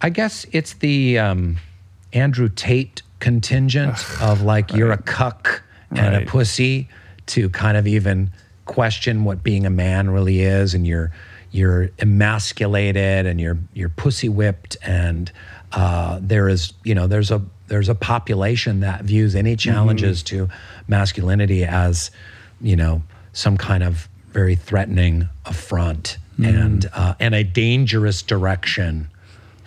I 0.00 0.08
guess 0.08 0.46
it's 0.50 0.72
the 0.72 1.18
um, 1.18 1.58
Andrew 2.14 2.48
Tate 2.48 3.02
contingent 3.20 3.98
of 4.22 4.40
like 4.40 4.72
you're 4.72 4.92
a 4.92 5.02
cuck 5.02 5.62
and 5.90 6.14
Right. 6.14 6.22
a 6.22 6.26
pussy 6.26 6.88
to 7.26 7.48
kind 7.50 7.76
of 7.76 7.86
even 7.86 8.30
question 8.64 9.24
what 9.24 9.42
being 9.42 9.64
a 9.66 9.70
man 9.70 10.10
really 10.10 10.40
is, 10.42 10.74
and 10.74 10.86
you're 10.86 11.10
you're 11.50 11.88
emasculated 11.98 13.26
and 13.26 13.40
you're 13.40 13.58
you're 13.72 13.88
pussy 13.88 14.28
whipped, 14.28 14.76
and 14.82 15.32
uh, 15.72 16.18
there 16.22 16.48
is 16.48 16.72
you 16.84 16.94
know 16.94 17.06
there's 17.06 17.30
a 17.30 17.42
there's 17.68 17.88
a 17.88 17.94
population 17.94 18.80
that 18.80 19.02
views 19.04 19.34
any 19.34 19.56
challenges 19.56 20.22
to 20.24 20.48
masculinity 20.88 21.64
as 21.64 22.10
you 22.60 22.76
know 22.76 23.02
some 23.32 23.56
kind 23.56 23.82
of 23.82 24.08
very 24.32 24.54
threatening 24.54 25.28
affront 25.46 26.18
and 26.42 26.88
uh, 26.94 27.14
and 27.18 27.34
a 27.34 27.42
dangerous 27.42 28.22
direction 28.22 29.08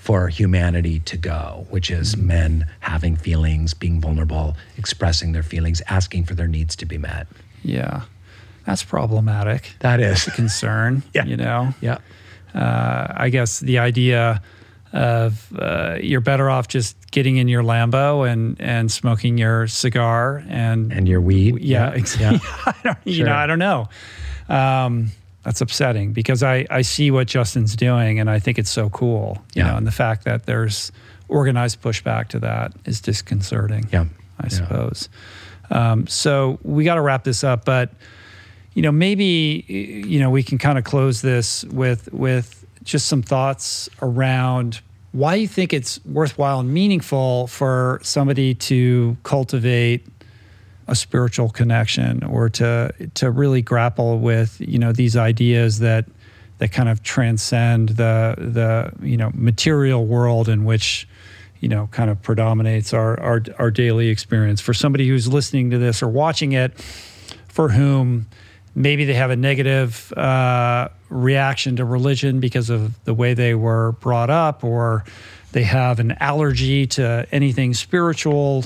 for 0.02 0.30
humanity 0.30 0.98
to 1.00 1.16
go, 1.16 1.68
which 1.70 1.92
is 1.92 2.18
men 2.18 2.66
having 2.80 3.16
feelings, 3.16 3.76
being 3.76 4.02
vulnerable, 4.02 4.58
expressing 4.76 5.32
their 5.32 5.44
feelings, 5.44 5.80
asking 5.90 6.24
for 6.24 6.34
their 6.34 6.48
needs 6.48 6.76
to 6.76 6.86
be 6.88 6.98
met. 6.98 7.28
Yeah, 7.64 8.02
that's 8.66 8.84
problematic. 8.84 9.74
That 9.80 10.00
is, 10.00 10.28
a 10.28 10.32
Concern. 10.32 11.04
Yeah. 11.14 11.26
You 11.26 11.38
know. 11.38 11.74
yeah, 11.82 12.00
Uh, 12.56 13.14
I 13.16 13.30
guess 13.30 13.60
the 13.60 13.78
idea 13.78 14.42
of 14.92 15.54
uh, 15.60 15.98
you're 16.02 16.20
better 16.20 16.50
off 16.50 16.68
just 16.68 16.98
getting 17.12 17.38
in 17.38 17.48
your 17.48 17.62
Lambo 17.64 18.28
and 18.30 18.60
and 18.60 18.92
smoking 18.92 19.38
your 19.38 19.68
cigar 19.68 20.44
and 20.50 20.92
and 20.92 21.08
your 21.08 21.22
weed. 21.22 21.60
yeah, 21.60 21.92
exactly. 21.92 22.40
yeah. 22.44 22.64
I 22.66 22.76
don't, 22.84 22.98
you 23.06 23.24
know, 23.24 23.36
I 23.36 23.46
don't 23.48 23.60
know. 23.60 23.88
Um, 24.50 25.12
that's 25.44 25.62
upsetting 25.62 26.14
because 26.14 26.44
I, 26.44 26.66
I 26.70 26.82
see 26.84 27.10
what 27.12 27.28
Justin's 27.28 27.76
doing 27.76 28.20
and 28.20 28.30
I 28.30 28.40
think 28.40 28.60
it's 28.60 28.70
so 28.70 28.90
cool. 28.90 29.42
You 29.56 29.64
Yeah. 29.64 29.72
know, 29.72 29.78
and 29.78 29.88
the 29.88 29.92
fact 29.92 30.24
that 30.26 30.46
there's 30.46 30.92
organized 31.30 31.82
pushback 31.82 32.28
to 32.30 32.40
that 32.40 32.74
is 32.86 33.02
disconcerting. 33.02 33.88
Yeah. 33.92 34.06
I 34.40 34.44
Yeah. 34.46 34.50
suppose. 34.50 35.10
Um, 35.70 36.06
so 36.08 36.60
we 36.64 36.84
got 36.84 36.96
to 36.96 37.02
wrap 37.02 37.24
this 37.24 37.44
up, 37.44 37.66
but 37.66 37.92
you 38.74 38.82
know, 38.82 38.92
maybe 38.92 39.66
you 39.68 40.20
know 40.20 40.30
we 40.30 40.44
can 40.44 40.58
kind 40.58 40.78
of 40.78 40.84
close 40.84 41.22
this 41.22 41.64
with 41.66 42.12
with 42.14 42.66
just 42.84 43.08
some 43.08 43.22
thoughts 43.22 43.90
around 44.02 44.80
why 45.12 45.36
you 45.36 45.48
think 45.48 45.74
it's 45.74 46.00
worthwhile 46.06 46.60
and 46.62 46.74
meaningful 46.74 47.48
for 47.48 48.00
somebody 48.02 48.54
to 48.56 49.18
cultivate 49.24 50.06
a 50.88 50.96
spiritual 50.96 51.50
connection 51.50 52.24
or 52.24 52.50
to 52.50 52.94
to 53.14 53.32
really 53.32 53.62
grapple 53.62 54.20
with 54.20 54.60
you 54.60 54.80
know 54.80 54.92
these 54.92 55.16
ideas 55.16 55.80
that 55.80 56.06
that 56.58 56.72
kind 56.72 56.90
of 56.90 57.02
transcend 57.04 57.90
the 57.90 58.36
the 58.38 58.92
you 59.06 59.18
know 59.18 59.32
material 59.34 60.06
world 60.06 60.50
in 60.50 60.66
which 60.66 61.08
you 61.60 61.70
know 61.70 61.88
kind 61.92 62.10
of 62.10 62.22
predominates 62.22 62.94
our 62.94 63.20
our, 63.20 63.44
our 63.58 63.72
daily 63.72 64.10
experience 64.10 64.60
for 64.60 64.74
somebody 64.74 65.08
who's 65.08 65.28
listening 65.28 65.70
to 65.70 65.78
this 65.78 66.02
or 66.04 66.08
watching 66.08 66.52
it 66.52 66.80
for 67.48 67.70
whom 67.70 68.28
maybe 68.76 69.06
they 69.06 69.14
have 69.14 69.32
a 69.32 69.36
negative 69.36 70.12
uh, 70.14 70.90
reaction 71.10 71.76
to 71.76 71.86
religion 71.86 72.40
because 72.40 72.70
of 72.70 73.04
the 73.04 73.14
way 73.14 73.34
they 73.34 73.54
were 73.54 73.94
brought 73.94 74.30
up, 74.30 74.64
or 74.64 75.04
they 75.52 75.64
have 75.64 76.00
an 76.00 76.14
allergy 76.20 76.88
to 76.88 77.26
anything 77.32 77.74
spiritual. 77.74 78.64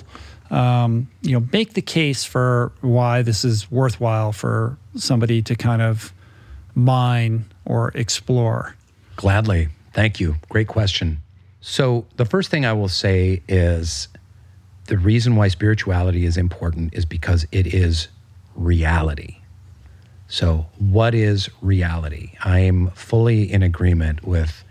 Um, 0.52 1.10
you 1.22 1.32
know, 1.32 1.48
make 1.52 1.74
the 1.74 1.82
case 1.82 2.24
for 2.24 2.72
why 2.82 3.22
this 3.22 3.44
is 3.44 3.70
worthwhile 3.72 4.32
for 4.32 4.78
somebody 4.96 5.42
to 5.42 5.56
kind 5.56 5.82
of 5.82 6.14
mine 6.76 7.46
or 7.66 7.92
explore. 7.96 8.76
Gladly. 9.16 9.70
Thank 9.94 10.20
you. 10.20 10.36
Great 10.50 10.68
question. 10.68 11.22
So, 11.62 12.06
the 12.18 12.26
first 12.26 12.52
thing 12.52 12.66
I 12.66 12.74
will 12.74 12.90
say 12.90 13.42
is 13.48 14.10
the 14.88 14.98
reason 14.98 15.36
why 15.36 15.48
spirituality 15.48 16.26
is 16.26 16.38
important 16.38 16.94
is 16.94 17.06
because 17.06 17.48
it 17.52 17.66
is 17.66 18.10
reality. 18.56 19.38
So, 20.28 20.68
what 20.78 21.16
is 21.16 21.50
reality? 21.62 22.34
I 22.44 22.60
am 22.60 22.92
fully 22.92 23.52
in 23.52 23.64
agreement 23.64 24.26
with 24.26 24.65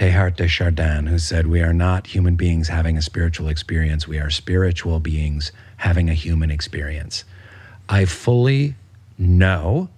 Teilhard 0.00 0.36
de 0.36 0.48
Chardin, 0.48 1.08
who 1.08 1.18
said, 1.18 1.46
We 1.46 1.60
are 1.60 1.74
not 1.74 2.06
human 2.06 2.34
beings 2.34 2.68
having 2.68 2.96
a 2.96 3.02
spiritual 3.02 3.48
experience, 3.48 4.08
we 4.08 4.18
are 4.18 4.30
spiritual 4.30 4.98
beings 4.98 5.52
having 5.76 6.08
a 6.08 6.14
human 6.14 6.50
experience. 6.50 7.24
I 7.86 8.06
fully 8.06 8.76
know, 9.18 9.90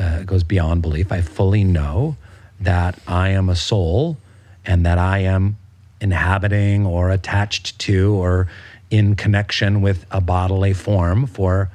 uh, 0.00 0.20
it 0.22 0.26
goes 0.26 0.44
beyond 0.44 0.80
belief, 0.80 1.12
I 1.12 1.20
fully 1.20 1.62
know 1.62 2.16
that 2.58 2.98
I 3.06 3.28
am 3.28 3.50
a 3.50 3.54
soul 3.54 4.16
and 4.64 4.86
that 4.86 4.96
I 4.96 5.18
am 5.18 5.58
inhabiting 6.00 6.86
or 6.86 7.10
attached 7.10 7.78
to 7.80 8.14
or 8.14 8.48
in 8.90 9.14
connection 9.14 9.82
with 9.82 10.06
a 10.10 10.22
bodily 10.22 10.72
form 10.72 11.26
for 11.26 11.70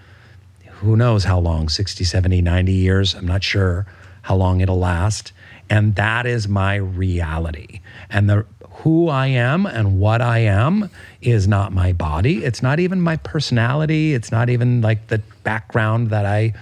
who 0.79 0.97
knows 0.97 1.25
how 1.25 1.37
long 1.37 1.69
60 1.69 2.03
70 2.03 2.41
90 2.41 2.71
years 2.71 3.13
i'm 3.13 3.27
not 3.27 3.43
sure 3.43 3.85
how 4.21 4.35
long 4.35 4.61
it'll 4.61 4.79
last 4.79 5.33
and 5.69 5.95
that 5.95 6.25
is 6.25 6.47
my 6.47 6.75
reality. 6.75 7.81
And 8.09 8.29
the 8.29 8.45
who 8.83 9.09
i 9.09 9.27
am 9.27 9.65
and 9.65 9.99
what 9.99 10.21
i 10.21 10.39
am 10.39 10.89
is 11.21 11.47
not 11.47 11.73
my 11.73 11.91
body. 11.91 12.45
It's 12.45 12.61
not 12.61 12.79
even 12.79 13.01
my 13.01 13.17
personality. 13.17 14.13
It's 14.13 14.31
not 14.31 14.49
even 14.49 14.81
like 14.81 15.07
the 15.07 15.21
background 15.43 16.09
that 16.11 16.25
i 16.25 16.53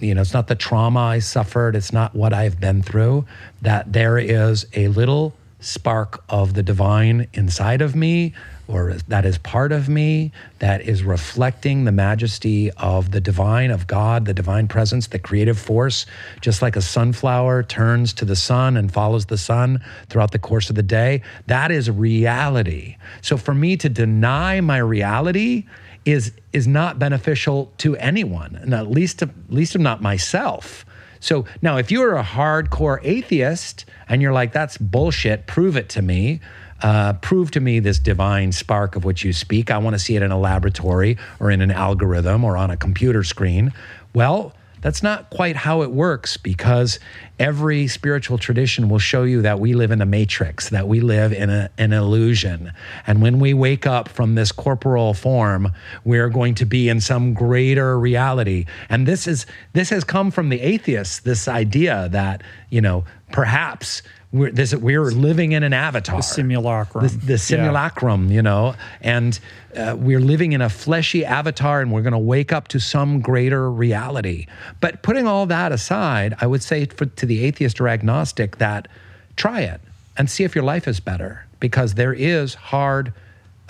you 0.00 0.14
know 0.14 0.20
it's 0.20 0.34
not 0.34 0.46
the 0.46 0.54
trauma 0.54 1.00
i 1.00 1.18
suffered. 1.18 1.74
It's 1.74 1.92
not 1.92 2.14
what 2.14 2.32
i've 2.32 2.60
been 2.60 2.82
through. 2.82 3.24
That 3.62 3.92
there 3.92 4.18
is 4.18 4.66
a 4.74 4.88
little 4.88 5.34
spark 5.60 6.22
of 6.28 6.54
the 6.54 6.62
divine 6.62 7.28
inside 7.32 7.82
of 7.82 7.96
me 7.96 8.34
or 8.68 8.92
that 9.08 9.24
is 9.24 9.38
part 9.38 9.72
of 9.72 9.88
me 9.88 10.30
that 10.58 10.82
is 10.82 11.02
reflecting 11.02 11.84
the 11.84 11.92
majesty 11.92 12.70
of 12.72 13.10
the 13.10 13.20
divine 13.20 13.70
of 13.70 13.86
god 13.86 14.26
the 14.26 14.34
divine 14.34 14.68
presence 14.68 15.08
the 15.08 15.18
creative 15.18 15.58
force. 15.58 16.06
Just 16.40 16.60
like 16.60 16.76
a 16.76 16.82
sunflower 16.82 17.64
turns 17.64 18.12
to 18.14 18.24
the 18.24 18.36
sun 18.36 18.76
and 18.76 18.92
follows 18.92 19.26
the 19.26 19.38
sun 19.38 19.82
throughout 20.08 20.32
the 20.32 20.38
course 20.38 20.68
of 20.68 20.76
the 20.76 20.82
day 20.82 21.22
that 21.46 21.70
is 21.70 21.90
reality. 21.90 22.96
So 23.22 23.36
for 23.36 23.54
me 23.54 23.76
to 23.78 23.88
deny 23.88 24.60
my 24.60 24.78
reality 24.78 25.64
is 26.04 26.32
is 26.52 26.66
not 26.66 26.98
beneficial 26.98 27.72
to 27.78 27.96
anyone 27.96 28.56
and 28.56 28.74
at 28.74 28.90
least 28.90 29.22
at 29.22 29.30
least 29.48 29.78
not 29.78 30.02
myself. 30.02 30.84
So 31.20 31.46
now 31.62 31.78
if 31.78 31.90
you're 31.90 32.16
a 32.16 32.22
hardcore 32.22 33.00
atheist 33.02 33.86
and 34.08 34.20
you're 34.20 34.32
like 34.32 34.52
that's 34.52 34.76
bullshit 34.76 35.46
prove 35.46 35.76
it 35.76 35.88
to 35.90 36.02
me 36.02 36.40
uh, 36.82 37.12
prove 37.14 37.50
to 37.50 37.60
me 37.60 37.80
this 37.80 37.98
divine 37.98 38.52
spark 38.52 38.96
of 38.96 39.04
which 39.04 39.24
you 39.24 39.32
speak 39.32 39.70
i 39.70 39.78
want 39.78 39.94
to 39.94 39.98
see 39.98 40.16
it 40.16 40.22
in 40.22 40.30
a 40.30 40.38
laboratory 40.38 41.16
or 41.40 41.50
in 41.50 41.60
an 41.60 41.70
algorithm 41.70 42.44
or 42.44 42.56
on 42.56 42.70
a 42.70 42.76
computer 42.76 43.22
screen 43.22 43.72
well 44.14 44.54
that's 44.80 45.02
not 45.02 45.30
quite 45.30 45.56
how 45.56 45.82
it 45.82 45.90
works 45.90 46.36
because 46.36 46.98
every 47.38 47.88
spiritual 47.88 48.38
tradition 48.38 48.88
will 48.88 48.98
show 48.98 49.24
you 49.24 49.42
that 49.42 49.58
we 49.60 49.74
live 49.74 49.90
in 49.90 50.00
a 50.00 50.06
matrix, 50.06 50.68
that 50.70 50.86
we 50.86 51.00
live 51.00 51.32
in 51.32 51.50
a, 51.50 51.70
an 51.78 51.92
illusion. 51.92 52.72
And 53.06 53.20
when 53.20 53.40
we 53.40 53.54
wake 53.54 53.86
up 53.86 54.08
from 54.08 54.34
this 54.34 54.52
corporal 54.52 55.14
form, 55.14 55.72
we're 56.04 56.28
going 56.28 56.54
to 56.56 56.64
be 56.64 56.88
in 56.88 57.00
some 57.00 57.34
greater 57.34 57.98
reality. 57.98 58.66
And 58.88 59.06
this 59.06 59.26
is 59.26 59.46
this 59.72 59.90
has 59.90 60.04
come 60.04 60.30
from 60.30 60.48
the 60.48 60.60
atheists, 60.60 61.20
this 61.20 61.48
idea 61.48 62.08
that, 62.10 62.42
you 62.70 62.80
know, 62.80 63.04
perhaps 63.32 64.02
we're, 64.30 64.50
this, 64.50 64.74
we're 64.74 65.04
living 65.04 65.52
in 65.52 65.62
an 65.62 65.72
avatar 65.72 66.16
The 66.16 66.22
simulacrum. 66.22 67.06
the, 67.06 67.16
the 67.16 67.38
simulacrum, 67.38 68.30
you 68.30 68.42
know, 68.42 68.74
and 69.00 69.38
uh, 69.74 69.96
we're 69.98 70.20
living 70.20 70.52
in 70.52 70.60
a 70.60 70.68
fleshy 70.68 71.24
avatar 71.24 71.80
and 71.80 71.90
we're 71.90 72.02
going 72.02 72.12
to 72.12 72.18
wake 72.18 72.52
up 72.52 72.68
to 72.68 72.78
some 72.78 73.20
greater 73.20 73.70
reality. 73.70 74.46
But 74.80 75.02
putting 75.02 75.26
all 75.26 75.46
that 75.46 75.72
aside, 75.72 76.34
I 76.40 76.46
would 76.46 76.62
say 76.62 76.84
for, 76.86 77.06
to 77.06 77.26
the 77.26 77.44
atheist 77.44 77.80
or 77.80 77.88
agnostic 77.88 78.58
that 78.58 78.88
try 79.36 79.62
it 79.62 79.80
and 80.18 80.28
see 80.28 80.44
if 80.44 80.54
your 80.54 80.64
life 80.64 80.86
is 80.86 81.00
better 81.00 81.46
because 81.58 81.94
there 81.94 82.12
is 82.12 82.54
hard. 82.54 83.14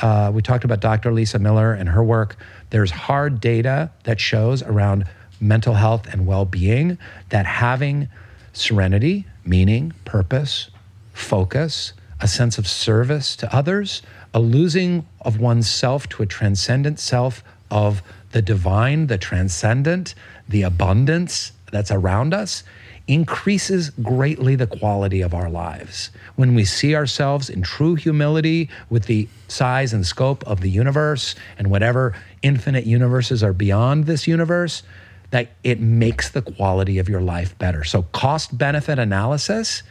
Uh, 0.01 0.33
we 0.35 0.43
talked 0.43 0.65
about 0.65 0.81
Dr. 0.81 1.13
Lisa 1.13 1.39
Miller 1.39 1.73
and 1.73 1.89
her 1.89 2.03
work. 2.03 2.37
There's 2.71 2.91
hard 2.91 3.41
data 3.41 3.91
that 4.05 4.19
shows 4.19 4.63
around 4.63 5.05
mental 5.41 5.75
health 5.75 6.13
and 6.13 6.27
well 6.27 6.45
being 6.45 6.99
that 7.29 7.47
having 7.47 8.09
serenity, 8.53 9.25
meaning, 9.49 9.93
purpose, 10.05 10.70
focus, 11.12 11.93
a 12.20 12.29
sense 12.29 12.59
of 12.59 12.66
service 12.66 13.37
to 13.37 13.55
others, 13.55 14.03
a 14.35 14.41
losing 14.41 15.07
of 15.23 15.41
oneself 15.41 16.09
to 16.11 16.23
a 16.23 16.27
transcendent 16.27 17.01
self 17.01 17.43
of 17.70 18.03
the 18.33 18.43
divine, 18.43 19.07
the 19.07 19.19
transcendent, 19.19 20.15
the 20.49 20.62
abundance 20.62 21.53
that's 21.73 21.91
around 21.91 22.35
us 22.35 22.62
increases 23.07 23.91
greatly 24.03 24.55
the 24.55 24.66
quality 24.66 25.23
of 25.23 25.33
our 25.33 25.49
lives. 25.49 26.11
When 26.37 26.55
we 26.55 26.66
see 26.66 26.95
ourselves 26.95 27.49
in 27.49 27.62
true 27.62 27.95
humility 27.95 28.69
with 28.91 29.07
the 29.07 29.29
size 29.49 29.95
and 29.95 30.07
scope 30.07 30.47
of 30.47 30.61
the 30.61 30.69
universe 30.69 31.35
and 31.57 31.70
whatever 31.70 32.15
infinite 32.43 32.85
universes 32.85 33.43
are 33.43 33.55
beyond 33.55 34.05
this 34.05 34.27
universe, 34.27 34.83
that 35.31 35.51
it 35.63 35.81
makes 35.81 36.31
the 36.31 36.43
quality 36.43 36.99
of 36.99 37.09
your 37.09 37.21
life 37.21 37.57
better. 37.59 37.85
So, 37.85 38.03
cost 38.13 38.57
benefit 38.57 38.99
analysis, 38.99 39.83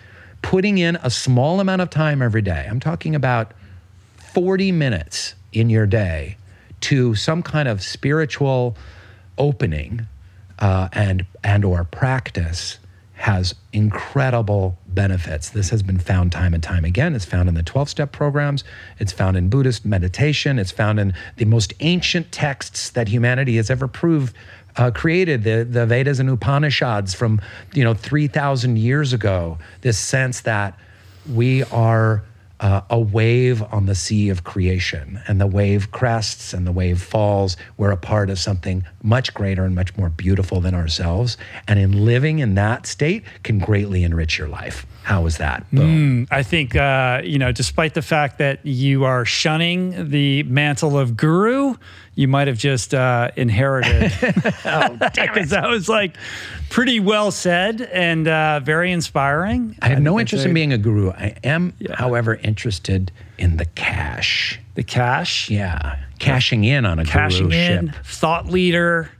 putting 0.41 0.77
in 0.77 0.97
a 0.97 1.09
small 1.09 1.59
amount 1.59 1.81
of 1.81 1.89
time 1.89 2.21
every 2.21 2.41
day, 2.41 2.67
I'm 2.69 2.79
talking 2.79 3.15
about 3.15 3.53
40 4.33 4.71
minutes 4.71 5.35
in 5.53 5.69
your 5.69 5.85
day 5.85 6.37
to 6.81 7.15
some 7.15 7.43
kind 7.43 7.67
of 7.67 7.81
spiritual 7.81 8.75
opening 9.37 10.07
uh, 10.59 10.89
and 10.93 11.25
and 11.43 11.63
or 11.63 11.83
practice 11.83 12.79
has 13.13 13.55
incredible 13.73 14.77
benefits. 14.87 15.49
This 15.49 15.71
has 15.71 15.81
been 15.81 15.97
found 15.97 16.31
time 16.31 16.53
and 16.53 16.61
time 16.61 16.85
again. 16.85 17.15
It's 17.15 17.25
found 17.25 17.49
in 17.49 17.55
the 17.55 17.63
12 17.63 17.89
step 17.89 18.11
programs, 18.11 18.63
it's 18.99 19.11
found 19.11 19.35
in 19.35 19.49
Buddhist 19.49 19.85
meditation, 19.85 20.59
it's 20.59 20.71
found 20.71 20.99
in 20.99 21.13
the 21.37 21.45
most 21.45 21.73
ancient 21.79 22.31
texts 22.31 22.91
that 22.91 23.07
humanity 23.07 23.55
has 23.57 23.71
ever 23.71 23.87
proved. 23.87 24.35
Uh, 24.77 24.91
created 24.91 25.43
the, 25.43 25.67
the 25.67 25.85
Vedas 25.85 26.19
and 26.19 26.29
Upanishads 26.29 27.13
from 27.13 27.41
you 27.73 27.83
know 27.83 27.93
3,000 27.93 28.77
years 28.77 29.11
ago. 29.11 29.57
This 29.81 29.97
sense 29.97 30.41
that 30.41 30.77
we 31.33 31.63
are 31.63 32.23
uh, 32.59 32.81
a 32.89 32.99
wave 32.99 33.61
on 33.71 33.85
the 33.85 33.95
sea 33.95 34.29
of 34.29 34.43
creation, 34.43 35.21
and 35.27 35.39
the 35.39 35.47
wave 35.47 35.91
crests 35.91 36.53
and 36.53 36.65
the 36.65 36.71
wave 36.71 37.01
falls. 37.01 37.55
We're 37.77 37.91
a 37.91 37.97
part 37.97 38.29
of 38.29 38.39
something 38.39 38.83
much 39.03 39.33
greater 39.33 39.63
and 39.63 39.75
much 39.75 39.95
more 39.95 40.09
beautiful 40.09 40.59
than 40.59 40.73
ourselves. 40.73 41.37
And 41.67 41.79
in 41.79 42.05
living 42.05 42.39
in 42.39 42.55
that 42.55 42.87
state 42.87 43.23
can 43.43 43.59
greatly 43.59 44.03
enrich 44.03 44.37
your 44.37 44.47
life. 44.47 44.87
How 45.03 45.25
is 45.25 45.37
that? 45.37 45.65
Mm, 45.71 46.27
I 46.31 46.43
think, 46.43 46.75
uh, 46.75 47.21
you 47.23 47.39
know, 47.39 47.51
despite 47.51 47.93
the 47.93 48.01
fact 48.01 48.39
that 48.39 48.65
you 48.65 49.05
are 49.05 49.23
shunning 49.23 50.09
the 50.09 50.43
mantle 50.43 50.97
of 50.97 51.15
guru, 51.15 51.75
you 52.17 52.27
might 52.27 52.47
have 52.47 52.57
just 52.57 52.95
uh, 52.95 53.29
inherited. 53.35 54.11
oh, 54.65 54.97
Because 54.99 55.51
that 55.51 55.69
was 55.69 55.87
like 55.87 56.17
pretty 56.69 56.99
well 56.99 57.29
said 57.29 57.79
and 57.79 58.27
uh, 58.27 58.59
very 58.59 58.91
inspiring. 58.91 59.77
I 59.83 59.89
have 59.89 59.99
I 59.99 60.01
no 60.01 60.19
interest 60.19 60.43
in 60.43 60.53
being 60.55 60.73
a 60.73 60.79
guru. 60.79 61.11
I 61.11 61.35
am, 61.43 61.73
yeah. 61.77 61.95
however, 61.95 62.33
interested 62.33 63.11
in 63.37 63.57
the 63.57 63.65
cash. 63.65 64.59
The 64.73 64.81
cash? 64.81 65.51
Yeah. 65.51 65.99
Cashing 66.17 66.63
in 66.63 66.87
on 66.87 66.97
a 66.97 67.05
Cashing 67.05 67.49
guru 67.49 67.59
in, 67.59 67.87
ship. 67.93 68.03
Thought 68.03 68.47
leader. 68.47 69.11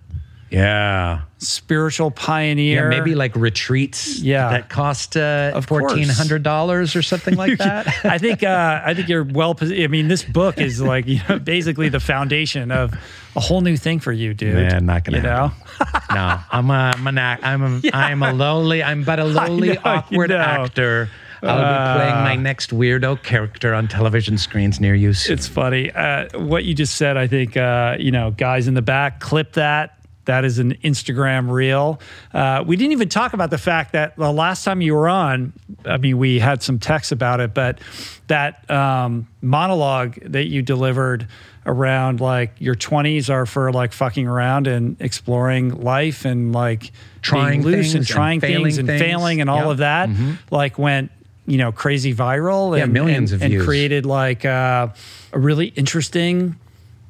Yeah. 0.49 1.21
Spiritual 1.39 2.11
pioneer. 2.11 2.83
Yeah, 2.83 2.97
maybe 2.97 3.15
like 3.15 3.35
retreats 3.35 4.19
yeah. 4.19 4.49
that 4.49 4.69
cost 4.69 5.15
uh, 5.15 5.59
fourteen 5.61 6.07
hundred 6.07 6.41
dollars 6.41 6.95
or 6.95 7.01
something 7.01 7.35
like 7.35 7.57
that. 7.59 7.87
I 8.03 8.17
think 8.17 8.43
uh, 8.43 8.81
I 8.83 8.93
think 8.93 9.07
you're 9.07 9.23
well. 9.23 9.55
I 9.61 9.87
mean, 9.87 10.07
this 10.07 10.23
book 10.23 10.57
is 10.57 10.81
like 10.81 11.05
you 11.05 11.19
know 11.29 11.37
basically 11.37 11.89
the 11.89 11.99
foundation 11.99 12.71
of 12.71 12.93
a 13.35 13.39
whole 13.39 13.61
new 13.61 13.77
thing 13.77 13.99
for 13.99 14.11
you, 14.11 14.33
dude. 14.33 14.55
Man, 14.55 14.85
not 14.85 15.03
gonna. 15.03 15.17
You 15.17 15.23
know. 15.23 15.51
no, 16.11 16.39
I'm 16.51 16.69
a, 16.71 16.93
I'm 16.95 17.07
an 17.07 17.17
I'm 17.17 17.61
a, 17.61 17.79
yeah. 17.83 17.97
I'm 17.97 18.23
a 18.23 18.33
lowly. 18.33 18.81
I'm 18.81 19.03
but 19.03 19.19
a 19.19 19.25
lowly, 19.25 19.73
know, 19.73 19.81
awkward 19.85 20.31
you 20.31 20.37
know. 20.37 20.43
actor. 20.43 21.09
I'll 21.43 21.57
be 21.57 21.99
playing 21.99 22.15
my 22.15 22.33
uh, 22.33 22.41
next 22.41 22.71
weirdo 22.71 23.21
character 23.21 23.73
on 23.73 23.87
television 23.87 24.39
screens 24.39 24.79
near 24.79 24.95
you 24.95 25.13
soon. 25.13 25.33
It's 25.33 25.47
funny. 25.47 25.91
Uh, 25.91 26.27
what 26.39 26.65
you 26.65 26.73
just 26.73 26.95
said, 26.95 27.15
I 27.15 27.27
think, 27.27 27.55
uh, 27.55 27.95
you 27.99 28.09
know, 28.09 28.31
guys 28.31 28.67
in 28.67 28.73
the 28.73 28.81
back, 28.81 29.19
clip 29.19 29.53
that 29.53 29.96
that 30.27 30.45
is 30.45 30.59
an 30.59 30.75
Instagram 30.83 31.49
reel. 31.49 31.99
Uh, 32.33 32.63
we 32.65 32.75
didn't 32.75 32.91
even 32.91 33.09
talk 33.09 33.33
about 33.33 33.49
the 33.49 33.57
fact 33.57 33.93
that 33.93 34.15
the 34.15 34.31
last 34.31 34.63
time 34.63 34.79
you 34.81 34.93
were 34.93 35.09
on, 35.09 35.53
I 35.85 35.97
mean, 35.97 36.17
we 36.17 36.39
had 36.39 36.61
some 36.61 36.79
texts 36.79 37.11
about 37.11 37.39
it, 37.39 37.53
but 37.53 37.79
that 38.27 38.69
um, 38.69 39.27
monologue 39.41 40.19
that 40.21 40.45
you 40.47 40.61
delivered 40.61 41.27
around 41.65 42.21
like 42.21 42.53
your 42.59 42.75
20s 42.75 43.29
are 43.29 43.45
for 43.45 43.71
like 43.73 43.91
fucking 43.91 44.27
around 44.27 44.67
and 44.67 44.95
exploring 45.01 45.81
life 45.81 46.23
and 46.23 46.53
like 46.53 46.91
trying 47.21 47.61
being 47.61 47.75
loose 47.75 47.93
and 47.93 48.05
trying 48.05 48.43
and 48.43 48.53
things 48.53 48.77
and 48.77 48.87
things. 48.87 49.01
failing 49.01 49.41
and 49.41 49.49
all 49.49 49.69
of 49.69 49.79
that, 49.79 50.07
mm-hmm. 50.09 50.33
like 50.49 50.77
went 50.77 51.11
you 51.45 51.57
know 51.57 51.71
crazy 51.71 52.13
viral 52.13 52.69
and, 52.69 52.77
yeah, 52.77 52.85
millions 52.85 53.31
and, 53.31 53.41
of 53.41 53.51
and 53.51 53.61
created 53.65 54.05
like 54.05 54.45
uh, 54.45 54.89
a 55.33 55.39
really 55.39 55.67
interesting 55.67 56.57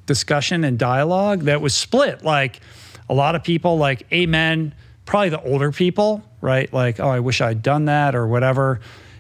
discussion 0.05 0.63
and 0.63 0.79
dialogue 0.79 1.41
that 1.41 1.61
was 1.61 1.73
split 1.73 2.23
like 2.23 2.61
a 3.09 3.13
lot 3.13 3.35
of 3.35 3.43
people 3.43 3.77
like 3.77 4.11
amen 4.11 4.73
probably 5.05 5.29
the 5.29 5.41
older 5.41 5.71
people 5.71 6.23
right? 6.41 6.71
Like 6.71 6.99
oh 6.99 7.09
i 7.09 7.19
wish 7.19 7.41
i'd 7.41 7.61
done 7.61 7.85
that 7.85 8.15
or 8.15 8.27
whatever. 8.27 8.79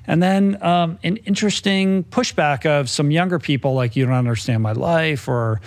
And 0.09 0.23
then 0.23 0.63
um, 0.63 0.99
an 1.03 1.17
interesting 1.17 2.05
pushback 2.05 2.65
of 2.65 2.89
some 2.89 3.11
younger 3.11 3.39
people 3.39 3.73
like 3.73 3.97
you 3.97 4.05
don't 4.05 4.15
understand 4.15 4.63
my 4.63 4.71
life 4.71 5.27
or 5.27 5.59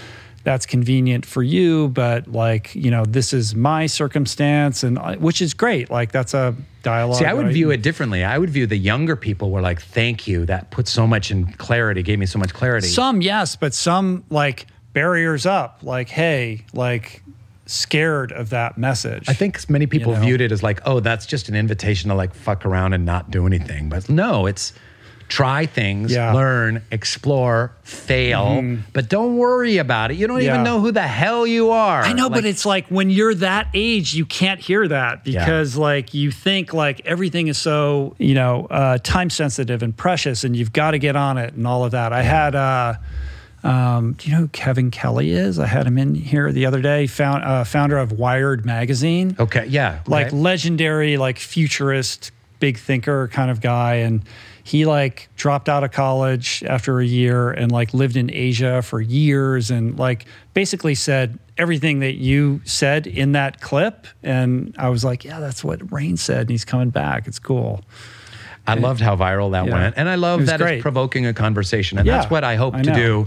that's 0.42 0.64
convenient 0.64 1.26
for 1.26 1.42
you 1.42 1.88
but 1.88 2.26
like 2.26 2.74
you 2.74 2.90
know 2.90 3.04
this 3.04 3.34
is 3.34 3.54
my 3.54 3.84
circumstance 3.84 4.82
and 4.82 4.98
uh, 4.98 5.16
which 5.16 5.42
is 5.42 5.52
great. 5.52 5.90
Like 5.90 6.12
that's 6.12 6.32
a 6.32 6.54
dialogue 6.82 7.18
see 7.18 7.26
i 7.26 7.34
would 7.34 7.46
right? 7.46 7.52
view 7.52 7.70
it 7.70 7.82
differently. 7.82 8.24
I 8.24 8.38
would 8.38 8.48
view 8.48 8.66
the 8.66 8.78
younger 8.78 9.16
people 9.16 9.50
were 9.50 9.60
like 9.60 9.82
thank 9.82 10.26
you. 10.26 10.46
That 10.46 10.70
put 10.70 10.88
so 10.88 11.06
much 11.06 11.30
in 11.30 11.52
clarity 11.52 12.02
gave 12.02 12.18
me 12.18 12.26
so 12.26 12.38
much 12.38 12.54
clarity. 12.54 12.86
Some 12.86 13.20
yes 13.20 13.56
but 13.56 13.74
some 13.74 14.24
like 14.30 14.66
barriers 14.94 15.44
up. 15.44 15.80
Like 15.82 16.08
hey 16.08 16.64
like 16.72 17.22
scared 17.70 18.32
of 18.32 18.50
that 18.50 18.76
message. 18.76 19.28
I 19.28 19.32
think 19.32 19.68
many 19.70 19.86
people 19.86 20.12
you 20.12 20.18
know? 20.18 20.24
viewed 20.24 20.40
it 20.40 20.52
as 20.52 20.62
like, 20.62 20.80
oh, 20.84 21.00
that's 21.00 21.26
just 21.26 21.48
an 21.48 21.54
invitation 21.54 22.10
to 22.10 22.14
like 22.14 22.34
fuck 22.34 22.66
around 22.66 22.92
and 22.92 23.04
not 23.04 23.30
do 23.30 23.46
anything. 23.46 23.88
But 23.88 24.08
no, 24.08 24.46
it's 24.46 24.72
try 25.28 25.64
things, 25.64 26.12
yeah. 26.12 26.32
learn, 26.32 26.82
explore, 26.90 27.72
fail, 27.84 28.46
mm-hmm. 28.46 28.82
but 28.92 29.08
don't 29.08 29.36
worry 29.36 29.78
about 29.78 30.10
it. 30.10 30.16
You 30.16 30.26
don't 30.26 30.42
yeah. 30.42 30.54
even 30.54 30.64
know 30.64 30.80
who 30.80 30.90
the 30.90 31.06
hell 31.06 31.46
you 31.46 31.70
are. 31.70 32.02
I 32.02 32.12
know, 32.12 32.24
like, 32.24 32.32
but 32.32 32.44
it's 32.44 32.66
like 32.66 32.88
when 32.88 33.10
you're 33.10 33.36
that 33.36 33.68
age, 33.72 34.12
you 34.12 34.26
can't 34.26 34.60
hear 34.60 34.88
that 34.88 35.22
because 35.22 35.76
yeah. 35.76 35.82
like 35.82 36.12
you 36.12 36.32
think 36.32 36.74
like 36.74 37.00
everything 37.06 37.46
is 37.46 37.56
so, 37.56 38.16
you 38.18 38.34
know, 38.34 38.66
uh, 38.66 38.98
time 38.98 39.30
sensitive 39.30 39.84
and 39.84 39.96
precious 39.96 40.42
and 40.42 40.56
you've 40.56 40.72
got 40.72 40.90
to 40.90 40.98
get 40.98 41.14
on 41.14 41.38
it 41.38 41.54
and 41.54 41.66
all 41.66 41.84
of 41.84 41.92
that. 41.92 42.12
I 42.12 42.22
had 42.22 42.56
uh 42.56 42.94
um, 43.62 44.14
do 44.14 44.28
you 44.28 44.34
know 44.34 44.42
who 44.42 44.48
Kevin 44.48 44.90
Kelly 44.90 45.32
is? 45.32 45.58
I 45.58 45.66
had 45.66 45.86
him 45.86 45.98
in 45.98 46.14
here 46.14 46.50
the 46.52 46.66
other 46.66 46.80
day. 46.80 47.06
Found 47.06 47.44
uh, 47.44 47.64
founder 47.64 47.98
of 47.98 48.12
Wired 48.12 48.64
magazine. 48.64 49.36
Okay, 49.38 49.66
yeah, 49.66 50.00
like 50.06 50.26
right. 50.26 50.32
legendary, 50.32 51.16
like 51.18 51.38
futurist, 51.38 52.32
big 52.58 52.78
thinker 52.78 53.28
kind 53.28 53.50
of 53.50 53.60
guy, 53.60 53.96
and 53.96 54.22
he 54.64 54.86
like 54.86 55.28
dropped 55.36 55.68
out 55.68 55.84
of 55.84 55.92
college 55.92 56.64
after 56.66 57.00
a 57.00 57.04
year 57.04 57.50
and 57.50 57.70
like 57.70 57.92
lived 57.92 58.16
in 58.16 58.30
Asia 58.32 58.80
for 58.80 59.00
years, 59.00 59.70
and 59.70 59.98
like 59.98 60.24
basically 60.54 60.94
said 60.94 61.38
everything 61.58 62.00
that 62.00 62.14
you 62.14 62.62
said 62.64 63.06
in 63.06 63.32
that 63.32 63.60
clip. 63.60 64.06
And 64.22 64.74
I 64.78 64.88
was 64.88 65.04
like, 65.04 65.22
yeah, 65.22 65.38
that's 65.38 65.62
what 65.62 65.80
Rainn 65.80 66.18
said, 66.18 66.42
and 66.42 66.50
he's 66.50 66.64
coming 66.64 66.90
back. 66.90 67.26
It's 67.26 67.38
cool. 67.38 67.82
I 68.66 68.74
loved 68.74 69.00
how 69.00 69.16
viral 69.16 69.50
that 69.52 69.66
yeah. 69.66 69.72
went, 69.72 69.94
and 69.98 70.08
I 70.08 70.14
love 70.14 70.46
that 70.46 70.60
great. 70.60 70.76
it's 70.76 70.82
provoking 70.82 71.26
a 71.26 71.34
conversation, 71.34 71.98
and 71.98 72.06
yeah, 72.06 72.18
that's 72.18 72.30
what 72.30 72.44
I 72.44 72.54
hope 72.54 72.74
I 72.74 72.82
to 72.82 72.94
do 72.94 73.26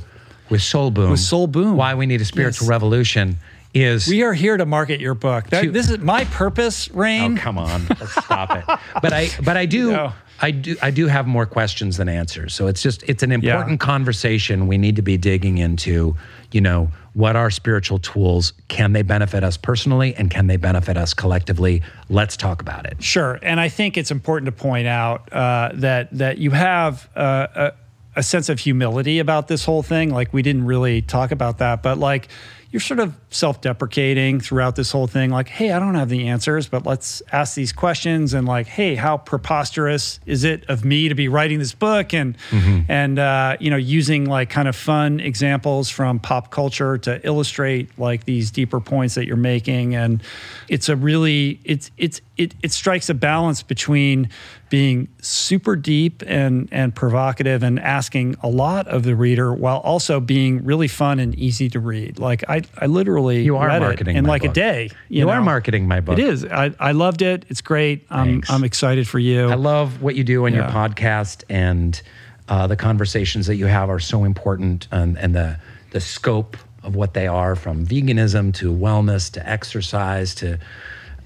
with 0.53 0.61
Soul 0.61 0.91
Boom. 0.91 1.09
With 1.09 1.19
Soul 1.19 1.47
Boom. 1.47 1.75
Why 1.75 1.95
we 1.95 2.05
need 2.05 2.21
a 2.21 2.25
spiritual 2.25 2.65
yes. 2.65 2.69
revolution 2.69 3.38
is 3.73 4.07
we 4.07 4.21
are 4.21 4.34
here 4.34 4.55
to 4.55 4.67
market 4.67 4.99
your 4.99 5.15
book. 5.15 5.49
That, 5.49 5.63
to, 5.63 5.71
this 5.71 5.89
is 5.89 5.97
my 5.97 6.25
purpose, 6.25 6.89
Rainn. 6.89 7.39
Oh, 7.39 7.41
come 7.41 7.57
on, 7.57 7.88
let's 7.99 8.11
stop 8.11 8.55
it. 8.55 8.63
But 9.01 9.13
I, 9.13 9.30
but 9.43 9.57
I 9.57 9.65
do, 9.65 9.91
no. 9.91 10.13
I 10.39 10.51
do, 10.51 10.75
I 10.80 10.91
do 10.91 11.07
have 11.07 11.25
more 11.25 11.47
questions 11.47 11.97
than 11.97 12.07
answers. 12.07 12.53
So 12.53 12.67
it's 12.67 12.84
just, 12.84 13.01
it's 13.09 13.23
an 13.23 13.31
important 13.31 13.81
yeah. 13.81 13.85
conversation 13.85 14.67
we 14.67 14.77
need 14.77 14.95
to 14.97 15.01
be 15.01 15.17
digging 15.17 15.57
into. 15.57 16.15
You 16.51 16.61
know, 16.61 16.91
what 17.13 17.35
are 17.35 17.49
spiritual 17.49 17.97
tools? 17.97 18.53
Can 18.67 18.93
they 18.93 19.01
benefit 19.01 19.43
us 19.43 19.57
personally, 19.57 20.13
and 20.13 20.30
can 20.30 20.45
they 20.45 20.57
benefit 20.57 20.97
us 20.97 21.15
collectively? 21.15 21.81
Let's 22.09 22.38
talk 22.38 22.61
about 22.61 22.85
it. 22.85 23.01
Sure, 23.01 23.39
and 23.41 23.59
I 23.59 23.69
think 23.69 23.97
it's 23.97 24.11
important 24.11 24.45
to 24.45 24.51
point 24.51 24.85
out 24.85 25.34
uh, 25.34 25.71
that 25.73 26.15
that 26.15 26.38
you 26.38 26.51
have. 26.51 27.09
Uh, 27.15 27.47
a, 27.55 27.71
a 28.15 28.23
sense 28.23 28.49
of 28.49 28.60
humility 28.60 29.19
about 29.19 29.48
this 29.48 29.65
whole 29.65 29.84
thing. 29.84 30.10
Like 30.10 30.34
we 30.34 30.41
didn't 30.41 30.65
really 30.65 31.02
talk 31.02 31.31
about 31.31 31.60
that, 31.60 31.81
but 31.84 31.98
like 31.98 32.30
you're 32.73 32.80
sort 32.80 32.99
of 32.99 33.15
self-deprecating 33.30 34.40
throughout 34.40 34.76
this 34.76 34.91
whole 34.91 35.06
thing 35.06 35.30
like 35.30 35.48
hey 35.48 35.72
i 35.72 35.80
don't 35.80 35.94
have 35.94 36.10
the 36.10 36.27
answers 36.27 36.68
but 36.68 36.85
let's 36.88 37.22
ask 37.31 37.53
these 37.53 37.72
questions 37.72 38.34
and 38.34 38.48
like 38.48 38.65
hey 38.65 38.95
how 38.95 39.15
preposterous 39.15 40.19
is 40.26 40.44
it 40.44 40.68
of 40.68 40.84
me 40.84 41.07
to 41.07 41.14
be 41.14 41.27
writing 41.27 41.60
this 41.60 41.73
book 41.73 42.14
and 42.14 42.35
mm-hmm. 42.49 42.80
and 42.90 43.19
uh, 43.19 43.56
you 43.60 43.69
know 43.69 43.77
using 43.77 44.26
like 44.26 44.49
kind 44.49 44.68
of 44.68 44.76
fun 44.76 45.19
examples 45.19 45.90
from 45.90 46.19
pop 46.19 46.49
culture 46.49 46.98
to 46.98 47.23
illustrate 47.26 47.88
like 47.99 48.26
these 48.26 48.49
deeper 48.49 48.80
points 48.80 49.14
that 49.14 49.27
you're 49.27 49.38
making 49.38 49.94
and 49.94 50.23
it's 50.68 50.90
a 50.90 50.95
really 50.95 51.60
it's 51.64 51.91
it's 51.98 52.22
it, 52.38 52.56
it 52.64 52.72
strikes 52.72 53.10
a 53.10 53.14
balance 53.14 53.61
between 53.61 54.30
being 54.74 55.08
super 55.22 55.76
deep 55.76 56.24
and 56.26 56.68
and 56.72 56.95
provocative 56.95 57.62
and 57.62 57.80
asking 57.80 58.36
a 58.41 58.50
lot 58.50 58.88
of 58.88 59.04
the 59.04 59.16
reader 59.16 59.54
while 59.54 59.78
also 59.78 60.20
being 60.20 60.66
really 60.66 60.88
fun 60.88 61.20
and 61.20 61.36
easy 61.36 61.70
to 61.70 61.80
read. 61.80 62.18
Like 62.18 62.44
I, 62.50 62.64
I 62.80 62.88
literally 62.88 63.44
You 63.44 63.56
are 63.58 63.68
read 63.68 63.84
marketing 63.84 64.16
it 64.16 64.18
in 64.18 64.26
like 64.26 64.44
a 64.44 64.52
day. 64.52 64.86
You, 65.10 65.20
You 65.20 65.26
know? 65.28 65.32
are 65.34 65.41
marketing 65.44 65.88
my 65.88 66.00
book. 66.00 66.18
It 66.18 66.26
is. 66.26 66.44
I, 66.44 66.74
I 66.80 66.94
loved 66.94 67.22
it. 67.22 67.45
It's 67.50 67.62
great. 67.62 68.08
I'm, 68.10 68.41
I'm 68.50 68.64
excited 68.64 69.08
for 69.08 69.20
you. 69.20 69.48
I 69.48 69.54
love 69.54 70.02
what 70.02 70.16
you 70.16 70.24
do 70.24 70.48
on 70.48 70.56
your 70.56 70.64
podcast, 70.64 71.44
and 71.50 72.02
uh, 72.50 72.66
the 72.66 72.76
conversations 72.76 73.45
that 73.45 73.58
you 73.58 73.68
have 73.68 73.91
are 73.91 74.00
so 74.00 74.24
important, 74.24 74.88
and, 74.91 75.20
and 75.20 75.36
the 75.36 75.60
the 75.91 76.02
scope 76.02 76.58
of 76.82 76.95
what 76.95 77.14
they 77.14 77.28
are, 77.28 77.56
from 77.56 77.86
veganism 77.86 78.52
to 78.56 78.74
wellness 78.74 79.32
to 79.34 79.48
exercise 79.48 80.34
to 80.34 80.58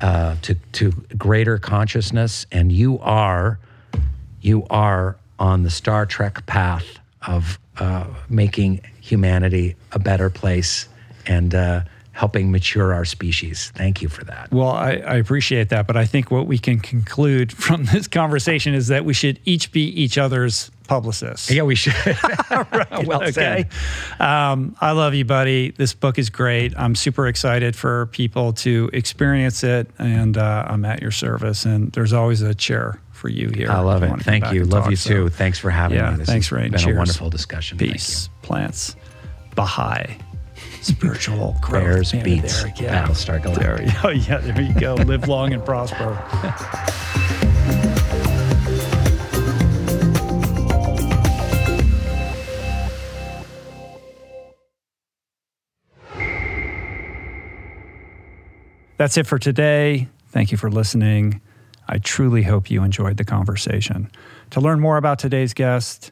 uh, 0.02 0.36
to 0.44 0.56
to 0.74 0.92
greater 1.18 1.58
consciousness. 1.58 2.46
And 2.52 2.72
you 2.72 3.00
are 3.00 3.60
you 4.42 4.66
are 4.70 5.18
on 5.40 5.64
the 5.64 5.70
Star 5.70 6.06
Trek 6.06 6.46
path 6.46 7.00
of 7.26 7.60
uh, 7.80 8.06
making 8.30 8.82
humanity 9.02 9.76
a 9.92 10.00
better 10.00 10.30
place 10.30 10.88
and 11.26 11.54
uh, 11.54 11.82
helping 12.18 12.52
mature 12.52 12.96
our 12.96 13.06
species. 13.06 13.72
Thank 13.76 14.02
you 14.02 14.10
for 14.10 14.24
that. 14.26 14.52
Well, 14.52 14.72
I, 14.72 14.94
I 14.94 15.16
appreciate 15.18 15.70
that, 15.70 15.86
but 15.86 15.96
I 15.96 16.06
think 16.06 16.32
what 16.32 16.48
we 16.48 16.58
can 16.58 16.80
conclude 16.80 17.52
from 17.66 17.86
this 17.86 18.08
conversation 18.08 18.74
is 18.74 18.88
that 18.88 19.06
we 19.06 19.14
should 19.14 19.40
each 19.46 19.72
be 19.72 19.82
each 19.84 20.18
other's 20.18 20.72
publicists. 20.88 21.52
Yeah, 21.52 21.62
we 21.62 21.76
should. 21.76 21.94
well 23.06 23.22
okay. 23.22 23.66
said. 23.70 23.72
Um, 24.20 24.76
I 24.82 24.94
love 24.94 25.14
you, 25.14 25.26
buddy. 25.26 25.70
This 25.72 25.94
book 25.94 26.18
is 26.18 26.32
great. 26.32 26.74
I'm 26.76 26.96
super 26.96 27.28
excited 27.28 27.76
for 27.76 28.08
people 28.08 28.52
to 28.54 28.90
experience 28.94 29.64
it, 29.64 29.88
and 30.00 30.40
uh, 30.40 30.66
I'm 30.68 30.86
at 30.86 31.04
your 31.04 31.12
service. 31.12 31.66
And 31.66 31.92
there's 31.92 32.14
always 32.14 32.42
a 32.42 32.56
chair 32.56 33.00
for 33.12 33.30
you 33.30 33.50
here. 33.50 33.70
I 33.70 33.80
love 33.82 34.02
it. 34.02 34.10
Thank 34.24 34.52
you. 34.54 34.66
Love 34.66 34.86
talk. 34.86 34.90
you 34.90 34.96
So, 34.96 35.10
too. 35.10 35.30
Thanks 35.30 35.60
for 35.60 35.70
having 35.70 36.00
yeah, 36.00 36.10
me. 36.12 36.18
This 36.18 36.28
thanks, 36.28 36.50
Rainn. 36.50 36.72
been 36.72 36.80
Cheers. 36.80 36.96
a 36.96 36.98
wonderful 36.98 37.30
discussion. 37.30 37.78
Peace, 37.78 38.30
plants, 38.42 38.96
Baha'i, 39.54 40.18
spiritual 40.82 41.56
growth. 41.62 41.84
Prayers, 41.84 42.14
Man, 42.14 42.24
beats, 42.24 42.64
there, 42.64 42.74
yeah. 42.78 43.06
Battlestar 43.08 43.42
Galactica. 43.42 43.94
Oh 44.04 44.10
yeah, 44.10 44.38
there 44.40 44.62
you 44.62 44.74
go. 44.80 44.96
Live 44.96 45.28
long 45.28 45.54
and 45.54 45.64
prosper. 45.64 46.14
That's 58.98 59.16
it 59.16 59.28
for 59.28 59.38
today. 59.38 60.08
Thank 60.30 60.52
you 60.52 60.58
for 60.58 60.72
listening. 60.72 61.40
I 61.88 62.00
truly 62.00 62.44
hope 62.44 62.70
you 62.70 62.84
enjoyed 62.84 63.18
the 63.18 63.24
conversation. 63.24 64.12
To 64.52 64.60
learn 64.60 64.80
more 64.80 64.98
about 64.98 65.20
today's 65.20 65.54
guest, 65.54 66.12